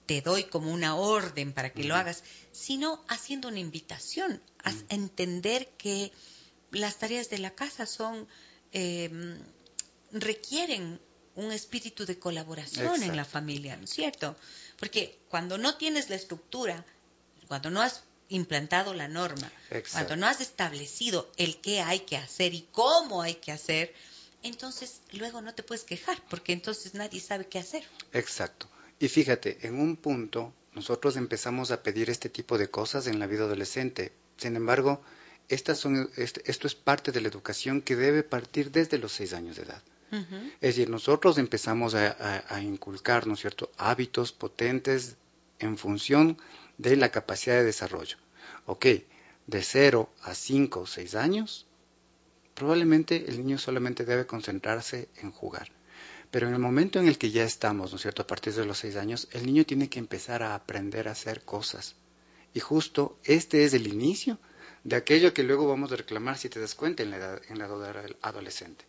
te 0.05 0.21
doy 0.21 0.43
como 0.43 0.71
una 0.71 0.95
orden 0.95 1.53
para 1.53 1.71
que 1.71 1.83
lo 1.83 1.95
hagas, 1.95 2.23
sino 2.51 3.03
haciendo 3.07 3.47
una 3.47 3.59
invitación 3.59 4.41
a 4.63 4.73
entender 4.89 5.67
que 5.77 6.11
las 6.71 6.97
tareas 6.97 7.29
de 7.29 7.39
la 7.39 7.51
casa 7.51 7.85
son 7.85 8.27
em, 8.71 9.39
requieren 10.11 10.99
un 11.35 11.51
espíritu 11.51 12.05
de 12.05 12.19
colaboración 12.19 13.01
en 13.03 13.15
la 13.15 13.25
familia, 13.25 13.75
¿no 13.77 13.85
es 13.85 13.89
cierto? 13.89 14.35
Porque 14.77 15.17
cuando 15.29 15.57
no 15.57 15.75
tienes 15.75 16.09
la 16.09 16.15
estructura, 16.15 16.85
cuando 17.47 17.69
no 17.69 17.81
has 17.81 18.03
implantado 18.29 18.93
la 18.93 19.07
norma, 19.07 19.51
cuando 19.91 20.15
no 20.15 20.27
has 20.27 20.41
establecido 20.41 21.31
el 21.37 21.57
qué 21.61 21.81
hay 21.81 22.01
que 22.01 22.17
hacer 22.17 22.53
y 22.53 22.61
cómo 22.71 23.21
hay 23.21 23.35
que 23.35 23.51
hacer, 23.51 23.93
entonces 24.45 25.01
luego 25.11 25.41
no 25.41 25.53
te 25.53 25.63
puedes 25.63 25.83
quejar, 25.83 26.21
porque 26.29 26.53
entonces 26.53 26.93
nadie 26.93 27.19
sabe 27.19 27.47
qué 27.47 27.59
hacer. 27.59 27.83
Exacto. 28.13 28.67
Y 28.99 29.07
fíjate, 29.07 29.67
en 29.67 29.79
un 29.79 29.97
punto 29.97 30.53
nosotros 30.73 31.17
empezamos 31.17 31.71
a 31.71 31.81
pedir 31.83 32.09
este 32.09 32.29
tipo 32.29 32.57
de 32.57 32.69
cosas 32.69 33.07
en 33.07 33.19
la 33.19 33.27
vida 33.27 33.43
adolescente. 33.43 34.11
Sin 34.37 34.55
embargo, 34.55 35.01
estas 35.49 35.79
son, 35.79 36.09
este, 36.17 36.43
esto 36.49 36.67
es 36.67 36.75
parte 36.75 37.11
de 37.11 37.21
la 37.21 37.27
educación 37.27 37.81
que 37.81 37.95
debe 37.95 38.23
partir 38.23 38.71
desde 38.71 38.97
los 38.97 39.11
seis 39.11 39.33
años 39.33 39.55
de 39.55 39.63
edad. 39.63 39.81
Es 40.61 40.75
decir, 40.75 40.89
nosotros 40.89 41.37
empezamos 41.37 41.93
a, 41.93 42.61
inculcar, 42.61 43.27
¿no 43.27 43.33
es 43.33 43.41
cierto?, 43.41 43.69
hábitos 43.75 44.31
potentes 44.31 45.17
en 45.59 45.77
función 45.77 46.37
de 46.77 46.95
la 46.95 47.09
capacidad 47.09 47.55
de 47.55 47.65
desarrollo. 47.65 48.15
Ok, 48.65 48.85
de 49.47 49.61
0 49.61 50.09
a 50.21 50.33
5 50.33 50.79
o 50.79 50.87
6 50.87 51.15
años, 51.15 51.67
probablemente 52.55 53.25
el 53.27 53.37
niño 53.37 53.59
solamente 53.59 54.05
debe 54.05 54.25
concentrarse 54.25 55.09
en 55.17 55.31
jugar. 55.31 55.71
Pero 56.31 56.47
en 56.47 56.53
el 56.53 56.59
momento 56.59 56.99
en 56.99 57.07
el 57.07 57.17
que 57.17 57.31
ya 57.31 57.43
estamos, 57.43 57.91
¿no 57.91 57.97
es 57.97 58.01
cierto?, 58.01 58.23
a 58.23 58.27
partir 58.27 58.53
de 58.53 58.65
los 58.65 58.79
6 58.79 58.95
años, 58.95 59.27
el 59.31 59.45
niño 59.45 59.65
tiene 59.65 59.89
que 59.89 59.99
empezar 59.99 60.41
a 60.41 60.55
aprender 60.55 61.07
a 61.07 61.11
hacer 61.11 61.43
cosas. 61.43 61.95
Y 62.53 62.59
justo 62.59 63.19
este 63.23 63.63
es 63.65 63.73
el 63.73 63.87
inicio 63.87 64.39
de 64.83 64.95
aquello 64.95 65.33
que 65.33 65.43
luego 65.43 65.67
vamos 65.67 65.91
a 65.91 65.97
reclamar, 65.97 66.37
si 66.37 66.49
te 66.49 66.59
das 66.59 66.75
cuenta, 66.75 67.03
en 67.03 67.11
la 67.11 67.17
edad, 67.17 67.41
en 67.49 67.59
la 67.59 67.65
edad 67.65 68.05
adolescente. 68.21 68.85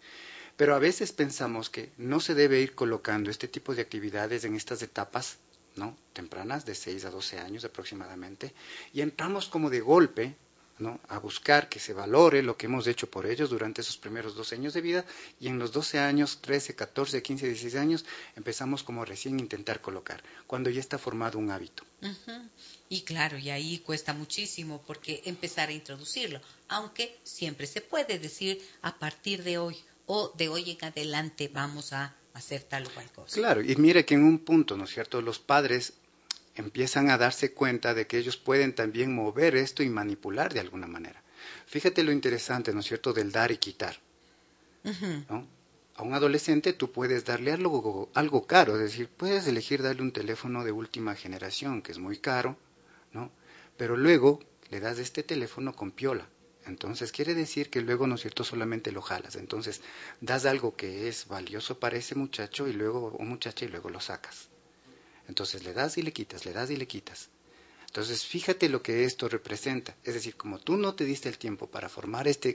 Pero 0.56 0.74
a 0.74 0.78
veces 0.78 1.12
pensamos 1.12 1.68
que 1.68 1.92
no 1.98 2.20
se 2.20 2.34
debe 2.34 2.60
ir 2.60 2.74
colocando 2.74 3.30
este 3.30 3.48
tipo 3.48 3.74
de 3.74 3.82
actividades 3.82 4.44
en 4.44 4.56
estas 4.56 4.82
etapas 4.82 5.38
¿no? 5.74 5.96
tempranas, 6.12 6.64
de 6.64 6.74
6 6.74 7.04
a 7.04 7.10
12 7.10 7.38
años 7.38 7.64
aproximadamente, 7.64 8.54
y 8.92 9.02
entramos 9.02 9.48
como 9.48 9.68
de 9.68 9.80
golpe 9.80 10.36
¿no? 10.78 11.00
a 11.08 11.18
buscar 11.18 11.68
que 11.68 11.80
se 11.80 11.92
valore 11.92 12.42
lo 12.42 12.56
que 12.56 12.66
hemos 12.66 12.86
hecho 12.86 13.10
por 13.10 13.26
ellos 13.26 13.50
durante 13.50 13.80
esos 13.80 13.96
primeros 13.96 14.34
12 14.34 14.56
años 14.56 14.74
de 14.74 14.80
vida, 14.80 15.04
y 15.40 15.48
en 15.48 15.58
los 15.58 15.72
12 15.72 15.98
años, 15.98 16.38
13, 16.40 16.74
14, 16.74 17.22
15, 17.22 17.46
16 17.46 17.74
años, 17.76 18.04
empezamos 18.36 18.82
como 18.82 19.04
recién 19.04 19.40
intentar 19.40 19.80
colocar, 19.80 20.22
cuando 20.46 20.70
ya 20.70 20.80
está 20.80 20.98
formado 20.98 21.38
un 21.38 21.50
hábito. 21.50 21.84
Y 22.88 23.02
claro, 23.02 23.38
y 23.38 23.50
ahí 23.50 23.78
cuesta 23.78 24.12
muchísimo 24.12 24.82
porque 24.86 25.22
empezar 25.24 25.68
a 25.68 25.72
introducirlo, 25.72 26.40
aunque 26.68 27.18
siempre 27.24 27.66
se 27.66 27.80
puede 27.80 28.18
decir 28.18 28.62
a 28.82 28.98
partir 28.98 29.42
de 29.42 29.58
hoy 29.58 29.76
o 30.06 30.32
de 30.36 30.48
hoy 30.48 30.70
en 30.70 30.84
adelante 30.84 31.50
vamos 31.52 31.92
a 31.92 32.14
hacer 32.34 32.62
tal 32.62 32.86
o 32.86 32.90
cual 32.90 33.10
cosa. 33.12 33.34
Claro, 33.34 33.62
y 33.62 33.74
mire 33.76 34.04
que 34.04 34.14
en 34.14 34.22
un 34.22 34.38
punto, 34.38 34.76
¿no 34.76 34.84
es 34.84 34.90
cierto? 34.90 35.20
Los 35.22 35.38
padres 35.38 35.94
empiezan 36.56 37.10
a 37.10 37.18
darse 37.18 37.52
cuenta 37.52 37.94
de 37.94 38.06
que 38.06 38.18
ellos 38.18 38.36
pueden 38.36 38.74
también 38.74 39.14
mover 39.14 39.54
esto 39.56 39.82
y 39.82 39.88
manipular 39.88 40.52
de 40.52 40.60
alguna 40.60 40.86
manera. 40.86 41.22
Fíjate 41.66 42.02
lo 42.02 42.12
interesante, 42.12 42.72
¿no 42.72 42.80
es 42.80 42.86
cierto?, 42.86 43.12
del 43.12 43.30
dar 43.30 43.52
y 43.52 43.58
quitar. 43.58 43.98
A 45.96 46.02
un 46.02 46.14
adolescente 46.14 46.72
tú 46.72 46.92
puedes 46.92 47.24
darle 47.24 47.52
algo, 47.52 48.10
algo 48.14 48.46
caro, 48.46 48.74
es 48.74 48.82
decir, 48.82 49.08
puedes 49.08 49.46
elegir 49.46 49.82
darle 49.82 50.02
un 50.02 50.12
teléfono 50.12 50.64
de 50.64 50.72
última 50.72 51.14
generación, 51.14 51.82
que 51.82 51.92
es 51.92 51.98
muy 51.98 52.18
caro, 52.18 52.56
¿no? 53.12 53.30
Pero 53.76 53.96
luego 53.96 54.40
le 54.70 54.80
das 54.80 54.98
este 54.98 55.22
teléfono 55.22 55.74
con 55.74 55.90
piola. 55.90 56.28
Entonces 56.66 57.12
quiere 57.12 57.34
decir 57.34 57.70
que 57.70 57.80
luego, 57.80 58.06
¿no 58.06 58.16
es 58.16 58.22
cierto?, 58.22 58.44
solamente 58.44 58.92
lo 58.92 59.00
jalas. 59.00 59.36
Entonces 59.36 59.82
das 60.20 60.46
algo 60.46 60.76
que 60.76 61.08
es 61.08 61.28
valioso 61.28 61.78
para 61.78 61.96
ese 61.96 62.14
muchacho 62.14 62.66
y 62.68 62.72
luego, 62.72 63.14
o 63.18 63.22
muchacha, 63.24 63.64
y 63.64 63.68
luego 63.68 63.88
lo 63.88 64.00
sacas. 64.00 64.48
Entonces 65.28 65.64
le 65.64 65.72
das 65.72 65.98
y 65.98 66.02
le 66.02 66.12
quitas, 66.12 66.44
le 66.44 66.52
das 66.52 66.70
y 66.70 66.76
le 66.76 66.86
quitas. 66.86 67.28
Entonces 67.86 68.26
fíjate 68.26 68.68
lo 68.68 68.82
que 68.82 69.04
esto 69.04 69.28
representa. 69.28 69.96
Es 70.04 70.14
decir, 70.14 70.36
como 70.36 70.58
tú 70.58 70.76
no 70.76 70.94
te 70.94 71.04
diste 71.04 71.28
el 71.28 71.38
tiempo 71.38 71.66
para 71.66 71.88
formar 71.88 72.28
este, 72.28 72.54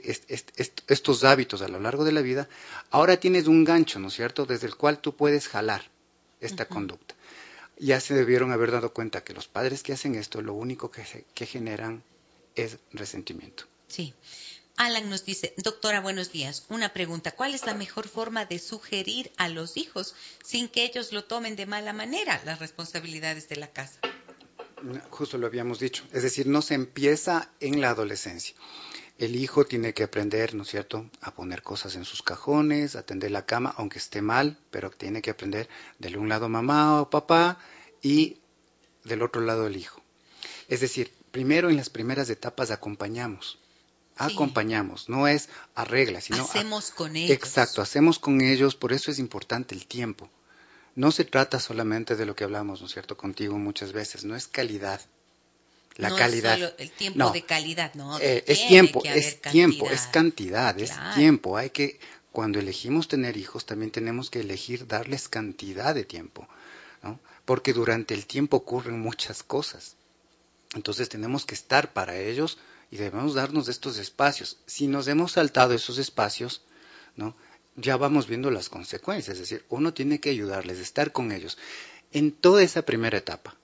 estos 0.86 1.24
hábitos 1.24 1.62
a 1.62 1.68
lo 1.68 1.80
largo 1.80 2.04
de 2.04 2.12
la 2.12 2.22
vida, 2.22 2.48
ahora 2.90 3.18
tienes 3.18 3.48
un 3.48 3.64
gancho, 3.64 3.98
¿no 3.98 4.08
es 4.08 4.14
cierto?, 4.14 4.46
desde 4.46 4.68
el 4.68 4.76
cual 4.76 5.00
tú 5.00 5.16
puedes 5.16 5.48
jalar 5.48 5.90
esta 6.40 6.66
conducta. 6.68 7.16
Ya 7.78 7.98
se 8.00 8.14
debieron 8.14 8.52
haber 8.52 8.70
dado 8.70 8.92
cuenta 8.92 9.24
que 9.24 9.34
los 9.34 9.48
padres 9.48 9.82
que 9.82 9.92
hacen 9.92 10.14
esto, 10.14 10.42
lo 10.42 10.54
único 10.54 10.90
que 10.90 11.46
generan 11.46 12.04
es 12.54 12.78
resentimiento. 12.92 13.64
Sí. 13.88 14.14
Alan 14.82 15.08
nos 15.08 15.24
dice, 15.24 15.54
doctora, 15.58 16.00
buenos 16.00 16.32
días. 16.32 16.66
Una 16.68 16.92
pregunta, 16.92 17.30
¿cuál 17.30 17.54
es 17.54 17.66
la 17.66 17.74
mejor 17.74 18.08
forma 18.08 18.46
de 18.46 18.58
sugerir 18.58 19.30
a 19.36 19.48
los 19.48 19.76
hijos 19.76 20.16
sin 20.42 20.68
que 20.68 20.84
ellos 20.84 21.12
lo 21.12 21.22
tomen 21.22 21.54
de 21.54 21.66
mala 21.66 21.92
manera 21.92 22.42
las 22.44 22.58
responsabilidades 22.58 23.48
de 23.48 23.54
la 23.54 23.68
casa? 23.68 24.00
Justo 25.08 25.38
lo 25.38 25.46
habíamos 25.46 25.78
dicho, 25.78 26.02
es 26.10 26.24
decir, 26.24 26.48
no 26.48 26.62
se 26.62 26.74
empieza 26.74 27.48
en 27.60 27.80
la 27.80 27.90
adolescencia. 27.90 28.56
El 29.18 29.36
hijo 29.36 29.64
tiene 29.64 29.94
que 29.94 30.02
aprender, 30.02 30.52
¿no 30.56 30.64
es 30.64 30.70
cierto?, 30.70 31.08
a 31.20 31.32
poner 31.32 31.62
cosas 31.62 31.94
en 31.94 32.04
sus 32.04 32.20
cajones, 32.20 32.96
a 32.96 33.06
tender 33.06 33.30
la 33.30 33.46
cama, 33.46 33.72
aunque 33.76 33.98
esté 33.98 34.20
mal, 34.20 34.58
pero 34.72 34.90
tiene 34.90 35.22
que 35.22 35.30
aprender 35.30 35.68
de 36.00 36.18
un 36.18 36.28
lado 36.28 36.48
mamá 36.48 37.00
o 37.00 37.08
papá 37.08 37.60
y 38.02 38.38
del 39.04 39.22
otro 39.22 39.42
lado 39.42 39.68
el 39.68 39.76
hijo. 39.76 40.02
Es 40.66 40.80
decir, 40.80 41.12
primero 41.30 41.70
en 41.70 41.76
las 41.76 41.88
primeras 41.88 42.28
etapas 42.30 42.72
acompañamos 42.72 43.61
acompañamos, 44.16 45.08
no 45.08 45.26
es 45.26 45.48
arregla, 45.74 46.20
sino 46.20 46.44
hacemos 46.44 46.90
con 46.90 47.16
ellos. 47.16 47.30
Exacto, 47.30 47.82
hacemos 47.82 48.18
con 48.18 48.40
ellos, 48.40 48.74
por 48.74 48.92
eso 48.92 49.10
es 49.10 49.18
importante 49.18 49.74
el 49.74 49.86
tiempo. 49.86 50.28
No 50.94 51.10
se 51.10 51.24
trata 51.24 51.58
solamente 51.58 52.16
de 52.16 52.26
lo 52.26 52.34
que 52.34 52.44
hablamos, 52.44 52.80
¿no 52.80 52.86
es 52.86 52.92
cierto?, 52.92 53.16
contigo 53.16 53.58
muchas 53.58 53.92
veces, 53.92 54.24
no 54.24 54.36
es 54.36 54.46
calidad. 54.46 55.00
La 55.96 56.14
calidad. 56.14 56.54
Es 56.54 56.60
solo 56.60 56.74
el 56.78 56.90
tiempo 56.90 57.30
de 57.30 57.44
calidad, 57.44 57.94
no. 57.94 58.18
Eh, 58.18 58.44
es 58.46 58.66
tiempo, 58.66 59.02
es 59.04 59.40
tiempo, 59.40 59.90
es 59.90 60.06
cantidad, 60.06 60.78
es 60.78 60.92
tiempo. 61.14 61.56
Hay 61.56 61.70
que, 61.70 61.98
cuando 62.30 62.58
elegimos 62.58 63.08
tener 63.08 63.36
hijos, 63.36 63.66
también 63.66 63.90
tenemos 63.90 64.30
que 64.30 64.40
elegir 64.40 64.86
darles 64.86 65.28
cantidad 65.28 65.94
de 65.94 66.04
tiempo, 66.04 66.48
¿no? 67.02 67.20
Porque 67.44 67.72
durante 67.72 68.14
el 68.14 68.26
tiempo 68.26 68.58
ocurren 68.58 69.00
muchas 69.00 69.42
cosas. 69.42 69.96
Entonces 70.74 71.08
tenemos 71.10 71.44
que 71.44 71.54
estar 71.54 71.92
para 71.92 72.16
ellos 72.16 72.58
y 72.92 72.98
debemos 72.98 73.34
darnos 73.34 73.68
estos 73.68 73.96
espacios. 73.96 74.58
Si 74.66 74.86
nos 74.86 75.08
hemos 75.08 75.32
saltado 75.32 75.72
esos 75.72 75.96
espacios, 75.96 76.60
¿no? 77.16 77.34
ya 77.74 77.96
vamos 77.96 78.26
viendo 78.26 78.50
las 78.50 78.68
consecuencias, 78.68 79.38
es 79.38 79.48
decir, 79.48 79.64
uno 79.70 79.94
tiene 79.94 80.20
que 80.20 80.28
ayudarles, 80.28 80.78
estar 80.78 81.10
con 81.10 81.32
ellos 81.32 81.56
en 82.12 82.32
toda 82.32 82.62
esa 82.62 82.82
primera 82.82 83.16
etapa. 83.16 83.56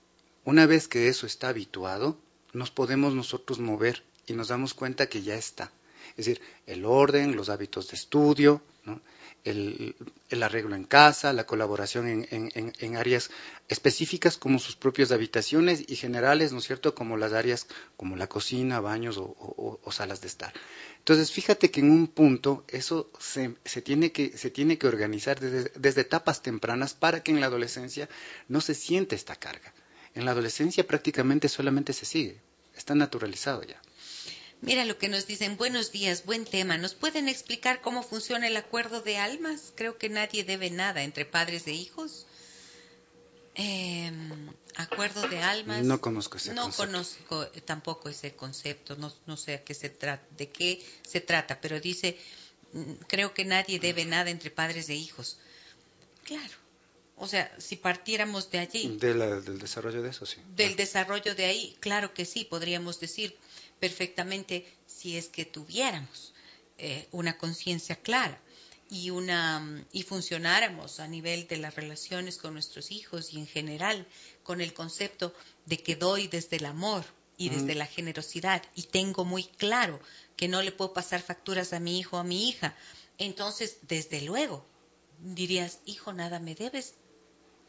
Una 0.47 0.65
vez 0.65 0.89
que 0.89 1.09
eso 1.09 1.27
está 1.27 1.51
habituado, 1.51 2.17
nos 2.55 2.71
podemos 2.71 3.13
nosotros 3.13 3.59
mover 3.59 4.03
y 4.27 4.33
nos 4.33 4.49
damos 4.49 4.73
cuenta 4.73 5.11
que 5.11 5.23
ya 5.23 5.35
está. 5.35 5.71
Es 6.17 6.25
decir, 6.25 6.41
el 6.67 6.87
orden, 6.87 7.37
los 7.37 7.51
hábitos 7.51 7.89
de 7.89 7.97
estudio, 7.97 8.63
¿no? 8.85 8.99
El, 9.51 10.43
arreglo 10.43 10.75
en 10.77 10.85
casa, 10.85 11.33
la 11.33 11.47
colaboración 11.47 12.27
en, 12.31 12.97
áreas 12.97 13.31
específicas 13.69 14.37
como 14.37 14.59
sus 14.59 14.77
propias 14.77 15.13
habitaciones 15.13 15.85
y 15.87 15.97
generales, 15.97 16.53
¿no 16.53 16.59
es 16.59 16.65
cierto?, 16.65 16.95
como 16.95 17.17
las 17.17 17.33
áreas 17.33 17.67
como 17.97 18.17
la 18.17 18.29
cocina, 18.29 18.81
baños 18.81 19.17
o, 19.19 19.81
salas 19.91 20.21
de 20.21 20.29
estar. 20.29 20.53
Entonces, 20.99 21.33
fíjate 21.33 21.71
que 21.71 21.81
en 21.81 21.91
un 21.91 22.07
punto 22.09 22.65
eso 22.69 23.11
se, 23.19 23.57
tiene, 23.83 24.13
que, 24.13 24.37
se 24.37 24.51
tiene 24.51 24.79
que 24.79 24.87
organizar 24.87 25.41
desde, 25.41 25.73
desde 25.77 26.03
etapas 26.03 26.43
tempranas 26.43 26.95
para 26.95 27.23
que 27.23 27.31
en 27.31 27.41
la 27.41 27.47
adolescencia 27.47 28.09
no 28.49 28.61
se 28.61 28.75
siente 28.75 29.17
esta 29.17 29.37
carga. 29.37 29.73
En 30.15 30.25
la 30.25 30.33
adolescencia 30.33 30.87
prácticamente 30.87 31.49
solamente 31.49 31.93
se 31.93 32.05
sigue, 32.05 32.41
está 32.77 32.95
naturalizado 32.95 33.63
ya. 33.63 33.81
Mira 34.61 34.85
lo 34.85 34.99
que 34.99 35.09
nos 35.09 35.27
dicen, 35.27 35.57
buenos 35.57 35.93
días, 35.93 36.25
buen 36.25 36.45
tema. 36.45 36.77
¿Nos 36.79 36.95
pueden 36.95 37.29
explicar 37.29 37.81
cómo 37.81 38.03
funciona 38.03 38.49
el 38.49 38.57
acuerdo 38.57 39.01
de 39.03 39.17
almas? 39.17 39.73
Creo 39.77 39.99
que 39.99 40.09
nadie 40.09 40.43
debe 40.45 40.71
nada 40.71 41.03
entre 41.05 41.25
padres 41.25 41.67
e 41.69 41.73
hijos. 41.73 42.27
Em, 43.55 44.51
acuerdo 44.77 45.27
de 45.29 45.39
almas. 45.43 45.85
No 45.85 46.01
conozco 46.01 46.37
ese 46.39 46.55
no 46.55 46.63
concepto. 46.63 46.87
conozco 46.87 47.45
eh, 47.55 47.61
tampoco 47.61 48.09
ese 48.09 48.35
concepto. 48.35 48.97
No, 48.97 49.13
no 49.27 49.37
sé 49.37 49.55
a 49.55 49.65
qué 49.65 49.75
se 49.75 49.91
trata, 49.91 50.25
de 50.37 50.49
qué 50.49 50.85
se 51.07 51.21
trata, 51.21 51.61
pero 51.61 51.81
dice, 51.81 52.19
mm, 52.73 52.93
creo 53.07 53.35
que 53.35 53.45
nadie 53.45 53.79
debe 53.79 54.05
nada 54.05 54.31
entre 54.31 54.51
padres 54.51 54.89
e 54.89 54.95
hijos. 54.95 55.39
Claro. 56.25 56.55
O 57.17 57.27
sea, 57.27 57.51
si 57.59 57.77
partiéramos 57.77 58.51
de 58.51 58.59
allí, 58.61 58.97
De 58.99 59.15
la- 59.15 59.41
del 59.41 59.59
desarrollo 59.59 60.03
de 60.03 60.11
eso, 60.11 60.27
sí. 60.27 60.41
del 60.55 60.77
desarrollo 60.77 61.35
de 61.35 61.45
ahí, 61.47 61.77
claro 61.81 62.13
que 62.15 62.25
sí, 62.25 62.45
podríamos 62.45 63.01
decir 63.01 63.37
perfectamente 63.81 64.67
si 64.87 65.17
es 65.17 65.29
que 65.29 65.45
tuviéramos 65.45 66.35
eh, 66.79 67.07
una 67.13 67.39
conciencia 67.39 67.97
clara 67.97 68.41
y 68.91 69.11
una 69.11 69.61
mm, 69.61 69.87
y 69.93 70.03
funcionáramos 70.03 71.01
a 71.01 71.09
nivel 71.09 71.47
de 71.49 71.59
las 71.59 71.75
relaciones 71.75 72.39
con 72.39 72.55
nuestros 72.55 72.91
hijos 72.91 73.33
y 73.33 73.39
en 73.39 73.47
general 73.47 74.07
con 74.43 74.61
el 74.61 74.73
concepto 74.73 75.35
de 75.67 75.79
que 75.79 75.97
doy 75.97 76.29
desde 76.29 76.57
el 76.57 76.67
amor 76.67 77.05
y 77.37 77.49
Ujú. 77.49 77.59
desde 77.59 77.75
la 77.75 77.87
generosidad 77.87 78.63
y 78.75 78.85
tengo 78.85 79.25
muy 79.25 79.45
claro 79.45 80.01
que 80.37 80.49
no 80.49 80.63
le 80.63 80.73
puedo 80.73 80.93
pasar 80.93 81.21
facturas 81.21 81.73
a 81.73 81.81
mi 81.81 81.99
hijo 81.99 82.17
o 82.17 82.21
a 82.21 82.25
mi 82.25 82.49
hija, 82.49 82.75
entonces 83.19 83.79
desde 83.83 84.23
luego 84.23 84.65
dirías, 85.19 85.81
hijo, 85.85 86.13
nada 86.13 86.39
me 86.39 86.55
debes, 86.55 86.95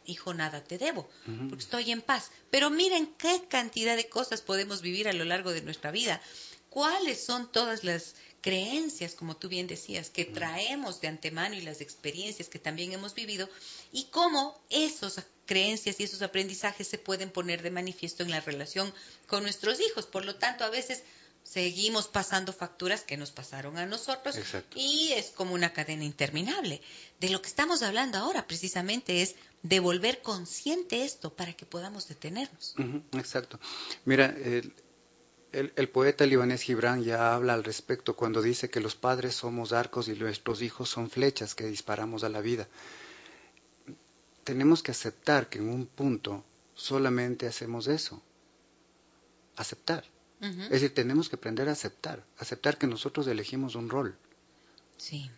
hijo, 0.10 0.34
nada 0.34 0.64
te 0.64 0.78
debo, 0.78 1.10
porque 1.50 1.64
estoy 1.64 1.92
en 1.92 2.02
paz. 2.02 2.32
Pero 2.50 2.70
miren 2.70 3.08
qué 3.18 3.44
cantidad 3.48 3.96
de 3.96 4.10
cosas 4.10 4.42
podemos 4.42 4.82
vivir 4.82 5.08
a 5.08 5.14
lo 5.14 5.26
largo 5.26 5.52
de 5.52 5.62
nuestra 5.62 5.92
vida. 5.92 6.22
¿Cuáles 6.70 7.24
son 7.24 7.52
todas 7.52 7.84
las 7.84 8.16
creencias, 8.42 9.16
como 9.16 9.38
tú 9.38 9.50
bien 9.50 9.68
decías, 9.68 10.10
que 10.10 10.26
traemos 10.26 11.02
de 11.02 11.08
antemano 11.08 11.56
y 11.56 11.62
las 11.62 11.82
experiencias 11.82 12.50
que 12.50 12.60
también 12.60 12.94
hemos 12.94 13.14
vivido 13.14 13.50
y 13.92 14.06
cómo 14.06 14.60
esas 14.70 15.24
creencias 15.46 16.00
y 16.00 16.04
esos 16.04 16.22
aprendizajes 16.22 16.88
se 16.88 16.98
pueden 16.98 17.32
poner 17.32 17.62
de 17.62 17.72
manifiesto 17.72 18.24
en 18.24 18.32
la 18.32 18.40
relación 18.40 18.94
con 19.28 19.44
nuestros 19.44 19.80
hijos? 19.80 20.06
Por 20.06 20.26
lo 20.26 20.36
tanto, 20.36 20.64
a 20.64 20.70
veces 20.70 21.04
seguimos 21.52 22.08
pasando 22.08 22.54
facturas 22.54 23.02
que 23.04 23.18
nos 23.18 23.32
pasaron 23.32 23.78
a 23.78 23.86
nosotros 23.88 24.36
Exacto. 24.38 24.78
y 24.80 25.14
es 25.14 25.32
como 25.32 25.54
una 25.56 25.74
cadena 25.74 26.04
interminable. 26.04 26.82
De 27.20 27.30
lo 27.30 27.42
que 27.42 27.48
estamos 27.48 27.82
hablando 27.82 28.18
ahora 28.20 28.46
precisamente 28.46 29.22
es 29.24 29.36
de 29.64 29.80
volver 29.80 30.22
consciente 30.22 31.04
esto 31.06 31.34
para 31.34 31.54
que 31.54 31.66
podamos 31.66 32.08
detenernos. 32.08 32.76
Exacto. 33.14 33.60
Mira, 34.06 34.26
el, 34.28 34.74
el- 35.52 35.74
el 35.76 35.90
poeta 35.90 36.26
libanés 36.28 36.62
Gibran 36.62 37.04
ya 37.04 37.34
habla 37.34 37.56
al 37.56 37.64
respecto 37.64 38.16
cuando 38.16 38.44
dice 38.44 38.70
que 38.70 38.80
los 38.80 38.96
padres 38.96 39.34
somos 39.34 39.74
arcos 39.74 40.08
y 40.08 40.14
nuestros 40.14 40.62
hijos 40.62 40.90
son 40.90 41.10
flechas 41.10 41.56
que 41.56 41.66
disparamos 41.66 42.24
a 42.24 42.30
la 42.30 42.42
vida. 42.42 42.68
Tenemos 44.44 44.84
que 44.84 44.92
aceptar 44.92 45.50
que 45.50 45.58
en 45.58 45.70
un 45.70 45.88
punto 45.88 46.44
solamente 46.76 47.48
hacemos 47.48 47.88
eso. 47.88 48.22
Aceptar. 49.56 50.06
Es 50.42 50.70
decir, 50.70 50.94
tenemos 50.94 51.28
que 51.28 51.36
aprender 51.36 51.68
a 51.68 51.74
aceptar. 51.74 52.24
Aceptar 52.38 52.78
que 52.78 52.88
nosotros 52.88 53.28
elegimos 53.28 53.76
un 53.76 53.90
rol. 53.90 54.16
Sí. 54.98 55.30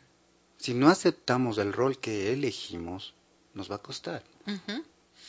Si 0.57 0.75
no 0.75 0.89
aceptamos 0.89 1.57
el 1.57 1.73
rol 1.73 1.97
que 1.97 2.31
elegimos, 2.33 3.15
nos 3.55 3.71
va 3.71 3.75
a 3.75 3.81
costar. 3.81 4.23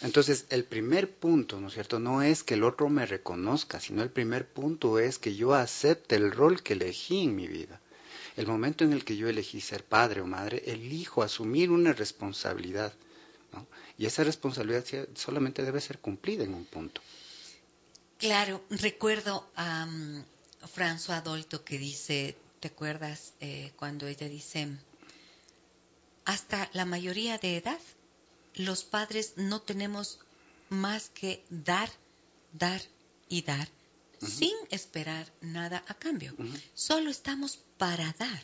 Entonces, 0.03 0.47
el 0.51 0.65
primer 0.65 1.11
punto, 1.11 1.61
¿no 1.61 1.69
es 1.69 1.75
cierto? 1.75 1.99
No 1.99 2.23
es 2.23 2.43
que 2.43 2.55
el 2.55 2.65
otro 2.65 2.89
me 2.89 3.07
reconozca, 3.07 3.81
sino 3.81 4.03
el 4.03 4.11
primer 4.11 4.47
punto 4.47 4.99
es 4.99 5.19
que 5.19 5.35
yo 5.35 5.55
acepte 5.55 6.17
el 6.17 6.33
rol 6.33 6.63
que 6.63 6.75
elegí 6.75 7.23
en 7.23 7.37
mi 7.37 7.47
vida. 7.47 7.81
El 8.37 8.47
momento 8.47 8.85
en 8.85 8.93
el 8.93 9.05
que 9.05 9.17
yo 9.17 9.29
elegí 9.29 9.61
ser 9.61 9.85
padre 9.85 10.21
o 10.21 10.27
madre, 10.27 10.63
elijo 10.67 11.23
asumir 11.23 11.71
una 11.71 11.93
responsabilidad. 11.93 12.93
¿no? 13.53 13.67
Y 13.97 14.07
esa 14.07 14.25
responsabilidad 14.25 14.85
solamente 15.15 15.63
debe 15.63 15.81
ser 15.81 15.99
cumplida 15.99 16.45
en 16.45 16.55
un 16.55 16.65
punto. 16.65 17.01
Claro, 18.23 18.63
recuerdo 18.71 19.35
a 19.57 19.85
um, 19.89 20.23
François 20.77 21.21
Dolto 21.25 21.65
que 21.65 21.77
dice, 21.77 22.37
¿te 22.61 22.69
acuerdas 22.69 23.33
eh, 23.41 23.73
cuando 23.77 24.07
ella 24.07 24.29
dice, 24.29 24.69
hasta 26.25 26.71
la 26.73 26.85
mayoría 26.85 27.39
de 27.39 27.57
edad, 27.57 27.81
los 28.55 28.85
padres 28.85 29.33
no 29.37 29.61
tenemos 29.63 30.21
más 30.69 31.11
que 31.11 31.43
dar, 31.51 31.91
dar 32.53 32.81
y 33.29 33.43
dar, 33.43 33.69
sin 34.21 34.55
esperar 34.71 35.27
nada 35.41 35.83
a 35.89 35.95
cambio. 35.95 36.33
Solo 36.75 37.11
estamos 37.11 37.59
para 37.77 38.15
dar. 38.21 38.43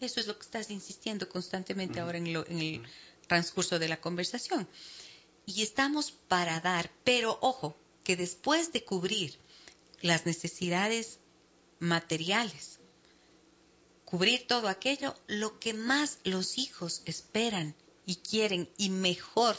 Eso 0.00 0.18
es 0.18 0.26
lo 0.26 0.36
que 0.36 0.42
estás 0.46 0.68
insistiendo 0.70 1.28
constantemente 1.28 2.00
ahora 2.00 2.18
en, 2.18 2.32
lo- 2.32 2.46
en 2.48 2.58
el 2.58 2.82
transcurso 3.28 3.78
de 3.78 3.86
la 3.88 4.00
conversación. 4.00 4.66
Y 5.46 5.62
estamos 5.62 6.10
para 6.10 6.58
dar, 6.60 6.90
pero 7.04 7.38
ojo, 7.40 7.76
que 8.04 8.16
después 8.16 8.72
de 8.72 8.84
cubrir 8.84 9.38
las 10.00 10.26
necesidades 10.26 11.18
materiales, 11.78 12.80
cubrir 14.04 14.46
todo 14.46 14.68
aquello, 14.68 15.14
lo 15.26 15.58
que 15.58 15.74
más 15.74 16.18
los 16.24 16.58
hijos 16.58 17.02
esperan 17.06 17.74
y 18.04 18.16
quieren 18.16 18.68
y 18.76 18.90
mejor, 18.90 19.56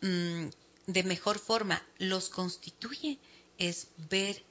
mm, 0.00 0.46
de 0.86 1.02
mejor 1.04 1.38
forma 1.38 1.86
los 1.98 2.28
constituye 2.28 3.18
es 3.58 3.88
ver 4.10 4.42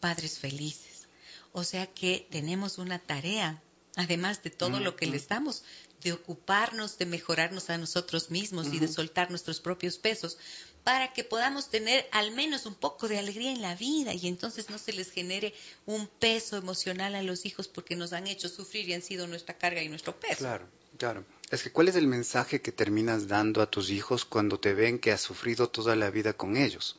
padres 0.00 0.38
felices. 0.38 1.06
O 1.52 1.64
sea 1.64 1.86
que 1.86 2.26
tenemos 2.30 2.78
una 2.78 2.98
tarea, 2.98 3.62
además 3.96 4.42
de 4.42 4.50
todo 4.50 4.78
lo 4.78 4.94
que 4.94 5.06
les 5.06 5.26
damos, 5.26 5.64
de 6.02 6.12
ocuparnos, 6.12 6.98
de 6.98 7.06
mejorarnos 7.06 7.70
a 7.70 7.78
nosotros 7.78 8.30
mismos 8.30 8.68
y 8.72 8.78
de 8.78 8.88
soltar 8.88 9.30
nuestros 9.30 9.60
propios 9.60 9.98
pesos 9.98 10.38
para 10.84 11.12
que 11.12 11.24
podamos 11.24 11.68
tener 11.68 12.06
al 12.12 12.30
menos 12.30 12.66
un 12.66 12.74
poco 12.74 13.08
de 13.08 13.18
alegría 13.18 13.50
en 13.50 13.62
la 13.62 13.74
vida 13.74 14.14
y 14.14 14.28
entonces 14.28 14.70
no 14.70 14.78
se 14.78 14.92
les 14.92 15.10
genere 15.10 15.52
un 15.84 16.06
peso 16.06 16.56
emocional 16.56 17.16
a 17.16 17.22
los 17.22 17.44
hijos 17.44 17.66
porque 17.66 17.96
nos 17.96 18.12
han 18.12 18.28
hecho 18.28 18.48
sufrir 18.48 18.88
y 18.88 18.94
han 18.94 19.02
sido 19.02 19.26
nuestra 19.26 19.56
carga 19.58 19.82
y 19.82 19.88
nuestro 19.88 20.14
peso. 20.20 20.36
Claro, 20.38 20.68
claro. 20.96 21.24
Es 21.50 21.62
que 21.62 21.72
¿cuál 21.72 21.88
es 21.88 21.96
el 21.96 22.06
mensaje 22.06 22.60
que 22.60 22.70
terminas 22.70 23.26
dando 23.26 23.62
a 23.62 23.70
tus 23.70 23.90
hijos 23.90 24.24
cuando 24.24 24.60
te 24.60 24.74
ven 24.74 24.98
que 24.98 25.10
has 25.10 25.22
sufrido 25.22 25.68
toda 25.70 25.96
la 25.96 26.10
vida 26.10 26.34
con 26.34 26.56
ellos? 26.56 26.96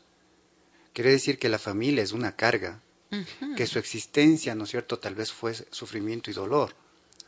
Quiere 0.94 1.12
decir 1.12 1.38
que 1.38 1.48
la 1.48 1.60
familia 1.60 2.04
es 2.04 2.12
una 2.12 2.36
carga, 2.36 2.82
que 3.56 3.68
su 3.68 3.78
existencia, 3.78 4.56
¿no 4.56 4.64
es 4.64 4.72
cierto?, 4.72 5.00
tal 5.00 5.16
vez 5.16 5.32
fue 5.32 5.54
sufrimiento 5.72 6.32
y 6.32 6.34
dolor. 6.34 6.76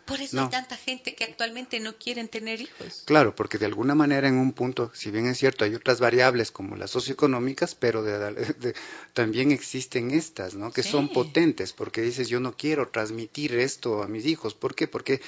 Por 0.10 0.20
eso 0.22 0.36
no. 0.36 0.44
hay 0.44 0.50
tanta 0.50 0.76
gente 0.76 1.16
que 1.16 1.24
actualmente 1.24 1.80
no 1.80 1.96
quieren 1.98 2.28
tener 2.28 2.60
hijos. 2.62 3.04
Claro, 3.06 3.34
porque 3.36 3.58
de 3.58 3.68
alguna 3.68 3.96
manera 3.96 4.28
en 4.28 4.38
un 4.38 4.52
punto, 4.54 4.92
si 4.94 5.12
bien 5.12 5.28
es 5.28 5.38
cierto, 5.38 5.64
hay 5.64 5.76
otras 5.76 6.00
variables 6.00 6.52
como 6.52 6.76
las 6.76 6.92
socioeconómicas, 6.92 7.76
pero 7.76 8.04
de- 8.04 8.34
de- 8.34 8.74
también 9.14 9.52
existen 9.52 10.12
estas, 10.12 10.56
¿no? 10.56 10.72
Que 10.72 10.84
Sí. 10.84 10.90
son 10.90 11.10
potentes, 11.10 11.72
porque 11.74 12.02
dices, 12.02 12.28
yo 12.28 12.40
no 12.40 12.58
quiero 12.58 12.90
transmitir 12.90 13.54
esto 13.56 14.04
a 14.04 14.08
mis 14.08 14.26
hijos. 14.26 14.54
¿Por 14.56 14.76
qué? 14.76 14.88
Porque 14.88 15.22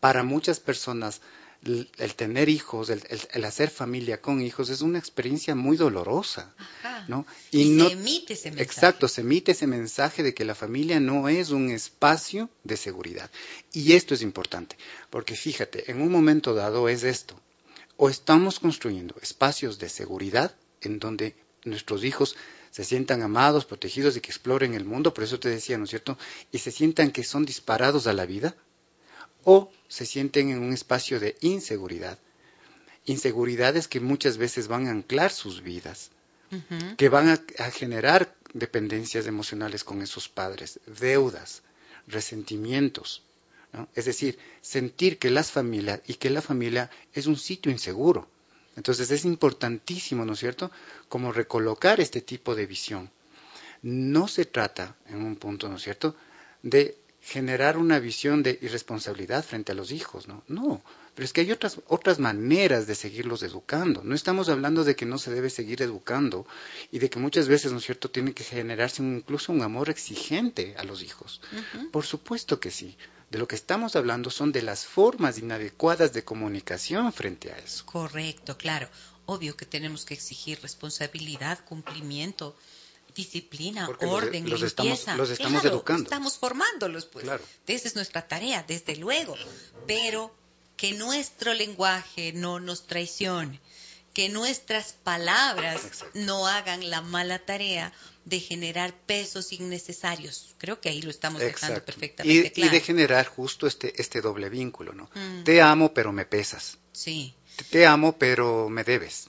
para 0.00 0.22
muchas 0.22 0.60
personas 0.60 1.20
el, 1.64 1.90
el 1.98 2.14
tener 2.14 2.48
hijos, 2.48 2.88
el, 2.90 3.02
el- 3.08 3.28
el 3.32 3.44
hacer 3.44 3.70
familia 3.70 4.20
con 4.20 4.40
hijos 4.40 4.70
es 4.70 4.80
una 4.80 4.98
experiencia 4.98 5.54
muy 5.54 5.76
dolorosa, 5.76 6.54
Ajá. 6.58 7.04
¿no? 7.08 7.26
Y, 7.50 7.70
no, 7.70 7.86
se 7.88 7.92
emite 7.94 8.32
ese 8.34 8.50
mensaje. 8.50 8.62
Exacto, 8.64 9.08
se 9.08 9.20
emite 9.22 9.52
ese 9.52 9.66
mensaje 9.66 10.22
de 10.22 10.34
que 10.34 10.44
la 10.44 10.54
familia 10.54 11.00
no 11.00 11.28
es 11.28 11.50
un 11.50 11.70
espacio 11.70 12.48
de 12.64 12.76
seguridad. 12.76 13.30
Y 13.72 13.92
esto 13.94 14.14
es 14.14 14.22
importante, 14.22 14.76
porque 15.10 15.34
fíjate, 15.36 15.90
en 15.90 16.00
un 16.00 16.10
momento 16.10 16.54
dado 16.54 16.88
es 16.88 17.02
esto. 17.02 17.40
O 17.96 18.08
estamos 18.08 18.60
construyendo 18.60 19.16
espacios 19.20 19.78
de 19.80 19.88
seguridad 19.88 20.54
en 20.82 21.00
donde 21.00 21.34
nuestros 21.64 22.04
hijos 22.04 22.36
se 22.70 22.84
sientan 22.84 23.22
amados, 23.22 23.64
protegidos 23.64 24.16
y 24.16 24.20
que 24.20 24.30
exploren 24.30 24.74
el 24.74 24.84
mundo, 24.84 25.12
por 25.12 25.24
eso 25.24 25.40
te 25.40 25.48
decía, 25.48 25.76
¿no 25.78 25.84
es 25.84 25.90
cierto? 25.90 26.16
Y 26.52 26.58
se 26.58 26.70
sientan 26.70 27.10
que 27.10 27.24
son 27.24 27.44
disparados 27.44 28.06
a 28.06 28.12
la 28.12 28.24
vida, 28.26 28.54
o 29.44 29.70
se 29.88 30.06
sienten 30.06 30.50
en 30.50 30.60
un 30.60 30.72
espacio 30.72 31.20
de 31.20 31.36
inseguridad. 31.40 32.18
Inseguridades 33.06 33.88
que 33.88 34.00
muchas 34.00 34.36
veces 34.36 34.68
van 34.68 34.86
a 34.86 34.90
anclar 34.90 35.30
sus 35.30 35.62
vidas 35.62 36.10
que 36.96 37.08
van 37.08 37.28
a, 37.28 37.40
a 37.58 37.70
generar 37.70 38.34
dependencias 38.54 39.26
emocionales 39.26 39.84
con 39.84 40.02
esos 40.02 40.28
padres, 40.28 40.80
deudas, 40.86 41.62
resentimientos. 42.06 43.22
¿no? 43.72 43.88
Es 43.94 44.06
decir, 44.06 44.38
sentir 44.62 45.18
que 45.18 45.30
las 45.30 45.50
familias 45.50 46.00
y 46.06 46.14
que 46.14 46.30
la 46.30 46.40
familia 46.40 46.90
es 47.12 47.26
un 47.26 47.36
sitio 47.36 47.70
inseguro. 47.70 48.28
Entonces 48.76 49.10
es 49.10 49.24
importantísimo, 49.24 50.24
¿no 50.24 50.32
es 50.32 50.38
cierto?, 50.38 50.70
como 51.08 51.32
recolocar 51.32 52.00
este 52.00 52.20
tipo 52.20 52.54
de 52.54 52.66
visión. 52.66 53.10
No 53.82 54.28
se 54.28 54.44
trata, 54.44 54.96
en 55.06 55.22
un 55.22 55.36
punto, 55.36 55.68
¿no 55.68 55.76
es 55.76 55.82
cierto?, 55.82 56.14
de 56.62 56.96
generar 57.20 57.76
una 57.76 57.98
visión 57.98 58.42
de 58.42 58.58
irresponsabilidad 58.62 59.44
frente 59.44 59.72
a 59.72 59.74
los 59.74 59.90
hijos, 59.92 60.28
¿no? 60.28 60.42
No, 60.48 60.82
pero 61.14 61.24
es 61.26 61.32
que 61.32 61.40
hay 61.42 61.50
otras, 61.52 61.78
otras 61.88 62.18
maneras 62.18 62.86
de 62.86 62.94
seguirlos 62.94 63.42
educando. 63.42 64.02
No 64.04 64.14
estamos 64.14 64.48
hablando 64.48 64.84
de 64.84 64.94
que 64.96 65.04
no 65.04 65.18
se 65.18 65.30
debe 65.32 65.50
seguir 65.50 65.82
educando 65.82 66.46
y 66.92 67.00
de 67.00 67.10
que 67.10 67.18
muchas 67.18 67.48
veces, 67.48 67.72
¿no 67.72 67.78
es 67.78 67.84
cierto?, 67.84 68.08
tiene 68.10 68.32
que 68.32 68.44
generarse 68.44 69.02
un- 69.02 69.16
incluso 69.16 69.52
un 69.52 69.62
amor 69.62 69.90
exigente 69.90 70.74
a 70.78 70.84
los 70.84 71.02
hijos. 71.02 71.40
Por 71.90 72.04
supuesto 72.06 72.60
que 72.60 72.70
sí. 72.70 72.96
De 73.30 73.38
lo 73.38 73.46
que 73.46 73.56
estamos 73.56 73.94
hablando 73.94 74.30
son 74.30 74.52
de 74.52 74.62
las 74.62 74.86
formas 74.86 75.36
inadecuadas 75.38 76.12
de 76.14 76.24
comunicación 76.24 77.12
frente 77.12 77.52
a 77.52 77.58
eso. 77.58 77.84
Correcto, 77.84 78.56
claro. 78.56 78.88
Obvio 79.26 79.54
que 79.54 79.66
tenemos 79.66 80.06
que 80.06 80.14
exigir 80.14 80.58
responsabilidad, 80.62 81.58
cumplimiento, 81.66 82.56
disciplina, 83.18 83.88
orden, 83.88 84.48
los, 84.48 84.60
limpieza. 84.60 84.94
Estamos, 84.94 85.18
los 85.18 85.30
estamos 85.30 85.64
educando. 85.64 86.04
Estamos 86.04 86.38
formándolos, 86.38 87.06
pues. 87.06 87.24
Claro. 87.24 87.42
Esa 87.66 87.88
es 87.88 87.96
nuestra 87.96 88.28
tarea, 88.28 88.64
desde 88.66 88.94
luego. 88.96 89.34
Pero 89.86 90.32
que 90.76 90.92
nuestro 90.92 91.52
lenguaje 91.52 92.32
no 92.32 92.60
nos 92.60 92.86
traicione, 92.86 93.60
que 94.14 94.28
nuestras 94.28 94.92
palabras 94.92 96.04
no 96.14 96.46
hagan 96.46 96.88
la 96.90 97.02
mala 97.02 97.40
tarea 97.40 97.92
de 98.24 98.38
generar 98.38 98.94
pesos 98.94 99.52
innecesarios. 99.52 100.54
Creo 100.58 100.80
que 100.80 100.88
ahí 100.88 101.02
lo 101.02 101.10
estamos 101.10 101.40
dejando 101.40 101.84
perfectamente 101.84 102.48
y, 102.48 102.50
claro. 102.50 102.70
Y 102.70 102.78
de 102.78 102.80
generar 102.84 103.26
justo 103.26 103.66
este, 103.66 104.00
este 104.00 104.20
doble 104.20 104.48
vínculo, 104.48 104.92
¿no? 104.92 105.10
Mm. 105.14 105.42
Te 105.42 105.60
amo, 105.60 105.92
pero 105.92 106.12
me 106.12 106.24
pesas. 106.24 106.78
Sí. 106.92 107.34
Te, 107.64 107.86
amo, 107.86 108.16
pero 108.18 108.68
me 108.68 108.84
debes. 108.84 109.28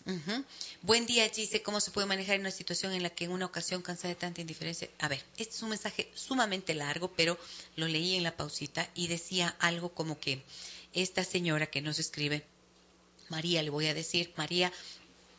Buen 0.81 1.05
día, 1.05 1.27
Gise. 1.29 1.61
¿Cómo 1.61 1.81
se 1.81 1.91
puede 1.91 2.07
manejar 2.07 2.39
una 2.39 2.51
situación 2.51 2.93
en 2.93 3.03
la 3.03 3.09
que 3.09 3.25
en 3.25 3.31
una 3.31 3.45
ocasión 3.45 3.81
cansa 3.81 4.07
de 4.07 4.15
tanta 4.15 4.41
indiferencia? 4.41 4.87
A 4.99 5.07
ver, 5.07 5.21
este 5.37 5.55
es 5.55 5.61
un 5.63 5.69
mensaje 5.69 6.09
sumamente 6.13 6.73
largo, 6.73 7.11
pero 7.15 7.37
lo 7.75 7.87
leí 7.87 8.15
en 8.15 8.23
la 8.23 8.37
pausita 8.37 8.87
y 8.93 9.07
decía 9.07 9.55
algo 9.59 9.89
como 9.89 10.19
que 10.19 10.41
esta 10.93 11.23
señora 11.23 11.67
que 11.67 11.81
nos 11.81 11.99
escribe, 11.99 12.45
María, 13.29 13.61
le 13.63 13.71
voy 13.71 13.87
a 13.87 13.93
decir, 13.93 14.31
María 14.37 14.71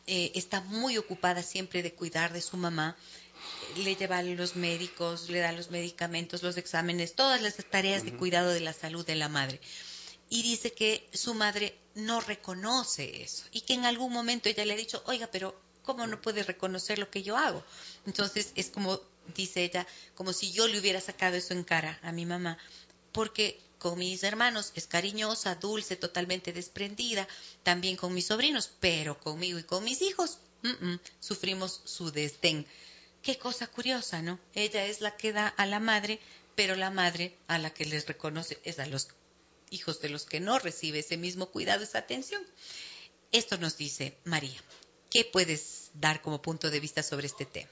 eh, 0.07 0.31
está 0.35 0.61
muy 0.61 0.97
ocupada 0.97 1.43
siempre 1.43 1.83
de 1.83 1.93
cuidar 1.93 2.33
de 2.33 2.41
su 2.41 2.57
mamá, 2.57 2.95
le 3.77 3.95
lleva 3.95 4.17
a 4.17 4.23
los 4.23 4.55
médicos, 4.55 5.29
le 5.29 5.39
da 5.39 5.51
los 5.51 5.71
medicamentos, 5.71 6.43
los 6.43 6.57
exámenes, 6.57 7.15
todas 7.15 7.41
las 7.41 7.55
tareas 7.69 8.03
de 8.03 8.13
cuidado 8.13 8.49
de 8.49 8.59
la 8.59 8.73
salud 8.73 9.05
de 9.05 9.15
la 9.15 9.29
madre. 9.29 9.59
Y 10.33 10.43
dice 10.43 10.71
que 10.71 11.09
su 11.13 11.33
madre 11.33 11.77
no 11.93 12.21
reconoce 12.21 13.21
eso 13.21 13.43
y 13.51 13.61
que 13.61 13.73
en 13.73 13.85
algún 13.85 14.13
momento 14.13 14.47
ella 14.47 14.63
le 14.63 14.73
ha 14.73 14.77
dicho, 14.77 15.03
oiga, 15.05 15.27
pero 15.29 15.53
¿cómo 15.83 16.07
no 16.07 16.21
puede 16.21 16.41
reconocer 16.43 16.99
lo 16.99 17.11
que 17.11 17.21
yo 17.21 17.35
hago? 17.35 17.61
Entonces 18.05 18.53
es 18.55 18.69
como, 18.69 19.01
dice 19.35 19.65
ella, 19.65 19.85
como 20.15 20.31
si 20.31 20.53
yo 20.53 20.69
le 20.69 20.79
hubiera 20.79 21.01
sacado 21.01 21.35
eso 21.35 21.53
en 21.53 21.65
cara 21.65 21.99
a 22.01 22.13
mi 22.13 22.25
mamá, 22.25 22.57
porque 23.11 23.59
con 23.77 23.99
mis 23.99 24.23
hermanos 24.23 24.71
es 24.75 24.87
cariñosa, 24.87 25.55
dulce, 25.55 25.97
totalmente 25.97 26.53
desprendida, 26.53 27.27
también 27.63 27.97
con 27.97 28.13
mis 28.13 28.27
sobrinos, 28.27 28.71
pero 28.79 29.19
conmigo 29.19 29.59
y 29.59 29.63
con 29.63 29.83
mis 29.83 30.01
hijos 30.01 30.37
sufrimos 31.19 31.81
su 31.83 32.09
desdén. 32.09 32.65
Qué 33.21 33.37
cosa 33.37 33.67
curiosa, 33.67 34.21
¿no? 34.21 34.39
Ella 34.53 34.85
es 34.85 35.01
la 35.01 35.17
que 35.17 35.33
da 35.33 35.49
a 35.49 35.65
la 35.65 35.81
madre, 35.81 36.21
pero 36.55 36.77
la 36.77 36.89
madre 36.89 37.35
a 37.47 37.57
la 37.57 37.73
que 37.73 37.83
les 37.83 38.07
reconoce 38.07 38.61
es 38.63 38.79
a 38.79 38.85
los 38.85 39.09
hijos 39.71 40.01
de 40.01 40.09
los 40.09 40.25
que 40.25 40.39
no 40.39 40.59
recibe 40.59 40.99
ese 40.99 41.17
mismo 41.17 41.47
cuidado, 41.47 41.83
esa 41.83 41.97
atención. 41.97 42.43
Esto 43.31 43.57
nos 43.57 43.77
dice 43.77 44.15
María. 44.25 44.61
¿Qué 45.09 45.25
puedes 45.25 45.89
dar 45.95 46.21
como 46.21 46.41
punto 46.41 46.69
de 46.69 46.79
vista 46.79 47.01
sobre 47.01 47.27
este 47.27 47.45
tema? 47.45 47.71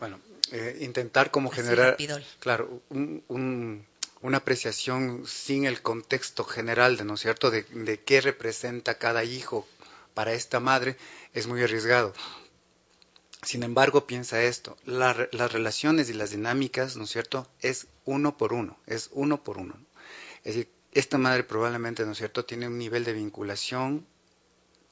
Bueno, 0.00 0.20
eh, 0.50 0.78
intentar 0.80 1.30
como 1.30 1.50
generar, 1.50 1.96
claro, 2.40 2.82
un, 2.88 3.86
una 4.22 4.38
apreciación 4.38 5.24
sin 5.26 5.66
el 5.66 5.82
contexto 5.82 6.44
general, 6.44 6.96
de, 6.96 7.04
¿no 7.04 7.14
es 7.14 7.20
cierto?, 7.20 7.50
de, 7.50 8.00
qué 8.04 8.20
representa 8.20 8.98
cada 8.98 9.24
hijo 9.24 9.66
para 10.14 10.32
esta 10.32 10.60
madre, 10.60 10.96
es 11.34 11.46
muy 11.46 11.62
arriesgado. 11.62 12.14
Sin 13.42 13.62
embargo, 13.62 14.06
piensa 14.06 14.42
esto, 14.42 14.76
las 14.84 15.52
relaciones 15.52 16.10
y 16.10 16.14
las 16.14 16.30
dinámicas, 16.30 16.96
¿no 16.96 17.04
es 17.04 17.10
cierto?, 17.10 17.46
es 17.60 17.86
uno 18.04 18.36
por 18.36 18.52
uno, 18.52 18.78
es 18.86 19.10
uno 19.12 19.44
por 19.44 19.58
uno. 19.58 19.76
Es 20.44 20.54
decir, 20.54 20.68
esta 20.92 21.18
madre 21.18 21.44
probablemente, 21.44 22.04
¿no 22.04 22.12
es 22.12 22.18
cierto?, 22.18 22.44
tiene 22.44 22.66
un 22.66 22.78
nivel 22.78 23.04
de 23.04 23.12
vinculación 23.12 24.06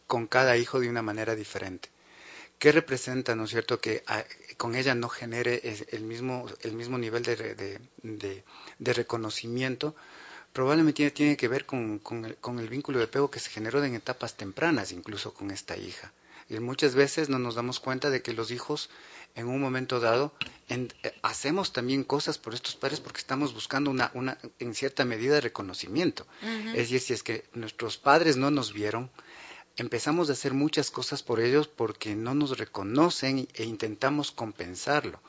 con 0.07 0.27
cada 0.27 0.57
hijo 0.57 0.81
de 0.81 0.89
una 0.89 1.03
manera 1.03 1.35
diferente. 1.35 1.89
¿Qué 2.59 2.73
representa, 2.73 3.35
no 3.35 3.45
es 3.45 3.51
cierto, 3.51 3.81
que 3.81 4.03
ah, 4.07 4.25
con 4.57 4.75
ella 4.77 4.95
no 4.95 5.09
genere 5.09 5.61
el 5.91 6.03
mismo, 6.03 6.47
el 6.63 6.73
mismo 6.73 6.97
nivel 6.97 7.23
de, 7.23 7.81
de, 8.03 8.93
reconocimiento? 8.95 9.95
Probablemente 10.55 11.11
tiene, 11.11 11.37
que 11.37 11.49
ver 11.49 11.67
con, 11.67 11.99
con, 11.99 12.25
el, 12.25 12.69
vínculo 12.69 12.99
de 12.99 13.05
apego 13.05 13.31
que 13.31 13.41
se 13.41 13.51
generó 13.51 13.85
en 13.85 13.95
etapas 13.95 14.37
tempranas, 14.37 14.93
incluso 14.93 15.35
con 15.35 15.51
esta 15.51 15.77
hija. 15.77 16.13
Y 16.49 16.59
muchas 16.61 16.95
veces 16.95 17.29
no 17.29 17.39
nos 17.39 17.57
damos 17.57 17.79
cuenta 17.79 18.09
de 18.09 18.23
que 18.23 18.33
los 18.33 18.51
hijos, 18.51 18.89
en 19.37 19.47
un 19.47 19.61
momento 19.61 20.01
dado, 20.01 20.33
eh, 20.69 20.89
hacemos 21.23 21.73
también 21.73 22.03
cosas 22.03 22.39
por 22.39 22.55
estos 22.55 22.75
padres 22.75 23.01
porque 23.01 23.21
estamos 23.21 23.53
buscando 23.55 23.91
una, 23.91 24.11
una 24.15 24.39
en 24.59 24.75
cierta 24.75 25.05
medida, 25.05 25.41
reconocimiento. 25.41 26.27
Es 26.43 26.91
decir, 26.91 27.01
si 27.01 27.13
es 27.13 27.23
que 27.23 27.45
nuestros 27.53 27.99
padres 27.99 28.37
no 28.37 28.51
nos 28.51 28.73
vieron, 28.73 29.11
empezamos 29.77 30.31
a 30.31 30.33
hacer 30.33 30.55
muchas 30.55 30.91
cosas 30.91 31.23
por 31.23 31.39
ellos 31.41 31.69
porque 31.69 32.17
no 32.17 32.35
nos 32.35 32.59
reconocen 32.59 33.47
e 33.55 33.65
intentamos 33.65 34.33
compensarlo. 34.33 35.21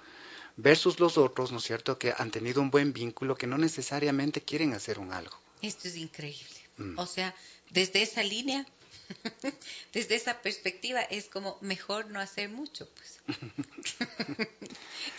Versus 0.55 0.99
los 0.99 1.19
otros, 1.19 1.51
¿no 1.51 1.59
es 1.59 1.65
cierto?, 1.65 1.99
que 1.99 2.13
han 2.17 2.31
tenido 2.31 2.61
un 2.61 2.71
buen 2.71 2.93
vínculo, 2.93 3.35
que 3.35 3.45
no 3.45 3.59
necesariamente 3.59 4.41
quieren 4.41 4.73
hacer 4.73 4.97
un 4.97 5.13
algo. 5.13 5.37
Esto 5.61 5.87
es 5.87 5.97
increíble. 5.97 6.57
Mm. 6.77 6.97
O 6.97 7.05
sea, 7.05 7.35
desde 7.69 8.01
esa 8.01 8.23
línea, 8.23 8.65
desde 9.93 10.15
esa 10.15 10.41
perspectiva, 10.41 11.01
es 11.01 11.25
como 11.25 11.57
mejor 11.61 12.07
no 12.07 12.19
hacer 12.19 12.49
mucho, 12.49 12.87
pues. 12.95 13.17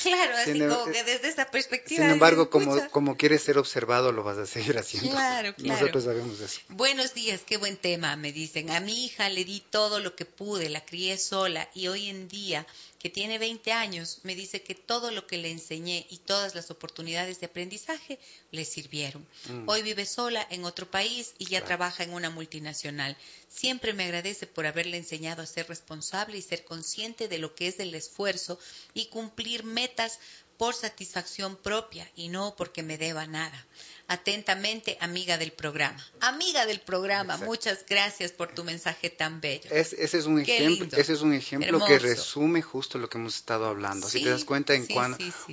claro, 0.02 0.36
así 0.36 0.58
como 0.58 0.84
que 0.86 1.04
desde 1.04 1.28
esa 1.28 1.50
perspectiva. 1.50 2.04
Sin 2.04 2.10
embargo, 2.10 2.50
como, 2.50 2.88
como 2.90 3.16
quieres 3.16 3.42
ser 3.42 3.58
observado, 3.58 4.12
lo 4.12 4.22
vas 4.22 4.38
a 4.38 4.46
seguir 4.46 4.78
haciendo. 4.78 5.10
Claro, 5.10 5.54
claro. 5.56 5.80
Nosotros 5.80 6.04
sabemos 6.04 6.40
eso. 6.40 6.60
Buenos 6.68 7.14
días, 7.14 7.42
qué 7.46 7.56
buen 7.56 7.76
tema, 7.76 8.16
me 8.16 8.32
dicen. 8.32 8.70
A 8.70 8.80
mi 8.80 9.04
hija 9.04 9.28
le 9.28 9.44
di 9.44 9.60
todo 9.60 10.00
lo 10.00 10.14
que 10.14 10.24
pude, 10.24 10.68
la 10.68 10.84
crié 10.84 11.18
sola 11.18 11.68
y 11.74 11.88
hoy 11.88 12.08
en 12.08 12.28
día 12.28 12.66
que 12.98 13.10
tiene 13.10 13.38
20 13.38 13.72
años, 13.72 14.18
me 14.24 14.34
dice 14.34 14.62
que 14.62 14.74
todo 14.74 15.10
lo 15.10 15.26
que 15.26 15.38
le 15.38 15.50
enseñé 15.50 16.06
y 16.10 16.18
todas 16.18 16.54
las 16.54 16.70
oportunidades 16.70 17.38
de 17.38 17.46
aprendizaje 17.46 18.18
le 18.50 18.64
sirvieron. 18.64 19.26
Mm. 19.48 19.68
Hoy 19.68 19.82
vive 19.82 20.04
sola 20.04 20.44
en 20.50 20.64
otro 20.64 20.90
país 20.90 21.34
y 21.38 21.46
ya 21.46 21.64
trabaja 21.64 22.02
en 22.02 22.12
una 22.12 22.30
multinacional. 22.30 23.16
Siempre 23.48 23.92
me 23.92 24.04
agradece 24.04 24.46
por 24.46 24.66
haberle 24.66 24.96
enseñado 24.96 25.42
a 25.42 25.46
ser 25.46 25.68
responsable 25.68 26.38
y 26.38 26.42
ser 26.42 26.64
consciente 26.64 27.28
de 27.28 27.38
lo 27.38 27.54
que 27.54 27.68
es 27.68 27.78
el 27.78 27.94
esfuerzo 27.94 28.58
y 28.94 29.06
cumplir 29.06 29.62
metas 29.62 30.18
por 30.58 30.74
satisfacción 30.74 31.56
propia 31.56 32.06
y 32.16 32.28
no 32.28 32.54
porque 32.56 32.82
me 32.82 32.98
deba 32.98 33.26
nada. 33.26 33.66
Atentamente, 34.08 34.96
amiga 35.00 35.38
del 35.38 35.52
programa. 35.52 36.04
Amiga 36.20 36.66
del 36.66 36.80
programa, 36.80 37.36
muchas 37.38 37.84
gracias 37.88 38.32
por 38.32 38.52
tu 38.54 38.64
mensaje 38.64 39.10
tan 39.10 39.40
bello. 39.40 39.70
ese, 39.70 40.02
es 40.02 40.26
un 40.26 40.40
ejemplo, 40.40 40.98
ese 40.98 41.12
es 41.12 41.20
un 41.20 41.34
ejemplo 41.34 41.84
que 41.84 41.98
resume 41.98 42.60
justo 42.62 42.98
lo 42.98 43.08
que 43.08 43.18
hemos 43.18 43.36
estado 43.36 43.66
hablando. 43.66 44.08
si 44.08 44.22
te 44.22 44.30
das 44.30 44.44
cuenta, 44.44 44.74
en 44.74 44.86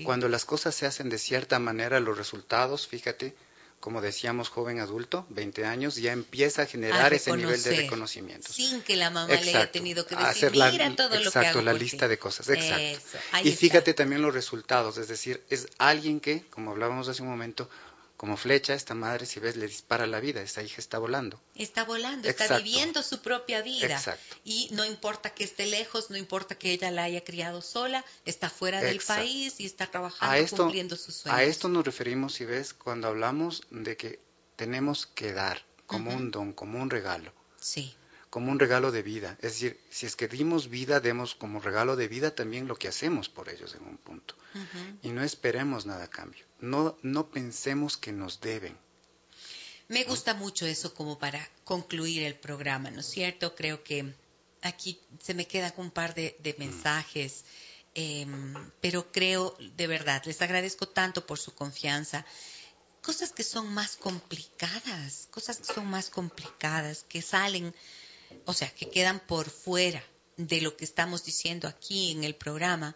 cuando 0.04 0.28
las 0.28 0.46
cosas 0.46 0.74
se 0.74 0.86
hacen 0.86 1.10
de 1.10 1.18
cierta 1.18 1.60
manera, 1.60 2.00
los 2.00 2.18
resultados, 2.18 2.88
fíjate, 2.88 3.36
como 3.86 4.02
decíamos, 4.02 4.50
joven 4.50 4.80
adulto, 4.80 5.28
20 5.30 5.64
años, 5.64 5.98
ya 5.98 6.12
empieza 6.12 6.64
a 6.64 6.66
generar 6.66 7.14
ese 7.14 7.32
nivel 7.38 7.62
de 7.62 7.76
reconocimiento. 7.76 8.52
Sin 8.52 8.82
que 8.82 8.96
la 8.96 9.12
mamá 9.12 9.28
le 9.28 9.38
haya 9.38 9.72
tenido 9.72 10.08
que 10.08 10.16
decir, 10.16 10.50
mira 10.54 10.96
todo 10.96 11.20
lo 11.20 11.32
que 11.32 11.38
hago 11.38 11.62
la 11.62 11.72
lista 11.72 12.08
de 12.08 12.18
cosas, 12.18 12.50
exacto. 12.50 13.08
y 13.44 13.52
fíjate 13.52 13.94
también 13.94 14.24
los 14.24 14.34
resultados, 14.34 14.98
es 14.98 15.08
decir, 15.08 15.44
es 15.52 15.68
alguien 15.78 16.20
que, 16.20 16.48
como 16.50 16.72
hablábamos 16.72 17.10
hace 17.10 17.22
un 17.22 17.28
momento, 17.28 17.70
como 18.26 18.38
flecha, 18.38 18.74
esta 18.74 18.96
madre, 18.96 19.28
si 19.28 19.40
ves, 19.40 19.56
le 19.56 19.68
dispara 19.68 20.08
la 20.08 20.20
vida, 20.20 20.42
esta 20.42 20.64
hija 20.64 20.78
está 20.80 20.98
volando. 20.98 21.40
Está 21.54 21.84
volando, 21.84 22.28
está 22.28 22.58
viviendo 22.58 23.04
su 23.04 23.22
propia 23.22 23.62
vida. 23.62 23.86
Exacto. 23.86 24.36
Y 24.44 24.68
no 24.72 24.84
importa 24.84 25.30
que 25.30 25.44
esté 25.44 25.68
lejos, 25.68 26.10
no 26.10 26.18
importa 26.18 26.56
que 26.56 26.72
ella 26.72 26.90
la 26.90 27.04
haya 27.04 27.24
criado 27.24 27.62
sola, 27.62 28.04
está 28.26 28.50
fuera 28.50 28.82
del 28.82 29.00
país 29.00 29.60
y 29.60 29.68
está 29.68 29.86
trabajando, 29.86 30.58
cumpliendo 30.58 30.96
sus 30.96 31.18
sueños. 31.18 31.40
A 31.40 31.44
esto 31.44 31.70
nos 31.70 31.86
referimos, 31.86 32.34
si 32.34 32.46
ves, 32.46 32.74
cuando 32.74 33.10
hablamos 33.10 33.62
de 33.70 33.96
que 33.96 34.20
tenemos 34.56 35.06
que 35.06 35.32
dar 35.32 35.64
como 35.86 36.10
un 36.10 36.32
don, 36.32 36.52
como 36.52 36.82
un 36.82 36.90
regalo. 36.90 37.32
Sí 37.60 37.96
como 38.36 38.52
un 38.52 38.60
regalo 38.60 38.92
de 38.92 39.02
vida. 39.02 39.38
Es 39.42 39.54
decir, 39.54 39.80
si 39.90 40.06
es 40.06 40.18
que 40.18 40.28
dimos 40.28 40.68
vida, 40.68 41.00
demos 41.00 41.36
como 41.36 41.62
regalo 41.62 41.96
de 41.96 42.10
vida 42.10 42.36
también 42.36 42.68
lo 42.68 42.76
que 42.76 42.90
hacemos 42.90 43.30
por 43.30 43.48
ellos 43.48 43.74
en 43.76 43.88
un 43.88 43.96
punto. 43.96 44.36
Y 45.02 45.08
no 45.12 45.24
esperemos 45.24 45.86
nada 45.86 46.04
a 46.04 46.10
cambio. 46.10 46.44
No, 46.60 46.98
no 47.02 47.32
pensemos 47.32 47.96
que 47.96 48.12
nos 48.12 48.42
deben. 48.42 48.78
Me 49.88 50.04
gusta 50.04 50.34
mucho 50.34 50.66
eso 50.66 50.94
como 50.94 51.18
para 51.18 51.50
concluir 51.64 52.24
el 52.24 52.36
programa, 52.36 52.92
¿no 52.92 53.00
es 53.00 53.06
cierto? 53.06 53.56
Creo 53.56 53.86
que 53.86 54.14
aquí 54.64 55.00
se 55.24 55.34
me 55.34 55.48
quedan 55.48 55.72
un 55.78 55.90
par 55.90 56.14
de, 56.14 56.36
mm. 56.44 56.60
mensajes, 56.60 57.46
em, 57.94 58.54
pero 58.82 59.14
creo 59.14 59.56
de 59.78 59.88
verdad, 59.88 60.22
les 60.26 60.42
agradezco 60.42 60.90
tanto 60.90 61.26
por 61.26 61.40
su 61.40 61.56
confianza. 61.56 62.26
Cosas 63.02 63.32
que 63.32 63.44
son 63.44 63.74
más 63.74 63.96
complicadas, 63.96 65.30
cosas 65.32 65.60
que 65.60 65.74
son 65.74 65.86
más 65.86 66.10
complicadas, 66.10 67.06
que 67.08 67.22
salen 67.22 67.74
o 68.46 68.54
sea, 68.54 68.70
que 68.74 68.90
quedan 68.90 69.20
por 69.20 69.50
fuera 69.50 70.04
de 70.38 70.62
lo 70.62 70.76
que 70.76 70.86
estamos 70.86 71.24
diciendo 71.24 71.68
aquí 71.68 72.12
en 72.12 72.24
el 72.24 72.36
programa, 72.36 72.96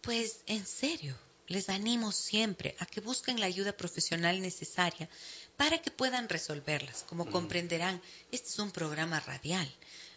pues 0.00 0.40
en 0.46 0.66
serio, 0.66 1.16
les 1.46 1.68
animo 1.68 2.10
siempre 2.12 2.74
a 2.78 2.86
que 2.86 3.00
busquen 3.00 3.38
la 3.40 3.46
ayuda 3.46 3.76
profesional 3.76 4.40
necesaria 4.40 5.08
para 5.56 5.78
que 5.78 5.90
puedan 5.90 6.28
resolverlas. 6.28 7.04
Como 7.08 7.30
comprenderán, 7.30 8.00
este 8.30 8.48
es 8.48 8.58
un 8.58 8.70
programa 8.70 9.20
radial. 9.20 9.70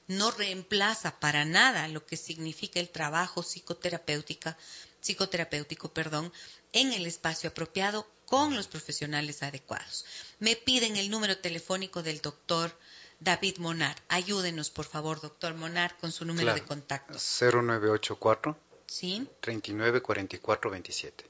No 0.07 0.31
reemplaza 0.31 1.19
para 1.19 1.43
nada 1.43 1.87
lo 1.89 2.05
que 2.05 2.15
significa 2.15 2.79
el 2.79 2.89
trabajo 2.89 3.43
psicoterapéutica, 3.43 4.57
psicoterapéutico, 5.01 5.93
perdón, 5.93 6.31
en 6.71 6.93
el 6.93 7.05
espacio 7.05 7.49
apropiado 7.49 8.07
con 8.25 8.55
los 8.55 8.67
profesionales 8.67 9.43
adecuados. 9.43 10.05
Me 10.39 10.55
piden 10.55 10.95
el 10.95 11.09
número 11.09 11.37
telefónico 11.37 12.03
del 12.03 12.21
doctor 12.21 12.77
David 13.19 13.57
Monar. 13.57 13.95
Ayúdenos, 14.07 14.69
por 14.69 14.85
favor, 14.85 15.19
doctor 15.21 15.55
Monar, 15.55 15.97
con 15.97 16.11
su 16.11 16.25
número 16.25 16.53
de 16.53 16.63
contacto. 16.63 17.17
0984 17.17 18.55
¿Sí? 18.87 19.27
394427. 19.41 21.25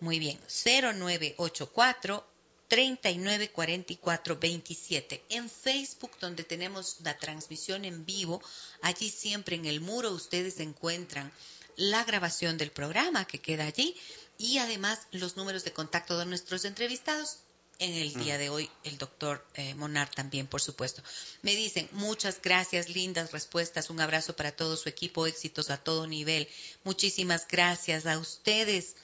Muy 0.00 0.18
bien, 0.18 0.38
0984 0.48 2.26
394427. 2.68 5.22
En 5.28 5.48
Facebook, 5.48 6.10
donde 6.20 6.42
tenemos 6.44 6.96
la 7.02 7.16
transmisión 7.16 7.84
en 7.84 8.04
vivo, 8.04 8.42
allí 8.82 9.08
siempre 9.10 9.54
en 9.56 9.66
el 9.66 9.80
muro 9.80 10.10
ustedes 10.10 10.58
encuentran 10.60 11.32
la 11.76 12.02
grabación 12.04 12.58
del 12.58 12.72
programa 12.72 13.26
que 13.26 13.40
queda 13.40 13.66
allí 13.66 13.96
y 14.38 14.58
además 14.58 15.06
los 15.12 15.36
números 15.36 15.62
de 15.64 15.72
contacto 15.72 16.18
de 16.18 16.26
nuestros 16.26 16.64
entrevistados. 16.64 17.38
En 17.78 17.92
el 17.92 18.14
día 18.14 18.38
de 18.38 18.48
hoy, 18.48 18.70
el 18.84 18.96
doctor 18.96 19.44
eh, 19.54 19.74
Monar 19.74 20.08
también, 20.08 20.46
por 20.46 20.62
supuesto. 20.62 21.02
Me 21.42 21.54
dicen, 21.54 21.88
muchas 21.92 22.40
gracias, 22.40 22.88
lindas 22.88 23.32
respuestas, 23.32 23.90
un 23.90 24.00
abrazo 24.00 24.34
para 24.34 24.52
todo 24.52 24.76
su 24.76 24.88
equipo, 24.88 25.26
éxitos 25.26 25.70
a 25.70 25.76
todo 25.76 26.06
nivel. 26.06 26.48
Muchísimas 26.84 27.46
gracias 27.46 28.06
a 28.06 28.18
ustedes 28.18 28.96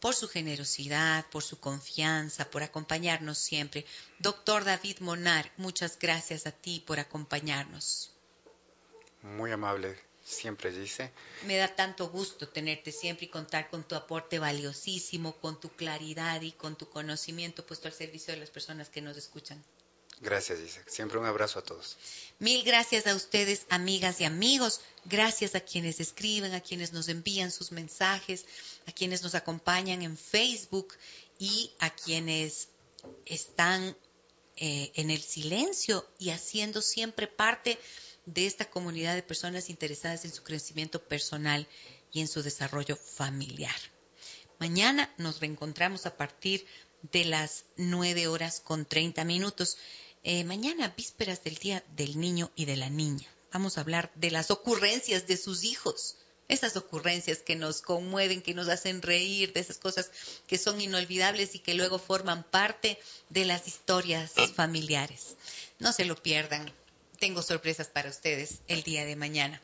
por 0.00 0.14
su 0.14 0.28
generosidad, 0.28 1.26
por 1.30 1.42
su 1.42 1.60
confianza, 1.60 2.50
por 2.50 2.62
acompañarnos 2.62 3.36
siempre. 3.36 3.84
Doctor 4.18 4.64
David 4.64 5.00
Monar, 5.00 5.52
muchas 5.58 5.98
gracias 5.98 6.46
a 6.46 6.52
ti 6.52 6.82
por 6.86 6.98
acompañarnos. 6.98 8.10
Muy 9.22 9.52
amable, 9.52 9.98
siempre 10.30 10.72
dice. 10.72 11.12
Me 11.44 11.56
da 11.56 11.74
tanto 11.74 12.08
gusto 12.08 12.48
tenerte 12.48 12.92
siempre 12.92 13.26
y 13.26 13.28
contar 13.28 13.68
con 13.70 13.84
tu 13.84 13.94
aporte 13.94 14.38
valiosísimo, 14.38 15.36
con 15.36 15.60
tu 15.60 15.70
claridad 15.70 16.40
y 16.42 16.52
con 16.52 16.76
tu 16.76 16.88
conocimiento 16.88 17.66
puesto 17.66 17.88
al 17.88 17.94
servicio 17.94 18.32
de 18.32 18.40
las 18.40 18.50
personas 18.50 18.88
que 18.88 19.00
nos 19.00 19.16
escuchan. 19.16 19.62
Gracias, 20.20 20.60
dice. 20.60 20.82
Siempre 20.86 21.18
un 21.18 21.24
abrazo 21.24 21.58
a 21.60 21.62
todos. 21.62 21.96
Mil 22.38 22.62
gracias 22.62 23.06
a 23.06 23.14
ustedes, 23.14 23.64
amigas 23.70 24.20
y 24.20 24.24
amigos. 24.24 24.82
Gracias 25.06 25.54
a 25.54 25.60
quienes 25.60 25.98
escriben, 25.98 26.52
a 26.52 26.60
quienes 26.60 26.92
nos 26.92 27.08
envían 27.08 27.50
sus 27.50 27.72
mensajes, 27.72 28.44
a 28.86 28.92
quienes 28.92 29.22
nos 29.22 29.34
acompañan 29.34 30.02
en 30.02 30.18
Facebook 30.18 30.94
y 31.38 31.72
a 31.78 31.88
quienes 31.88 32.68
están 33.24 33.96
eh, 34.56 34.92
en 34.94 35.10
el 35.10 35.22
silencio 35.22 36.06
y 36.18 36.30
haciendo 36.30 36.82
siempre 36.82 37.26
parte 37.26 37.70
de 37.70 37.80
esta 38.34 38.64
comunidad 38.64 39.14
de 39.14 39.22
personas 39.22 39.70
interesadas 39.70 40.24
en 40.24 40.32
su 40.32 40.42
crecimiento 40.42 41.02
personal 41.02 41.66
y 42.12 42.20
en 42.20 42.28
su 42.28 42.42
desarrollo 42.42 42.96
familiar. 42.96 43.74
Mañana 44.58 45.12
nos 45.16 45.40
reencontramos 45.40 46.06
a 46.06 46.16
partir 46.16 46.66
de 47.12 47.24
las 47.24 47.64
nueve 47.76 48.26
horas 48.28 48.60
con 48.60 48.84
treinta 48.84 49.24
minutos. 49.24 49.78
Eh, 50.22 50.44
mañana, 50.44 50.92
vísperas 50.96 51.42
del 51.42 51.56
Día 51.56 51.82
del 51.96 52.20
Niño 52.20 52.50
y 52.54 52.66
de 52.66 52.76
la 52.76 52.90
Niña. 52.90 53.26
Vamos 53.52 53.78
a 53.78 53.80
hablar 53.80 54.12
de 54.14 54.30
las 54.30 54.50
ocurrencias 54.50 55.26
de 55.26 55.36
sus 55.36 55.64
hijos. 55.64 56.16
Esas 56.48 56.76
ocurrencias 56.76 57.38
que 57.38 57.56
nos 57.56 57.80
conmueven, 57.80 58.42
que 58.42 58.54
nos 58.54 58.68
hacen 58.68 59.02
reír, 59.02 59.52
de 59.52 59.60
esas 59.60 59.78
cosas 59.78 60.10
que 60.46 60.58
son 60.58 60.80
inolvidables 60.80 61.54
y 61.54 61.60
que 61.60 61.74
luego 61.74 61.98
forman 61.98 62.42
parte 62.42 62.98
de 63.28 63.44
las 63.44 63.66
historias 63.66 64.32
familiares. 64.54 65.36
No 65.78 65.92
se 65.92 66.04
lo 66.04 66.20
pierdan 66.20 66.70
tengo 67.20 67.42
sorpresas 67.42 67.86
para 67.86 68.08
ustedes 68.08 68.62
el 68.66 68.82
día 68.82 69.04
de 69.04 69.14
mañana. 69.14 69.60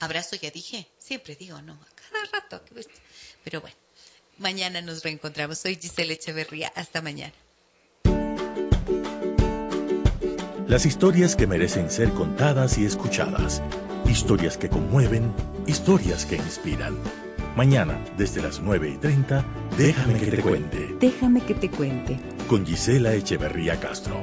Abrazo, 0.00 0.34
ya 0.34 0.50
dije, 0.50 0.88
siempre 0.98 1.36
digo, 1.36 1.62
no, 1.62 1.74
a 1.74 1.86
cada 1.94 2.40
rato. 2.40 2.64
Pero 3.44 3.60
bueno, 3.60 3.76
mañana 4.38 4.80
nos 4.80 5.04
reencontramos. 5.04 5.58
Soy 5.58 5.76
Giselle 5.76 6.14
Echeverría. 6.14 6.72
Hasta 6.74 7.02
mañana. 7.02 7.34
Las 10.66 10.86
historias 10.86 11.36
que 11.36 11.46
merecen 11.46 11.90
ser 11.90 12.10
contadas 12.12 12.78
y 12.78 12.86
escuchadas. 12.86 13.62
Historias 14.06 14.56
que 14.56 14.70
conmueven, 14.70 15.32
historias 15.66 16.24
que 16.24 16.36
inspiran. 16.36 16.98
Mañana, 17.54 18.02
desde 18.16 18.40
las 18.40 18.60
9 18.60 18.88
y 18.88 18.96
30, 18.96 19.44
déjame 19.76 20.18
que 20.18 20.30
te 20.30 20.42
cuente. 20.42 20.88
Déjame 20.98 21.44
que 21.44 21.54
te 21.54 21.70
cuente. 21.70 22.18
Con 22.48 22.64
Gisela 22.64 23.14
Echeverría 23.14 23.78
Castro. 23.78 24.16